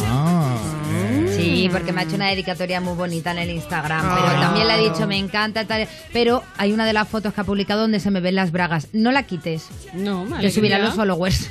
Ah, 0.01 0.57
eh. 0.93 1.35
Sí, 1.37 1.69
porque 1.71 1.93
me 1.93 2.01
ha 2.01 2.03
hecho 2.03 2.15
una 2.15 2.27
dedicatoria 2.27 2.81
muy 2.81 2.95
bonita 2.97 3.31
en 3.31 3.37
el 3.37 3.49
Instagram. 3.51 4.01
Ah. 4.03 4.19
Pero 4.27 4.41
también 4.41 4.67
le 4.67 4.73
ha 4.73 4.77
dicho, 4.77 5.07
me 5.07 5.17
encanta 5.17 5.63
tal. 5.65 5.87
Pero 6.11 6.43
hay 6.57 6.73
una 6.73 6.85
de 6.85 6.91
las 6.91 7.07
fotos 7.07 7.33
que 7.33 7.39
ha 7.39 7.43
publicado 7.45 7.79
donde 7.79 8.01
se 8.01 8.11
me 8.11 8.19
ven 8.19 8.35
las 8.35 8.51
bragas. 8.51 8.89
No 8.91 9.13
la 9.13 9.23
quites. 9.23 9.67
No, 9.93 10.25
Le 10.25 10.51
subirá 10.51 10.75
alegría. 10.75 10.79
los 10.79 10.95
followers. 10.95 11.47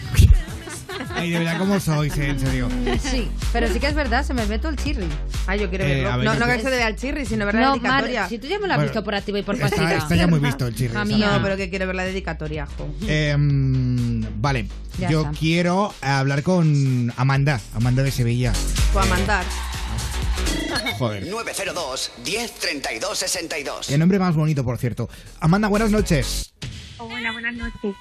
Ay, 1.15 1.31
de 1.31 1.39
verdad, 1.39 1.57
¿cómo 1.59 1.79
sois, 1.81 2.17
eh, 2.19 2.29
en 2.31 2.41
serio? 2.41 2.69
Sí, 3.03 3.29
pero 3.53 3.67
sí 3.73 3.79
que 3.81 3.87
es 3.87 3.95
verdad, 3.95 4.25
se 4.25 4.35
me 4.35 4.45
ve 4.47 4.59
todo 4.59 4.71
el 4.71 4.77
chirri. 4.77 5.07
Ay, 5.47 5.59
yo 5.61 5.69
quiero 5.69 5.85
Eh, 5.85 6.05
verlo. 6.05 6.23
no, 6.23 6.33
¿qué 6.33 6.39
no 6.39 6.47
te- 6.47 6.53
que 6.57 6.63
se 6.63 6.71
le 6.71 6.77
vea 6.77 6.87
al 6.87 6.97
chirri, 6.97 7.27
sino 7.27 7.45
ver 7.47 7.55
la 7.57 7.61
No, 7.63 7.73
dedicatoria. 7.73 8.21
Mar, 8.21 8.29
si 8.29 8.39
tú 8.39 8.47
ya 8.47 8.59
me 8.61 8.67
lo 8.69 8.75
has 8.75 8.79
Bueno, 8.79 8.91
visto 8.93 9.05
por 9.05 9.15
activa 9.15 9.39
y 9.39 9.43
por 9.43 9.59
pasiva. 9.59 9.93
está 9.95 10.15
ya 10.15 10.27
muy 10.29 10.39
visto 10.39 10.67
el 10.67 10.75
chirri, 10.75 10.97
A 10.97 11.05
mí 11.05 11.19
no. 11.19 11.33
No, 11.33 11.43
pero 11.43 11.57
que 11.57 11.69
quiero 11.69 11.87
ver 11.89 11.97
la 11.97 12.05
dedicatoria, 12.05 12.67
jo. 12.67 12.89
Em, 13.09 14.25
vale, 14.41 14.69
Ya 14.99 15.11
yo 15.11 15.23
está. 15.23 15.33
quiero 15.39 15.93
hablar 16.01 16.43
con 16.45 17.13
Amanda, 17.17 17.61
Amanda 17.75 18.03
de 18.05 18.11
Sevilla. 18.13 18.53
Fue 18.93 19.03
a 19.03 19.07
mandar. 19.07 19.45
Joder. 20.99 21.27
902 21.27 22.13
10 22.25 22.53
32 22.61 23.19
62. 23.19 23.91
El 23.91 23.99
nombre 23.99 24.19
más 24.21 24.35
bonito, 24.37 24.65
por 24.65 24.79
cierto. 24.79 25.09
Amanda, 25.41 25.67
buenas 25.69 25.91
noches. 25.91 26.53
Hola, 26.99 27.33
buenas 27.33 27.55
noches. 27.55 27.97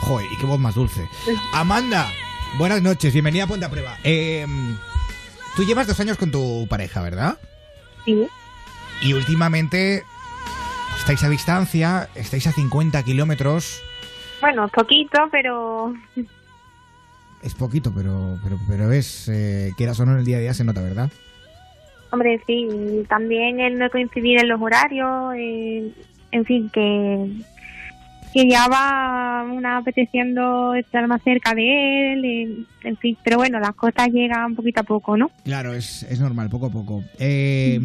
Joder, 0.00 0.26
y 0.32 0.38
qué 0.40 0.46
voz 0.46 0.58
más 0.58 0.74
dulce. 0.74 1.06
Amanda, 1.52 2.10
buenas 2.56 2.80
noches, 2.82 3.12
bienvenida 3.12 3.44
a 3.44 3.46
Ponte 3.46 3.66
a 3.66 3.70
Prueba. 3.70 3.98
Em, 4.04 4.76
tú 5.56 5.64
llevas 5.64 5.86
dos 5.86 5.98
años 6.00 6.16
con 6.18 6.30
tu 6.30 6.66
pareja, 6.68 7.02
¿verdad? 7.02 7.38
Sí. 8.04 8.26
Y 9.02 9.12
últimamente 9.14 10.02
estáis 10.98 11.22
a 11.24 11.28
distancia, 11.28 12.08
estáis 12.14 12.46
a 12.46 12.52
50 12.52 13.02
kilómetros. 13.02 13.82
Bueno, 14.40 14.68
poquito, 14.68 15.18
pero 15.30 15.94
Es 17.42 17.54
poquito, 17.54 17.92
pero, 17.94 18.38
pero, 18.42 18.58
pero 18.68 18.92
es, 18.92 19.28
eh, 19.28 19.72
quieras 19.76 19.98
o 20.00 20.06
no, 20.06 20.12
en 20.12 20.18
el 20.18 20.24
día 20.24 20.36
a 20.36 20.40
día 20.40 20.54
se 20.54 20.64
nota, 20.64 20.80
¿verdad? 20.82 21.10
hombre, 22.10 22.40
sí. 22.46 22.68
También 23.08 23.58
el 23.58 23.78
no 23.78 23.88
coincidir 23.90 24.38
en 24.38 24.48
los 24.48 24.60
horarios, 24.60 25.34
eh, 25.36 25.90
en 26.30 26.44
fin, 26.44 26.68
que 26.70 27.26
que 28.32 28.48
ya 28.48 28.66
va 28.68 29.44
una 29.52 29.78
apeteciendo 29.78 30.74
estar 30.74 31.06
más 31.06 31.22
cerca 31.22 31.54
de 31.54 32.12
él, 32.14 32.24
y- 32.24 32.66
en 32.84 32.96
fin, 32.96 33.16
pero 33.22 33.36
bueno, 33.36 33.58
las 33.60 33.72
cosas 33.74 34.08
llegan 34.08 34.54
poquito 34.54 34.80
a 34.80 34.84
poco, 34.84 35.16
¿no? 35.16 35.30
Claro, 35.44 35.74
es, 35.74 36.02
es 36.04 36.18
normal, 36.20 36.48
poco 36.50 36.66
a 36.66 36.70
poco. 36.70 37.04
Eh, 37.18 37.78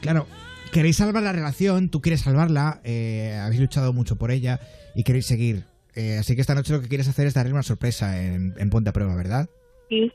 claro, 0.00 0.26
queréis 0.72 0.96
salvar 0.96 1.22
la 1.22 1.32
relación, 1.32 1.88
tú 1.88 2.00
quieres 2.00 2.20
salvarla, 2.22 2.80
eh, 2.84 3.38
habéis 3.42 3.60
luchado 3.60 3.92
mucho 3.92 4.16
por 4.16 4.30
ella 4.30 4.58
y 4.94 5.04
queréis 5.04 5.26
seguir. 5.26 5.64
Eh, 5.94 6.16
así 6.18 6.34
que 6.34 6.40
esta 6.40 6.54
noche 6.54 6.72
lo 6.72 6.80
que 6.80 6.88
quieres 6.88 7.06
hacer 7.08 7.26
es 7.26 7.34
darle 7.34 7.52
una 7.52 7.62
sorpresa 7.62 8.20
en, 8.20 8.54
en 8.56 8.70
Ponte 8.70 8.90
a 8.90 8.92
Prueba, 8.92 9.14
¿verdad? 9.14 9.48
Sí. 9.88 10.10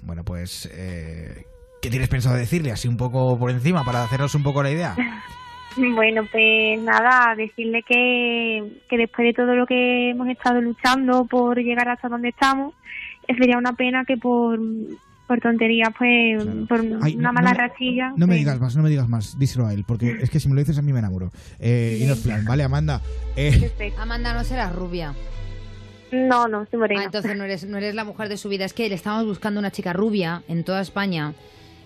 Bueno, 0.00 0.24
pues, 0.24 0.68
eh, 0.72 1.44
¿qué 1.82 1.90
tienes 1.90 2.08
pensado 2.08 2.36
decirle? 2.36 2.70
Así 2.70 2.86
un 2.88 2.96
poco 2.96 3.36
por 3.38 3.50
encima, 3.50 3.84
para 3.84 4.04
hacernos 4.04 4.34
un 4.36 4.44
poco 4.44 4.62
la 4.62 4.70
idea. 4.70 4.94
Bueno, 5.94 6.26
pues 6.30 6.80
nada, 6.80 7.34
decirle 7.36 7.82
que, 7.82 8.80
que 8.88 8.96
después 8.98 9.26
de 9.26 9.32
todo 9.34 9.54
lo 9.54 9.66
que 9.66 10.10
hemos 10.10 10.28
estado 10.28 10.60
luchando 10.60 11.24
por 11.26 11.58
llegar 11.58 11.88
hasta 11.88 12.08
donde 12.08 12.28
estamos, 12.30 12.74
eh, 13.26 13.34
sería 13.38 13.58
una 13.58 13.72
pena 13.74 14.04
que 14.04 14.16
por, 14.16 14.58
por 15.26 15.40
tonterías, 15.40 15.90
pues, 15.98 16.42
por 16.68 16.80
Ay, 17.02 17.16
una 17.16 17.28
no 17.28 17.32
mala 17.34 17.50
me- 17.52 17.56
rachilla. 17.58 18.08
No 18.10 18.26
me 18.26 18.34
pues, 18.34 18.38
digas 18.38 18.60
más, 18.60 18.76
no 18.76 18.82
me 18.82 18.90
digas 18.90 19.08
más, 19.08 19.38
díselo 19.38 19.66
a 19.66 19.72
él, 19.74 19.84
porque 19.86 20.16
es 20.20 20.30
que 20.30 20.40
si 20.40 20.48
me 20.48 20.54
lo 20.54 20.60
dices 20.60 20.78
a 20.78 20.82
mí 20.82 20.92
me 20.92 20.98
enamoro. 21.00 21.30
Eh, 21.60 21.98
y 22.02 22.06
no 22.06 22.14
es 22.14 22.20
plan, 22.20 22.44
¿vale, 22.44 22.62
Amanda? 22.64 23.00
Eh, 23.36 23.70
Amanda, 23.98 24.32
no 24.34 24.44
serás 24.44 24.74
rubia. 24.74 25.14
No, 26.10 26.48
no, 26.48 26.64
soy 26.70 26.78
morena. 26.78 27.02
Ah, 27.02 27.04
entonces 27.04 27.36
no 27.36 27.44
eres, 27.44 27.66
no 27.68 27.76
eres 27.76 27.94
la 27.94 28.04
mujer 28.04 28.28
de 28.30 28.38
su 28.38 28.48
vida. 28.48 28.64
Es 28.64 28.72
que 28.72 28.88
le 28.88 28.94
estamos 28.94 29.26
buscando 29.26 29.60
una 29.60 29.70
chica 29.70 29.92
rubia 29.92 30.42
en 30.48 30.64
toda 30.64 30.80
España 30.80 31.34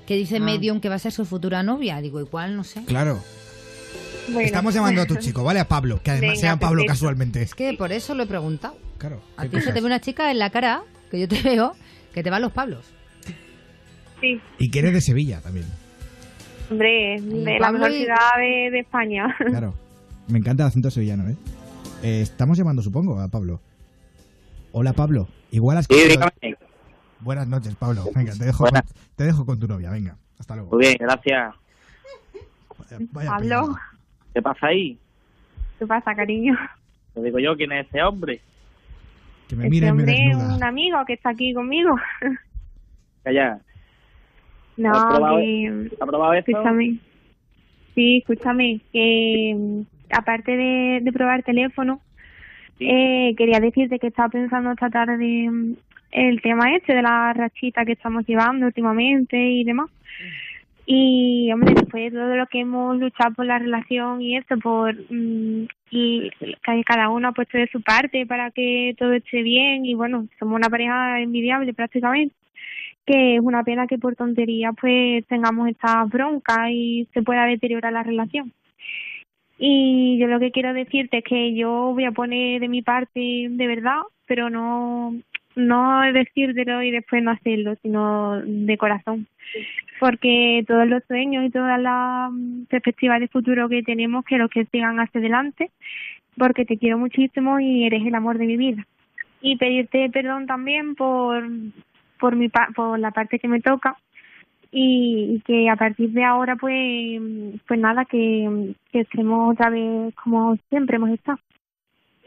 que 0.06 0.14
dice 0.14 0.36
Ah. 0.36 0.40
Medium 0.40 0.80
que 0.80 0.88
va 0.88 0.94
a 0.94 0.98
ser 1.00 1.10
su 1.10 1.24
futura 1.24 1.62
novia. 1.64 2.00
Digo, 2.00 2.20
igual, 2.20 2.56
no 2.56 2.62
sé. 2.64 2.84
claro. 2.84 3.18
Bueno. 4.28 4.40
Estamos 4.40 4.74
llamando 4.74 5.02
a 5.02 5.06
tu 5.06 5.16
chico, 5.18 5.42
¿vale? 5.44 5.60
A 5.60 5.68
Pablo, 5.68 6.00
que 6.02 6.10
además 6.10 6.30
Venga, 6.30 6.40
se 6.40 6.46
llama 6.46 6.60
Pablo 6.60 6.76
perfecto. 6.82 6.92
casualmente. 6.92 7.42
Es 7.42 7.54
que 7.54 7.74
por 7.74 7.92
eso 7.92 8.14
lo 8.14 8.22
he 8.22 8.26
preguntado. 8.26 8.76
Claro. 8.98 9.20
A 9.36 9.42
¿qué 9.42 9.48
ti 9.50 9.60
se 9.62 9.72
te 9.72 9.80
ve 9.80 9.86
una 9.86 10.00
chica 10.00 10.30
en 10.30 10.38
la 10.38 10.50
cara, 10.50 10.82
que 11.10 11.18
yo 11.20 11.28
te 11.28 11.42
veo, 11.42 11.74
que 12.14 12.22
te 12.22 12.30
van 12.30 12.42
los 12.42 12.52
Pablos. 12.52 12.84
Sí, 14.20 14.40
Y 14.58 14.70
que 14.70 14.78
eres 14.78 14.92
de 14.92 15.00
Sevilla 15.00 15.40
también. 15.40 15.66
hombre, 16.70 17.20
de 17.20 17.58
la 17.58 17.72
mejor 17.72 17.90
y- 17.90 17.98
ciudad 18.04 18.16
de, 18.38 18.70
de 18.70 18.78
España. 18.80 19.34
Claro. 19.46 19.74
Me 20.28 20.38
encanta 20.38 20.62
el 20.62 20.68
acento 20.68 20.90
sevillano, 20.90 21.28
¿eh? 21.28 21.36
Eh, 22.04 22.20
estamos 22.22 22.56
llamando, 22.56 22.80
supongo, 22.82 23.20
a 23.20 23.26
Pablo. 23.28 23.60
Hola, 24.70 24.92
Pablo. 24.92 25.26
Igual 25.50 25.78
has... 25.78 25.86
Sí, 25.90 25.96
dígame. 26.08 26.32
Buenas 27.20 27.48
noches, 27.48 27.74
Pablo. 27.74 28.04
Venga, 28.14 28.32
te 28.32 28.44
dejo, 28.44 28.64
con, 28.64 28.80
te 29.16 29.24
dejo 29.24 29.44
con 29.44 29.58
tu 29.58 29.66
novia, 29.66 29.90
venga. 29.90 30.16
Hasta 30.38 30.54
luego. 30.54 30.70
Muy 30.70 30.80
bien, 30.86 30.96
gracias. 30.98 31.54
Vaya 33.12 33.30
Pablo, 33.30 33.76
¿Qué 34.34 34.42
pasa 34.42 34.66
ahí? 34.68 34.98
¿qué 35.78 35.86
pasa, 35.86 36.14
cariño? 36.14 36.56
Te 37.14 37.22
digo 37.22 37.38
yo, 37.40 37.56
¿quién 37.56 37.72
es 37.72 37.86
ese 37.88 38.02
hombre? 38.02 38.40
Que 39.48 39.56
me 39.56 39.66
Este 39.66 39.80
me 39.82 39.90
hombre 39.90 40.12
es 40.12 40.36
desnuda. 40.36 40.56
un 40.56 40.64
amigo 40.64 40.98
que 41.06 41.12
está 41.14 41.30
aquí 41.30 41.52
conmigo. 41.52 41.94
Calla. 43.24 43.58
No, 44.76 44.92
¿Has 44.92 45.04
probado- 45.06 45.36
que... 45.38 45.88
¿Has 46.00 46.08
probado 46.08 46.32
esto? 46.34 46.50
Escúchame. 46.52 46.96
Sí, 47.94 48.18
escúchame, 48.18 48.80
que 48.92 49.54
mm, 49.56 49.80
aparte 50.16 50.56
de, 50.56 51.00
de 51.02 51.12
probar 51.12 51.42
teléfono, 51.42 52.00
eh, 52.80 53.34
quería 53.36 53.60
decirte 53.60 53.98
que 53.98 54.06
estaba 54.06 54.28
pensando 54.30 54.70
esta 54.72 54.88
tarde 54.88 55.48
mm, 55.50 55.74
el 56.12 56.40
tema 56.40 56.74
este 56.74 56.94
de 56.94 57.02
la 57.02 57.32
rachita 57.34 57.84
que 57.84 57.92
estamos 57.92 58.26
llevando 58.26 58.66
últimamente 58.66 59.36
y 59.36 59.64
demás. 59.64 59.90
Y, 60.84 61.50
hombre, 61.52 61.74
después 61.74 62.12
de 62.12 62.18
todo 62.18 62.34
lo 62.34 62.46
que 62.48 62.60
hemos 62.60 62.98
luchado 62.98 63.34
por 63.34 63.46
la 63.46 63.58
relación 63.58 64.20
y 64.20 64.36
esto, 64.36 64.58
por 64.58 64.94
mm, 64.94 65.66
y 65.90 66.30
cada 66.84 67.08
uno 67.08 67.28
ha 67.28 67.32
puesto 67.32 67.56
de 67.56 67.68
su 67.68 67.82
parte 67.82 68.26
para 68.26 68.50
que 68.50 68.94
todo 68.98 69.12
esté 69.12 69.42
bien 69.42 69.84
y, 69.86 69.94
bueno, 69.94 70.26
somos 70.38 70.56
una 70.56 70.68
pareja 70.68 71.20
envidiable 71.20 71.72
prácticamente 71.74 72.34
que 73.06 73.36
es 73.36 73.40
una 73.40 73.64
pena 73.64 73.86
que 73.86 73.98
por 73.98 74.14
tontería 74.16 74.72
pues 74.72 75.26
tengamos 75.26 75.68
esta 75.68 76.04
bronca 76.04 76.70
y 76.70 77.08
se 77.12 77.22
pueda 77.22 77.46
deteriorar 77.46 77.92
la 77.92 78.02
relación. 78.02 78.52
Y 79.58 80.18
yo 80.18 80.26
lo 80.26 80.40
que 80.40 80.50
quiero 80.50 80.72
decirte 80.72 81.18
es 81.18 81.24
que 81.24 81.54
yo 81.54 81.92
voy 81.94 82.04
a 82.04 82.12
poner 82.12 82.60
de 82.60 82.68
mi 82.68 82.82
parte 82.82 83.48
de 83.50 83.66
verdad, 83.66 84.00
pero 84.26 84.50
no 84.50 85.14
no 85.56 86.00
decírtelo 86.12 86.82
y 86.82 86.90
después 86.90 87.22
no 87.22 87.30
hacerlo, 87.30 87.74
sino 87.82 88.40
de 88.42 88.76
corazón. 88.78 89.26
Porque 90.00 90.64
todos 90.66 90.86
los 90.86 91.02
sueños 91.04 91.44
y 91.44 91.50
todas 91.50 91.80
las 91.80 92.32
mm, 92.32 92.64
perspectivas 92.64 93.20
de 93.20 93.28
futuro 93.28 93.68
que 93.68 93.82
tenemos, 93.82 94.24
quiero 94.24 94.48
que 94.48 94.64
sigan 94.66 94.98
hacia 95.00 95.20
adelante, 95.20 95.70
porque 96.36 96.64
te 96.64 96.78
quiero 96.78 96.98
muchísimo 96.98 97.60
y 97.60 97.84
eres 97.84 98.04
el 98.06 98.14
amor 98.14 98.38
de 98.38 98.46
mi 98.46 98.56
vida. 98.56 98.86
Y 99.40 99.56
pedirte 99.56 100.08
perdón 100.10 100.46
también 100.46 100.94
por 100.94 101.44
por 102.18 102.36
mi 102.36 102.48
por 102.48 102.98
la 102.98 103.10
parte 103.10 103.40
que 103.40 103.48
me 103.48 103.60
toca 103.60 103.96
y, 104.70 105.34
y 105.34 105.40
que 105.40 105.68
a 105.68 105.76
partir 105.76 106.10
de 106.10 106.24
ahora 106.24 106.54
pues 106.56 107.20
pues 107.66 107.80
nada 107.80 108.04
que, 108.04 108.74
que 108.92 109.00
estemos 109.00 109.52
otra 109.52 109.68
vez 109.70 110.14
como 110.14 110.56
siempre 110.70 110.96
hemos 110.96 111.10
estado 111.10 111.38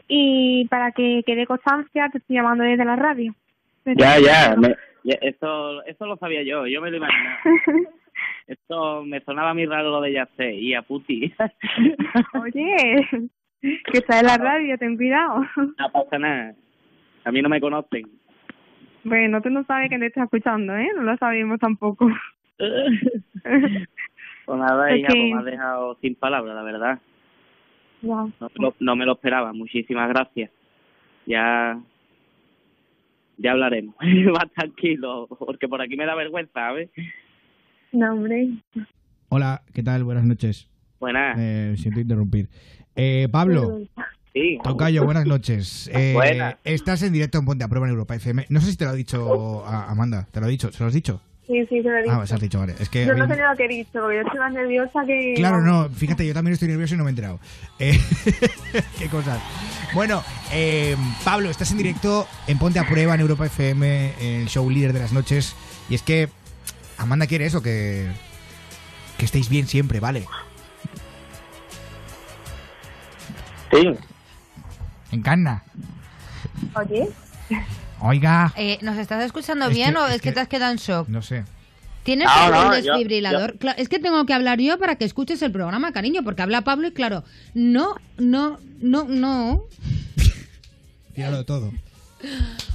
y 0.08 0.66
para 0.68 0.92
que 0.92 1.22
quede 1.26 1.46
constancia 1.46 2.08
te 2.10 2.18
estoy 2.18 2.36
llamando 2.36 2.64
desde 2.64 2.84
la 2.84 2.96
radio 2.96 3.34
Ya, 3.84 4.18
ya, 4.18 4.54
me- 4.56 4.74
ya, 5.04 5.16
Eso, 5.20 5.82
eso 5.84 6.06
lo 6.06 6.16
sabía 6.16 6.42
yo, 6.42 6.66
yo 6.66 6.80
me 6.80 6.90
lo 6.90 6.96
imaginaba. 6.98 7.38
Esto 8.46 9.04
me 9.04 9.20
sonaba 9.20 9.50
a 9.50 9.54
mí 9.54 9.66
raro 9.66 9.90
lo 9.90 10.00
de 10.00 10.12
Yacé 10.12 10.54
y 10.54 10.74
a 10.74 10.82
Puti. 10.82 11.32
oye 12.40 13.06
que 13.60 13.98
está 13.98 14.20
en 14.20 14.26
la 14.26 14.36
radio 14.38 14.78
ten 14.78 14.96
cuidado 14.96 15.40
No 15.56 15.90
pasa 15.92 16.18
nada. 16.18 16.54
A 17.24 17.32
mí 17.32 17.42
no 17.42 17.48
me 17.48 17.60
conocen. 17.60 18.04
bueno 19.04 19.42
tú 19.42 19.50
no 19.50 19.64
sabes 19.64 19.90
que 19.90 19.98
te 19.98 20.06
está 20.06 20.24
escuchando 20.24 20.76
eh 20.76 20.88
no 20.96 21.02
lo 21.02 21.16
sabemos 21.16 21.58
tampoco 21.60 22.08
Pues 24.46 24.58
nada, 24.60 24.96
hija, 24.96 25.08
que- 25.08 25.14
pues 25.18 25.32
me 25.32 25.38
has 25.38 25.44
dejado 25.44 25.94
sin 26.00 26.14
palabras, 26.14 26.54
la 26.54 26.62
verdad. 26.62 26.98
No 28.02 28.26
me 28.40 28.48
lo, 28.58 28.74
no 28.80 28.96
me 28.96 29.04
lo 29.06 29.12
esperaba. 29.12 29.52
Muchísimas 29.52 30.08
gracias. 30.08 30.50
Ya 31.26 31.78
ya 33.38 33.52
hablaremos. 33.52 33.94
Más 34.32 34.50
tranquilo, 34.54 35.26
porque 35.38 35.68
por 35.68 35.80
aquí 35.82 35.96
me 35.96 36.06
da 36.06 36.14
vergüenza, 36.14 36.52
¿sabes? 36.54 36.90
no 37.92 38.12
hombre 38.12 38.48
Hola, 39.28 39.62
¿qué 39.72 39.82
tal? 39.82 40.04
Buenas 40.04 40.24
noches. 40.24 40.68
Buenas. 41.00 41.36
Eh, 41.38 41.74
siento 41.76 42.00
interrumpir. 42.00 42.48
Eh, 42.94 43.28
Pablo, 43.30 43.80
Sí. 44.32 44.58
Tocayo, 44.62 45.02
buenas 45.04 45.24
noches. 45.24 45.88
Eh, 45.94 46.12
Buenas. 46.12 46.56
Estás 46.62 47.02
en 47.02 47.14
directo 47.14 47.38
en 47.38 47.46
Ponte 47.46 47.64
a 47.64 47.68
Prueba 47.68 47.86
en 47.86 47.92
Europa 47.92 48.14
FM. 48.16 48.44
No 48.50 48.60
sé 48.60 48.70
si 48.70 48.76
te 48.76 48.84
lo 48.84 48.90
ha 48.90 48.94
dicho 48.94 49.64
a- 49.66 49.90
Amanda. 49.90 50.26
¿Te 50.30 50.40
lo 50.40 50.46
ha 50.46 50.48
dicho? 50.50 50.70
¿Se 50.72 50.82
lo 50.82 50.88
has 50.88 50.92
dicho? 50.94 51.22
Sí 51.46 51.66
sí 51.66 51.82
te 51.82 51.88
lo 51.88 51.96
he 51.96 52.02
dicho 52.02 52.14
Ah, 52.14 52.26
se 52.26 52.32
lo 52.32 52.36
has 52.36 52.40
dicho, 52.42 52.58
vale. 52.58 52.74
Es 52.78 52.88
que 52.88 53.06
yo 53.06 53.14
no 53.14 53.26
sé 53.26 53.36
ni 53.36 53.42
lo 53.42 53.56
que 53.56 53.64
he 53.64 53.68
dicho 53.68 53.90
porque 53.92 54.16
yo 54.16 54.22
estoy 54.22 54.38
más 54.38 54.52
nerviosa 54.52 55.04
que 55.06 55.34
Claro, 55.36 55.60
no, 55.62 55.88
fíjate, 55.88 56.26
yo 56.26 56.34
también 56.34 56.54
estoy 56.54 56.68
nervioso 56.68 56.94
y 56.94 56.98
no 56.98 57.04
me 57.04 57.10
he 57.10 57.12
enterado. 57.12 57.40
Eh, 57.78 57.98
qué 58.98 59.08
cosas. 59.08 59.40
Bueno, 59.94 60.22
eh, 60.52 60.96
Pablo, 61.24 61.50
estás 61.50 61.70
en 61.70 61.78
directo 61.78 62.26
en 62.46 62.58
Ponte 62.58 62.78
a 62.78 62.88
Prueba 62.88 63.14
en 63.14 63.20
Europa 63.20 63.46
FM, 63.46 64.40
el 64.40 64.48
show 64.48 64.68
líder 64.68 64.92
de 64.92 65.00
las 65.00 65.12
noches. 65.12 65.54
Y 65.88 65.94
es 65.94 66.02
que 66.02 66.28
Amanda 66.98 67.26
quiere 67.26 67.46
eso, 67.46 67.62
que, 67.62 68.08
que 69.18 69.24
estéis 69.24 69.48
bien 69.48 69.66
siempre, 69.66 70.00
¿vale? 70.00 70.24
Sí. 73.70 73.94
En 75.12 75.22
Canna. 75.22 75.62
oye 76.74 77.08
Oiga, 78.00 78.52
Eh, 78.56 78.78
¿Nos 78.82 78.98
estás 78.98 79.24
escuchando 79.24 79.66
Es 79.66 79.74
bien 79.74 79.92
que- 79.92 79.98
o 79.98 80.06
es 80.06 80.14
es 80.16 80.20
que, 80.20 80.28
que- 80.28 80.34
te 80.34 80.40
has 80.40 80.48
quedado 80.48 80.72
en 80.72 80.78
shock? 80.78 81.08
no 81.08 81.22
sé. 81.22 81.44
¿Tienes 82.02 82.26
No, 82.28 82.32
algún 82.32 82.70
no, 82.70 82.78
yo- 82.78 82.92
desfibrilador? 82.92 83.58
yo- 83.58 83.70
Es 83.76 83.88
que 83.88 83.98
tengo 83.98 84.24
que 84.26 84.32
hablar 84.32 84.60
yo 84.60 84.78
para 84.78 84.94
que 84.96 85.04
escuches 85.04 85.42
el 85.42 85.50
programa, 85.50 85.90
cariño, 85.92 86.22
porque 86.22 86.42
habla 86.42 86.60
Pablo 86.62 86.86
y 86.88 86.92
claro, 86.92 87.24
no, 87.54 87.96
no, 88.18 88.58
no, 88.80 89.04
no. 89.04 89.64
Tíralo 91.14 91.44
todo. 91.44 91.72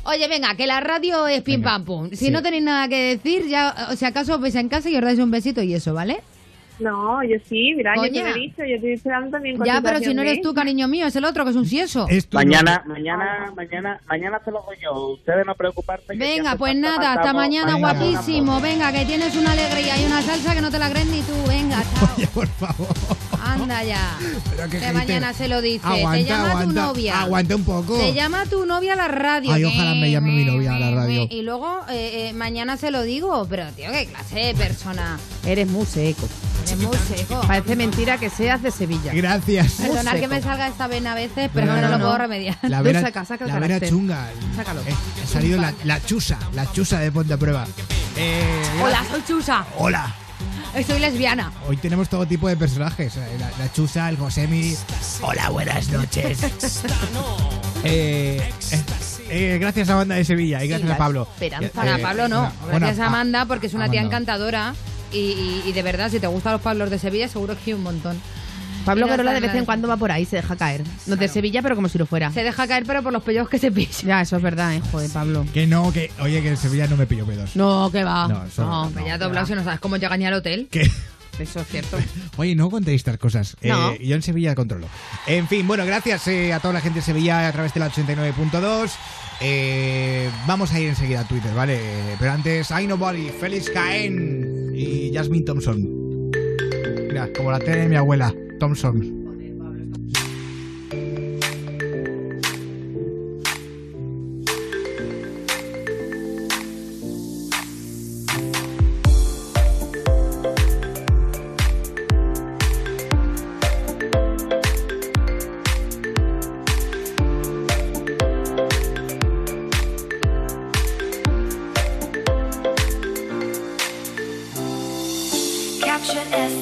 Oye, 0.03 0.27
venga, 0.27 0.55
que 0.55 0.67
la 0.67 0.79
radio 0.81 1.27
es 1.27 1.41
pim 1.43 1.61
pam 1.61 1.85
pum. 1.85 2.09
Si 2.09 2.17
Sí. 2.25 2.31
no 2.31 2.41
tenéis 2.41 2.63
nada 2.63 2.87
que 2.89 3.15
decir, 3.17 3.47
ya, 3.47 3.87
o 3.91 3.95
si 3.95 4.05
acaso 4.05 4.35
os 4.35 4.41
veis 4.41 4.55
en 4.55 4.67
casa 4.69 4.89
y 4.89 4.95
os 4.95 5.01
dais 5.01 5.19
un 5.19 5.31
besito 5.31 5.61
y 5.61 5.73
eso, 5.73 5.93
¿vale? 5.93 6.21
No, 6.81 7.23
yo 7.23 7.37
sí, 7.47 7.73
mira, 7.75 7.95
yo 7.95 8.03
te 8.03 8.21
lo 8.23 8.27
he 8.27 8.33
dicho, 8.33 8.63
yo 8.65 8.75
estoy 8.75 8.93
esperando 8.93 9.29
también 9.31 9.57
Ya, 9.63 9.81
pero 9.81 9.99
si 9.99 10.13
no 10.13 10.21
eres 10.21 10.41
tú, 10.41 10.53
cariño 10.53 10.87
mío, 10.87 11.07
es 11.07 11.15
el 11.15 11.25
otro 11.25 11.43
que 11.43 11.51
es 11.51 11.55
un 11.55 11.65
sieso. 11.65 12.07
Mañana, 12.31 12.83
mañana, 12.87 13.51
mañana, 13.55 13.99
mañana 14.07 14.39
te 14.39 14.51
lo 14.51 14.61
doy 14.63 14.77
yo. 14.81 14.93
Ustedes 15.13 15.45
no 15.45 15.55
preocuparse. 15.55 16.07
que 16.07 16.17
Venga, 16.17 16.55
pues 16.55 16.75
nada, 16.75 17.13
hasta 17.13 17.33
mañana, 17.33 17.75
guapísimo. 17.75 18.59
Venga, 18.61 18.91
que 18.91 19.05
tienes 19.05 19.35
una 19.35 19.51
alegría 19.51 20.01
y 20.01 20.05
una 20.05 20.21
salsa 20.21 20.55
que 20.55 20.61
no 20.61 20.71
te 20.71 20.79
la 20.79 20.89
crees 20.89 21.07
ni 21.07 21.21
tú. 21.21 21.33
Venga, 21.47 21.83
chao. 21.95 22.09
Oye, 22.17 22.27
por 22.27 22.47
favor. 22.47 22.87
Anda 23.43 23.83
ya. 23.83 24.17
Pero 24.55 24.69
Que 24.69 24.91
mañana 24.91 25.33
se 25.33 25.47
lo 25.47 25.61
dice. 25.61 25.85
Aguanta, 25.85 26.17
te 26.17 26.23
llama 26.23 26.43
tu 26.51 26.57
aguanta, 26.57 26.81
novia. 26.85 27.21
aguanta 27.21 27.55
un 27.55 27.63
poco. 27.63 27.97
Te 27.97 28.13
llama 28.13 28.45
tu 28.45 28.65
novia 28.65 28.93
a 28.93 28.95
la 28.95 29.07
radio. 29.07 29.51
Ay, 29.51 29.63
ojalá 29.65 29.95
me 29.95 30.11
llame 30.11 30.31
mi 30.31 30.45
novia 30.45 30.75
a 30.75 30.79
la 30.79 30.91
radio. 30.91 31.27
Y 31.29 31.41
luego 31.41 31.81
eh, 31.89 32.29
eh, 32.29 32.33
mañana 32.33 32.77
se 32.77 32.91
lo 32.91 33.03
digo. 33.03 33.45
Pero, 33.49 33.65
tío, 33.71 33.91
qué 33.91 34.05
clase 34.07 34.39
de 34.39 34.53
persona. 34.53 35.19
Eres 35.45 35.67
muy 35.67 35.85
seco. 35.85 36.27
Es 36.65 36.77
muy 36.77 36.97
seco. 36.97 37.41
Parece 37.47 37.75
mentira 37.75 38.17
que 38.17 38.29
seas 38.29 38.61
de 38.61 38.71
Sevilla. 38.71 39.11
Gracias. 39.13 39.73
Perdonad 39.73 40.13
que 40.15 40.27
me 40.27 40.41
salga 40.41 40.67
esta 40.67 40.87
vena 40.87 41.11
a 41.11 41.15
veces, 41.15 41.49
pero 41.53 41.67
No, 41.67 41.75
no, 41.75 41.81
no, 41.81 41.89
lo 41.89 41.97
no. 41.97 42.03
puedo 42.05 42.17
remediar. 42.19 42.57
La 42.63 42.81
vena, 42.83 43.01
saca, 43.01 43.25
saca 43.25 43.45
el 43.45 43.51
la 43.51 43.59
vena 43.59 43.79
chunga. 43.81 44.29
Sácalo. 44.55 44.81
Eh, 44.81 44.93
ha 45.23 45.27
salido 45.27 45.59
la, 45.59 45.73
la 45.83 46.03
chusa, 46.05 46.37
la 46.53 46.71
chusa 46.71 46.99
de 46.99 47.11
Ponte 47.11 47.33
a 47.33 47.37
Prueba. 47.37 47.67
Eh, 48.17 48.61
Hola, 48.83 49.03
soy 49.09 49.23
Chusa. 49.27 49.65
Hola. 49.77 50.13
Soy 50.87 50.99
lesbiana. 50.99 51.51
Hoy 51.67 51.75
tenemos 51.77 52.07
todo 52.07 52.25
tipo 52.25 52.47
de 52.47 52.55
personajes. 52.55 53.17
eh, 53.17 53.37
La, 53.39 53.49
la 53.65 53.71
chusa, 53.73 54.07
el 54.09 54.17
Josemi. 54.17 54.73
Hola, 55.21 55.49
buenas 55.49 55.89
noches. 55.89 56.39
Eh, 57.83 58.39
eh, 58.71 58.83
eh, 59.29 59.57
gracias 59.59 59.89
a 59.89 59.95
Banda 59.95 60.13
de 60.13 60.23
Sevilla 60.23 60.63
y 60.63 60.67
gracias 60.67 60.91
a 60.91 60.97
Pablo. 60.97 61.27
Esperanza. 61.33 61.83
Eh, 61.87 61.93
a 61.93 61.97
Pablo 61.99 62.27
no. 62.27 62.51
bueno, 62.65 62.79
Gracias 62.79 62.99
a 62.99 63.03
a- 63.05 63.07
Amanda 63.07 63.45
porque 63.45 63.65
es 63.67 63.73
una 63.73 63.89
tía 63.89 64.01
Amanda. 64.01 64.17
encantadora. 64.17 64.75
Y, 65.11 65.71
de 65.71 65.83
verdad, 65.83 66.09
si 66.09 66.19
te 66.19 66.27
gustan 66.27 66.53
los 66.53 66.61
Pablos 66.61 66.89
de 66.89 66.99
Sevilla, 66.99 67.27
seguro 67.27 67.55
que 67.55 67.71
hay 67.71 67.73
un 67.73 67.83
montón. 67.83 68.19
Pablo 68.85 69.07
Carola 69.07 69.33
de 69.33 69.41
vez 69.41 69.53
en 69.53 69.65
cuando 69.65 69.87
va 69.87 69.95
por 69.95 70.11
ahí, 70.11 70.25
se 70.25 70.37
deja 70.37 70.55
caer. 70.55 70.83
No 71.05 71.15
de 71.15 71.27
Sevilla, 71.27 71.61
pero 71.61 71.75
como 71.75 71.87
si 71.87 71.99
lo 71.99 72.07
fuera. 72.07 72.31
Se 72.31 72.43
deja 72.43 72.67
caer, 72.67 72.83
pero 72.87 73.03
por 73.03 73.13
los 73.13 73.21
pellos 73.21 73.47
que 73.47 73.59
se 73.59 73.71
pisa. 73.71 74.07
Ya, 74.07 74.21
eso 74.21 74.37
es 74.37 74.41
verdad, 74.41 74.73
eh, 74.73 74.81
joder, 74.91 75.11
Pablo. 75.11 75.45
Que 75.53 75.67
no, 75.67 75.93
que 75.93 76.11
oye, 76.19 76.41
que 76.41 76.49
en 76.49 76.57
Sevilla 76.57 76.87
no 76.87 76.97
me 76.97 77.05
pillo 77.05 77.25
pedos. 77.25 77.55
No, 77.55 77.91
que 77.91 78.03
va. 78.03 78.27
No, 78.27 78.45
eso 78.45 78.65
no, 78.65 79.05
ya 79.05 79.19
doblado 79.19 79.45
si 79.45 79.53
no 79.53 79.63
sabes 79.63 79.79
cómo 79.79 79.97
llega 79.97 80.17
ni 80.17 80.25
al 80.25 80.33
hotel. 80.33 80.67
Eso 81.39 81.61
es 81.61 81.67
cierto. 81.67 81.97
Oye, 82.37 82.55
no 82.55 82.69
contéis 82.69 83.01
estas 83.01 83.17
cosas. 83.17 83.57
No. 83.61 83.91
Eh, 83.91 84.05
yo 84.05 84.15
en 84.15 84.21
Sevilla 84.21 84.55
controlo. 84.55 84.87
En 85.27 85.47
fin, 85.47 85.67
bueno, 85.67 85.85
gracias 85.85 86.27
eh, 86.27 86.53
a 86.53 86.59
toda 86.59 86.75
la 86.75 86.81
gente 86.81 86.99
de 86.99 87.05
Sevilla 87.05 87.47
a 87.47 87.51
través 87.51 87.73
de 87.73 87.79
la 87.79 87.89
89.2. 87.89 88.91
Eh, 89.41 90.29
vamos 90.45 90.71
a 90.71 90.79
ir 90.79 90.89
enseguida 90.89 91.21
a 91.21 91.27
Twitter, 91.27 91.53
¿vale? 91.53 91.79
Pero 92.19 92.31
antes, 92.31 92.69
I 92.71 92.85
Nobody, 92.85 93.29
Félix 93.29 93.69
Caen 93.69 94.70
y 94.81 95.11
Jasmine 95.13 95.45
Thompson. 95.45 96.31
Mira, 97.07 97.31
como 97.33 97.51
la 97.51 97.59
tiene 97.59 97.87
mi 97.87 97.95
abuela, 97.95 98.33
Thompson. 98.59 99.20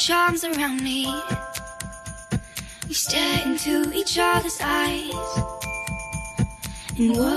Charms 0.00 0.44
around 0.44 0.82
me. 0.82 1.04
We 2.88 2.94
stare 2.94 3.42
into 3.44 3.92
each 3.92 4.18
other's 4.18 4.58
eyes. 4.58 5.12
And 6.96 7.14
what 7.18 7.29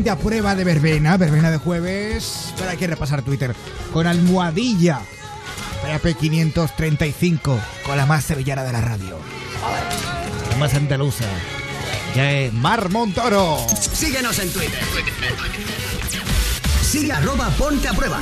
Ponte 0.00 0.08
a 0.08 0.16
Prueba 0.16 0.54
de 0.54 0.64
Verbena, 0.64 1.18
Verbena 1.18 1.50
de 1.50 1.58
jueves. 1.58 2.54
Pero 2.56 2.70
hay 2.70 2.78
que 2.78 2.86
repasar 2.86 3.20
Twitter 3.20 3.54
con 3.92 4.06
almohadilla. 4.06 5.02
PAP 5.82 6.16
535, 6.18 7.60
con 7.84 7.98
la 7.98 8.06
más 8.06 8.24
sevillana 8.24 8.64
de 8.64 8.72
la 8.72 8.80
radio. 8.80 9.18
La 10.52 10.56
más 10.56 10.72
andaluza. 10.72 11.26
Ya 12.16 12.32
es 12.32 12.50
Mar 12.54 12.88
Montoro. 12.88 13.58
Síguenos 13.68 14.38
en 14.38 14.50
Twitter. 14.50 14.80
Sigue 16.80 17.12
arroba 17.12 17.50
Ponte 17.58 17.86
a 17.86 17.92
Prueba. 17.92 18.20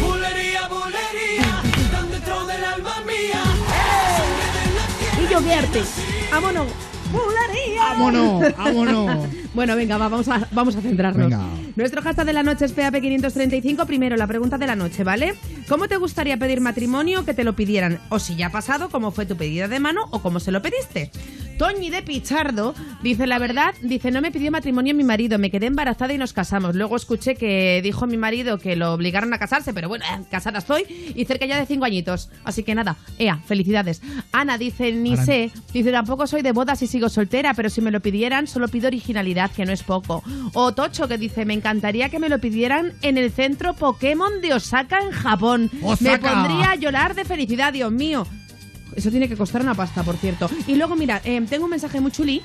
Bulería, 0.00 0.68
bulería, 0.68 1.62
tan 1.90 2.12
dentro 2.12 2.46
del 2.46 2.64
alma 2.64 2.94
mía. 3.00 3.42
Y 5.20 5.32
yo 5.32 5.40
guiarte. 5.40 5.82
Vámonos. 6.30 6.89
Vámonos, 7.76 8.56
vámonos. 8.56 9.28
Bueno, 9.52 9.74
venga, 9.74 9.98
va, 9.98 10.08
vamos, 10.08 10.28
a, 10.28 10.46
vamos 10.52 10.76
a 10.76 10.80
centrarnos. 10.80 11.28
Venga. 11.28 11.44
Nuestro 11.74 12.02
hashtag 12.02 12.24
de 12.24 12.32
la 12.32 12.44
noche 12.44 12.66
es 12.66 12.76
PAP535. 12.76 13.84
Primero, 13.84 14.16
la 14.16 14.28
pregunta 14.28 14.58
de 14.58 14.66
la 14.68 14.76
noche, 14.76 15.02
¿vale? 15.02 15.34
¿Cómo 15.68 15.88
te 15.88 15.96
gustaría 15.96 16.36
pedir 16.36 16.60
matrimonio 16.60 17.24
que 17.24 17.34
te 17.34 17.42
lo 17.42 17.56
pidieran? 17.56 17.98
O 18.10 18.20
si 18.20 18.36
ya 18.36 18.46
ha 18.46 18.50
pasado, 18.52 18.90
cómo 18.90 19.10
fue 19.10 19.26
tu 19.26 19.36
pedida 19.36 19.66
de 19.66 19.80
mano 19.80 20.02
o 20.10 20.22
cómo 20.22 20.38
se 20.38 20.52
lo 20.52 20.62
pediste. 20.62 21.10
Toñi 21.60 21.90
de 21.90 22.00
Pichardo 22.00 22.74
dice 23.02 23.26
la 23.26 23.38
verdad, 23.38 23.74
dice 23.82 24.10
no 24.10 24.22
me 24.22 24.30
pidió 24.30 24.50
matrimonio 24.50 24.94
mi 24.94 25.04
marido, 25.04 25.38
me 25.38 25.50
quedé 25.50 25.66
embarazada 25.66 26.14
y 26.14 26.16
nos 26.16 26.32
casamos. 26.32 26.74
Luego 26.74 26.96
escuché 26.96 27.34
que 27.34 27.82
dijo 27.82 28.06
mi 28.06 28.16
marido 28.16 28.56
que 28.56 28.76
lo 28.76 28.94
obligaron 28.94 29.34
a 29.34 29.38
casarse, 29.38 29.74
pero 29.74 29.86
bueno, 29.86 30.06
eh, 30.06 30.24
casada 30.30 30.60
estoy 30.60 30.84
y 31.14 31.26
cerca 31.26 31.44
ya 31.44 31.60
de 31.60 31.66
cinco 31.66 31.84
añitos. 31.84 32.30
Así 32.44 32.62
que 32.62 32.74
nada, 32.74 32.96
ea, 33.18 33.36
felicidades. 33.44 34.00
Ana 34.32 34.56
dice 34.56 34.90
ni 34.92 35.18
sé, 35.18 35.50
dice 35.70 35.92
tampoco 35.92 36.26
soy 36.26 36.40
de 36.40 36.52
bodas 36.52 36.80
y 36.80 36.86
sigo 36.86 37.10
soltera, 37.10 37.52
pero 37.52 37.68
si 37.68 37.82
me 37.82 37.90
lo 37.90 38.00
pidieran 38.00 38.46
solo 38.46 38.66
pido 38.68 38.86
originalidad, 38.86 39.50
que 39.50 39.66
no 39.66 39.72
es 39.72 39.82
poco. 39.82 40.22
O 40.54 40.72
Tocho 40.72 41.08
que 41.08 41.18
dice 41.18 41.44
me 41.44 41.52
encantaría 41.52 42.08
que 42.08 42.18
me 42.18 42.30
lo 42.30 42.38
pidieran 42.38 42.94
en 43.02 43.18
el 43.18 43.30
centro 43.30 43.74
Pokémon 43.74 44.40
de 44.40 44.54
Osaka 44.54 45.00
en 45.00 45.10
Japón. 45.10 45.70
Me 45.74 45.88
¡Osaka! 45.88 46.32
pondría 46.32 46.70
a 46.70 46.76
llorar 46.76 47.14
de 47.14 47.26
felicidad, 47.26 47.74
Dios 47.74 47.92
mío. 47.92 48.26
Eso 48.96 49.10
tiene 49.10 49.28
que 49.28 49.36
costar 49.36 49.62
una 49.62 49.74
pasta, 49.74 50.02
por 50.02 50.16
cierto. 50.16 50.48
Y 50.66 50.74
luego, 50.76 50.96
mira, 50.96 51.20
eh, 51.24 51.40
tengo 51.48 51.64
un 51.64 51.70
mensaje 51.70 52.00
muy 52.00 52.10
chulí. 52.10 52.42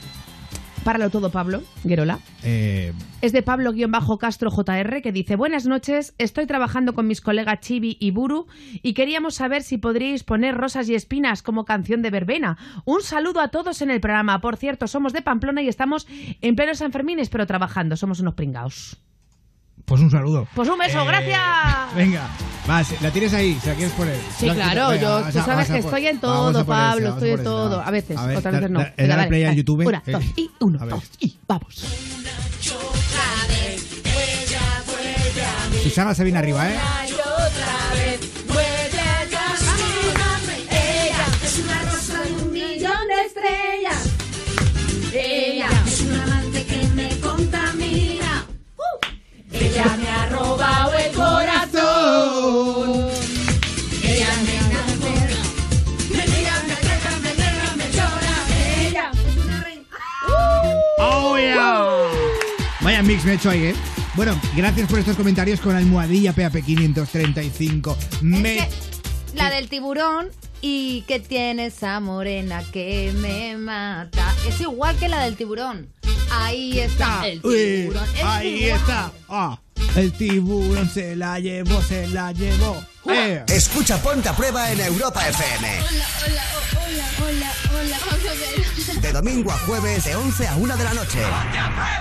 Páralo 0.84 1.10
todo, 1.10 1.32
Pablo, 1.32 1.64
Guerola. 1.84 2.20
Eh, 2.44 2.94
Es 3.22 3.32
de 3.32 3.42
Pablo-Castro 3.42 4.52
JR 4.52 5.02
que 5.02 5.12
dice: 5.12 5.36
Buenas 5.36 5.66
noches, 5.66 6.14
estoy 6.20 6.46
trabajando 6.46 6.94
con 6.94 7.08
mis 7.08 7.22
colegas 7.22 7.60
Chibi 7.62 7.98
y 8.00 8.12
Buru 8.12 8.46
y 8.84 8.94
queríamos 8.94 9.34
saber 9.34 9.64
si 9.64 9.80
podríais 9.80 10.24
poner 10.24 10.54
Rosas 10.54 10.88
y 10.88 10.94
Espinas 10.94 11.42
como 11.42 11.66
canción 11.66 12.04
de 12.04 12.12
verbena. 12.12 12.60
Un 12.86 13.02
saludo 13.02 13.40
a 13.40 13.48
todos 13.48 13.82
en 13.82 13.90
el 13.90 14.00
programa. 14.00 14.42
Por 14.42 14.58
cierto, 14.58 14.88
somos 14.88 15.12
de 15.12 15.24
Pamplona 15.24 15.64
y 15.64 15.70
estamos 15.70 16.06
en 16.42 16.56
pleno 16.56 16.76
San 16.76 16.92
Fermines, 16.92 17.30
pero 17.30 17.48
trabajando. 17.48 17.98
Somos 17.98 18.20
unos 18.20 18.36
pringaos. 18.36 18.98
Pues 19.86 20.02
un 20.02 20.10
saludo. 20.12 20.48
Pues 20.56 20.68
un 20.70 20.78
beso, 20.78 21.02
Eh, 21.02 21.06
gracias. 21.08 21.42
Venga, 21.96 22.28
vas, 22.68 23.02
la 23.02 23.12
tienes 23.12 23.34
ahí, 23.34 23.58
si 23.62 23.68
la 23.70 23.76
quieres 23.76 23.94
poner. 23.94 24.18
Sí, 24.38 24.46
La- 24.48 24.54
claro, 24.56 24.90
venga, 24.90 25.02
yo, 25.02 25.32
tú 25.32 25.40
a- 25.40 25.44
sabes 25.46 25.70
a 25.70 25.74
que 25.76 25.82
por- 25.82 25.92
estoy 25.94 26.08
en 26.08 26.18
a 26.18 26.22
todo, 26.22 26.66
Pablo, 26.66 27.08
a 27.08 27.14
estoy 27.14 27.30
en 27.32 27.44
todo. 27.44 27.82
A 27.82 27.92
veces, 27.92 28.18
A 28.18 28.26
ver, 28.26 28.38
otras 28.38 28.54
veces 28.56 28.70
no. 28.72 28.80
da- 28.80 28.94
Venga, 28.98 29.16
dale 29.16 29.28
play 29.30 29.44
dale. 29.44 29.56
YouTube. 29.58 29.86
Una, 29.88 30.04
Eh, 30.06 30.12
dos, 30.12 30.24
y 30.36 30.52
uno, 30.60 30.80
a 30.82 30.86
ver. 30.86 30.94
dos, 30.96 31.04
y 31.20 31.38
vamos. 31.48 31.86
Susana 35.84 36.16
se 36.16 36.24
viene 36.24 36.40
arriba, 36.40 36.68
¿eh? 36.70 36.76
A. 36.78 37.06
Ella 40.72 41.26
es 41.44 41.60
una 41.60 41.82
rosa 41.84 42.22
de 42.24 42.32
un 42.44 42.52
millón 42.52 43.08
de 43.08 43.22
estrellas. 43.28 44.10
Ella 45.14 45.68
es 45.86 46.02
un 46.02 46.12
Ella 49.76 49.98
me 49.98 50.08
ha 50.08 50.26
robado 50.30 50.94
el 50.94 51.12
corazón. 51.12 53.10
Ella 54.04 54.30
me 54.46 54.56
enamora. 54.56 55.42
Me 56.12 56.24
mira, 56.28 56.64
me 56.66 56.76
trata, 56.76 57.12
me 57.22 57.32
nega, 57.36 57.76
me 57.76 57.92
llora. 57.92 58.36
Ella 58.80 59.12
es 59.14 59.38
una 59.46 59.58
reina. 59.64 59.84
¡Oh, 61.00 61.38
yeah! 61.38 61.88
Vaya 62.82 63.04
mix 63.04 63.26
me 63.26 63.32
he 63.34 63.36
hecho 63.36 63.50
ahí, 63.50 63.66
¿eh? 63.66 63.76
Bueno, 64.16 64.40
gracias 64.56 64.88
por 64.90 65.00
estos 65.00 65.18
comentarios 65.18 65.60
con 65.60 65.76
almohadilla 65.76 66.32
PAP 66.32 66.64
535. 66.66 67.98
Me... 68.22 68.70
La 69.34 69.50
del 69.50 69.68
tiburón 69.68 70.30
y 70.62 71.02
que 71.02 71.20
tiene 71.20 71.66
esa 71.66 72.00
morena 72.00 72.64
que 72.72 73.12
me 73.18 73.58
mata. 73.58 74.34
Es 74.48 74.62
igual 74.62 74.96
que 74.96 75.10
la 75.10 75.26
del 75.26 75.36
tiburón. 75.36 75.90
Ahí 76.32 76.80
está 76.80 77.28
el 77.28 77.42
Uy, 77.44 77.82
tiburón. 77.82 78.08
Es 78.16 78.24
ahí 78.24 78.64
igual. 78.64 78.80
está. 78.80 79.12
Ah, 79.28 79.60
el 79.96 80.12
tiburón 80.14 80.90
se 80.90 81.16
la 81.16 81.40
llevó, 81.40 81.82
se 81.82 82.08
la 82.08 82.32
llevó. 82.32 82.84
Eh. 83.08 83.44
Escucha 83.48 83.98
Ponte 84.02 84.30
a 84.30 84.36
Prueba 84.36 84.72
en 84.72 84.82
Europa 84.82 85.28
FM. 85.28 85.80
Hola, 85.80 86.08
hola, 86.26 87.06
hola, 87.22 87.54
hola, 87.72 87.98
Pablo 88.10 88.30
Guerola. 88.40 89.02
De 89.02 89.12
domingo 89.14 89.52
a 89.52 89.58
jueves, 89.60 90.06
de 90.06 90.16
11 90.16 90.48
a 90.48 90.56
1 90.56 90.78
de 90.78 90.84
la 90.84 90.94
noche. 90.94 91.20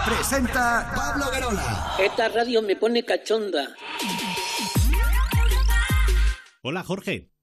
Presenta 0.07 0.93
Pablo 0.95 1.31
Guerola. 1.31 1.95
Esta 1.99 2.29
radio 2.29 2.63
me 2.63 2.77
pone 2.77 3.05
cachonda. 3.05 3.69
Hola 6.63 6.83
Jorge. 6.83 7.34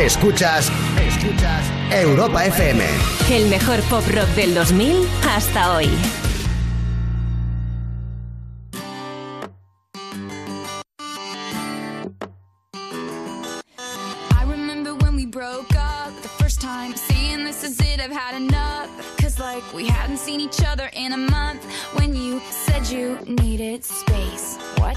Escuchas, 0.00 0.72
escuchas 0.98 1.66
Europa 1.92 2.46
FM. 2.46 2.82
El 3.30 3.50
mejor 3.50 3.82
pop 3.90 4.02
rock 4.14 4.28
del 4.34 4.54
2000 4.54 5.06
hasta 5.28 5.74
hoy. 5.74 5.90
I 14.30 14.44
remember 14.46 14.94
when 14.94 15.16
we 15.16 15.26
broke 15.26 15.76
up 15.76 16.14
the 16.22 16.28
first 16.28 16.62
time, 16.62 16.96
saying 16.96 17.44
this 17.44 17.62
is 17.62 17.78
it, 17.80 18.00
I've 18.00 18.10
had 18.10 18.34
enough. 18.34 18.88
Cause 19.20 19.38
like 19.38 19.62
we 19.74 19.86
hadn't 19.86 20.18
seen 20.18 20.40
each 20.40 20.64
other 20.66 20.88
in 20.94 21.12
a 21.12 21.18
month 21.18 21.62
when 21.92 22.16
you 22.16 22.40
said 22.48 22.88
you 22.88 23.18
needed 23.26 23.84
space. 23.84 24.56
What? 24.78 24.96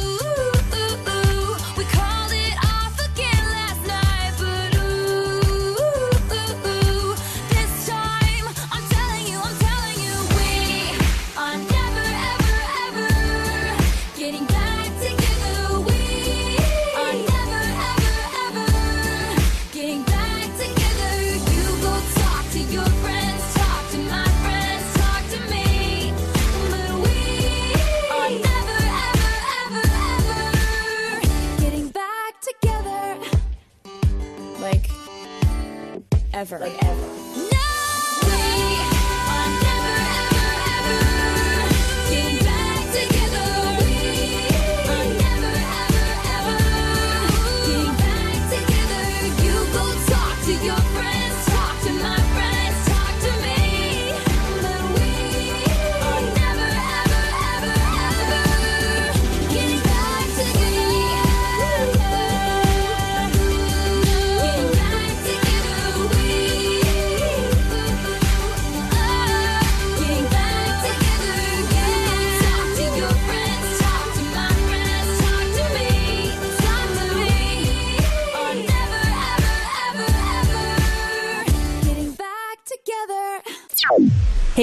ever. 36.41 36.57
Like 36.57 36.83
ever. 36.83 37.10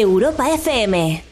Europa 0.01 0.49
FM. 0.53 1.25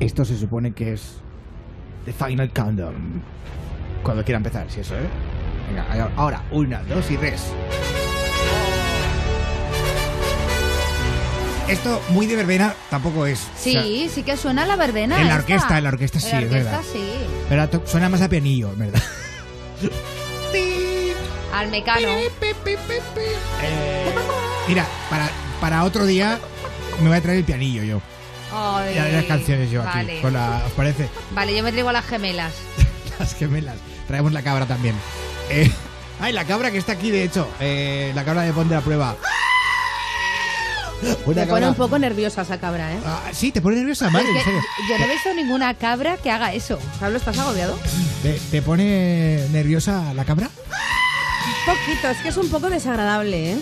Esto 0.00 0.24
se 0.24 0.36
supone 0.36 0.72
que 0.72 0.94
es 0.94 1.18
The 2.04 2.12
Final 2.12 2.50
Countdown. 2.52 3.22
Cuando 4.02 4.24
quiera 4.24 4.38
empezar, 4.38 4.68
si 4.70 4.80
eso, 4.80 4.96
¿eh? 4.96 5.08
Venga, 5.68 6.10
ahora, 6.16 6.42
una, 6.50 6.82
dos 6.82 7.08
y 7.12 7.16
tres. 7.16 7.52
Esto 11.70 12.02
muy 12.10 12.26
de 12.26 12.36
verbena 12.36 12.74
tampoco 12.90 13.26
es. 13.26 13.38
Sí, 13.58 13.76
O 13.76 13.82
sea, 13.82 14.08
sí 14.14 14.22
que 14.24 14.36
suena 14.36 14.66
la 14.66 14.76
verbena. 14.76 15.16
en 15.20 15.28
la 15.28 15.34
esta. 15.36 15.42
orquesta, 15.42 15.78
en 15.78 15.84
la 15.84 15.90
orquesta 15.90 16.20
sí, 16.20 16.26
En 16.30 16.32
la 16.32 16.38
es 16.40 16.46
orquesta 16.46 16.70
verdad. 16.70 16.84
sí. 16.92 17.10
Pero 17.48 17.86
suena 17.86 18.08
más 18.08 18.20
a 18.22 18.28
pianillo, 18.28 18.72
¿verdad? 18.76 19.02
Al 21.54 21.68
mecano. 21.70 22.08
Mira, 24.68 24.86
para, 25.08 25.28
para 25.60 25.84
otro 25.84 26.06
día 26.06 26.38
me 27.02 27.08
voy 27.08 27.16
a 27.18 27.20
traer 27.20 27.38
el 27.38 27.44
pianillo 27.44 27.82
yo. 27.82 28.00
Ay, 28.52 28.94
Y 28.96 29.12
las 29.12 29.24
canciones 29.24 29.70
yo 29.70 29.82
aquí. 29.82 30.20
Con 30.22 30.32
la, 30.32 30.62
¿Os 30.66 30.72
parece? 30.72 31.08
Vale, 31.32 31.54
yo 31.56 31.62
me 31.62 31.70
traigo 31.72 31.92
las 31.92 32.04
gemelas. 32.06 32.52
Las 33.18 33.34
gemelas. 33.34 33.76
Traemos 34.08 34.32
la 34.32 34.40
cabra 34.42 34.64
también. 34.64 34.94
Eh, 35.50 35.70
ay, 36.20 36.32
la 36.32 36.46
cabra 36.46 36.70
que 36.70 36.78
está 36.78 36.92
aquí, 36.92 37.10
de 37.10 37.22
hecho. 37.24 37.46
Eh, 37.60 38.12
la 38.14 38.24
cabra 38.24 38.42
de 38.42 38.52
Ponte 38.54 38.74
a 38.74 38.80
Prueba. 38.80 39.14
Una 41.26 41.42
Me 41.42 41.46
pone 41.46 41.46
cabra- 41.46 41.68
un 41.68 41.74
poco 41.74 41.98
nerviosa 41.98 42.42
esa 42.42 42.58
cabra, 42.58 42.92
¿eh? 42.92 42.98
Ah, 43.06 43.22
sí, 43.32 43.50
te 43.52 43.60
pone 43.60 43.76
nerviosa, 43.76 44.10
madre, 44.10 44.28
Es 44.30 44.36
en 44.38 44.44
serio. 44.44 44.60
yo 44.88 44.98
no 44.98 45.04
he 45.04 45.12
visto 45.12 45.34
ninguna 45.34 45.74
cabra 45.74 46.16
que 46.16 46.30
haga 46.30 46.52
eso. 46.52 46.78
Pablo, 46.98 47.16
¿estás 47.18 47.38
agobiado? 47.38 47.78
¿Te, 48.22 48.38
te 48.50 48.62
pone 48.62 49.46
nerviosa 49.52 50.12
la 50.14 50.24
cabra? 50.24 50.50
Un 51.68 51.74
poquito, 51.74 52.08
es 52.08 52.18
que 52.18 52.28
es 52.28 52.36
un 52.36 52.48
poco 52.50 52.68
desagradable, 52.70 53.52
¿eh? 53.52 53.56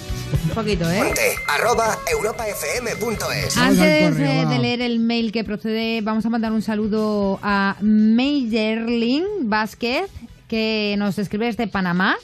Un 0.45 0.51
poquito, 0.55 0.91
¿eh? 0.91 0.99
Ponte 0.99 1.21
arroba 1.49 1.97
europafm.es. 2.11 3.57
Antes 3.57 4.17
de, 4.17 4.47
de 4.47 4.59
leer 4.59 4.83
el 4.83 4.99
mail 4.99 5.33
que 5.33 5.45
procede, 5.45 6.01
vamos 6.03 6.27
a 6.27 6.31
mandar 6.31 6.53
un 6.53 6.63
saludo 6.63 7.39
a 7.43 7.77
Meyerling 7.81 9.25
Vázquez, 9.49 10.11
que 10.49 10.97
nos 10.99 11.19
escribe 11.19 11.47
desde 11.47 11.67
Panamá 11.69 12.17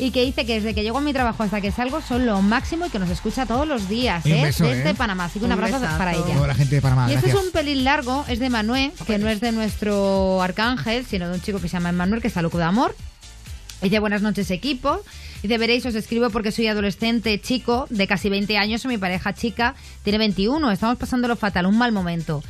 y 0.00 0.10
que 0.12 0.24
dice 0.24 0.46
que 0.46 0.54
desde 0.54 0.74
que 0.74 0.82
llego 0.82 0.98
a 0.98 1.00
mi 1.02 1.12
trabajo 1.12 1.42
hasta 1.42 1.60
que 1.60 1.70
salgo 1.70 2.00
son 2.00 2.24
lo 2.24 2.40
máximo 2.40 2.86
y 2.86 2.90
que 2.90 2.98
nos 2.98 3.10
escucha 3.10 3.44
todos 3.44 3.68
los 3.68 3.88
días, 3.88 4.24
¿eh? 4.24 4.42
beso, 4.42 4.64
desde 4.64 4.90
¿eh? 4.90 4.94
Panamá. 4.94 5.26
Así 5.26 5.38
que 5.38 5.44
un, 5.44 5.52
Un 5.52 5.58
abrazo 5.58 5.78
besazo. 5.78 5.98
para 5.98 6.12
ella. 6.14 6.34
Toda 6.34 6.46
la 6.48 6.54
gente 6.54 6.74
de 6.76 6.80
Panamá, 6.82 7.02
Y 7.10 7.14
este 7.14 7.26
gracias. 7.26 7.40
es 7.42 7.46
un 7.46 7.52
pelín 7.52 7.84
largo, 7.84 8.24
es 8.26 8.38
de 8.38 8.48
Manuel, 8.48 8.92
que 9.06 9.18
no 9.18 9.28
es 9.28 9.40
de 9.40 9.52
nuestro 9.52 10.40
arcángel, 10.42 11.04
sino 11.04 11.28
de 11.28 11.34
un 11.34 11.40
chico 11.42 11.60
que 11.60 11.68
se 11.68 11.74
llama 11.76 11.92
Manuel, 11.92 12.22
que 12.22 12.28
está 12.28 12.40
loco 12.40 12.56
de 12.58 12.64
amor. 12.64 12.96
Dice 13.82 13.98
buenas 13.98 14.22
noches 14.22 14.50
equipo. 14.50 15.00
Dice 15.42 15.56
veréis, 15.58 15.84
os 15.86 15.94
escribo 15.94 16.28
porque 16.30 16.52
soy 16.52 16.66
adolescente 16.66 17.40
chico 17.40 17.86
de 17.90 18.06
casi 18.06 18.28
20 18.28 18.58
años 18.58 18.84
y 18.84 18.88
mi 18.88 18.98
pareja 18.98 19.32
chica 19.34 19.74
tiene 20.02 20.18
21. 20.18 20.70
Estamos 20.70 20.96
pasándolo 20.98 21.36
fatal, 21.36 21.66
un 21.66 21.78
mal 21.78 21.92
momento. 21.92 22.42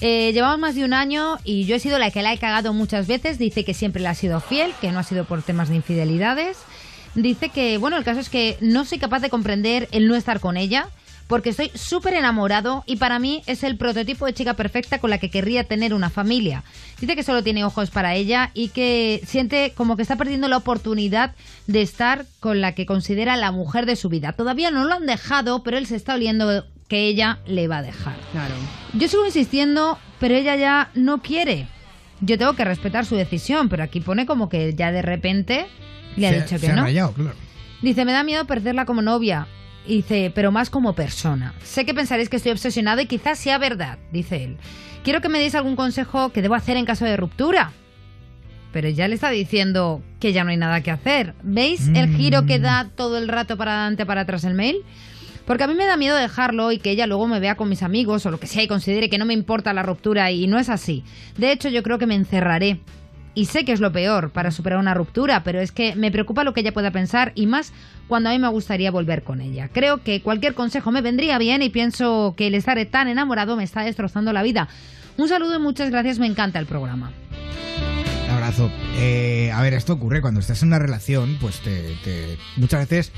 Eh, 0.00 0.32
llevamos 0.32 0.58
más 0.58 0.74
de 0.74 0.84
un 0.84 0.92
año 0.92 1.38
y 1.42 1.64
yo 1.64 1.74
he 1.76 1.80
sido 1.80 1.98
la 1.98 2.10
que 2.10 2.20
la 2.22 2.32
he 2.32 2.38
cagado 2.38 2.72
muchas 2.72 3.06
veces. 3.06 3.38
Dice 3.38 3.64
que 3.64 3.74
siempre 3.74 4.02
le 4.02 4.08
ha 4.08 4.14
sido 4.14 4.40
fiel, 4.40 4.72
que 4.80 4.92
no 4.92 4.98
ha 4.98 5.02
sido 5.02 5.24
por 5.24 5.42
temas 5.42 5.68
de 5.70 5.76
infidelidades. 5.76 6.58
Dice 7.16 7.48
que, 7.48 7.78
bueno, 7.78 7.96
el 7.96 8.04
caso 8.04 8.20
es 8.20 8.28
que 8.28 8.58
no 8.60 8.84
soy 8.84 8.98
capaz 8.98 9.20
de 9.20 9.30
comprender 9.30 9.88
el 9.90 10.06
no 10.06 10.14
estar 10.14 10.38
con 10.38 10.58
ella 10.58 10.88
porque 11.28 11.50
estoy 11.50 11.70
súper 11.74 12.12
enamorado 12.14 12.84
y 12.86 12.96
para 12.96 13.18
mí 13.18 13.42
es 13.46 13.64
el 13.64 13.76
prototipo 13.76 14.26
de 14.26 14.34
chica 14.34 14.54
perfecta 14.54 14.98
con 14.98 15.08
la 15.10 15.18
que 15.18 15.30
querría 15.30 15.64
tener 15.64 15.94
una 15.94 16.10
familia. 16.10 16.62
Dice 17.00 17.16
que 17.16 17.22
solo 17.22 17.42
tiene 17.42 17.64
ojos 17.64 17.90
para 17.90 18.14
ella 18.14 18.50
y 18.52 18.68
que 18.68 19.22
siente 19.26 19.72
como 19.74 19.96
que 19.96 20.02
está 20.02 20.16
perdiendo 20.16 20.46
la 20.46 20.58
oportunidad 20.58 21.34
de 21.66 21.82
estar 21.82 22.26
con 22.38 22.60
la 22.60 22.74
que 22.74 22.84
considera 22.84 23.36
la 23.36 23.50
mujer 23.50 23.86
de 23.86 23.96
su 23.96 24.10
vida. 24.10 24.32
Todavía 24.32 24.70
no 24.70 24.84
lo 24.84 24.94
han 24.94 25.06
dejado, 25.06 25.62
pero 25.62 25.78
él 25.78 25.86
se 25.86 25.96
está 25.96 26.14
oliendo 26.14 26.66
que 26.86 27.08
ella 27.08 27.38
le 27.46 27.66
va 27.66 27.78
a 27.78 27.82
dejar. 27.82 28.14
Claro. 28.30 28.54
Yo 28.92 29.08
sigo 29.08 29.24
insistiendo, 29.26 29.98
pero 30.20 30.34
ella 30.34 30.54
ya 30.54 30.90
no 30.94 31.22
quiere. 31.22 31.66
Yo 32.20 32.38
tengo 32.38 32.54
que 32.54 32.64
respetar 32.64 33.04
su 33.04 33.16
decisión, 33.16 33.68
pero 33.68 33.82
aquí 33.82 34.00
pone 34.00 34.26
como 34.26 34.48
que 34.48 34.74
ya 34.74 34.92
de 34.92 35.02
repente 35.02 35.66
le 36.16 36.26
ha 36.26 36.30
Se- 36.30 36.36
dicho 36.42 36.58
se 36.58 36.66
que 36.66 36.72
ha 36.72 36.76
no. 36.76 36.82
rayado, 36.82 37.12
claro. 37.12 37.36
Dice, 37.82 38.04
me 38.04 38.12
da 38.12 38.22
miedo 38.24 38.46
perderla 38.46 38.84
como 38.86 39.02
novia. 39.02 39.46
Y 39.86 39.96
Dice, 39.98 40.32
pero 40.34 40.50
más 40.50 40.68
como 40.70 40.94
persona. 40.94 41.54
Sé 41.62 41.84
que 41.86 41.94
pensaréis 41.94 42.28
que 42.28 42.36
estoy 42.36 42.52
obsesionado 42.52 43.00
y 43.00 43.06
quizás 43.06 43.38
sea 43.38 43.58
verdad, 43.58 43.98
dice 44.12 44.42
él. 44.42 44.56
Quiero 45.04 45.20
que 45.20 45.28
me 45.28 45.38
deis 45.38 45.54
algún 45.54 45.76
consejo 45.76 46.30
que 46.32 46.42
debo 46.42 46.56
hacer 46.56 46.76
en 46.76 46.84
caso 46.86 47.04
de 47.04 47.16
ruptura. 47.16 47.70
Pero 48.72 48.88
ya 48.88 49.06
le 49.08 49.14
está 49.14 49.30
diciendo 49.30 50.02
que 50.20 50.32
ya 50.32 50.42
no 50.42 50.50
hay 50.50 50.56
nada 50.56 50.80
que 50.82 50.90
hacer. 50.90 51.34
¿Veis 51.42 51.88
el 51.94 52.14
giro 52.16 52.44
que 52.46 52.58
da 52.58 52.90
todo 52.96 53.16
el 53.16 53.28
rato 53.28 53.56
para 53.56 53.72
adelante, 53.82 54.04
para 54.04 54.22
atrás 54.22 54.42
el 54.44 54.54
mail? 54.54 54.78
Porque 55.46 55.62
a 55.62 55.66
mí 55.68 55.74
me 55.74 55.86
da 55.86 55.96
miedo 55.96 56.16
dejarlo 56.16 56.72
y 56.72 56.78
que 56.78 56.90
ella 56.90 57.06
luego 57.06 57.28
me 57.28 57.38
vea 57.38 57.54
con 57.54 57.68
mis 57.68 57.84
amigos 57.84 58.26
o 58.26 58.30
lo 58.32 58.40
que 58.40 58.48
sea 58.48 58.64
y 58.64 58.68
considere 58.68 59.08
que 59.08 59.18
no 59.18 59.24
me 59.24 59.34
importa 59.34 59.72
la 59.72 59.84
ruptura 59.84 60.32
y 60.32 60.48
no 60.48 60.58
es 60.58 60.68
así. 60.68 61.04
De 61.38 61.52
hecho, 61.52 61.68
yo 61.68 61.84
creo 61.84 61.98
que 61.98 62.06
me 62.06 62.16
encerraré. 62.16 62.80
Y 63.36 63.44
sé 63.44 63.64
que 63.66 63.72
es 63.72 63.80
lo 63.80 63.92
peor 63.92 64.30
para 64.30 64.50
superar 64.50 64.78
una 64.78 64.94
ruptura, 64.94 65.44
pero 65.44 65.60
es 65.60 65.70
que 65.70 65.94
me 65.94 66.10
preocupa 66.10 66.42
lo 66.42 66.54
que 66.54 66.60
ella 66.62 66.72
pueda 66.72 66.90
pensar 66.90 67.32
y 67.34 67.46
más 67.46 67.72
cuando 68.08 68.30
a 68.30 68.32
mí 68.32 68.38
me 68.38 68.48
gustaría 68.48 68.90
volver 68.90 69.22
con 69.24 69.42
ella. 69.42 69.68
Creo 69.68 70.02
que 70.02 70.22
cualquier 70.22 70.54
consejo 70.54 70.90
me 70.90 71.02
vendría 71.02 71.36
bien 71.36 71.60
y 71.60 71.68
pienso 71.68 72.32
que 72.34 72.46
el 72.46 72.54
estar 72.54 72.82
tan 72.86 73.08
enamorado 73.08 73.54
me 73.54 73.62
está 73.64 73.82
destrozando 73.82 74.32
la 74.32 74.42
vida. 74.42 74.68
Un 75.18 75.28
saludo 75.28 75.56
y 75.56 75.58
muchas 75.62 75.90
gracias, 75.90 76.18
me 76.18 76.26
encanta 76.26 76.58
el 76.58 76.64
programa. 76.66 77.12
Un 78.24 78.30
abrazo. 78.30 78.70
Eh, 78.96 79.52
a 79.54 79.60
ver, 79.60 79.74
esto 79.74 79.92
ocurre 79.92 80.22
cuando 80.22 80.40
estás 80.40 80.62
en 80.62 80.68
una 80.68 80.78
relación, 80.78 81.36
pues 81.38 81.60
te, 81.60 82.38
muchas 82.56 82.88
veces 82.88 83.12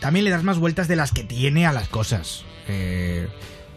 también 0.00 0.24
le 0.24 0.30
das 0.30 0.42
más 0.42 0.58
vueltas 0.58 0.88
de 0.88 0.96
las 0.96 1.12
que 1.12 1.22
tiene 1.22 1.66
a 1.66 1.72
las 1.72 1.88
cosas. 1.88 2.44
Eh, 2.66 3.28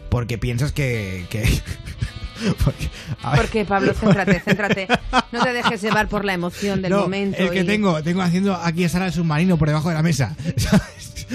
porque 0.08 0.38
piensas 0.38 0.72
que- 0.72 1.26
porque, 3.36 3.64
Pablo, 3.64 3.94
céntrate, 3.94 4.40
céntrate. 4.40 4.88
No 5.32 5.42
te 5.42 5.52
dejes 5.52 5.80
llevar 5.82 6.08
por 6.08 6.24
la 6.24 6.34
emoción 6.34 6.82
del 6.82 6.90
No, 6.92 7.02
momento. 7.02 7.38
Es 7.42 7.50
que 7.50 7.60
y- 7.60 7.64
tengo, 7.66 8.02
tengo 8.02 8.22
haciendo 8.22 8.54
aquí 8.54 8.84
a 8.84 8.88
Sara 8.88 9.06
el 9.06 9.12
submarino 9.12 9.56
por 9.56 9.68
debajo 9.68 9.88
de 9.88 9.94
la 9.94 10.02
mesa. 10.02 10.36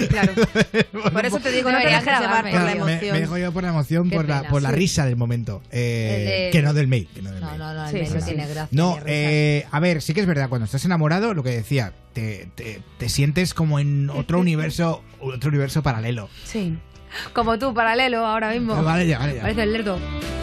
Claro. 0.08 0.32
Por 1.12 1.26
eso 1.26 1.40
te 1.40 1.50
digo, 1.50 1.70
no 1.72 1.78
te 1.78 1.88
dejes 1.88 2.04
llevar 2.04 2.44
por 2.44 2.44
la 2.44 2.50
Claro, 2.50 2.84
me, 2.86 2.92
emoción. 2.92 3.12
me 3.12 3.20
dejo 3.20 3.38
yo 3.38 3.52
por 3.52 3.64
la 3.64 3.70
emoción, 3.70 4.08
Qué 4.08 4.16
por 4.16 4.28
la, 4.28 4.44
por 4.44 4.62
la 4.62 4.70
risa 4.70 5.04
del 5.04 5.16
momento. 5.16 5.62
Eh, 5.72 6.14
El 6.16 6.24
de- 6.26 6.50
Que 6.52 6.62
no 6.62 6.72
del 6.72 6.86
mail. 6.86 7.08
que 7.12 7.20
no 7.22 7.32
del 7.32 7.40
No, 7.40 7.46
mail. 7.48 7.58
no, 7.58 7.74
no, 7.74 7.84
el 7.86 7.90
Sí, 7.90 7.94
mail 7.96 8.06
sí, 8.06 8.14
no 8.14 8.20
sí. 8.20 8.26
tiene 8.26 8.44
gracia. 8.46 8.68
No, 8.70 8.98
eh, 9.04 9.66
a 9.70 9.80
ver, 9.80 10.00
sí 10.00 10.14
que 10.14 10.20
es 10.20 10.26
verdad, 10.26 10.48
cuando 10.48 10.64
estás 10.66 10.84
enamorado, 10.84 11.34
lo 11.34 11.42
que 11.42 11.50
decía, 11.50 11.92
te, 12.12 12.48
te, 12.54 12.80
te 12.98 13.08
sientes 13.08 13.52
como 13.52 13.80
en 13.80 14.10
otro 14.10 14.38
universo, 14.38 15.02
otro 15.18 15.48
universo 15.48 15.82
paralelo. 15.82 16.30
Sí. 16.44 16.78
Como 17.32 17.58
tú, 17.58 17.72
paralelo, 17.74 18.24
ahora 18.26 18.50
mismo. 18.50 18.74
Eh, 18.78 18.82
vale, 18.82 19.06
ya, 19.06 19.18
vale, 19.18 19.36
ya. 19.36 19.42
Parece 19.42 19.62
el 19.62 19.72
lerdo. 19.72 19.98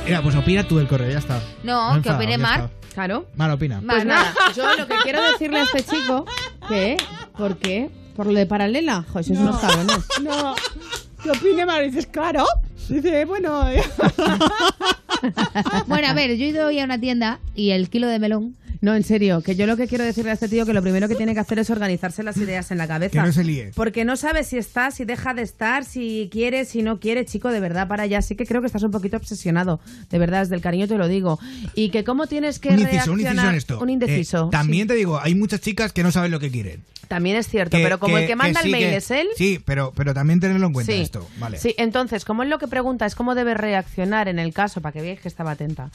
Mira, 0.05 0.21
pues 0.21 0.35
opina 0.35 0.67
tú 0.67 0.77
del 0.77 0.87
correo, 0.87 1.11
ya 1.11 1.19
está. 1.19 1.39
No, 1.63 1.91
que 1.91 1.97
enfadado, 1.97 2.17
opine 2.17 2.31
ya 2.33 2.37
Mar. 2.37 2.59
está. 2.59 2.71
Claro. 2.93 3.27
Mal 3.35 3.51
opina. 3.51 3.81
Pues 3.85 4.05
nada, 4.05 4.33
yo 4.55 4.75
lo 4.75 4.87
que 4.87 4.95
quiero 5.03 5.21
decirle 5.31 5.59
a 5.59 5.63
este 5.63 5.83
chico 5.83 6.25
que, 6.67 6.97
¿por 7.37 7.57
qué? 7.57 7.89
¿Por 8.15 8.25
lo 8.25 8.33
de 8.33 8.45
paralela? 8.47 9.03
Joder, 9.11 9.25
sois 9.25 9.39
unos 9.39 9.59
cabrones. 9.59 9.99
No, 10.23 10.55
¿qué 11.21 11.31
opine 11.31 11.65
Mar? 11.65 11.83
Dices, 11.83 12.07
claro. 12.07 12.45
Dice, 12.89 13.25
bueno, 13.25 13.65
Bueno, 15.87 16.07
a 16.07 16.13
ver, 16.13 16.35
yo 16.37 16.45
he 16.45 16.49
ido 16.49 16.67
hoy 16.67 16.79
a 16.79 16.85
una 16.85 16.99
tienda 16.99 17.39
y 17.55 17.71
el 17.71 17.89
kilo 17.89 18.07
de 18.07 18.19
melón 18.19 18.55
No, 18.81 18.95
en 18.95 19.03
serio, 19.03 19.41
que 19.41 19.55
yo 19.55 19.65
lo 19.65 19.75
que 19.77 19.87
quiero 19.87 20.03
decirle 20.03 20.31
a 20.31 20.33
este 20.33 20.47
tío 20.47 20.65
que 20.65 20.73
lo 20.73 20.81
primero 20.81 21.07
que 21.07 21.15
tiene 21.15 21.33
que 21.33 21.39
hacer 21.39 21.59
es 21.59 21.69
organizarse 21.69 22.23
las 22.23 22.37
ideas 22.37 22.69
en 22.71 22.77
la 22.77 22.87
cabeza. 22.87 23.11
Que 23.19 23.25
no 23.27 23.31
se 23.33 23.43
líe. 23.43 23.71
Porque 23.75 24.05
no 24.05 24.15
sabe 24.17 24.43
si 24.43 24.57
está, 24.57 24.91
si 24.91 25.03
deja 25.05 25.33
de 25.33 25.41
estar, 25.41 25.83
si 25.85 26.29
quiere, 26.31 26.65
si 26.65 26.81
no 26.83 26.99
quiere, 26.99 27.25
chico, 27.25 27.49
de 27.49 27.59
verdad, 27.59 27.87
para 27.87 28.03
allá. 28.03 28.21
Sí 28.21 28.35
que 28.35 28.45
creo 28.45 28.61
que 28.61 28.67
estás 28.67 28.83
un 28.83 28.91
poquito 28.91 29.17
obsesionado, 29.17 29.79
de 30.09 30.19
verdad, 30.19 30.41
desde 30.41 30.55
el 30.55 30.61
cariño 30.61 30.87
te 30.87 30.97
lo 30.97 31.07
digo. 31.07 31.39
Y 31.73 31.89
que 31.89 32.03
cómo 32.03 32.27
tienes 32.27 32.59
que 32.59 32.69
Un 32.69 32.79
inciso, 32.79 33.11
un 33.13 33.19
reaccionar... 33.19 33.49
en 33.49 33.55
esto. 33.55 33.79
Un 33.79 33.89
indeciso. 33.89 34.47
Eh, 34.47 34.49
también 34.51 34.87
te 34.87 34.93
digo, 34.93 35.19
hay 35.19 35.33
muchas 35.35 35.61
chicas 35.61 35.91
que 35.93 36.03
no 36.03 36.11
saben 36.11 36.31
lo 36.31 36.39
que 36.39 36.51
quieren. 36.51 36.83
También 37.07 37.37
es 37.37 37.47
cierto, 37.47 37.77
pero 37.81 37.99
como 37.99 38.17
el 38.17 38.27
que 38.27 38.35
manda 38.35 38.61
sí, 38.61 38.67
el 38.67 38.71
mail 38.73 38.93
es 38.93 39.11
él... 39.11 39.27
Sí, 39.37 39.61
pero, 39.63 39.93
pero 39.95 40.13
también 40.13 40.41
tenerlo 40.41 40.67
en 40.67 40.73
cuenta 40.73 40.91
Sí. 40.91 40.99
esto. 40.99 41.25
Vale. 41.39 41.57
Sí, 41.57 41.73
entonces, 41.77 42.25
como 42.25 42.43
él 42.43 42.49
lo 42.49 42.59
que 42.59 42.67
pregunta 42.67 43.05
es 43.05 43.15
cómo 43.15 43.33
debe 43.33 43.53
reaccionar 43.53 44.27
en 44.27 44.39
el 44.39 44.53
caso, 44.53 44.81
para 44.81 44.91
que 44.91 45.01
veáis 45.01 45.21
que 45.21 45.29
estaba 45.29 45.51
atenta, 45.51 45.89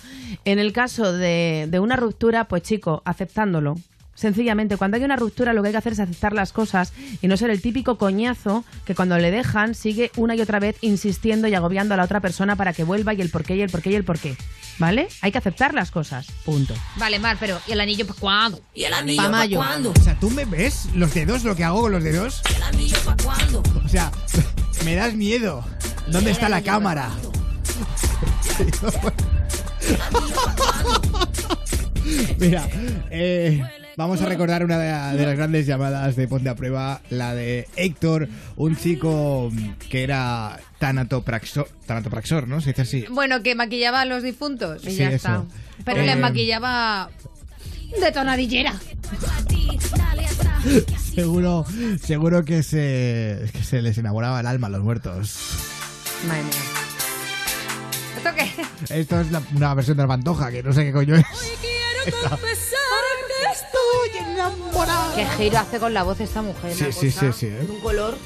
en 0.46 0.58
el 0.58 0.72
caso 0.72 1.12
de, 1.12 1.66
de 1.70 1.80
una 1.80 1.96
ruptura, 1.96 2.44
pues 2.44 2.61
chico, 2.62 3.02
aceptándolo. 3.04 3.76
Sencillamente, 4.14 4.76
cuando 4.76 4.98
hay 4.98 5.04
una 5.04 5.16
ruptura 5.16 5.54
lo 5.54 5.62
que 5.62 5.68
hay 5.68 5.72
que 5.72 5.78
hacer 5.78 5.94
es 5.94 6.00
aceptar 6.00 6.34
las 6.34 6.52
cosas 6.52 6.92
y 7.22 7.28
no 7.28 7.36
ser 7.36 7.50
el 7.50 7.62
típico 7.62 7.96
coñazo 7.96 8.62
que 8.84 8.94
cuando 8.94 9.16
le 9.18 9.30
dejan 9.30 9.74
sigue 9.74 10.10
una 10.16 10.34
y 10.34 10.40
otra 10.42 10.60
vez 10.60 10.76
insistiendo 10.82 11.48
y 11.48 11.54
agobiando 11.54 11.94
a 11.94 11.96
la 11.96 12.04
otra 12.04 12.20
persona 12.20 12.54
para 12.54 12.74
que 12.74 12.84
vuelva 12.84 13.14
y 13.14 13.22
el 13.22 13.30
porqué 13.30 13.56
y 13.56 13.62
el 13.62 13.70
porqué 13.70 13.90
y 13.90 13.94
el 13.94 14.04
porqué. 14.04 14.36
¿Vale? 14.78 15.08
Hay 15.22 15.32
que 15.32 15.38
aceptar 15.38 15.74
las 15.74 15.90
cosas. 15.90 16.26
Punto. 16.44 16.74
Vale, 16.96 17.18
Mar, 17.18 17.36
pero 17.40 17.58
¿y 17.66 17.72
el 17.72 17.80
anillo 17.80 18.06
para 18.06 18.20
cuándo? 18.20 18.60
¿Y 18.74 18.84
el 18.84 18.92
anillo 18.92 19.22
pa' 19.22 19.28
mayo? 19.30 19.56
cuándo? 19.56 19.92
O 19.98 20.02
sea, 20.02 20.18
¿tú 20.18 20.30
me 20.30 20.44
ves 20.44 20.88
los 20.94 21.12
dedos, 21.14 21.44
lo 21.44 21.56
que 21.56 21.64
hago 21.64 21.82
con 21.82 21.92
los 21.92 22.04
dedos? 22.04 22.42
¿El 22.54 22.62
anillo 22.62 22.98
para 23.04 23.22
cuándo? 23.22 23.62
O 23.84 23.88
sea, 23.88 24.10
me 24.84 24.94
das 24.94 25.14
miedo. 25.14 25.64
¿Dónde 26.08 26.32
está 26.32 26.48
la 26.48 26.62
cámara? 26.62 27.10
Mira, 32.38 32.66
eh, 33.10 33.62
vamos 33.96 34.20
a 34.22 34.26
recordar 34.26 34.64
una 34.64 34.78
de, 34.78 35.16
de 35.18 35.26
las 35.26 35.36
grandes 35.36 35.66
llamadas 35.66 36.16
de 36.16 36.26
Ponte 36.28 36.48
a 36.48 36.54
Prueba, 36.56 37.00
la 37.10 37.34
de 37.34 37.68
Héctor, 37.76 38.28
un 38.56 38.76
chico 38.76 39.50
que 39.88 40.02
era 40.02 40.58
tanatopraxor, 40.78 41.68
tanatopraxor 41.86 42.48
¿no? 42.48 42.60
Se 42.60 42.70
dice 42.70 42.82
así. 42.82 43.04
Bueno, 43.10 43.42
que 43.42 43.54
maquillaba 43.54 44.00
a 44.00 44.04
los 44.04 44.22
difuntos 44.22 44.82
y 44.84 44.90
Sí, 44.90 44.96
ya 44.96 45.08
eso. 45.08 45.16
está. 45.16 45.44
Pero 45.84 46.00
Eh, 46.02 46.06
les 46.06 46.18
maquillaba 46.18 47.10
de 48.00 48.12
tonadillera. 48.12 48.74
Seguro, 51.14 51.66
seguro 52.02 52.44
que 52.44 52.62
se, 52.62 53.50
que 53.52 53.62
se 53.64 53.82
les 53.82 53.98
enamoraba 53.98 54.40
el 54.40 54.46
alma 54.46 54.68
a 54.68 54.70
los 54.70 54.80
muertos. 54.82 55.36
Madre 56.26 56.42
mía. 56.44 56.52
¿Esto 58.16 58.30
qué? 58.88 58.98
Esto 59.00 59.20
es 59.20 59.30
la- 59.32 59.42
una 59.54 59.74
versión 59.74 59.96
de 59.96 60.04
la 60.04 60.08
Pantoja, 60.08 60.50
que 60.50 60.62
no 60.62 60.72
sé 60.72 60.84
qué 60.84 60.92
coño 60.92 61.16
es. 61.16 61.24
Estoy 63.52 64.18
enamorada. 64.18 65.14
Qué 65.14 65.26
giro 65.36 65.58
hace 65.58 65.78
con 65.78 65.94
la 65.94 66.02
voz 66.02 66.20
esta 66.20 66.42
mujer. 66.42 66.74
Sí, 66.74 66.84
una 66.84 66.92
sí, 66.92 67.06
cosa. 67.10 67.32
sí, 67.32 67.38
sí, 67.40 67.46
¿eh? 67.46 67.66
Un 67.68 67.80
color. 67.80 68.16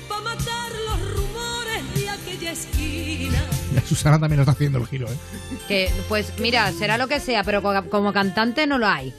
Susana 3.86 4.18
también 4.18 4.38
lo 4.38 4.42
está 4.42 4.52
haciendo 4.52 4.78
el 4.78 4.86
giro, 4.86 5.06
¿eh? 5.08 5.16
Que, 5.68 5.90
pues 6.08 6.32
mira, 6.38 6.72
será 6.72 6.98
lo 6.98 7.06
que 7.06 7.20
sea, 7.20 7.44
pero 7.44 7.62
co- 7.62 7.88
como 7.88 8.12
cantante 8.12 8.66
no 8.66 8.78
lo 8.78 8.88
hay. 8.88 9.14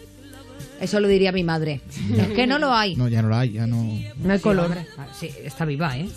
Eso 0.82 1.00
lo 1.00 1.08
diría 1.08 1.32
mi 1.32 1.44
madre. 1.44 1.82
Es 2.18 2.28
que 2.30 2.46
no 2.48 2.60
lo 2.60 2.74
hay. 2.74 2.96
No, 2.96 3.08
ya 3.08 3.22
no 3.22 3.30
lo 3.30 3.36
hay, 3.38 3.54
ya 3.54 3.66
no. 3.66 3.78
No 4.18 4.34
hay 4.34 4.40
color. 4.40 4.78
Ah, 4.98 5.08
Sí, 5.18 5.34
está 5.44 5.64
viva, 5.66 5.98
¿eh? 5.98 6.10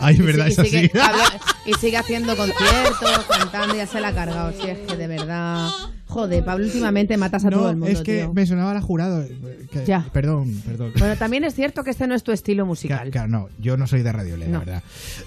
Ay, 0.00 0.16
es 0.16 0.24
verdad, 0.24 0.46
y, 0.48 0.52
es 0.52 0.58
así. 0.58 0.70
sigue, 0.70 1.00
habla- 1.00 1.40
y 1.64 1.72
sigue 1.74 1.96
haciendo 1.96 2.36
conciertos, 2.36 3.24
cantando, 3.28 3.74
ya 3.74 3.86
se 3.86 4.00
la 4.00 4.08
ha 4.08 4.14
cargado. 4.14 4.52
Si 4.60 4.68
es 4.68 4.78
que 4.86 4.96
de 4.96 5.06
verdad. 5.06 5.70
Joder, 6.06 6.44
Pablo, 6.44 6.66
últimamente 6.66 7.16
matas 7.16 7.44
a 7.44 7.50
todo 7.50 7.70
el 7.70 7.76
mundo. 7.76 7.90
es 7.90 8.02
que 8.02 8.18
tío. 8.18 8.32
me 8.34 8.46
sonaba 8.46 8.74
la 8.74 8.80
jurado. 8.80 9.22
eh, 9.22 9.66
que- 9.70 9.84
Ya. 9.86 10.06
Perdón, 10.12 10.62
perdón. 10.64 10.92
Bueno, 10.98 11.16
también 11.16 11.44
es 11.44 11.54
cierto 11.54 11.82
que 11.82 11.90
este 11.90 12.06
no 12.06 12.14
es 12.14 12.22
tu 12.22 12.30
estilo 12.32 12.66
musical. 12.66 13.10
Claro, 13.10 13.28
no, 13.28 13.48
yo 13.58 13.76
no 13.76 13.86
soy 13.86 14.02
de 14.02 14.12
Radio 14.12 14.36
Lea, 14.36 14.48
la 14.48 14.52
No. 14.52 14.58
verdad. 14.60 14.82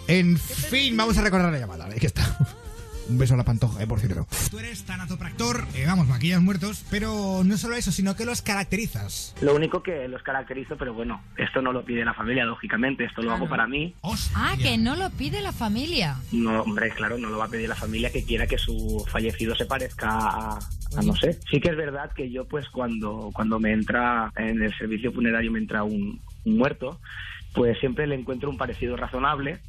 En 0.07 0.37
fin, 0.37 0.95
vamos 0.95 1.17
a 1.17 1.21
recordar 1.23 1.51
la 1.51 1.59
llamada. 1.59 1.85
Aquí 1.85 2.05
está. 2.05 2.37
Un 3.09 3.17
beso 3.17 3.35
a 3.35 3.37
la 3.37 3.43
pantoja, 3.43 3.81
eh, 3.81 3.87
por 3.87 3.99
cierto. 3.99 4.27
Tú 4.51 4.59
eres 4.59 4.83
tanatopractor, 4.83 5.65
eh, 5.75 5.85
vamos, 5.87 6.07
maquillas 6.07 6.41
muertos, 6.41 6.83
pero 6.89 7.41
no 7.45 7.57
solo 7.57 7.75
eso, 7.75 7.91
sino 7.91 8.15
que 8.15 8.25
los 8.25 8.41
caracterizas. 8.41 9.33
Lo 9.41 9.55
único 9.55 9.81
que 9.81 10.07
los 10.07 10.21
caracterizo, 10.23 10.75
pero 10.77 10.93
bueno, 10.93 11.21
esto 11.37 11.61
no 11.61 11.71
lo 11.71 11.85
pide 11.85 12.03
la 12.03 12.13
familia, 12.13 12.43
lógicamente, 12.45 13.05
esto 13.05 13.21
lo 13.21 13.31
hago 13.31 13.47
para 13.47 13.65
mí. 13.65 13.95
Ah, 14.35 14.55
que 14.61 14.77
no 14.77 14.95
lo 14.95 15.09
pide 15.11 15.41
la 15.41 15.53
familia. 15.53 16.17
No, 16.31 16.61
hombre, 16.61 16.89
claro, 16.91 17.17
no 17.17 17.29
lo 17.29 17.37
va 17.37 17.45
a 17.45 17.49
pedir 17.49 17.69
la 17.69 17.75
familia 17.75 18.11
que 18.11 18.25
quiera 18.25 18.45
que 18.45 18.57
su 18.57 19.05
fallecido 19.09 19.55
se 19.55 19.65
parezca 19.65 20.09
a, 20.09 20.59
a 20.97 21.01
no 21.03 21.15
sé. 21.15 21.39
Sí 21.49 21.61
que 21.61 21.69
es 21.69 21.77
verdad 21.77 22.11
que 22.13 22.29
yo, 22.29 22.45
pues, 22.45 22.67
cuando, 22.69 23.31
cuando 23.33 23.59
me 23.59 23.71
entra 23.71 24.31
en 24.35 24.61
el 24.61 24.77
servicio 24.77 25.13
funerario, 25.13 25.51
me 25.51 25.59
entra 25.59 25.83
un, 25.83 26.19
un 26.43 26.57
muerto, 26.57 26.99
pues 27.53 27.79
siempre 27.79 28.05
le 28.05 28.15
encuentro 28.15 28.49
un 28.49 28.57
parecido 28.57 28.97
razonable 28.97 29.59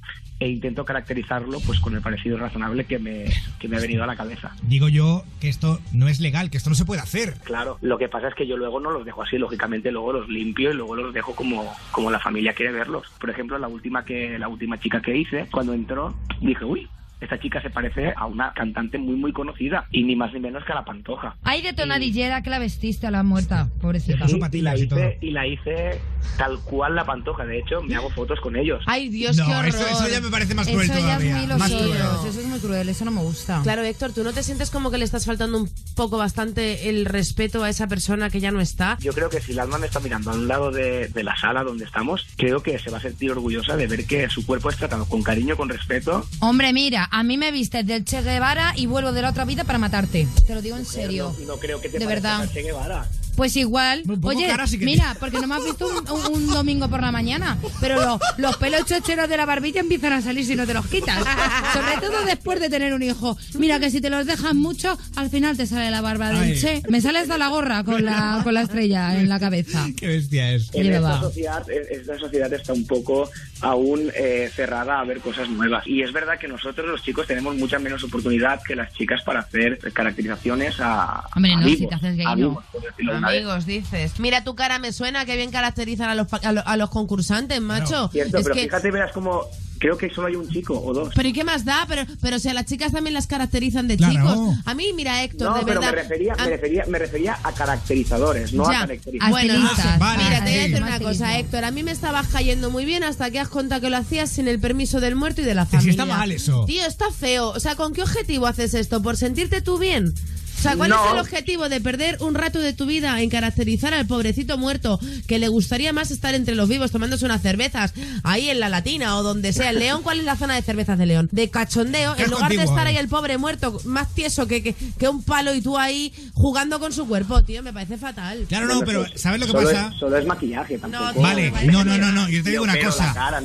e 0.40 0.48
intento 0.48 0.84
caracterizarlo, 0.84 1.60
pues, 1.60 1.80
con 1.80 1.94
el 1.94 2.00
parecido 2.00 2.38
razonable 2.38 2.84
que 2.84 2.98
me, 2.98 3.26
que 3.58 3.68
me 3.68 3.76
ha 3.76 3.80
venido 3.80 4.04
a 4.04 4.06
la 4.06 4.16
cabeza. 4.16 4.52
Digo 4.62 4.88
yo 4.88 5.24
que 5.40 5.48
esto 5.48 5.80
no 5.92 6.08
es 6.08 6.20
legal, 6.20 6.50
que 6.50 6.56
esto 6.56 6.70
no 6.70 6.76
se 6.76 6.84
puede 6.84 7.00
hacer. 7.00 7.34
Claro, 7.44 7.78
lo 7.80 7.98
que 7.98 8.08
pasa 8.08 8.28
es 8.28 8.34
que 8.34 8.46
yo 8.46 8.56
luego 8.56 8.80
no 8.80 8.90
los 8.90 9.04
dejo 9.04 9.22
así, 9.22 9.38
lógicamente 9.38 9.90
luego 9.90 10.12
los 10.12 10.28
limpio 10.28 10.70
y 10.70 10.74
luego 10.74 10.96
los 10.96 11.12
dejo 11.12 11.34
como, 11.34 11.72
como 11.90 12.10
la 12.10 12.20
familia 12.20 12.52
quiere 12.52 12.72
verlos. 12.72 13.06
Por 13.20 13.30
ejemplo, 13.30 13.58
la 13.58 13.68
última 13.68 14.04
que 14.04 14.38
la 14.38 14.48
última 14.48 14.78
chica 14.78 15.00
que 15.00 15.16
hice, 15.16 15.48
cuando 15.50 15.74
entró, 15.74 16.14
dije, 16.40 16.64
uy, 16.64 16.88
esta 17.20 17.38
chica 17.40 17.60
se 17.62 17.70
parece 17.70 18.12
a 18.16 18.26
una 18.26 18.52
cantante 18.54 18.98
muy 18.98 19.16
muy 19.16 19.32
conocida 19.32 19.86
y 19.90 20.02
ni 20.04 20.14
más 20.16 20.32
ni 20.32 20.40
menos 20.40 20.64
que 20.64 20.72
a 20.72 20.76
la 20.76 20.84
Pantoja. 20.84 21.36
Hay 21.44 21.62
de 21.62 21.72
tonadillera 21.72 22.42
que 22.42 22.50
la 22.50 22.58
vestiste 22.58 23.06
a 23.06 23.10
la 23.10 23.22
muerta, 23.22 23.68
pobrecita. 23.80 24.26
Y, 24.28 24.56
y 24.58 24.62
la 24.62 24.76
hice, 24.76 25.18
y 25.20 25.30
la 25.30 25.46
hice 25.46 26.00
tal 26.36 26.58
cual 26.64 26.94
la 26.94 27.04
Pantoja, 27.04 27.44
de 27.44 27.58
hecho, 27.58 27.80
me 27.82 27.94
hago 27.96 28.10
fotos 28.10 28.40
con 28.40 28.56
ellos. 28.56 28.82
Ay, 28.86 29.08
Dios, 29.08 29.36
No, 29.36 29.46
qué 29.46 29.52
horror. 29.54 29.68
eso- 29.68 29.86
eso 29.88 30.08
ya 30.08 30.20
me 30.20 30.30
parece 30.30 30.54
más 30.54 30.66
cruel 30.68 30.84
Eso 30.84 30.94
es 30.94 31.00
todavía, 31.00 31.56
más 31.56 31.70
cruel. 31.70 31.90
eso 31.92 32.40
es 32.40 32.46
muy 32.46 32.58
cruel, 32.60 32.88
eso 32.88 33.04
no 33.04 33.10
me 33.10 33.20
gusta. 33.22 33.60
Claro, 33.62 33.82
Héctor, 33.82 34.12
¿tú 34.12 34.22
no 34.24 34.32
te 34.32 34.42
sientes 34.42 34.70
como 34.70 34.90
que 34.90 34.98
le 34.98 35.04
estás 35.04 35.26
faltando 35.26 35.58
un 35.58 35.68
poco 35.96 36.18
bastante 36.18 36.88
el 36.88 37.04
respeto 37.04 37.64
a 37.64 37.68
esa 37.70 37.86
persona 37.88 38.30
que 38.30 38.40
ya 38.40 38.50
no 38.50 38.60
está? 38.60 38.96
Yo 39.00 39.12
creo 39.12 39.28
que 39.30 39.40
si 39.40 39.52
el 39.52 39.58
alma 39.60 39.78
me 39.78 39.86
está 39.86 40.00
mirando 40.00 40.30
a 40.30 40.34
un 40.34 40.46
lado 40.48 40.70
de, 40.70 41.08
de 41.08 41.22
la 41.24 41.36
sala 41.36 41.62
donde 41.64 41.84
estamos, 41.84 42.26
creo 42.36 42.62
que 42.62 42.78
se 42.78 42.90
va 42.90 42.98
a 42.98 43.00
sentir 43.00 43.30
orgullosa 43.30 43.76
de 43.76 43.86
ver 43.86 44.06
que 44.06 44.28
su 44.28 44.44
cuerpo 44.46 44.70
es 44.70 44.76
tratado 44.76 45.04
con 45.06 45.22
cariño, 45.22 45.56
con 45.56 45.68
respeto 45.68 46.26
Hombre, 46.40 46.72
mira, 46.72 47.07
a 47.10 47.22
mí 47.22 47.36
me 47.36 47.50
vistes 47.50 47.86
del 47.86 48.04
Che 48.04 48.22
Guevara 48.22 48.72
y 48.76 48.86
vuelvo 48.86 49.12
de 49.12 49.22
la 49.22 49.30
otra 49.30 49.44
vida 49.44 49.64
para 49.64 49.78
matarte. 49.78 50.26
Te 50.46 50.54
lo 50.54 50.62
digo 50.62 50.76
en 50.76 50.84
serio. 50.84 51.34
No, 51.40 51.46
no 51.46 51.56
creo 51.58 51.80
que 51.80 51.88
te 51.88 51.98
De 51.98 52.06
verdad. 52.06 52.48
Che 52.52 52.62
Guevara. 52.62 53.06
Pues 53.38 53.54
igual. 53.56 54.02
Oye, 54.24 54.52
sí 54.66 54.78
mira, 54.78 55.16
porque 55.20 55.38
no 55.38 55.46
me 55.46 55.54
has 55.54 55.64
visto 55.64 55.86
un, 55.86 56.10
un- 56.10 56.34
un 56.34 56.46
domingo 56.48 56.88
por 56.90 57.00
la 57.00 57.12
mañana, 57.12 57.56
pero 57.80 57.94
los, 58.04 58.20
los 58.36 58.56
pelos 58.56 58.84
chocheros 58.84 59.28
de 59.28 59.36
la 59.36 59.46
barbilla 59.46 59.80
empiezan 59.80 60.12
a 60.12 60.20
salir 60.20 60.44
si 60.44 60.56
no 60.56 60.66
te 60.66 60.74
los 60.74 60.84
quitas. 60.88 61.24
Sobre 61.72 61.98
todo 62.04 62.24
después 62.24 62.58
de 62.58 62.68
tener 62.68 62.92
un 62.92 63.02
hijo. 63.04 63.38
Mira 63.56 63.78
que 63.78 63.90
si 63.90 64.00
te 64.00 64.10
los 64.10 64.26
dejas 64.26 64.54
mucho, 64.54 64.98
al 65.14 65.30
final 65.30 65.56
te 65.56 65.66
sale 65.66 65.88
la 65.92 66.00
barba 66.00 66.30
del 66.30 66.36
Ay. 66.38 66.58
Che. 66.60 66.82
Me 66.88 67.00
sale 67.00 67.20
hasta 67.20 67.38
la 67.38 67.46
gorra 67.46 67.84
con 67.84 68.04
la, 68.04 68.40
con 68.42 68.54
la 68.54 68.62
estrella 68.62 69.18
en 69.20 69.28
la 69.28 69.38
cabeza. 69.38 69.86
Qué 69.96 70.08
bestia 70.08 70.52
es. 70.52 70.68
En 70.74 70.92
esta 70.92 71.20
sociedad, 71.20 71.62
esta 71.70 72.18
sociedad 72.18 72.52
está 72.52 72.72
un 72.72 72.88
poco 72.88 73.30
aún 73.60 74.10
eh, 74.16 74.50
cerrada 74.52 74.98
a 74.98 75.04
ver 75.04 75.20
cosas 75.20 75.48
nuevas. 75.48 75.86
Y 75.86 76.02
es 76.02 76.12
verdad 76.12 76.40
que 76.40 76.48
nosotros 76.48 76.88
los 76.88 77.04
chicos 77.04 77.28
tenemos 77.28 77.54
mucha 77.56 77.78
menos 77.78 78.02
oportunidad 78.02 78.60
que 78.66 78.74
las 78.74 78.92
chicas 78.94 79.22
para 79.22 79.40
hacer 79.40 79.78
caracterizaciones 79.92 80.74
a, 80.80 81.22
Hombre, 81.36 81.52
a 81.52 81.56
no, 81.56 81.62
si 81.68 81.76
vivos, 81.76 81.88
te 81.90 81.94
haces 81.94 82.16
gay, 82.16 82.26
a 82.26 82.30
no. 82.30 82.36
vivos, 82.36 82.64
por 82.72 82.82
decirlo 82.82 83.12
de 83.12 83.18
una 83.18 83.27
vez. 83.27 83.27
Amigos, 83.36 83.66
dices. 83.66 84.12
Mira, 84.18 84.44
tu 84.44 84.54
cara 84.54 84.78
me 84.78 84.92
suena 84.92 85.24
que 85.24 85.36
bien 85.36 85.50
caracterizan 85.50 86.08
a 86.10 86.14
los, 86.14 86.26
pa- 86.28 86.40
a 86.42 86.52
lo- 86.52 86.66
a 86.66 86.76
los 86.76 86.90
concursantes, 86.90 87.60
macho. 87.60 88.08
Cierto, 88.08 88.38
es 88.38 88.42
pero 88.44 88.54
que... 88.54 88.62
fíjate, 88.64 88.90
verás 88.90 89.12
como 89.12 89.42
creo 89.80 89.96
que 89.96 90.10
solo 90.10 90.26
hay 90.26 90.34
un 90.34 90.48
chico 90.50 90.74
o 90.84 90.92
dos. 90.92 91.12
Pero 91.14 91.28
¿y 91.28 91.32
qué 91.32 91.44
más 91.44 91.64
da? 91.64 91.84
Pero, 91.88 92.02
pero 92.20 92.40
si 92.40 92.48
a 92.48 92.54
las 92.54 92.66
chicas 92.66 92.90
también 92.90 93.14
las 93.14 93.28
caracterizan 93.28 93.86
de 93.86 93.96
Claro. 93.96 94.12
chicos. 94.12 94.56
A 94.64 94.74
mí, 94.74 94.92
mira, 94.92 95.22
Héctor, 95.22 95.50
No, 95.50 95.54
de 95.58 95.64
pero 95.64 95.80
verdad. 95.80 95.94
me 95.94 96.02
refería, 96.02 96.32
a- 96.36 96.44
me, 96.44 96.50
refería, 96.50 96.84
me 96.88 96.98
refería 96.98 97.38
a 97.44 97.52
caracterizadores, 97.52 98.52
no 98.54 98.64
Ya. 98.70 98.78
a 98.78 98.86
caracterizadores. 98.88 99.30
Bueno, 99.30 99.54
Estilistas. 99.68 100.00
mira, 100.18 100.44
te 100.44 100.50
voy 100.50 100.58
a 100.58 100.62
decir 100.62 100.82
una 100.82 100.98
cosa. 100.98 101.38
Héctor. 101.38 101.64
A 101.64 101.70
mí 101.70 101.82
me 101.84 101.92
estabas 101.92 102.26
cayendo 102.26 102.70
muy 102.70 102.84
bien 102.86 103.04
hasta 103.04 103.30
que 103.30 103.38
has 103.38 103.48
contado 103.48 103.80
que 103.80 103.90
lo 103.90 103.96
hacías 103.98 104.30
sin 104.30 104.48
el 104.48 104.58
permiso 104.58 104.98
del 105.00 105.14
muerto 105.14 105.42
y 105.42 105.44
de 105.44 105.54
la 105.54 105.64
familia. 105.64 105.84
sí 105.84 105.90
está 105.90 106.04
mal 106.06 106.32
eso. 106.32 106.64
Tío, 106.66 106.84
está 106.84 107.12
feo. 107.12 107.50
O 107.50 107.60
sea, 107.60 107.76
¿con 107.76 107.92
qué 107.92 108.02
objetivo 108.02 108.48
haces 108.48 108.74
esto? 108.74 109.00
¿Por 109.00 109.16
sentirte 109.16 109.60
tú 109.62 109.78
bien? 109.78 110.12
O 110.58 110.62
sea, 110.62 110.76
¿cuál 110.76 110.90
No. 110.90 111.04
es 111.06 111.12
el 111.12 111.18
objetivo 111.20 111.68
de 111.68 111.80
perder 111.80 112.16
un 112.20 112.34
rato 112.34 112.58
de 112.58 112.72
tu 112.72 112.86
vida 112.86 113.20
en 113.22 113.30
caracterizar 113.30 113.94
al 113.94 114.06
pobrecito 114.06 114.58
muerto 114.58 114.98
que 115.26 115.38
le 115.38 115.48
gustaría 115.48 115.92
más 115.92 116.10
estar 116.10 116.34
entre 116.34 116.54
los 116.54 116.68
vivos 116.68 116.90
tomándose 116.90 117.24
unas 117.24 117.42
cervezas 117.42 117.92
ahí 118.24 118.50
en 118.50 118.60
la 118.60 118.68
Latina 118.68 119.16
o 119.16 119.22
donde 119.22 119.52
sea? 119.52 119.70
¿En 119.70 119.78
León 119.78 120.02
cuál 120.02 120.18
es 120.18 120.24
la 120.24 120.36
zona 120.36 120.54
de 120.56 120.62
cervezas 120.62 120.98
de 120.98 121.06
León? 121.06 121.28
De 121.32 121.48
cachondeo, 121.50 122.16
¿Qué 122.16 122.24
en 122.24 122.30
lugar 122.30 122.50
de 122.50 122.62
estar 122.62 122.86
ahí? 122.86 122.94
ahí 122.94 122.96
el 123.00 123.08
pobre 123.08 123.38
muerto 123.38 123.80
más 123.84 124.14
tieso 124.14 124.46
que, 124.46 124.62
que, 124.62 124.74
que 124.74 125.08
un 125.08 125.22
palo 125.22 125.54
y 125.54 125.60
tú 125.60 125.78
ahí 125.78 126.12
jugando 126.34 126.80
con 126.80 126.92
su 126.92 127.06
cuerpo, 127.06 127.42
tío, 127.44 127.62
me 127.62 127.72
parece 127.72 127.96
fatal. 127.98 128.46
Claro, 128.48 128.66
no, 128.66 128.80
pero 128.80 129.04
¿sabes 129.14 129.40
lo 129.40 129.46
que 129.46 129.52
solo 129.52 129.68
pasa? 129.68 129.88
Es, 129.92 129.98
solo 130.00 130.16
es 130.16 130.26
maquillaje, 130.26 130.78
tampoco. 130.78 131.12
tío, 131.12 131.22
Vale, 131.22 131.50
no, 131.66 131.84
no, 131.84 131.98
no, 131.98 132.12
no, 132.12 132.28
yo 132.28 132.42
te 132.42 132.50
digo 132.50 132.64
una 132.64 132.78
cosa. 132.80 133.12
cara 133.14 133.40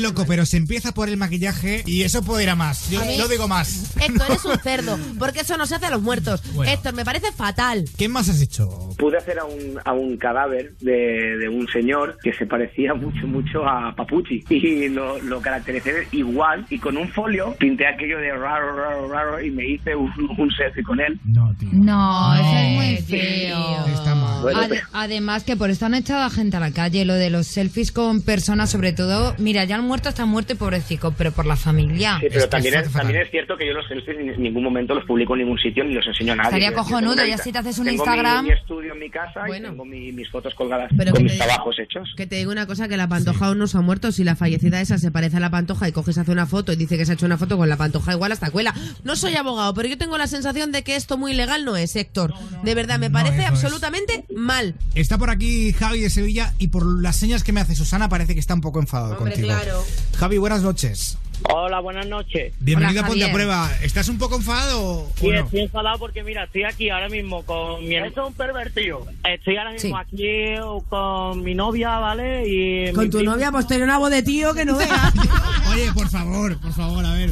loco, 0.00 0.24
pero 0.26 0.46
se 0.46 0.56
empieza 0.58 0.92
por 0.92 1.08
el 1.08 1.16
maquillaje 1.16 1.82
y 1.86 2.02
eso 2.02 2.22
puede 2.22 2.44
ir 2.44 2.50
a 2.50 2.54
más. 2.56 2.90
Yo 2.90 3.00
A 3.00 3.04
mí- 3.04 3.16
no 3.16 3.26
digo 3.28 3.48
más. 3.48 3.94
Héctor, 4.00 4.26
eres 4.30 4.44
un 4.44 4.58
cerdo, 4.62 4.98
porque 5.18 5.40
eso 5.40 5.56
no 5.56 5.66
se 5.66 5.74
hace 5.76 5.86
a 5.86 5.90
los 5.90 6.02
muertos. 6.04 6.42
Bueno. 6.54 6.70
Héctor, 6.70 6.94
me 6.94 7.04
parece 7.04 7.32
fatal. 7.32 7.84
¿Qué 7.98 8.08
más 8.08 8.28
has 8.28 8.40
hecho? 8.40 8.68
Pude 8.98 9.16
hacer 9.16 9.38
a 9.38 9.44
un, 9.44 9.78
a 9.84 9.92
un 9.92 10.16
cadáver 10.16 10.72
de, 10.80 11.36
de 11.38 11.48
un 11.48 11.66
señor 11.68 12.16
que 12.22 12.32
se 12.34 12.46
parecía 12.46 12.94
mucho, 12.94 13.26
mucho 13.26 13.66
a 13.66 13.94
Papuchi. 13.96 14.44
Y 14.50 14.88
lo, 14.88 15.18
lo 15.22 15.40
caractericé 15.40 16.06
igual. 16.12 16.66
Y 16.70 16.78
con 16.78 16.96
un 16.96 17.08
folio 17.08 17.54
pinté 17.58 17.86
aquello 17.86 18.18
de 18.18 18.32
raro, 18.32 18.76
raro, 18.76 19.08
raro. 19.08 19.40
Y 19.42 19.50
me 19.50 19.66
hice 19.66 19.96
un, 19.96 20.12
un 20.38 20.50
selfie 20.52 20.82
con 20.84 21.00
él. 21.00 21.18
No, 21.24 22.34
eso 22.34 22.56
es 22.56 22.70
muy 22.76 22.96
tío. 23.02 23.18
feo. 23.18 23.86
Está 23.94 24.14
mal. 24.14 24.42
Bueno, 24.42 24.60
Ade- 24.60 24.82
además 24.92 25.42
que 25.44 25.56
por 25.56 25.70
esto 25.70 25.86
han 25.86 25.94
echado 25.94 26.22
a 26.22 26.30
gente 26.30 26.56
a 26.56 26.60
la 26.60 26.70
calle, 26.70 27.04
lo 27.04 27.14
de 27.14 27.30
los 27.30 27.46
selfies 27.46 27.92
con 27.92 28.20
personas, 28.22 28.70
sobre 28.70 28.92
todo, 28.92 29.34
mira, 29.38 29.64
ya 29.64 29.76
el 29.76 29.82
muerto 29.82 30.10
está 30.10 30.26
muerto 30.26 30.52
y 30.52 30.56
pobrecito, 30.56 31.12
pero 31.16 31.32
por 31.32 31.46
la 31.46 31.56
familia. 31.56 32.18
Sí, 32.20 32.26
pero 32.30 32.48
también 32.48 32.74
es, 32.74 32.92
también 32.92 33.20
es 33.22 33.30
cierto 33.30 33.56
que 33.56 33.66
yo 33.66 33.72
los 33.72 33.86
selfies 33.86 34.18
en 34.18 34.42
ningún 34.42 34.62
momento 34.64 34.94
los 34.94 35.04
publico 35.04 35.34
en 35.34 35.40
ningún 35.42 35.58
sitio 35.58 35.82
ni 35.84 35.93
los 35.94 36.06
enseño 36.06 36.32
a 36.32 36.36
nadie. 36.36 36.48
Estaría 36.48 36.74
cojonudo, 36.74 37.24
y 37.26 37.30
así 37.32 37.50
te 37.52 37.58
haces 37.58 37.78
un 37.78 37.86
tengo 37.86 37.96
Instagram. 38.04 38.44
Mi, 38.44 38.50
mi 38.50 38.56
estudio 38.56 38.92
en 38.92 38.98
mi 38.98 39.10
casa 39.10 39.40
y 39.48 39.60
tengo 39.62 39.84
mi- 39.84 40.12
mis 40.12 40.28
fotos 40.30 40.54
colgadas 40.54 40.90
Pero 40.96 41.12
con 41.12 41.22
mis 41.24 41.36
trabajos 41.38 41.76
hechos. 41.78 42.08
Que 42.16 42.26
te 42.26 42.36
digo 42.36 42.52
una 42.52 42.66
cosa, 42.66 42.88
que 42.88 42.96
la 42.96 43.08
pantoja 43.08 43.46
aún 43.46 43.58
no 43.58 43.66
se 43.66 43.78
ha 43.78 43.80
muerto. 43.80 44.12
Si 44.12 44.24
la 44.24 44.36
fallecida 44.36 44.80
esa 44.80 44.98
se 44.98 45.10
parece 45.10 45.36
a 45.36 45.40
la 45.40 45.50
pantoja 45.50 45.88
y 45.88 45.92
coges 45.92 46.18
hace 46.18 46.30
una 46.32 46.46
foto 46.46 46.72
y 46.72 46.76
dice 46.76 46.96
que 46.98 47.06
se 47.06 47.12
ha 47.12 47.14
hecho 47.14 47.26
una 47.26 47.38
foto 47.38 47.56
con 47.56 47.68
la 47.68 47.76
pantoja, 47.76 48.12
igual 48.12 48.32
hasta 48.32 48.50
cuela. 48.50 48.74
No 49.04 49.16
soy 49.16 49.36
abogado, 49.36 49.72
pero 49.74 49.88
yo 49.88 49.96
tengo 49.98 50.18
la 50.18 50.26
sensación 50.26 50.72
de 50.72 50.82
que 50.82 50.96
esto 50.96 51.16
muy 51.18 51.34
legal 51.34 51.64
no 51.64 51.76
es, 51.76 51.94
Héctor. 51.96 52.34
De 52.62 52.74
verdad, 52.74 52.98
me 52.98 53.10
parece 53.10 53.40
es. 53.42 53.46
absolutamente 53.46 54.24
mal. 54.34 54.74
Está 54.94 55.18
por 55.18 55.30
aquí 55.30 55.72
Javi 55.72 56.00
de 56.00 56.10
Sevilla 56.10 56.52
y 56.58 56.68
por 56.68 57.00
las 57.02 57.16
señas 57.16 57.44
que 57.44 57.52
me 57.52 57.60
hace 57.60 57.74
Susana 57.74 58.08
parece 58.08 58.34
que 58.34 58.40
está 58.40 58.54
un 58.54 58.60
poco 58.60 58.80
enfadado 58.80 59.16
Hombre, 59.16 59.32
contigo. 59.34 59.48
claro. 59.54 59.84
Javi, 60.18 60.38
buenas 60.38 60.62
noches. 60.62 61.18
Hola, 61.42 61.80
buenas 61.80 62.06
noches. 62.06 62.54
Bienvenido 62.60 63.02
a 63.02 63.06
Ponte 63.06 63.24
a 63.24 63.32
Prueba. 63.32 63.70
¿Estás 63.82 64.08
un 64.08 64.18
poco 64.18 64.36
enfadado 64.36 64.82
o 64.82 65.12
Sí, 65.16 65.28
no? 65.28 65.40
estoy 65.44 65.60
enfadado 65.60 65.98
porque 65.98 66.22
mira, 66.22 66.44
estoy 66.44 66.64
aquí 66.64 66.88
ahora 66.90 67.08
mismo 67.08 67.44
con 67.44 67.86
mi... 67.86 67.96
Eso 67.96 68.06
es 68.22 68.28
un 68.28 68.34
pervertido. 68.34 69.06
Estoy 69.24 69.56
ahora 69.56 69.72
mismo 69.72 69.90
Sí. 69.90 69.94
aquí 70.00 70.82
con 70.88 71.42
mi 71.42 71.54
novia, 71.54 71.98
¿vale? 71.98 72.44
Y 72.48 72.92
Con 72.92 73.10
tu 73.10 73.18
primo- 73.18 73.32
novia, 73.32 73.50
pues 73.52 73.66
tener 73.66 73.82
una 73.84 73.98
voz 73.98 74.10
de 74.10 74.22
tío 74.22 74.54
que 74.54 74.64
no 74.64 74.76
veas. 74.76 75.12
Oye, 75.72 75.92
por 75.92 76.08
favor, 76.08 76.58
por 76.60 76.72
favor, 76.72 77.04
a 77.04 77.12
ver. 77.14 77.30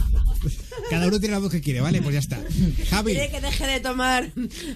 Cada 0.90 1.06
uno 1.08 1.18
tiene 1.20 1.34
la 1.34 1.38
voz 1.40 1.50
que 1.52 1.60
quiere, 1.60 1.80
¿vale? 1.80 2.00
Pues 2.02 2.14
ya 2.14 2.18
está. 2.20 2.40
Javi. 2.90 3.12
Quiere 3.12 3.30
que 3.30 3.40
deje 3.40 3.66
de 3.66 3.80
tomar 3.80 4.26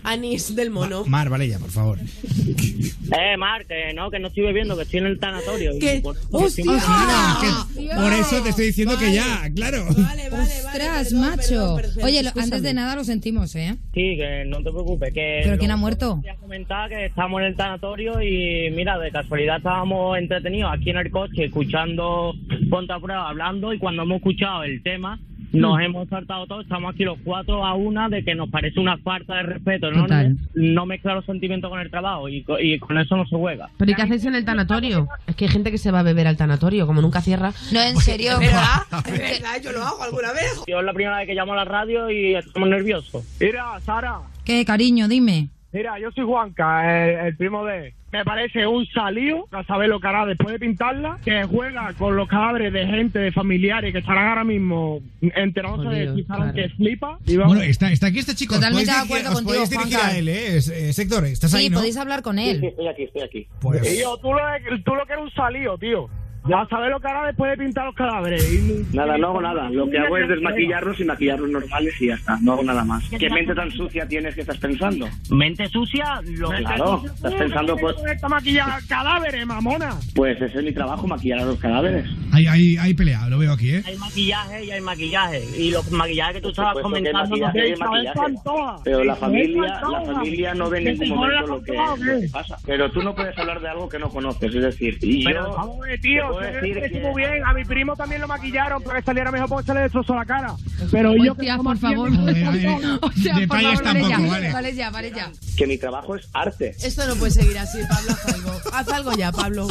anís 0.03 0.55
del 0.55 0.71
mono. 0.71 1.05
Mar, 1.07 1.29
vale 1.29 1.49
ya, 1.49 1.59
por 1.59 1.71
favor. 1.71 1.99
Eh, 2.01 3.37
Mar, 3.39 3.67
que 3.67 3.93
no, 3.95 4.11
que 4.11 4.19
no 4.19 4.29
estoy 4.29 4.45
bebiendo, 4.45 4.77
que 4.77 4.83
estoy 4.83 5.01
en 5.01 5.07
el 5.07 5.19
tanatorio. 5.19 5.75
Y 5.75 5.79
¿Qué? 5.79 6.01
por- 6.03 6.17
¡Hostia! 6.31 6.65
estoy- 6.65 6.79
Ah, 6.83 7.67
que- 7.75 7.95
por 7.95 8.13
eso 8.13 8.43
te 8.43 8.51
estoy 8.51 8.67
diciendo 8.67 8.99
que 8.99 9.13
ya, 9.13 9.49
claro. 9.55 9.87
Ostras, 9.89 11.13
macho. 11.13 11.77
Oye, 12.03 12.23
lo- 12.23 12.31
antes 12.41 12.63
de 12.63 12.75
nada 12.75 12.95
lo 12.97 13.05
sentimos, 13.05 13.55
¿eh? 13.57 13.77
Sí, 13.95 14.17
que 14.17 14.45
no 14.47 14.59
te 14.59 14.71
preocupes, 14.71 15.13
que... 15.13 15.41
¿Pero 15.45 15.59
quién 15.59 15.71
ha 15.71 15.77
muerto? 15.77 16.21
Quería 16.23 16.37
comentar 16.39 16.89
que 16.89 17.07
estamos 17.07 17.41
en 17.41 17.47
el 17.49 17.57
tanatorio 17.57 18.21
y 18.23 18.71
mira, 18.71 18.99
de 18.99 19.11
casualidad 19.11 19.59
estábamos 19.59 20.19
entretenidos 20.19 20.71
aquí 20.73 20.91
en 20.91 20.97
el 20.99 21.11
coche 21.11 21.45
escuchando 21.47 22.35
Ponte 22.71 22.93
a 22.93 22.99
Prueba 23.01 23.29
hablando 23.29 23.73
y 23.73 23.79
cuando 23.79 24.03
hemos 24.03 24.17
escuchado 24.19 24.65
el 24.65 24.83
tema 24.83 25.19
nos 25.53 25.81
hemos 25.81 26.09
saltado 26.09 26.47
todos, 26.47 26.65
estamos 26.65 26.95
aquí 26.95 27.05
los 27.05 27.19
cuatro 27.25 27.65
a 27.65 27.75
una 27.75 28.09
de 28.09 28.25
que 28.25 28.35
nos 28.35 28.49
parece 28.51 28.81
una 28.81 28.97
falta 28.99 29.35
de 29.37 29.43
respeto, 29.43 29.91
¿no? 29.91 30.03
Total. 30.03 30.37
No 30.55 30.87
mezclar 30.87 31.17
los 31.17 31.25
sentimientos 31.25 31.71
con 31.71 31.81
el 31.81 31.91
trabajo 31.91 32.29
y, 32.29 32.43
co- 32.43 32.59
y 32.59 32.79
con 32.79 32.99
eso 32.99 33.17
no 33.17 33.27
se 33.27 33.37
juega. 33.37 33.69
¿Pero 33.79 33.91
y 33.91 33.95
qué 33.95 34.03
hacéis 34.03 34.25
en 34.25 34.35
el 34.35 34.45
tanatorio? 34.45 35.09
Es 35.27 35.37
que 35.37 35.47
hay 35.47 35.51
gente 35.51 35.71
que 35.71 35.79
se 35.79 35.91
va 35.91 36.01
a 36.01 36.03
beber 36.03 36.27
al 36.27 36.37
tanatorio, 36.37 36.87
como 36.87 37.01
nunca 37.01 37.21
cierra. 37.21 37.53
No, 37.73 37.81
en 37.83 37.97
serio. 37.99 38.33
yo 39.63 39.73
lo 39.73 39.83
hago 39.83 40.03
alguna 40.03 40.33
vez. 40.33 40.63
Yo 40.67 40.79
es 40.81 40.85
la 40.85 40.93
primera 40.93 41.19
vez 41.19 41.27
que 41.27 41.35
llamo 41.35 41.53
a 41.53 41.57
la 41.57 41.65
radio 41.65 42.11
y 42.11 42.35
estamos 42.35 42.69
nerviosos. 42.69 43.25
Mira, 43.41 43.81
Sara, 43.81 44.21
¿Qué, 44.45 44.65
cariño? 44.65 45.09
Dime. 45.09 45.49
Mira, 45.77 45.99
yo 46.01 46.11
soy 46.13 46.25
Juanca, 46.25 47.05
el, 47.05 47.27
el 47.27 47.37
primo 47.37 47.63
de... 47.67 47.93
Me 48.11 48.25
parece 48.25 48.67
un 48.67 48.87
salío, 48.87 49.47
a 49.51 49.63
saber 49.65 49.91
lo 49.91 50.01
que 50.01 50.07
hará 50.07 50.25
después 50.25 50.51
de 50.51 50.59
pintarla, 50.59 51.19
que 51.23 51.45
juega 51.45 51.93
con 51.99 52.17
los 52.17 52.27
cadáveres 52.29 52.73
de 52.73 52.87
gente, 52.87 53.19
de 53.19 53.31
familiares 53.31 53.93
que 53.93 53.99
estarán 53.99 54.29
ahora 54.29 54.43
mismo 54.45 55.01
enterándose 55.21 55.89
de 55.95 56.25
claro. 56.25 56.55
que 56.55 56.71
flipa. 56.71 57.19
Y 57.27 57.37
vamos- 57.37 57.57
Bueno, 57.57 57.71
está, 57.71 57.93
está 57.93 58.07
aquí 58.07 58.21
este 58.21 58.35
chico. 58.35 58.55
Totalmente 58.55 58.91
de 58.91 58.97
acuerdo 58.97 59.33
contigo, 59.35 59.51
podéis 59.51 59.69
dirigir 59.69 59.93
Juanca. 59.99 60.15
a 60.15 60.19
él, 60.19 60.29
¿eh? 60.31 60.57
Es- 60.57 60.69
eh, 60.69 60.93
Sector, 60.95 61.27
estás 61.27 61.51
Sí, 61.51 61.57
ahí, 61.59 61.69
¿no? 61.69 61.77
podéis 61.79 61.99
hablar 61.99 62.23
con 62.23 62.39
él. 62.39 62.65
estoy 62.65 62.89
aquí, 62.89 63.03
estoy 63.03 63.23
aquí. 63.23 63.47
Pues- 63.61 63.83
Tío, 63.83 64.17
tú 64.17 64.33
lo, 64.33 64.41
tú 64.83 64.95
lo 64.95 65.05
que 65.05 65.13
eres 65.13 65.25
un 65.27 65.31
salío, 65.33 65.77
tío. 65.77 66.09
Ya 66.49 66.67
sabes 66.71 66.91
lo 66.91 67.01
que 67.01 67.09
hará 67.09 67.27
después 67.27 67.51
de 67.51 67.65
pintar 67.65 67.87
los 67.87 67.95
cadáveres. 67.95 68.53
Y- 68.53 68.87
Nada, 68.97 69.19
no 69.19 69.29
hago 69.29 69.43
nada. 69.43 69.69
Lo 69.71 69.89
que 69.91 69.99
hago 69.99 70.17
es 70.17 70.29
desmaquillarlos 70.29 71.01
y 71.01 71.05
maquillarlos 71.05 71.51
normales 71.51 71.95
y 72.01 72.07
ya 72.09 72.15
está. 72.15 72.39
No 72.43 72.53
hago 72.53 72.63
nada 72.63 72.85
más. 72.85 73.05
¿Qué 73.11 73.29
mente 73.31 73.55
tan 73.55 73.71
sucia 73.71 74.07
tienes 74.07 74.35
que 74.35 74.43
estás 74.43 74.59
pensando? 74.59 75.09
¿Mente 75.31 75.69
sucia? 75.69 76.21
Lo 76.25 76.51
que 76.51 76.57
Claro, 76.59 77.03
estás 77.05 77.35
pensando, 77.35 77.77
pues, 77.77 77.97
Esta 78.11 78.29
maquillar 78.29 78.81
cadáveres, 78.89 79.47
mamona. 79.47 79.95
pues 80.15 80.41
ese 80.41 80.59
es 80.59 80.65
mi 80.65 80.73
trabajo, 80.73 81.07
maquillar 81.07 81.41
a 81.41 81.45
los 81.45 81.59
cadáveres. 81.59 82.07
Hay, 82.33 82.47
hay, 82.47 82.77
hay 82.77 82.95
pelea, 82.95 83.29
lo 83.29 83.39
veo 83.39 83.53
aquí, 83.53 83.71
¿eh? 83.75 83.83
Hay 83.87 83.97
maquillaje 83.97 84.65
y 84.65 84.71
hay 84.71 84.81
maquillaje. 84.81 85.43
Y 85.59 85.71
los 85.71 85.91
maquillajes 85.91 86.35
que 86.37 86.41
tú 86.43 86.49
estabas 86.51 86.77
supuesto 86.77 87.03
que 87.03 87.09
hay 87.09 87.13
comentando... 87.13 87.87
maquillaje. 87.87 88.81
Pero 88.85 89.05
la 89.05 89.17
familia, 89.17 89.81
la 89.91 90.01
familia 90.15 90.55
no 90.55 90.71
ve 90.71 90.79
en 90.79 90.85
¿Que 90.85 90.93
ningún 91.05 91.19
momento 91.19 91.47
lo 91.47 91.63
que, 91.63 91.73
lo 91.73 92.21
que 92.21 92.29
pasa. 92.33 92.57
Pero 92.67 92.91
tú 92.91 93.03
no 93.03 93.15
puedes 93.15 93.37
hablar 93.39 93.61
de 93.61 93.69
algo 93.69 93.89
que 93.89 93.99
no 93.99 94.09
conoces, 94.09 94.55
es 94.55 94.63
decir, 94.63 94.99
y 95.03 95.25
Pero 95.25 95.47
yo 95.57 95.79
te 95.87 95.99
tío, 95.99 96.36
puedo 96.39 96.53
decir 96.53 96.93
que 96.93 97.01
muy 97.01 97.23
bien. 97.23 97.45
A 97.45 97.53
mi 97.53 97.65
primo 97.65 97.97
también 97.97 98.21
lo 98.21 98.29
maquillaron 98.29 98.83
para 98.83 98.99
que 99.01 99.05
saliera 99.05 99.31
mejor 99.31 99.49
porque 99.49 99.67
se 99.67 99.75
le 99.75 99.81
destrozó 99.81 100.15
la 100.15 100.25
cara. 100.25 100.55
Pero 100.91 101.13
yo 101.17 101.35
que 101.35 101.51
Hostia, 101.51 101.59
por 101.59 101.79
favor. 101.79 102.11
Detalles 102.11 103.83
tampoco, 103.83 104.09
ya. 104.11 104.19
vale. 104.19 104.53
Vale 104.53 104.75
ya, 104.75 104.91
vale 104.91 105.11
ya. 105.15 105.31
que 105.57 105.67
mi 105.67 105.79
trabajo 105.79 106.17
es 106.17 106.29
arte. 106.33 106.75
Esto 106.83 107.07
no 107.07 107.17
puede 107.17 107.33
seguir 107.33 107.59
así, 107.59 107.79
Pablo, 107.89 108.13
haz 108.13 108.35
algo. 108.35 108.53
Haz 108.73 108.89
algo 108.89 109.13
ya, 109.17 109.33
Pablo. 109.33 109.69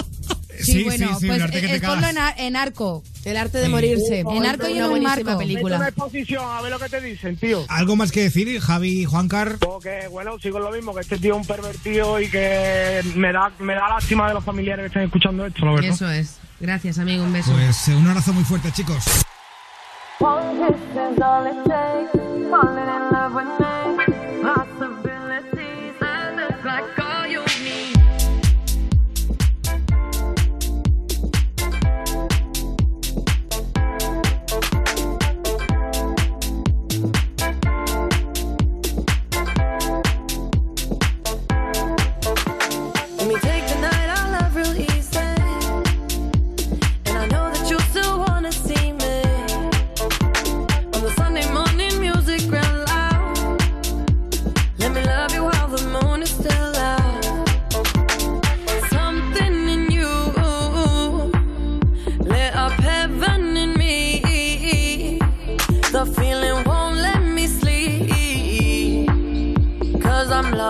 Sí, 0.58 0.86
bueno, 0.86 1.10
pues 1.20 1.42
eh, 1.54 1.82
ponlo 1.86 2.08
en, 2.08 2.18
ar- 2.18 2.34
en 2.38 2.56
arco. 2.56 3.04
El 3.26 3.36
arte 3.36 3.58
de 3.58 3.68
morirse. 3.68 4.22
En 4.22 4.46
arco 4.46 4.70
y 4.70 4.78
en 4.78 4.86
un 4.86 5.04
marco. 5.04 5.18
Vete 5.18 5.30
a 5.32 5.36
una 5.36 5.38
película. 5.38 5.88
exposición 5.90 6.44
a 6.48 6.62
ver 6.62 6.72
lo 6.72 6.80
que 6.80 6.88
te 6.88 7.02
dicen, 7.02 7.36
tío. 7.36 7.66
¿Algo 7.68 7.98
más 7.98 8.14
que 8.14 8.22
decir, 8.24 8.58
Javi, 8.62 9.04
Juancar? 9.04 9.58
Porque, 9.60 10.08
bueno, 10.10 10.40
sigo 10.40 10.60
lo 10.60 10.72
mismo, 10.72 10.94
que 10.96 11.02
este 11.02 11.18
tío 11.18 11.34
es 11.36 11.42
un 11.42 11.46
pervertido 11.46 12.22
y 12.22 12.30
que 12.30 13.02
me 13.16 13.34
da, 13.34 13.52
me 13.60 13.74
da 13.76 13.90
lástima 13.90 14.30
de 14.30 14.34
los 14.34 14.46
familiares 14.46 14.84
que 14.84 14.88
están 14.88 15.04
escuchando 15.04 15.46
esto, 15.46 15.66
la 15.66 15.74
verdad. 15.74 15.90
Eso 15.90 16.10
es. 16.10 16.38
Gracias, 16.60 17.00
amigo. 17.00 17.24
Un 17.24 17.34
beso. 17.34 17.52
Pues 17.52 17.88
eh, 17.88 17.96
un 17.96 18.08
abrazo 18.08 18.34
muy 18.34 18.44
fuerte, 18.44 18.72
chicos. 18.72 19.06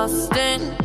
Lost 0.05 0.37
in 0.37 0.84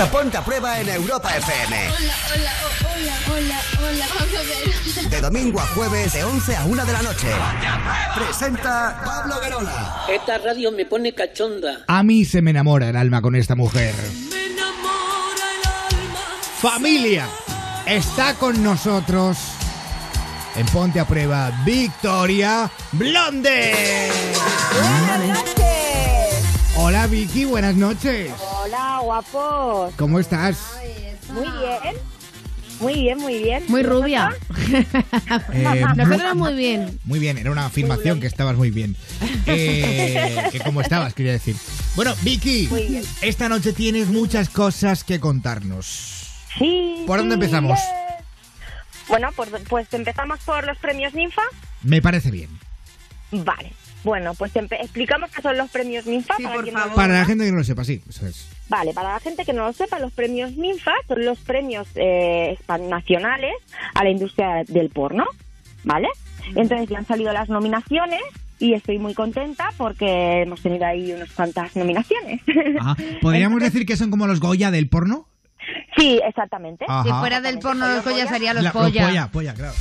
Escucha 0.00 0.18
Ponte 0.18 0.36
a 0.38 0.42
Prueba 0.42 0.80
en 0.80 0.88
Europa 0.88 1.36
FM. 1.36 1.76
Hola, 1.76 2.14
hola, 2.34 2.52
oh, 2.62 2.94
hola, 2.94 3.14
hola, 3.36 3.60
hola. 3.80 4.06
Vamos 4.18 4.34
a 4.34 5.02
ver. 5.02 5.10
De 5.10 5.20
domingo 5.20 5.60
a 5.60 5.66
jueves, 5.66 6.14
de 6.14 6.24
11 6.24 6.56
a 6.56 6.64
1 6.64 6.86
de 6.86 6.92
la 6.92 7.02
noche. 7.02 7.28
Presenta 8.14 9.02
Pablo 9.04 9.34
Guerola. 9.42 10.06
Esta 10.08 10.38
radio 10.38 10.72
me 10.72 10.86
pone 10.86 11.12
cachonda. 11.12 11.80
A 11.86 12.02
mí 12.02 12.24
se 12.24 12.40
me 12.40 12.50
enamora 12.50 12.88
el 12.88 12.96
alma 12.96 13.20
con 13.20 13.36
esta 13.36 13.54
mujer. 13.54 13.94
Familia, 16.62 17.26
está 17.86 18.32
con 18.34 18.62
nosotros 18.62 19.36
en 20.56 20.64
Ponte 20.68 21.00
a 21.00 21.06
Prueba 21.06 21.52
Victoria 21.66 22.70
Blonde. 22.92 24.08
Hola 26.76 27.06
Vicky, 27.06 27.44
buenas 27.44 27.74
noches. 27.74 28.32
Guapos. 29.02 29.94
¿Cómo 29.96 30.18
estás? 30.20 30.58
Muy 31.32 31.42
bien. 31.44 31.96
Muy 32.80 32.94
bien, 32.94 33.18
muy 33.18 33.38
bien. 33.42 33.64
Muy 33.68 33.82
rubia. 33.82 34.34
Eh, 35.52 35.84
Nosotros 35.96 36.34
muy 36.36 36.54
bien. 36.56 36.98
Muy 37.04 37.18
bien, 37.18 37.36
era 37.36 37.50
una 37.50 37.66
afirmación 37.66 38.20
que 38.20 38.26
estabas 38.26 38.56
muy 38.56 38.70
bien. 38.70 38.96
Eh, 39.46 40.44
que 40.52 40.60
como 40.60 40.80
estabas, 40.80 41.12
quería 41.14 41.32
decir. 41.32 41.56
Bueno, 41.96 42.14
Vicky, 42.22 42.68
esta 43.20 43.48
noche 43.48 43.72
tienes 43.72 44.06
muchas 44.08 44.48
cosas 44.48 45.02
que 45.02 45.18
contarnos. 45.18 46.28
Sí. 46.56 47.02
¿Por 47.06 47.18
dónde 47.18 47.34
empezamos? 47.34 47.78
Bueno, 49.08 49.30
pues, 49.34 49.50
pues 49.68 49.88
empezamos 49.92 50.38
por 50.40 50.64
los 50.66 50.78
premios 50.78 51.14
Ninfa. 51.14 51.42
Me 51.82 52.00
parece 52.00 52.30
bien. 52.30 52.48
Vale. 53.32 53.72
Bueno, 54.02 54.34
pues 54.34 54.52
explicamos 54.54 55.30
qué 55.30 55.42
son 55.42 55.56
los 55.58 55.70
premios 55.70 56.06
Ninfa. 56.06 56.34
para 56.42 56.62
quien 56.62 56.74
no 56.74 56.86
lo 56.86 56.94
Para 56.94 57.18
la 57.18 57.24
gente 57.24 57.44
que 57.44 57.50
no 57.52 57.58
lo 57.58 57.64
sepa, 57.64 57.84
sí, 57.84 58.02
eso 58.08 58.26
es. 58.26 58.48
Vale, 58.68 58.92
para 58.94 59.12
la 59.12 59.20
gente 59.20 59.44
que 59.44 59.52
no 59.52 59.64
lo 59.66 59.72
sepa, 59.72 59.98
los 59.98 60.12
premios 60.12 60.56
Ninfa 60.56 60.92
son 61.08 61.24
los 61.24 61.38
premios 61.38 61.88
eh, 61.96 62.56
nacionales 62.88 63.52
a 63.94 64.04
la 64.04 64.10
industria 64.10 64.64
del 64.66 64.90
porno, 64.90 65.24
¿vale? 65.84 66.08
Entonces 66.54 66.88
ya 66.88 66.98
han 66.98 67.06
salido 67.06 67.32
las 67.32 67.48
nominaciones 67.48 68.20
y 68.58 68.74
estoy 68.74 68.98
muy 68.98 69.14
contenta 69.14 69.70
porque 69.76 70.42
hemos 70.42 70.60
tenido 70.62 70.86
ahí 70.86 71.12
unas 71.12 71.30
cuantas 71.32 71.74
nominaciones. 71.76 72.40
Ajá. 72.80 72.96
¿Podríamos 73.20 73.60
decir 73.60 73.86
que 73.86 73.96
son 73.96 74.10
como 74.10 74.26
los 74.26 74.40
Goya 74.40 74.70
del 74.70 74.88
porno? 74.88 75.26
Sí, 75.96 76.20
exactamente. 76.26 76.84
Ajá. 76.88 77.02
Si 77.04 77.10
fuera 77.10 77.40
del 77.40 77.58
porno 77.58 77.86
los 77.86 78.04
Goya 78.04 78.26
serían 78.28 78.54
los 78.56 78.64
La- 78.64 78.72
Goya. 78.72 79.06
polla, 79.06 79.28
polla, 79.30 79.54
claro. 79.54 79.74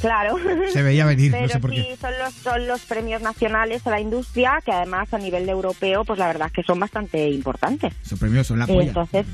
Claro. 0.00 0.36
Se 0.72 0.82
veía 0.82 1.04
venir, 1.06 1.30
no 1.32 1.38
Pero 1.38 1.48
sé 1.52 1.58
por 1.60 1.70
sí, 1.70 1.76
qué. 1.76 1.96
son 2.00 2.12
los, 2.18 2.34
son 2.34 2.66
los 2.66 2.80
premios 2.82 3.20
nacionales 3.22 3.86
a 3.86 3.90
la 3.90 4.00
industria 4.00 4.60
que 4.64 4.72
además 4.72 5.12
a 5.12 5.18
nivel 5.18 5.48
europeo, 5.48 6.04
pues 6.04 6.18
la 6.18 6.26
verdad 6.26 6.46
es 6.48 6.52
que 6.52 6.62
son 6.62 6.80
bastante 6.80 7.28
importantes. 7.28 7.92
Esos 8.04 8.18
premios 8.18 8.46
son 8.46 8.58
la 8.58 8.66
polla. 8.66 8.88
Entonces, 8.88 9.26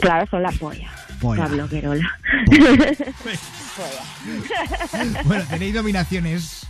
claro, 0.00 0.26
son 0.30 0.42
la 0.42 0.50
polla. 0.52 0.90
Polla. 1.20 1.44
Pablo 1.44 1.68
Querola. 1.68 2.18
Bueno, 5.24 5.44
tenéis 5.50 5.74
nominaciones. 5.74 6.66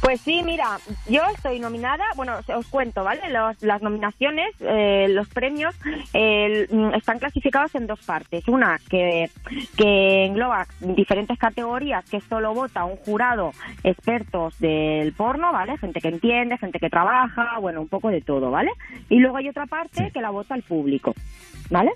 Pues 0.00 0.20
sí, 0.20 0.42
mira, 0.44 0.78
yo 1.08 1.22
estoy 1.34 1.58
nominada, 1.60 2.04
bueno, 2.16 2.34
os- 2.48 2.66
cuento, 2.66 3.04
¿vale? 3.04 3.20
Los- 3.30 3.62
las 3.62 3.82
nominaciones, 3.82 4.54
eh, 4.60 5.06
los 5.10 5.28
premios, 5.28 5.74
eh, 6.12 6.66
están 6.94 7.18
clasificados 7.18 7.74
en 7.74 7.86
dos 7.86 8.00
partes. 8.04 8.46
Una 8.48 8.78
que, 8.88 9.30
que 9.76 10.24
engloba 10.26 10.66
diferentes 10.80 11.38
categorías 11.38 12.04
que 12.10 12.20
solo 12.20 12.54
vota 12.54 12.84
un 12.84 12.96
jurado 12.96 13.52
expertos 13.84 14.58
del 14.58 15.12
porno, 15.12 15.52
¿vale? 15.52 15.76
Gente 15.78 16.00
que 16.00 16.08
entiende, 16.08 16.58
gente 16.58 16.78
que 16.78 16.90
trabaja, 16.90 17.58
bueno, 17.60 17.80
un 17.80 17.88
poco 17.88 18.08
de 18.10 18.20
todo, 18.20 18.50
¿vale? 18.50 18.70
Y 19.08 19.18
luego 19.18 19.36
hay 19.38 19.48
otra 19.48 19.66
parte 19.66 20.10
que 20.12 20.20
la 20.20 20.30
vota 20.30 20.54
el 20.54 20.62
público, 20.62 21.14
¿vale? 21.70 21.92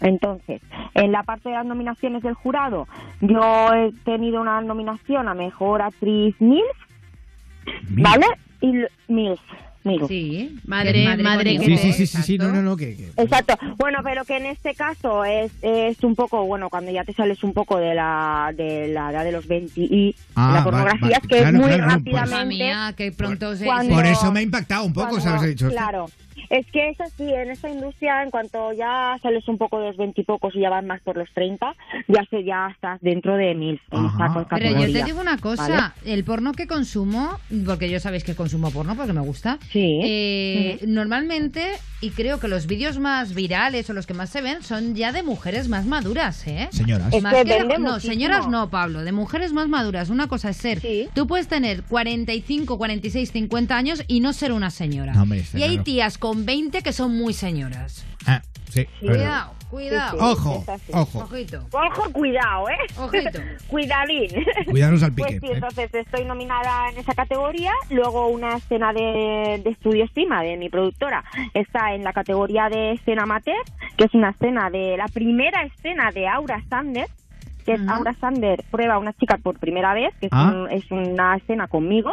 Entonces, 0.00 0.60
en 0.94 1.12
la 1.12 1.22
parte 1.22 1.48
de 1.48 1.54
las 1.56 1.66
nominaciones 1.66 2.22
del 2.22 2.34
jurado, 2.34 2.86
yo 3.20 3.72
he 3.74 3.92
tenido 4.04 4.40
una 4.40 4.60
nominación 4.60 5.28
a 5.28 5.34
Mejor 5.34 5.82
Actriz 5.82 6.34
MILF, 6.40 6.76
¿vale? 7.90 8.26
Y 8.60 8.72
MILF. 9.12 9.40
Sí, 10.06 10.58
madre- 10.66 11.06
madre 11.22 11.58
Sí, 11.60 11.78
sí, 11.78 11.92
sí, 11.92 12.06
sí, 12.06 12.22
sí, 12.22 12.36
no, 12.36 12.48
no, 12.52 12.60
no, 12.60 12.76
que, 12.76 12.94
que- 12.94 13.10
Exacto. 13.16 13.54
Bueno, 13.78 14.00
pero 14.04 14.22
que 14.26 14.36
en 14.36 14.44
este 14.46 14.74
caso 14.74 15.24
es, 15.24 15.50
es 15.62 16.04
un 16.04 16.14
poco, 16.14 16.44
bueno, 16.44 16.68
cuando 16.68 16.90
ya 16.90 17.04
te 17.04 17.14
sales 17.14 17.42
un 17.42 17.54
poco 17.54 17.78
de 17.78 17.94
la, 17.94 18.52
de 18.54 18.88
la 18.88 19.10
edad 19.10 19.24
de 19.24 19.32
los 19.32 19.46
20 19.46 19.80
y 19.80 20.14
Ah, 20.34 20.52
la 20.56 20.64
pornografía, 20.64 21.16
es 21.16 21.22
que 21.22 21.38
claro, 21.38 21.46
es 21.48 21.54
muy 21.54 21.64
claro, 21.68 21.86
no, 21.86 21.88
pues- 22.04 22.16
rápidamente... 22.16 22.64
Mía, 22.64 22.92
que 22.98 23.12
pronto 23.12 23.56
se... 23.56 23.64
Cuando- 23.64 23.94
Por 23.94 24.04
eso 24.04 24.30
me 24.30 24.40
ha 24.40 24.42
impactado 24.42 24.84
un 24.84 24.92
poco, 24.92 25.08
Cuando- 25.08 25.24
¿sabes? 25.24 25.42
He 25.44 25.48
dicho, 25.48 25.68
Claro. 25.70 26.06
Es 26.50 26.66
que 26.70 26.90
es 26.90 27.00
así, 27.00 27.32
en 27.32 27.50
esta 27.50 27.68
industria, 27.68 28.22
en 28.22 28.30
cuanto 28.30 28.72
ya 28.72 29.16
sales 29.22 29.46
un 29.48 29.58
poco 29.58 29.80
de 29.80 29.88
los 29.88 29.96
veintipocos 29.96 30.54
y 30.54 30.60
ya 30.60 30.70
van 30.70 30.86
más 30.86 31.00
por 31.02 31.16
los 31.16 31.28
30, 31.34 31.74
ya 32.08 32.24
se 32.30 32.44
ya 32.44 32.68
estás 32.72 33.00
dentro 33.00 33.36
de 33.36 33.54
mil. 33.54 33.80
Pero 34.50 34.80
yo 34.80 34.92
te 34.92 35.04
digo 35.04 35.20
una 35.20 35.38
cosa, 35.38 35.68
¿vale? 35.68 36.12
el 36.12 36.24
porno 36.24 36.52
que 36.52 36.66
consumo, 36.66 37.38
porque 37.66 37.90
yo 37.90 38.00
sabéis 38.00 38.24
que 38.24 38.34
consumo 38.34 38.70
porno 38.70 38.96
porque 38.96 39.12
me 39.12 39.20
gusta, 39.20 39.58
eh, 39.74 40.78
normalmente, 40.86 41.62
y 42.00 42.10
creo 42.10 42.38
que 42.38 42.46
los 42.48 42.66
vídeos 42.66 42.98
más 42.98 43.34
virales 43.34 43.90
o 43.90 43.92
los 43.92 44.06
que 44.06 44.14
más 44.14 44.30
se 44.30 44.40
ven 44.40 44.62
son 44.62 44.94
ya 44.94 45.10
de 45.12 45.22
mujeres 45.24 45.68
más 45.68 45.84
maduras, 45.84 46.46
¿eh? 46.46 46.68
Señoras. 46.70 47.12
Es 47.12 47.22
Más 47.22 47.34
que 47.34 47.42
que 47.44 47.52
de- 47.54 47.58
vende 47.64 47.78
no, 47.78 47.98
señoras 47.98 48.46
no, 48.48 48.70
Pablo, 48.70 49.02
de 49.02 49.10
mujeres 49.12 49.52
más 49.52 49.68
maduras. 49.68 50.08
Una 50.08 50.28
cosa 50.28 50.50
es 50.50 50.56
ser, 50.58 50.80
tú 51.14 51.26
puedes 51.26 51.48
tener 51.48 51.82
45, 51.82 52.78
46, 52.78 53.32
50 53.32 53.76
años 53.76 54.04
y 54.06 54.20
no 54.20 54.32
ser 54.32 54.52
una 54.52 54.70
señora. 54.70 55.12
No, 55.14 55.22
hombre, 55.22 55.44
y 55.54 55.62
hay 55.62 55.70
claro. 55.70 55.84
tías 55.84 56.18
con 56.18 56.46
20 56.46 56.82
que 56.82 56.92
son 56.92 57.16
muy 57.16 57.32
señoras. 57.34 58.04
Ah, 58.26 58.42
sí. 58.72 58.86
Cuidado, 59.00 59.54
cuidado. 59.70 60.10
Sí, 60.12 60.16
sí, 60.18 60.92
Ojo, 60.92 61.00
ojo. 61.00 61.18
Ojito. 61.20 61.66
Ojo, 61.72 62.12
cuidado, 62.12 62.68
¿eh? 62.68 62.76
Ojito. 62.98 63.38
Cuidadín. 63.68 64.28
Cuidaros 64.70 65.02
al 65.02 65.12
pique, 65.12 65.28
Pues 65.28 65.40
sí, 65.40 65.46
¿eh? 65.46 65.52
entonces 65.54 65.94
estoy 65.94 66.24
nominada 66.24 66.90
en 66.90 66.98
esa 66.98 67.14
categoría. 67.14 67.72
Luego 67.90 68.28
una 68.28 68.56
escena 68.56 68.92
de, 68.92 69.60
de 69.62 69.70
estudio 69.70 70.04
estima 70.04 70.42
de 70.42 70.56
mi 70.56 70.68
productora 70.68 71.24
está 71.54 71.94
en 71.94 72.04
la 72.04 72.12
categoría 72.12 72.68
de 72.68 72.92
escena 72.92 73.24
amateur, 73.24 73.56
que 73.96 74.04
es 74.04 74.14
una 74.14 74.30
escena 74.30 74.70
de 74.70 74.96
la 74.96 75.06
primera 75.08 75.62
escena 75.64 76.10
de 76.12 76.26
Aura 76.28 76.62
Sanders, 76.68 77.10
que 77.64 77.74
es 77.74 77.80
Aura 77.88 78.14
Sander 78.18 78.64
prueba 78.70 78.94
a 78.94 78.98
una 78.98 79.12
chica 79.12 79.36
por 79.42 79.58
primera 79.58 79.92
vez, 79.92 80.14
que 80.20 80.26
es, 80.26 80.32
Ah. 80.32 80.50
un- 80.54 80.70
es 80.70 80.90
una 80.90 81.36
escena 81.36 81.68
conmigo, 81.68 82.12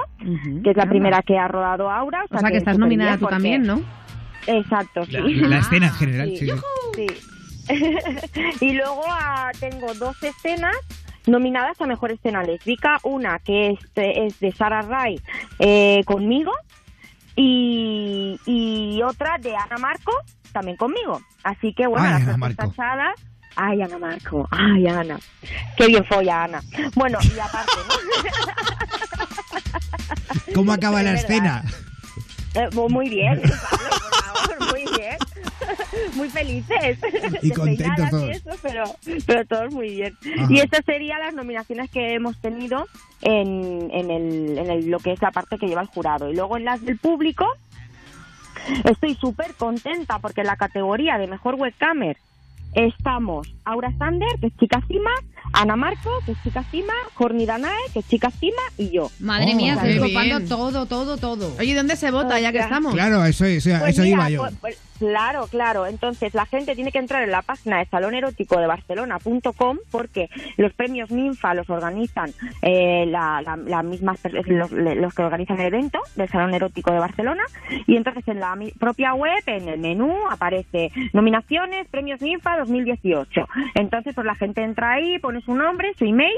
que 0.64 0.72
es 0.72 0.76
la 0.76 0.86
primera 0.88 1.22
que 1.22 1.38
ha 1.38 1.48
rodado 1.48 1.90
Aura. 1.90 2.26
O 2.30 2.38
sea, 2.40 2.50
que 2.52 2.58
estás 2.58 2.78
nominada 2.78 3.14
tú 3.14 3.22
porque- 3.22 3.36
también, 3.36 3.64
¿no? 3.64 3.82
Exacto, 4.48 5.06
sí. 5.06 5.14
La, 5.14 5.48
la 5.48 5.58
escena 5.60 5.88
en 5.88 5.94
general, 5.94 6.30
sí. 6.38 6.48
sí. 6.96 7.08
Y 8.62 8.74
luego 8.74 9.04
ah, 9.08 9.52
tengo 9.60 9.94
dos 9.96 10.22
escenas 10.24 10.76
nominadas 11.26 11.80
a 11.82 11.86
mejor 11.86 12.12
escena 12.12 12.44
lésbica. 12.44 13.00
Una 13.04 13.40
que 13.40 13.72
es, 13.72 13.80
es 13.96 14.40
de 14.40 14.52
Sara 14.52 14.82
Ray 14.82 15.20
eh, 15.60 16.02
conmigo 16.06 16.52
y, 17.36 18.40
y 18.46 19.02
otra 19.04 19.38
de 19.40 19.56
Ana 19.56 19.78
Marco 19.78 20.12
también 20.52 20.78
conmigo. 20.78 21.22
Así 21.44 21.74
que 21.74 21.86
bueno, 21.88 22.06
Ay, 22.06 22.24
las 22.24 22.40
dos 22.40 22.56
tachadas. 22.56 23.16
Ay, 23.58 23.82
Ana 23.82 23.98
Marco. 23.98 24.48
Ay, 24.52 24.88
Ana. 24.88 25.18
Qué 25.78 25.88
bien 25.88 26.06
folla, 26.06 26.44
Ana. 26.44 26.62
Bueno, 26.94 27.18
y 27.24 27.40
aparte, 27.40 27.72
¿no? 27.88 27.96
¿Cómo 30.54 30.74
acaba 30.74 31.02
la 31.04 31.14
Es 31.14 31.22
escena? 31.24 31.64
Eh, 32.54 32.70
mu- 32.74 32.90
muy 32.90 33.10
bien, 33.10 33.42
Pablo, 33.42 33.58
por 33.90 34.14
favor, 34.58 34.72
muy 34.72 34.86
bien. 34.98 35.18
Muy 36.16 36.30
felices. 36.30 36.98
Y 37.42 37.50
contentos 37.52 37.78
Despeinadas 37.78 38.08
y 38.08 38.12
todos. 38.12 38.30
eso, 38.30 38.50
pero, 38.62 38.84
pero 39.26 39.46
todos 39.46 39.74
muy 39.74 39.90
bien. 39.90 40.14
Ajá. 40.38 40.48
Y 40.50 40.60
estas 40.60 40.86
serían 40.86 41.20
las 41.20 41.34
nominaciones 41.34 41.90
que 41.90 42.14
hemos 42.14 42.40
tenido 42.42 42.86
en, 43.22 43.90
en, 43.92 44.12
el, 44.12 44.58
en 44.58 44.70
el- 44.72 44.90
lo 44.90 45.00
que 45.00 45.14
es 45.14 45.22
la 45.22 45.32
parte 45.32 45.58
que 45.58 45.68
lleva 45.68 45.82
el 45.82 45.88
jurado. 45.88 46.30
Y 46.30 46.36
luego 46.36 46.58
en 46.58 46.66
las 46.66 46.82
del 46.84 46.98
público, 46.98 47.46
estoy 48.84 49.16
súper 49.16 49.54
contenta 49.56 50.20
porque 50.20 50.42
en 50.42 50.48
la 50.48 50.56
categoría 50.58 51.18
de 51.18 51.28
mejor 51.28 51.56
webcamer 51.56 52.18
estamos 52.74 53.54
Aura 53.64 53.92
Sander, 53.98 54.28
que 54.40 54.48
es 54.48 54.58
chica 54.58 54.82
cima, 54.88 55.12
Ana 55.54 55.76
Marco, 55.76 56.10
que 56.26 56.34
es 56.34 56.44
chica 56.44 56.64
cima, 56.72 56.94
Jorni 57.14 57.46
Danae, 57.46 57.72
que 57.94 58.00
es 58.00 58.08
chica 58.08 58.30
cima, 58.32 58.62
y 58.78 58.90
yo. 58.92 59.10
Madre 59.20 59.52
Oh, 59.54 59.56
mía, 59.56 59.74
estoy 59.74 60.00
copando 60.00 60.42
todo, 60.48 60.86
todo, 60.86 61.18
todo. 61.18 61.56
Oye, 61.60 61.76
¿dónde 61.76 61.96
se 61.96 62.12
vota 62.12 62.40
ya 62.40 62.52
que 62.52 62.60
estamos? 62.60 62.94
Claro, 62.94 63.24
eso, 63.26 63.46
eso, 63.46 63.70
Pues 63.80 63.90
eso 63.96 64.02
mira, 64.04 64.16
iba 64.16 64.30
yo. 64.30 64.40
pues- 64.42 64.56
pues, 64.62 64.82
claro, 65.00 65.48
claro. 65.48 65.86
Entonces 65.88 66.34
la 66.34 66.46
gente 66.46 66.74
tiene 66.76 66.92
que 66.92 66.98
entrar 67.00 67.24
en 67.24 67.32
la 67.32 67.42
página 67.42 67.80
de 67.80 67.86
Salón 67.86 68.16
Erótico 68.16 68.60
de 68.60 68.68
Barcelona.com 68.68 69.78
porque 69.92 70.30
los 70.58 70.74
premios 70.74 71.12
Ninfa 71.12 71.54
los 71.54 71.70
organizan 71.70 72.32
eh, 72.62 73.06
la, 73.08 73.42
la, 73.42 73.56
la 73.58 73.84
misma 73.84 74.16
los, 74.48 74.72
los 74.72 75.14
que 75.14 75.22
organizan 75.24 75.60
el 75.60 75.68
evento 75.68 76.00
del 76.16 76.30
Salón 76.30 76.54
Erótico 76.54 76.92
de 76.92 77.00
Barcelona 77.00 77.44
y 77.88 77.96
entonces 77.98 78.26
en 78.28 78.40
la 78.40 78.56
mi- 78.56 78.72
propia 78.72 79.14
web, 79.14 79.44
en 79.48 79.68
el 79.70 79.80
menú, 79.80 80.14
aparece 80.30 80.92
nominaciones, 81.14 81.88
premios 81.90 82.22
Ninfa 82.22 82.58
2018. 82.58 83.48
Entonces 83.76 84.16
pues 84.16 84.26
la 84.26 84.36
gente 84.36 84.64
entra 84.64 84.94
ahí, 84.94 85.20
pone 85.20 85.35
su 85.42 85.54
nombre, 85.56 85.94
su 85.98 86.06
email 86.06 86.34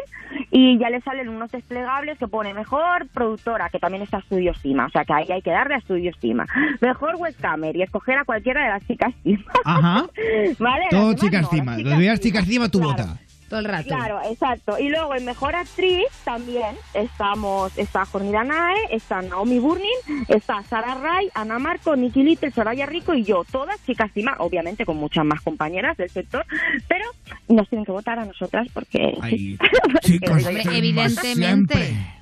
y 0.51 0.77
ya 0.77 0.89
le 0.89 1.01
salen 1.01 1.29
unos 1.29 1.51
desplegables 1.51 2.17
que 2.17 2.27
pone 2.27 2.53
mejor 2.53 3.07
productora, 3.13 3.69
que 3.69 3.79
también 3.79 4.03
está 4.03 4.17
Estudio 4.19 4.53
Cima, 4.55 4.85
o 4.85 4.89
sea 4.89 5.05
que 5.05 5.13
ahí 5.13 5.31
hay 5.31 5.41
que 5.41 5.51
darle 5.51 5.75
a 5.75 5.77
Estudio 5.77 6.11
Cima. 6.19 6.45
Mejor 6.81 7.15
webcamer 7.15 7.75
y 7.75 7.81
escoger 7.83 8.17
a 8.17 8.25
cualquiera 8.25 8.63
de 8.63 8.69
las 8.69 8.87
chicas 8.87 9.13
Cima. 9.23 9.43
Ajá. 9.65 10.05
¿Vale? 10.59 10.85
Todo 10.89 11.11
Las 11.11 11.21
chicas 11.21 11.41
no, 11.43 11.49
cima. 11.49 11.71
las 11.77 11.83
Los 11.83 11.97
veas 11.99 12.19
chicas 12.19 12.45
cima, 12.45 12.69
tú 12.69 12.79
Claro. 12.79 12.91
vota. 12.93 13.19
Todo 13.49 13.59
el 13.59 13.65
rato. 13.65 13.87
Claro, 13.87 14.19
exacto. 14.29 14.77
Y 14.77 14.89
luego 14.89 15.15
en 15.15 15.25
Mejor 15.25 15.55
Actriz 15.55 16.05
también 16.25 16.75
estamos, 16.93 17.77
está 17.77 18.05
Jorni 18.05 18.31
Danae, 18.31 18.77
está 18.91 19.21
Naomi 19.21 19.59
Burning, 19.59 20.25
está 20.27 20.61
Sara 20.63 20.95
Ray, 20.95 21.29
Ana 21.33 21.57
Marco, 21.57 21.95
Nikki 21.95 22.23
Little, 22.23 22.51
Soraya 22.51 22.85
Rico 22.85 23.13
y 23.13 23.23
yo. 23.23 23.43
Todas 23.49 23.83
chicas 23.85 24.11
cima, 24.13 24.35
obviamente 24.39 24.85
con 24.85 24.97
muchas 24.97 25.23
más 25.25 25.41
compañeras 25.41 25.95
del 25.97 26.09
sector, 26.09 26.45
pero 26.87 27.05
nos 27.47 27.69
tienen 27.69 27.85
que 27.85 27.91
votar 27.91 28.19
a 28.19 28.25
nosotras 28.25 28.67
porque... 28.73 29.17
Chicos, 30.01 30.45
evidentemente. 30.45 32.16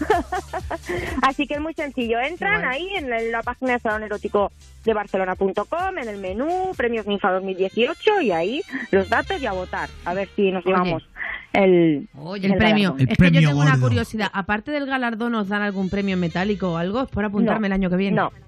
Así 1.22 1.46
que 1.46 1.54
es 1.54 1.60
muy 1.60 1.74
sencillo. 1.74 2.18
Entran 2.20 2.64
ahí 2.64 2.88
en 2.96 3.10
la, 3.10 3.20
en 3.20 3.32
la 3.32 3.42
página 3.42 3.72
de 3.72 3.78
Salón 3.80 4.02
Erótico 4.02 4.52
de 4.84 4.94
Barcelona.com, 4.94 5.98
en 6.00 6.08
el 6.08 6.18
menú, 6.18 6.72
Premios 6.76 7.06
Ninfa 7.06 7.30
2018 7.32 8.20
y 8.22 8.30
ahí 8.32 8.62
los 8.90 9.08
datos 9.08 9.40
y 9.40 9.46
a 9.46 9.52
votar. 9.52 9.88
A 10.04 10.14
ver 10.14 10.28
si 10.36 10.50
nos 10.52 10.64
Oye. 10.64 10.72
llevamos 10.74 11.08
el, 11.52 12.08
El 12.42 12.54
premio. 12.56 12.94
El 12.98 13.08
es 13.10 13.16
que 13.18 13.30
yo 13.40 13.48
tengo 13.50 13.62
una 13.62 13.78
curiosidad. 13.80 14.28
Aparte 14.32 14.70
del 14.70 14.86
galardón, 14.86 15.34
¿os 15.34 15.48
dan 15.48 15.62
algún 15.62 15.88
premio 15.90 16.16
metálico 16.16 16.72
o 16.72 16.76
algo? 16.76 17.02
Es 17.02 17.08
por 17.08 17.24
apuntarme 17.24 17.68
No. 17.68 17.74
el 17.74 17.80
año 17.80 17.90
que 17.90 17.96
viene. 17.96 18.16
No. 18.16 18.32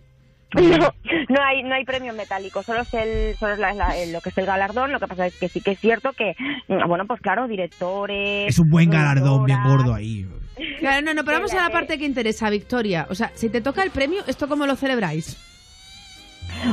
No, 0.54 0.94
no 1.28 1.42
hay 1.42 1.62
no 1.62 1.74
hay 1.74 1.84
premio 1.84 2.14
metálico, 2.14 2.62
solo 2.62 2.80
es 2.80 2.94
el 2.94 3.36
solo 3.36 3.52
es 3.52 3.58
la- 3.58 3.74
la- 3.74 3.94
el- 3.98 4.14
lo 4.14 4.22
que 4.22 4.30
es 4.30 4.38
el 4.38 4.46
galardón. 4.46 4.90
Lo 4.92 4.98
que 4.98 5.06
pasa 5.06 5.26
es 5.26 5.36
que 5.38 5.50
sí 5.50 5.60
que 5.60 5.72
es 5.72 5.78
cierto 5.78 6.14
que 6.14 6.34
bueno 6.86 7.04
pues 7.06 7.20
claro 7.20 7.46
directores. 7.48 8.48
Es 8.48 8.58
un 8.58 8.70
buen 8.70 8.88
galardón 8.88 9.44
bien 9.44 9.62
gordo 9.62 9.92
ahí. 9.92 10.26
Claro, 10.78 11.02
no, 11.02 11.14
no, 11.14 11.24
pero 11.24 11.38
vamos 11.38 11.52
a 11.52 11.62
la 11.62 11.70
parte 11.70 11.98
que 11.98 12.04
interesa, 12.04 12.48
Victoria. 12.50 13.06
O 13.10 13.14
sea, 13.14 13.32
si 13.34 13.48
te 13.48 13.60
toca 13.60 13.82
el 13.82 13.90
premio, 13.90 14.22
¿esto 14.26 14.48
cómo 14.48 14.66
lo 14.66 14.76
celebráis? 14.76 15.36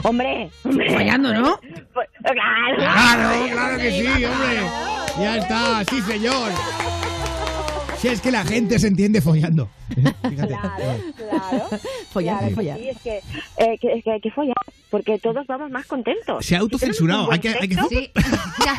Hombre, 0.04 0.50
hombre. 0.64 0.94
Fallando, 0.94 1.34
¿no? 1.34 1.60
Pues, 1.94 2.08
claro. 2.22 2.78
Claro, 2.78 3.48
claro 3.52 3.78
que 3.78 3.92
sí, 3.92 4.26
hombre. 4.26 4.62
Ya 5.20 5.38
está, 5.38 5.84
sí, 5.86 6.02
señor. 6.02 6.52
Si 8.06 8.12
es 8.12 8.22
que 8.22 8.30
la 8.30 8.46
gente 8.46 8.78
se 8.78 8.86
entiende 8.86 9.20
follando. 9.20 9.68
Fíjate. 9.90 10.48
Claro, 10.48 11.02
claro. 11.18 11.70
Follar, 12.12 12.38
Claro 12.38 12.56
follar. 12.56 12.78
Sí, 12.78 12.90
es 12.90 13.02
que, 13.02 13.18
eh, 13.58 13.78
que, 13.82 13.94
es 13.94 14.04
que 14.04 14.12
hay 14.12 14.22
que 14.22 14.30
follar, 14.30 14.54
porque 14.92 15.18
todos 15.18 15.48
vamos 15.48 15.72
más 15.72 15.88
contentos. 15.88 16.46
Se 16.46 16.56
ha 16.56 16.60
autocensurado. 16.60 17.32
Hay 17.32 17.40
que, 17.40 17.50
hay 17.50 17.68
que... 17.68 17.76
Sí. 17.90 18.12
Ya. 18.64 18.78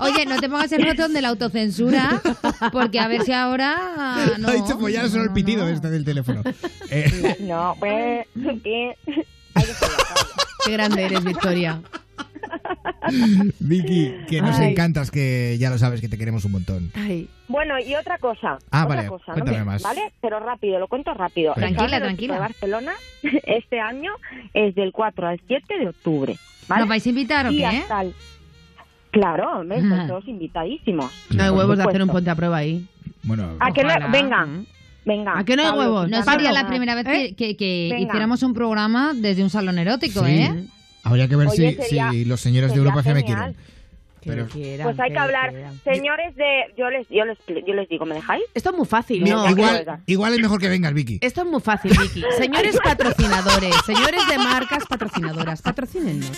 Oye, 0.00 0.26
no 0.26 0.40
te 0.40 0.48
pongas 0.48 0.72
el 0.72 0.84
botón 0.84 1.12
de 1.12 1.22
la 1.22 1.28
autocensura, 1.28 2.20
porque 2.72 2.98
a 2.98 3.06
ver 3.06 3.22
si 3.22 3.30
ahora 3.30 4.32
no. 4.40 4.48
Ha 4.48 4.54
dicho 4.54 4.76
follar 4.76 5.08
solo 5.08 5.22
el 5.22 5.32
pitido 5.32 5.68
este 5.68 5.88
del 5.90 6.04
teléfono. 6.04 6.42
Eh, 6.90 7.36
No, 7.42 7.76
pues, 7.78 8.26
que... 8.64 8.96
Qué 10.66 10.72
grande 10.72 11.04
eres, 11.04 11.22
Victoria. 11.22 11.80
Vicky, 13.60 14.14
que 14.28 14.40
nos 14.42 14.58
Ay. 14.58 14.70
encantas, 14.70 15.10
que 15.10 15.56
ya 15.58 15.70
lo 15.70 15.78
sabes 15.78 16.00
que 16.00 16.08
te 16.08 16.18
queremos 16.18 16.44
un 16.44 16.52
montón. 16.52 16.90
Ay. 16.94 17.28
Bueno, 17.48 17.78
y 17.78 17.94
otra 17.94 18.18
cosa. 18.18 18.58
Ah, 18.70 18.84
otra 18.84 18.96
vale, 18.96 19.08
cosa, 19.08 19.24
¿no? 19.28 19.32
cuéntame 19.34 19.64
más. 19.64 19.82
¿Vale? 19.82 20.12
Pero 20.20 20.40
rápido, 20.40 20.78
lo 20.78 20.88
cuento 20.88 21.12
rápido. 21.14 21.52
Tranquila, 21.54 22.00
tranquila. 22.00 22.34
De 22.34 22.40
Barcelona, 22.40 22.92
este 23.46 23.80
año, 23.80 24.12
es 24.54 24.74
del 24.74 24.92
4 24.92 25.26
al 25.26 25.40
7 25.46 25.78
de 25.78 25.88
octubre. 25.88 26.36
¿vale? 26.68 26.80
¿Nos 26.80 26.88
vais 26.88 27.04
a 27.06 27.08
invitar 27.08 27.46
o 27.46 27.52
Y 27.52 27.58
qué? 27.58 27.66
hasta 27.66 28.02
el- 28.02 28.14
Claro, 29.10 29.60
hombre, 29.60 29.78
estáis 29.78 30.00
Ah. 30.02 30.06
todos 30.08 30.26
invitadísimos. 30.26 31.12
No 31.30 31.44
hay 31.44 31.50
huevos 31.50 31.76
de 31.78 31.84
hacer 31.84 32.02
un 32.02 32.08
ponte 32.08 32.30
a 32.30 32.34
prueba 32.34 32.56
ahí. 32.56 32.84
Bueno, 33.22 33.48
¿A 33.60 33.70
que 33.72 33.82
no? 33.84 33.88
Ojalá. 33.90 34.08
Venga, 34.08 34.48
venga. 35.04 35.38
¿A 35.38 35.44
que 35.44 35.54
no 35.56 35.62
hay 35.62 35.78
huevos? 35.78 36.08
No 36.10 36.22
sería 36.24 36.50
la 36.50 36.66
primera 36.66 36.96
vez 36.96 37.04
que, 37.36 37.56
que- 37.56 37.96
hiciéramos 38.00 38.42
un 38.42 38.54
programa 38.54 39.12
desde 39.14 39.44
un 39.44 39.50
salón 39.50 39.78
erótico, 39.78 40.24
Sí. 40.24 40.32
¿eh? 40.32 40.64
Habría 41.04 41.28
que 41.28 41.36
ver 41.36 41.48
Oye, 41.48 41.76
si, 41.76 41.82
sería- 41.82 42.10
si 42.10 42.24
los 42.24 42.40
señores 42.40 42.72
de 42.72 42.78
Europa 42.78 43.02
genial. 43.02 43.24
quieren. 43.24 43.56
Pero 44.26 44.48
Pues 44.82 44.98
hay 45.00 45.12
que 45.12 45.18
hablar. 45.18 45.52
Señores 45.84 46.34
de... 46.34 46.72
Yo 46.78 46.88
les, 46.88 47.06
yo 47.10 47.26
les, 47.26 47.36
yo 47.66 47.74
les 47.74 47.86
digo, 47.90 48.06
¿me 48.06 48.14
dejáis? 48.14 48.42
Esto 48.54 48.70
es 48.70 48.76
muy 48.78 48.86
fácil, 48.86 49.22
No, 49.22 49.50
igual, 49.50 50.00
igual 50.06 50.32
es 50.32 50.40
mejor 50.40 50.58
que 50.58 50.68
vengas, 50.70 50.94
Vicky. 50.94 51.18
Esto 51.20 51.42
es 51.42 51.46
muy 51.46 51.60
fácil, 51.60 51.92
Vicky. 52.00 52.22
Señores 52.38 52.78
patrocinadores, 52.82 53.74
señores 53.84 54.22
de 54.30 54.38
marcas 54.38 54.86
patrocinadoras, 54.88 55.60
patrocínennos. 55.60 56.30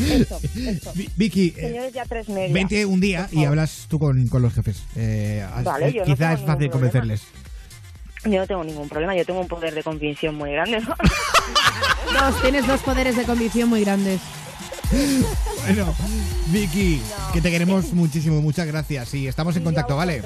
Eso, 0.00 0.40
eso. 0.56 0.92
Vi- 0.96 1.08
Vicky, 1.16 1.54
eh, 1.56 1.60
Señores 1.68 1.92
ya 1.92 2.04
tres 2.06 2.28
media. 2.28 2.52
vente 2.54 2.84
un 2.86 3.00
día 3.00 3.28
y 3.30 3.44
hablas 3.44 3.86
tú 3.88 3.98
con, 4.00 4.26
con 4.28 4.42
los 4.42 4.52
jefes. 4.54 4.82
Eh, 4.96 5.46
Vale, 5.62 5.92
yo 5.92 6.00
no 6.00 6.06
quizá 6.06 6.30
tengo 6.30 6.40
es 6.40 6.46
fácil 6.46 6.70
convencerles. 6.70 7.22
Yo 8.24 8.38
no 8.40 8.46
tengo 8.46 8.64
ningún 8.64 8.88
problema, 8.88 9.14
yo 9.16 9.24
tengo 9.24 9.40
un 9.40 9.48
poder 9.48 9.74
de 9.74 9.82
convicción 9.82 10.34
muy 10.34 10.52
grande. 10.52 10.80
¿no? 10.80 10.94
Dos, 12.12 12.42
tienes 12.42 12.66
dos 12.66 12.80
poderes 12.80 13.16
de 13.16 13.22
convicción 13.24 13.68
muy 13.68 13.82
grandes. 13.82 14.20
Bueno, 15.64 15.94
Vicky, 16.48 17.00
que 17.32 17.40
te 17.40 17.50
queremos 17.50 17.92
muchísimo, 17.92 18.40
muchas 18.42 18.66
gracias. 18.66 19.14
Y 19.14 19.28
estamos 19.28 19.56
en 19.56 19.62
contacto, 19.62 19.96
¿vale? 19.96 20.22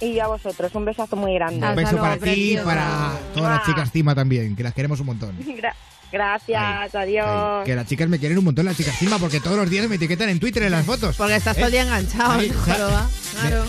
Y 0.00 0.18
a 0.18 0.26
vosotros, 0.26 0.74
un 0.74 0.84
besazo 0.86 1.14
muy 1.16 1.34
grande. 1.34 1.64
Un 1.68 1.76
beso 1.76 1.96
para 1.98 2.16
ti 2.16 2.54
y 2.54 2.56
para 2.56 3.12
todas 3.34 3.58
las 3.58 3.66
chicas 3.66 3.90
Cima 3.92 4.14
también, 4.14 4.56
que 4.56 4.62
las 4.62 4.72
queremos 4.74 4.98
un 5.00 5.06
montón. 5.06 5.38
Gra- 5.46 5.74
gracias, 6.10 6.94
adiós. 6.94 7.64
Que 7.66 7.76
las 7.76 7.86
chicas 7.86 8.08
me 8.08 8.18
quieren 8.18 8.38
un 8.38 8.44
montón, 8.44 8.64
las 8.64 8.76
chicas 8.76 8.96
Cima, 8.98 9.18
porque 9.18 9.38
todos 9.38 9.56
los 9.58 9.68
días 9.70 9.86
me 9.88 9.96
etiquetan 9.96 10.30
en 10.30 10.40
Twitter 10.40 10.62
en 10.64 10.72
las 10.72 10.84
fotos. 10.86 11.16
Porque 11.16 11.36
estás 11.36 11.54
todo 11.54 11.66
el 11.66 11.72
día 11.72 11.82
enganchado, 11.82 12.32
Ahí, 12.32 12.48
¿no, 12.50 12.60
o 12.60 12.64
sea, 12.64 12.74
joroba? 12.74 13.08
Claro. 13.40 13.64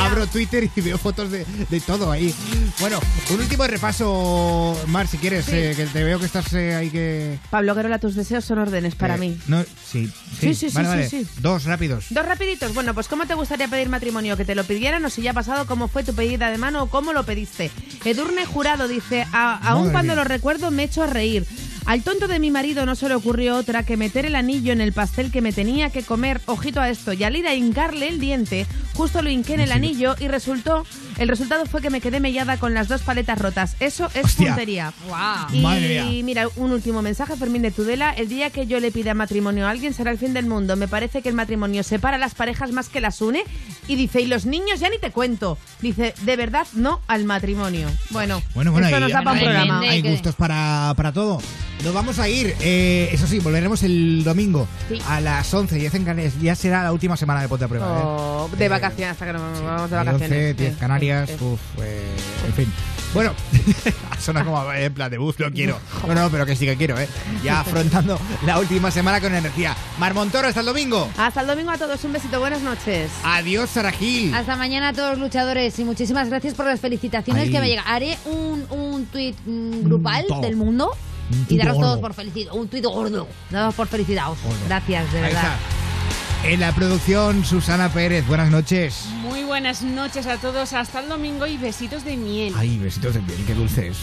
Abro 0.00 0.26
Twitter 0.26 0.68
y 0.74 0.80
veo 0.80 0.98
fotos 0.98 1.30
de, 1.30 1.44
de 1.70 1.80
todo 1.80 2.10
ahí. 2.10 2.34
Bueno, 2.80 3.00
un 3.30 3.40
último 3.40 3.66
repaso, 3.66 4.78
Mar, 4.88 5.06
si 5.06 5.18
quieres, 5.18 5.44
Sí. 5.46 5.52
eh, 5.54 5.74
que 5.76 5.86
te 5.86 6.02
veo 6.04 6.18
que 6.18 6.26
estás 6.26 6.52
eh, 6.54 6.74
ahí 6.74 6.90
que... 6.90 7.38
Pablo 7.50 7.74
Guerola, 7.74 7.98
tus 7.98 8.14
deseos 8.14 8.44
son 8.44 8.58
órdenes 8.58 8.94
para 8.94 9.16
eh, 9.16 9.18
mí. 9.18 9.38
No, 9.46 9.62
sí, 9.62 10.10
Sí, 10.40 10.54
sí, 10.54 10.54
sí, 10.54 10.70
sí, 10.70 10.74
vale, 10.76 11.08
sí, 11.08 11.16
vale. 11.16 11.24
sí. 11.26 11.26
Dos 11.40 11.64
rápidos. 11.64 12.06
Dos 12.10 12.24
rapiditos. 12.26 12.74
Bueno, 12.74 12.94
pues 12.94 13.08
¿cómo 13.08 13.26
te 13.26 13.34
gustaría 13.34 13.68
pedir 13.68 13.88
matrimonio? 13.88 14.36
¿Que 14.36 14.44
te 14.44 14.54
lo 14.54 14.64
pidieran 14.64 15.04
o 15.04 15.10
si 15.10 15.22
ya 15.22 15.30
ha 15.30 15.34
pasado 15.34 15.66
cómo 15.66 15.88
fue 15.88 16.02
tu 16.04 16.14
pedida 16.14 16.50
de 16.50 16.58
mano 16.58 16.84
o 16.84 16.86
cómo 16.90 17.12
lo 17.12 17.24
pediste? 17.24 17.70
Edurne 18.04 18.44
Jurado 18.46 18.88
dice, 18.88 19.26
"A- 19.32 19.58
aún 19.68 19.90
cuando 19.90 20.14
mía. 20.14 20.22
lo 20.22 20.28
recuerdo 20.28 20.70
me 20.70 20.84
echo 20.84 21.02
a 21.02 21.06
reír. 21.06 21.46
Al 21.86 22.02
tonto 22.02 22.28
de 22.28 22.38
mi 22.38 22.50
marido 22.50 22.86
no 22.86 22.94
se 22.94 23.08
le 23.08 23.14
ocurrió 23.14 23.56
otra 23.56 23.82
que 23.82 23.98
meter 23.98 24.24
el 24.24 24.36
anillo 24.36 24.72
en 24.72 24.80
el 24.80 24.94
pastel 24.94 25.30
que 25.30 25.42
me 25.42 25.52
tenía 25.52 25.90
que 25.90 26.02
comer. 26.02 26.40
Ojito 26.46 26.80
a 26.80 26.88
esto. 26.88 27.12
Y 27.12 27.24
al 27.24 27.36
ir 27.36 27.46
a 27.46 27.54
hincarle 27.54 28.08
el 28.08 28.18
diente, 28.20 28.66
justo 28.94 29.20
lo 29.20 29.28
hinqué 29.28 29.52
en 29.54 29.60
el 29.60 29.70
anillo 29.72 30.14
y 30.18 30.28
resultó. 30.28 30.86
El 31.18 31.28
resultado 31.28 31.66
fue 31.66 31.82
que 31.82 31.90
me 31.90 32.00
quedé 32.00 32.20
mellada 32.20 32.56
con 32.56 32.72
las 32.72 32.88
dos 32.88 33.02
paletas 33.02 33.38
rotas. 33.38 33.76
Eso 33.80 34.06
es 34.14 34.24
Hostia. 34.24 34.46
puntería. 34.48 34.92
Wow. 35.08 35.54
Y 35.54 35.60
Madre 35.60 36.02
mía. 36.04 36.24
mira, 36.24 36.48
un 36.56 36.72
último 36.72 37.02
mensaje, 37.02 37.36
Fermín 37.36 37.60
de 37.60 37.70
Tudela. 37.70 38.12
El 38.12 38.28
día 38.30 38.48
que 38.48 38.66
yo 38.66 38.80
le 38.80 38.90
pida 38.90 39.12
matrimonio 39.12 39.66
a 39.66 39.70
alguien 39.70 39.92
será 39.92 40.10
el 40.10 40.16
fin 40.18 40.32
del 40.32 40.46
mundo. 40.46 40.76
Me 40.76 40.88
parece 40.88 41.20
que 41.20 41.28
el 41.28 41.34
matrimonio 41.34 41.82
separa 41.82 42.16
las 42.16 42.34
parejas 42.34 42.72
más 42.72 42.88
que 42.88 43.02
las 43.02 43.20
une. 43.20 43.44
Y 43.88 43.96
dice, 43.96 44.22
y 44.22 44.26
los 44.26 44.46
niños 44.46 44.80
ya 44.80 44.88
ni 44.88 44.98
te 44.98 45.10
cuento. 45.10 45.58
Dice, 45.82 46.14
de 46.22 46.36
verdad 46.36 46.66
no 46.72 47.02
al 47.08 47.24
matrimonio. 47.24 47.88
Bueno, 48.08 48.42
Bueno, 48.54 48.72
bueno, 48.72 48.86
esto 48.86 49.00
nos 49.00 49.12
da 49.12 49.20
para 49.22 49.32
un 49.32 49.38
programa. 49.44 49.80
hay 49.80 50.00
gustos 50.00 50.34
para, 50.34 50.94
para 50.96 51.12
todo. 51.12 51.40
Nos 51.84 51.92
vamos 51.92 52.18
a 52.18 52.26
ir, 52.30 52.54
eh, 52.60 53.10
eso 53.12 53.26
sí, 53.26 53.40
volveremos 53.40 53.82
el 53.82 54.24
domingo 54.24 54.66
Sí. 54.88 54.98
a 55.06 55.20
las 55.20 55.52
11, 55.52 55.74
10 55.76 55.94
en 55.94 56.04
Canarias. 56.04 56.32
Ya 56.40 56.54
será 56.54 56.82
la 56.82 56.92
última 56.92 57.14
semana 57.16 57.42
de 57.42 57.48
Ponte 57.48 57.66
a 57.66 57.68
Prueba. 57.68 57.86
Oh, 57.86 58.48
de 58.56 58.68
vacaciones, 58.70 59.12
hasta 59.12 59.26
que 59.26 59.32
nos 59.34 59.42
vamos 59.62 59.90
de 59.90 59.96
¿eh? 59.96 59.98
vacaciones. 59.98 60.30
11, 60.30 60.54
10 60.54 60.72
Sí, 60.74 60.80
Canarias, 60.80 61.28
sí. 61.30 61.44
uf, 61.44 61.60
eh, 61.82 62.02
en 62.46 62.52
fin. 62.54 62.72
Bueno, 63.12 63.32
suena 64.18 64.44
como 64.44 64.72
eh, 64.72 64.86
en 64.86 64.94
plan 64.94 65.10
de 65.10 65.18
bus, 65.18 65.38
no 65.38 65.50
quiero. 65.52 65.78
No, 66.08 66.14
no, 66.14 66.30
pero 66.30 66.46
que 66.46 66.56
sí 66.56 66.64
que 66.64 66.74
quiero, 66.76 66.98
¿eh? 66.98 67.06
Ya 67.44 67.60
afrontando 67.60 68.18
la 68.46 68.58
última 68.58 68.90
semana 68.90 69.20
con 69.20 69.34
energía. 69.34 69.76
Mar 69.98 70.14
Montoro, 70.14 70.48
hasta 70.48 70.60
el 70.60 70.66
domingo. 70.66 71.06
Hasta 71.18 71.42
el 71.42 71.46
domingo 71.46 71.70
a 71.70 71.76
todos, 71.76 72.02
un 72.04 72.12
besito, 72.14 72.40
buenas 72.40 72.62
noches. 72.62 73.10
Adiós, 73.24 73.68
Sara 73.68 73.92
Gil. 73.92 74.34
Hasta 74.34 74.56
mañana 74.56 74.88
a 74.88 74.92
todos 74.94 75.10
los 75.10 75.18
luchadores 75.18 75.78
y 75.78 75.84
muchísimas 75.84 76.30
gracias 76.30 76.54
por 76.54 76.64
las 76.64 76.80
felicitaciones 76.80 77.44
Ahí. 77.44 77.50
que 77.52 77.60
me 77.60 77.68
llegan. 77.68 77.84
Haré 77.86 78.16
un, 78.24 78.64
un 78.70 79.04
tuit 79.04 79.36
mm, 79.44 79.82
grupal 79.84 80.24
todo. 80.26 80.40
del 80.40 80.56
mundo 80.56 80.90
Un 80.90 81.13
y 81.48 81.56
daros 81.56 81.74
gordo. 81.74 81.88
todos 81.88 82.00
por 82.00 82.14
felicidad. 82.14 82.52
Un 82.54 82.68
tuit 82.68 82.84
gordo. 82.84 83.28
Daros 83.50 83.74
por 83.74 83.86
felicitados. 83.88 84.38
Gordo. 84.42 84.58
Gracias, 84.66 85.12
de 85.12 85.18
Ahí 85.18 85.24
verdad. 85.24 85.42
está. 85.42 86.48
En 86.48 86.60
la 86.60 86.72
producción, 86.74 87.42
Susana 87.44 87.88
Pérez, 87.88 88.26
buenas 88.26 88.50
noches. 88.50 89.06
Muy 89.22 89.44
buenas 89.44 89.80
noches 89.82 90.26
a 90.26 90.36
todos. 90.36 90.74
Hasta 90.74 91.00
el 91.00 91.08
domingo 91.08 91.46
y 91.46 91.56
besitos 91.56 92.04
de 92.04 92.16
miel. 92.18 92.52
Ay, 92.56 92.78
besitos 92.78 93.14
de 93.14 93.20
piel, 93.20 93.38
qué 93.46 93.54
dulce 93.54 93.88
es. 93.88 93.96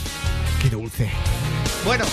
Qué 0.61 0.69
dulce. 0.71 1.09
Bueno, 1.85 2.03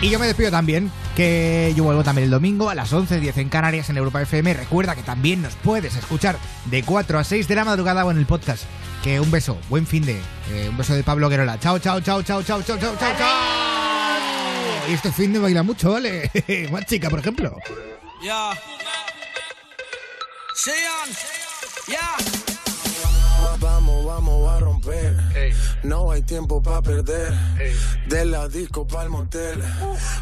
y 0.00 0.10
yo 0.10 0.18
me 0.18 0.26
despido 0.26 0.50
también, 0.50 0.90
que 1.14 1.72
yo 1.76 1.84
vuelvo 1.84 2.02
también 2.02 2.24
el 2.24 2.30
domingo 2.30 2.70
a 2.70 2.74
las 2.74 2.92
11.10 2.92 3.36
en 3.36 3.48
Canarias 3.48 3.88
en 3.88 3.96
Europa 3.98 4.20
FM. 4.22 4.52
Recuerda 4.54 4.96
que 4.96 5.02
también 5.04 5.42
nos 5.42 5.54
puedes 5.54 5.94
escuchar 5.94 6.38
de 6.64 6.82
4 6.82 7.20
a 7.20 7.24
6 7.24 7.46
de 7.46 7.54
la 7.54 7.64
madrugada 7.64 8.04
o 8.04 8.10
en 8.10 8.18
el 8.18 8.26
podcast. 8.26 8.64
Que 9.04 9.20
un 9.20 9.30
beso, 9.30 9.56
buen 9.68 9.86
fin 9.86 10.04
de. 10.04 10.20
eh, 10.50 10.68
un 10.70 10.76
beso 10.76 10.94
de 10.94 11.04
Pablo 11.04 11.28
Guerola. 11.28 11.58
Chao, 11.60 11.78
chao, 11.78 12.00
chao, 12.00 12.20
chao, 12.24 12.42
chao, 12.42 12.62
chao, 12.62 12.78
chao, 12.78 12.96
chao, 12.98 13.12
chao. 13.16 13.71
Y 14.88 14.94
este 14.94 15.12
fin 15.12 15.32
de 15.32 15.38
baila 15.38 15.62
mucho, 15.62 15.92
¿vale? 15.92 16.30
Más 16.70 16.86
chica, 16.86 17.08
por 17.08 17.20
ejemplo. 17.20 17.56
Yeah. 18.22 18.52
Sean. 20.54 21.08
Yeah. 21.86 22.16
Vamos, 23.60 24.04
vamos 24.04 24.50
a 24.50 24.60
romper. 24.60 25.14
No 25.82 26.10
hay 26.10 26.22
tiempo 26.22 26.62
para 26.62 26.82
perder. 26.82 27.32
De 28.06 28.24
la 28.24 28.48
disco 28.48 28.86
pa'l 28.86 29.08
motel. 29.08 29.62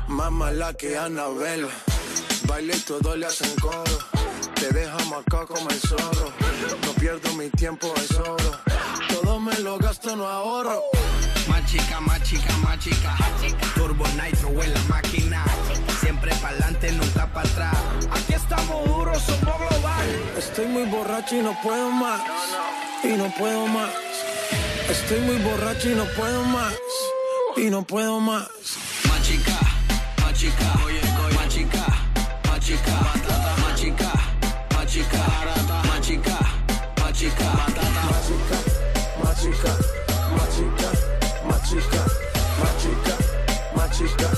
Más 0.09 0.31
mala 0.31 0.75
que 0.75 0.97
Anabel. 0.97 1.67
Baile 2.47 2.77
y 2.77 2.81
todo 2.81 3.17
le 3.17 3.27
hacen 3.27 3.55
coro. 3.61 3.99
Te 4.55 4.71
dejamos 4.73 5.25
acá 5.27 5.47
como 5.47 5.69
el 5.71 5.81
zorro. 5.81 6.33
No 6.85 6.93
pierdo 6.95 7.33
mi 7.35 7.49
tiempo, 7.51 7.93
es 7.97 8.11
oro. 8.19 8.59
Todo 9.09 9.41
me 9.41 9.59
lo 9.61 9.79
gasto, 9.79 10.15
no 10.17 10.27
ahorro. 10.27 10.83
Más 10.93 11.20
chica, 11.71 12.01
más 12.01 12.23
chica, 12.23 12.57
más 12.59 12.79
chica. 12.79 13.17
Turbo 13.75 14.05
Nitro 14.09 14.63
en 14.63 14.75
la 14.75 14.83
máquina. 14.89 15.45
Siempre 16.01 16.35
pa'lante, 16.37 16.91
nunca 16.93 17.33
para 17.33 17.49
atrás. 17.49 17.77
Aquí 18.11 18.35
estamos 18.35 18.85
duros, 18.87 19.23
somos 19.23 19.57
global. 19.59 20.09
Estoy 20.37 20.67
muy 20.67 20.85
borracho 20.85 21.37
y 21.37 21.43
no 21.43 21.57
puedo 21.63 21.91
más. 21.91 22.21
Y 23.05 23.09
no 23.09 23.33
puedo 23.39 23.67
más. 23.67 23.91
Estoy 24.89 25.21
muy 25.21 25.37
borracho 25.39 25.91
y 25.91 25.95
no 25.95 26.05
puedo 26.17 26.43
más. 26.45 26.75
Y 27.57 27.71
no 27.71 27.83
puedo 27.83 28.19
más. 28.19 28.49
Más 29.09 29.23
chica, 29.23 29.59
más 30.23 30.35
chica. 30.35 30.73
Oye, 30.85 31.01
oye. 31.27 31.37
Más 31.37 31.49
chica, 31.49 31.87
más 32.49 32.61
chica. 32.61 32.93
Más 33.01 33.77
chica, 33.77 34.13
más 34.75 34.87
chica. 34.87 35.21
Más 35.87 36.03
chica, 36.03 36.39
más 37.01 37.13
chica. 37.13 37.70
Chica, 44.01 44.31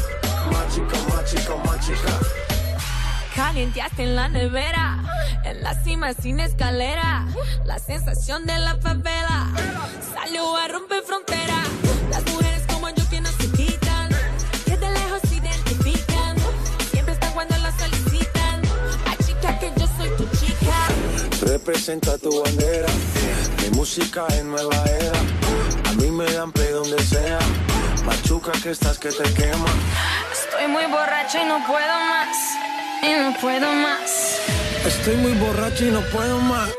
más 0.50 0.74
chica, 0.74 0.96
más 1.08 1.24
chica, 1.24 1.56
más 1.64 1.86
chica. 1.86 2.18
Calienteaste 3.36 4.02
en 4.02 4.16
la 4.16 4.28
nevera, 4.28 4.98
en 5.44 5.62
la 5.62 5.74
cima 5.84 6.14
sin 6.14 6.40
escalera. 6.40 7.26
La 7.64 7.78
sensación 7.78 8.44
de 8.44 8.58
la 8.58 8.76
favela 8.78 9.50
salió 10.14 10.56
a 10.56 10.66
romper 10.66 11.02
frontera. 11.04 11.62
Las 12.10 12.24
mujeres 12.32 12.62
como 12.72 12.88
yo 12.90 13.08
que 13.08 13.20
no 13.20 13.30
se 13.30 13.48
quitan, 13.52 14.08
que 14.66 14.76
de 14.76 14.90
lejos 14.90 15.20
se 15.28 15.36
identifican. 15.36 16.36
Siempre 16.90 17.14
están 17.14 17.32
cuando 17.32 17.56
la 17.58 17.70
solicitan. 17.78 18.62
Ay, 19.06 19.16
chica, 19.24 19.58
que 19.60 19.72
yo 19.78 19.86
soy 19.96 20.08
tu 20.16 20.24
chica. 20.38 20.88
Representa 21.46 22.18
tu 22.18 22.42
bandera, 22.42 22.88
mi 23.62 23.70
música 23.76 24.26
es 24.28 24.44
nueva 24.44 24.74
era. 24.86 25.20
A 25.88 25.92
mí 25.94 26.10
me 26.10 26.24
dan 26.32 26.50
play 26.50 26.72
donde 26.72 27.00
sea. 27.04 27.38
Machuca 28.04 28.52
que 28.62 28.70
estás 28.70 28.98
que 28.98 29.10
te 29.10 29.22
quema. 29.34 29.70
Estoy 30.32 30.66
muy 30.68 30.84
borracho 30.86 31.38
y 31.38 31.44
no 31.44 31.64
puedo 31.66 31.94
más. 32.10 32.36
Y 33.02 33.12
no 33.12 33.34
puedo 33.40 33.72
más. 33.72 34.40
Estoy 34.84 35.16
muy 35.16 35.32
borracho 35.34 35.84
y 35.86 35.90
no 35.90 36.00
puedo 36.10 36.38
más. 36.40 36.70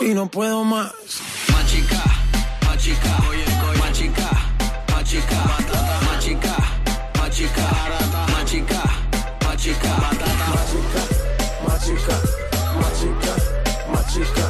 Y 0.00 0.14
no 0.14 0.28
puedo 0.28 0.64
más. 0.64 0.92
Machica, 1.52 2.02
machica, 2.66 3.16
oye, 3.28 3.44
oye. 3.70 3.78
machica, 3.78 4.30
machica, 4.92 5.36
batata. 5.36 6.00
machica, 6.06 6.56
machica, 7.18 7.62
batata. 7.62 8.26
machica, 8.32 8.82
machica, 9.46 9.88
batata. 10.02 10.46
machica, 10.50 11.02
machica, 11.68 12.16
machica, 12.80 13.34
machica, 13.92 14.48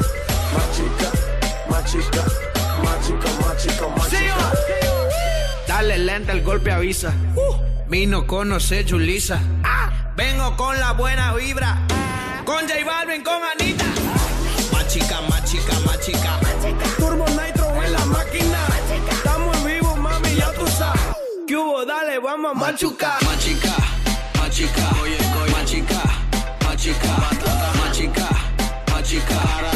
machica, 0.54 1.10
machica. 1.68 2.20
machica. 2.22 2.39
Dale 5.90 6.04
lenta, 6.04 6.30
el 6.30 6.42
golpe 6.42 6.70
avisa. 6.70 7.12
Vino 7.88 8.24
conoce 8.24 8.86
Julisa. 8.88 9.40
Vengo 10.14 10.56
con 10.56 10.78
la 10.78 10.92
buena 10.92 11.34
vibra. 11.34 11.78
Con 12.44 12.60
J 12.68 12.84
Balvin, 12.86 13.24
con 13.24 13.42
Anita. 13.42 13.84
Más 14.72 14.86
chica, 14.86 15.20
más 15.28 15.44
chica, 15.50 15.72
más 15.84 15.98
chica. 15.98 16.38
Turbo 16.96 17.26
Nitro 17.30 17.82
en 17.82 17.92
la 17.92 18.04
máquina. 18.04 18.68
Estamos 19.10 19.56
en 19.56 19.66
vivo, 19.66 19.96
mami, 19.96 20.36
ya 20.36 20.52
tú 20.52 20.64
sabes. 20.68 21.00
¿Qué 21.48 21.56
hubo? 21.56 21.84
Dale, 21.84 22.20
vamos 22.20 22.52
a 22.52 22.54
machucar. 22.54 23.20
Más 23.24 23.38
chica, 23.40 23.74
más 24.38 24.50
chica. 24.50 24.90
Oye, 25.02 25.18
oye. 25.42 25.50
Más 25.50 25.64
chica, 25.64 26.02
más 26.66 26.76
chica. 26.76 27.16
Más 27.80 27.92
chica, 27.92 28.28
chica. 29.02 29.69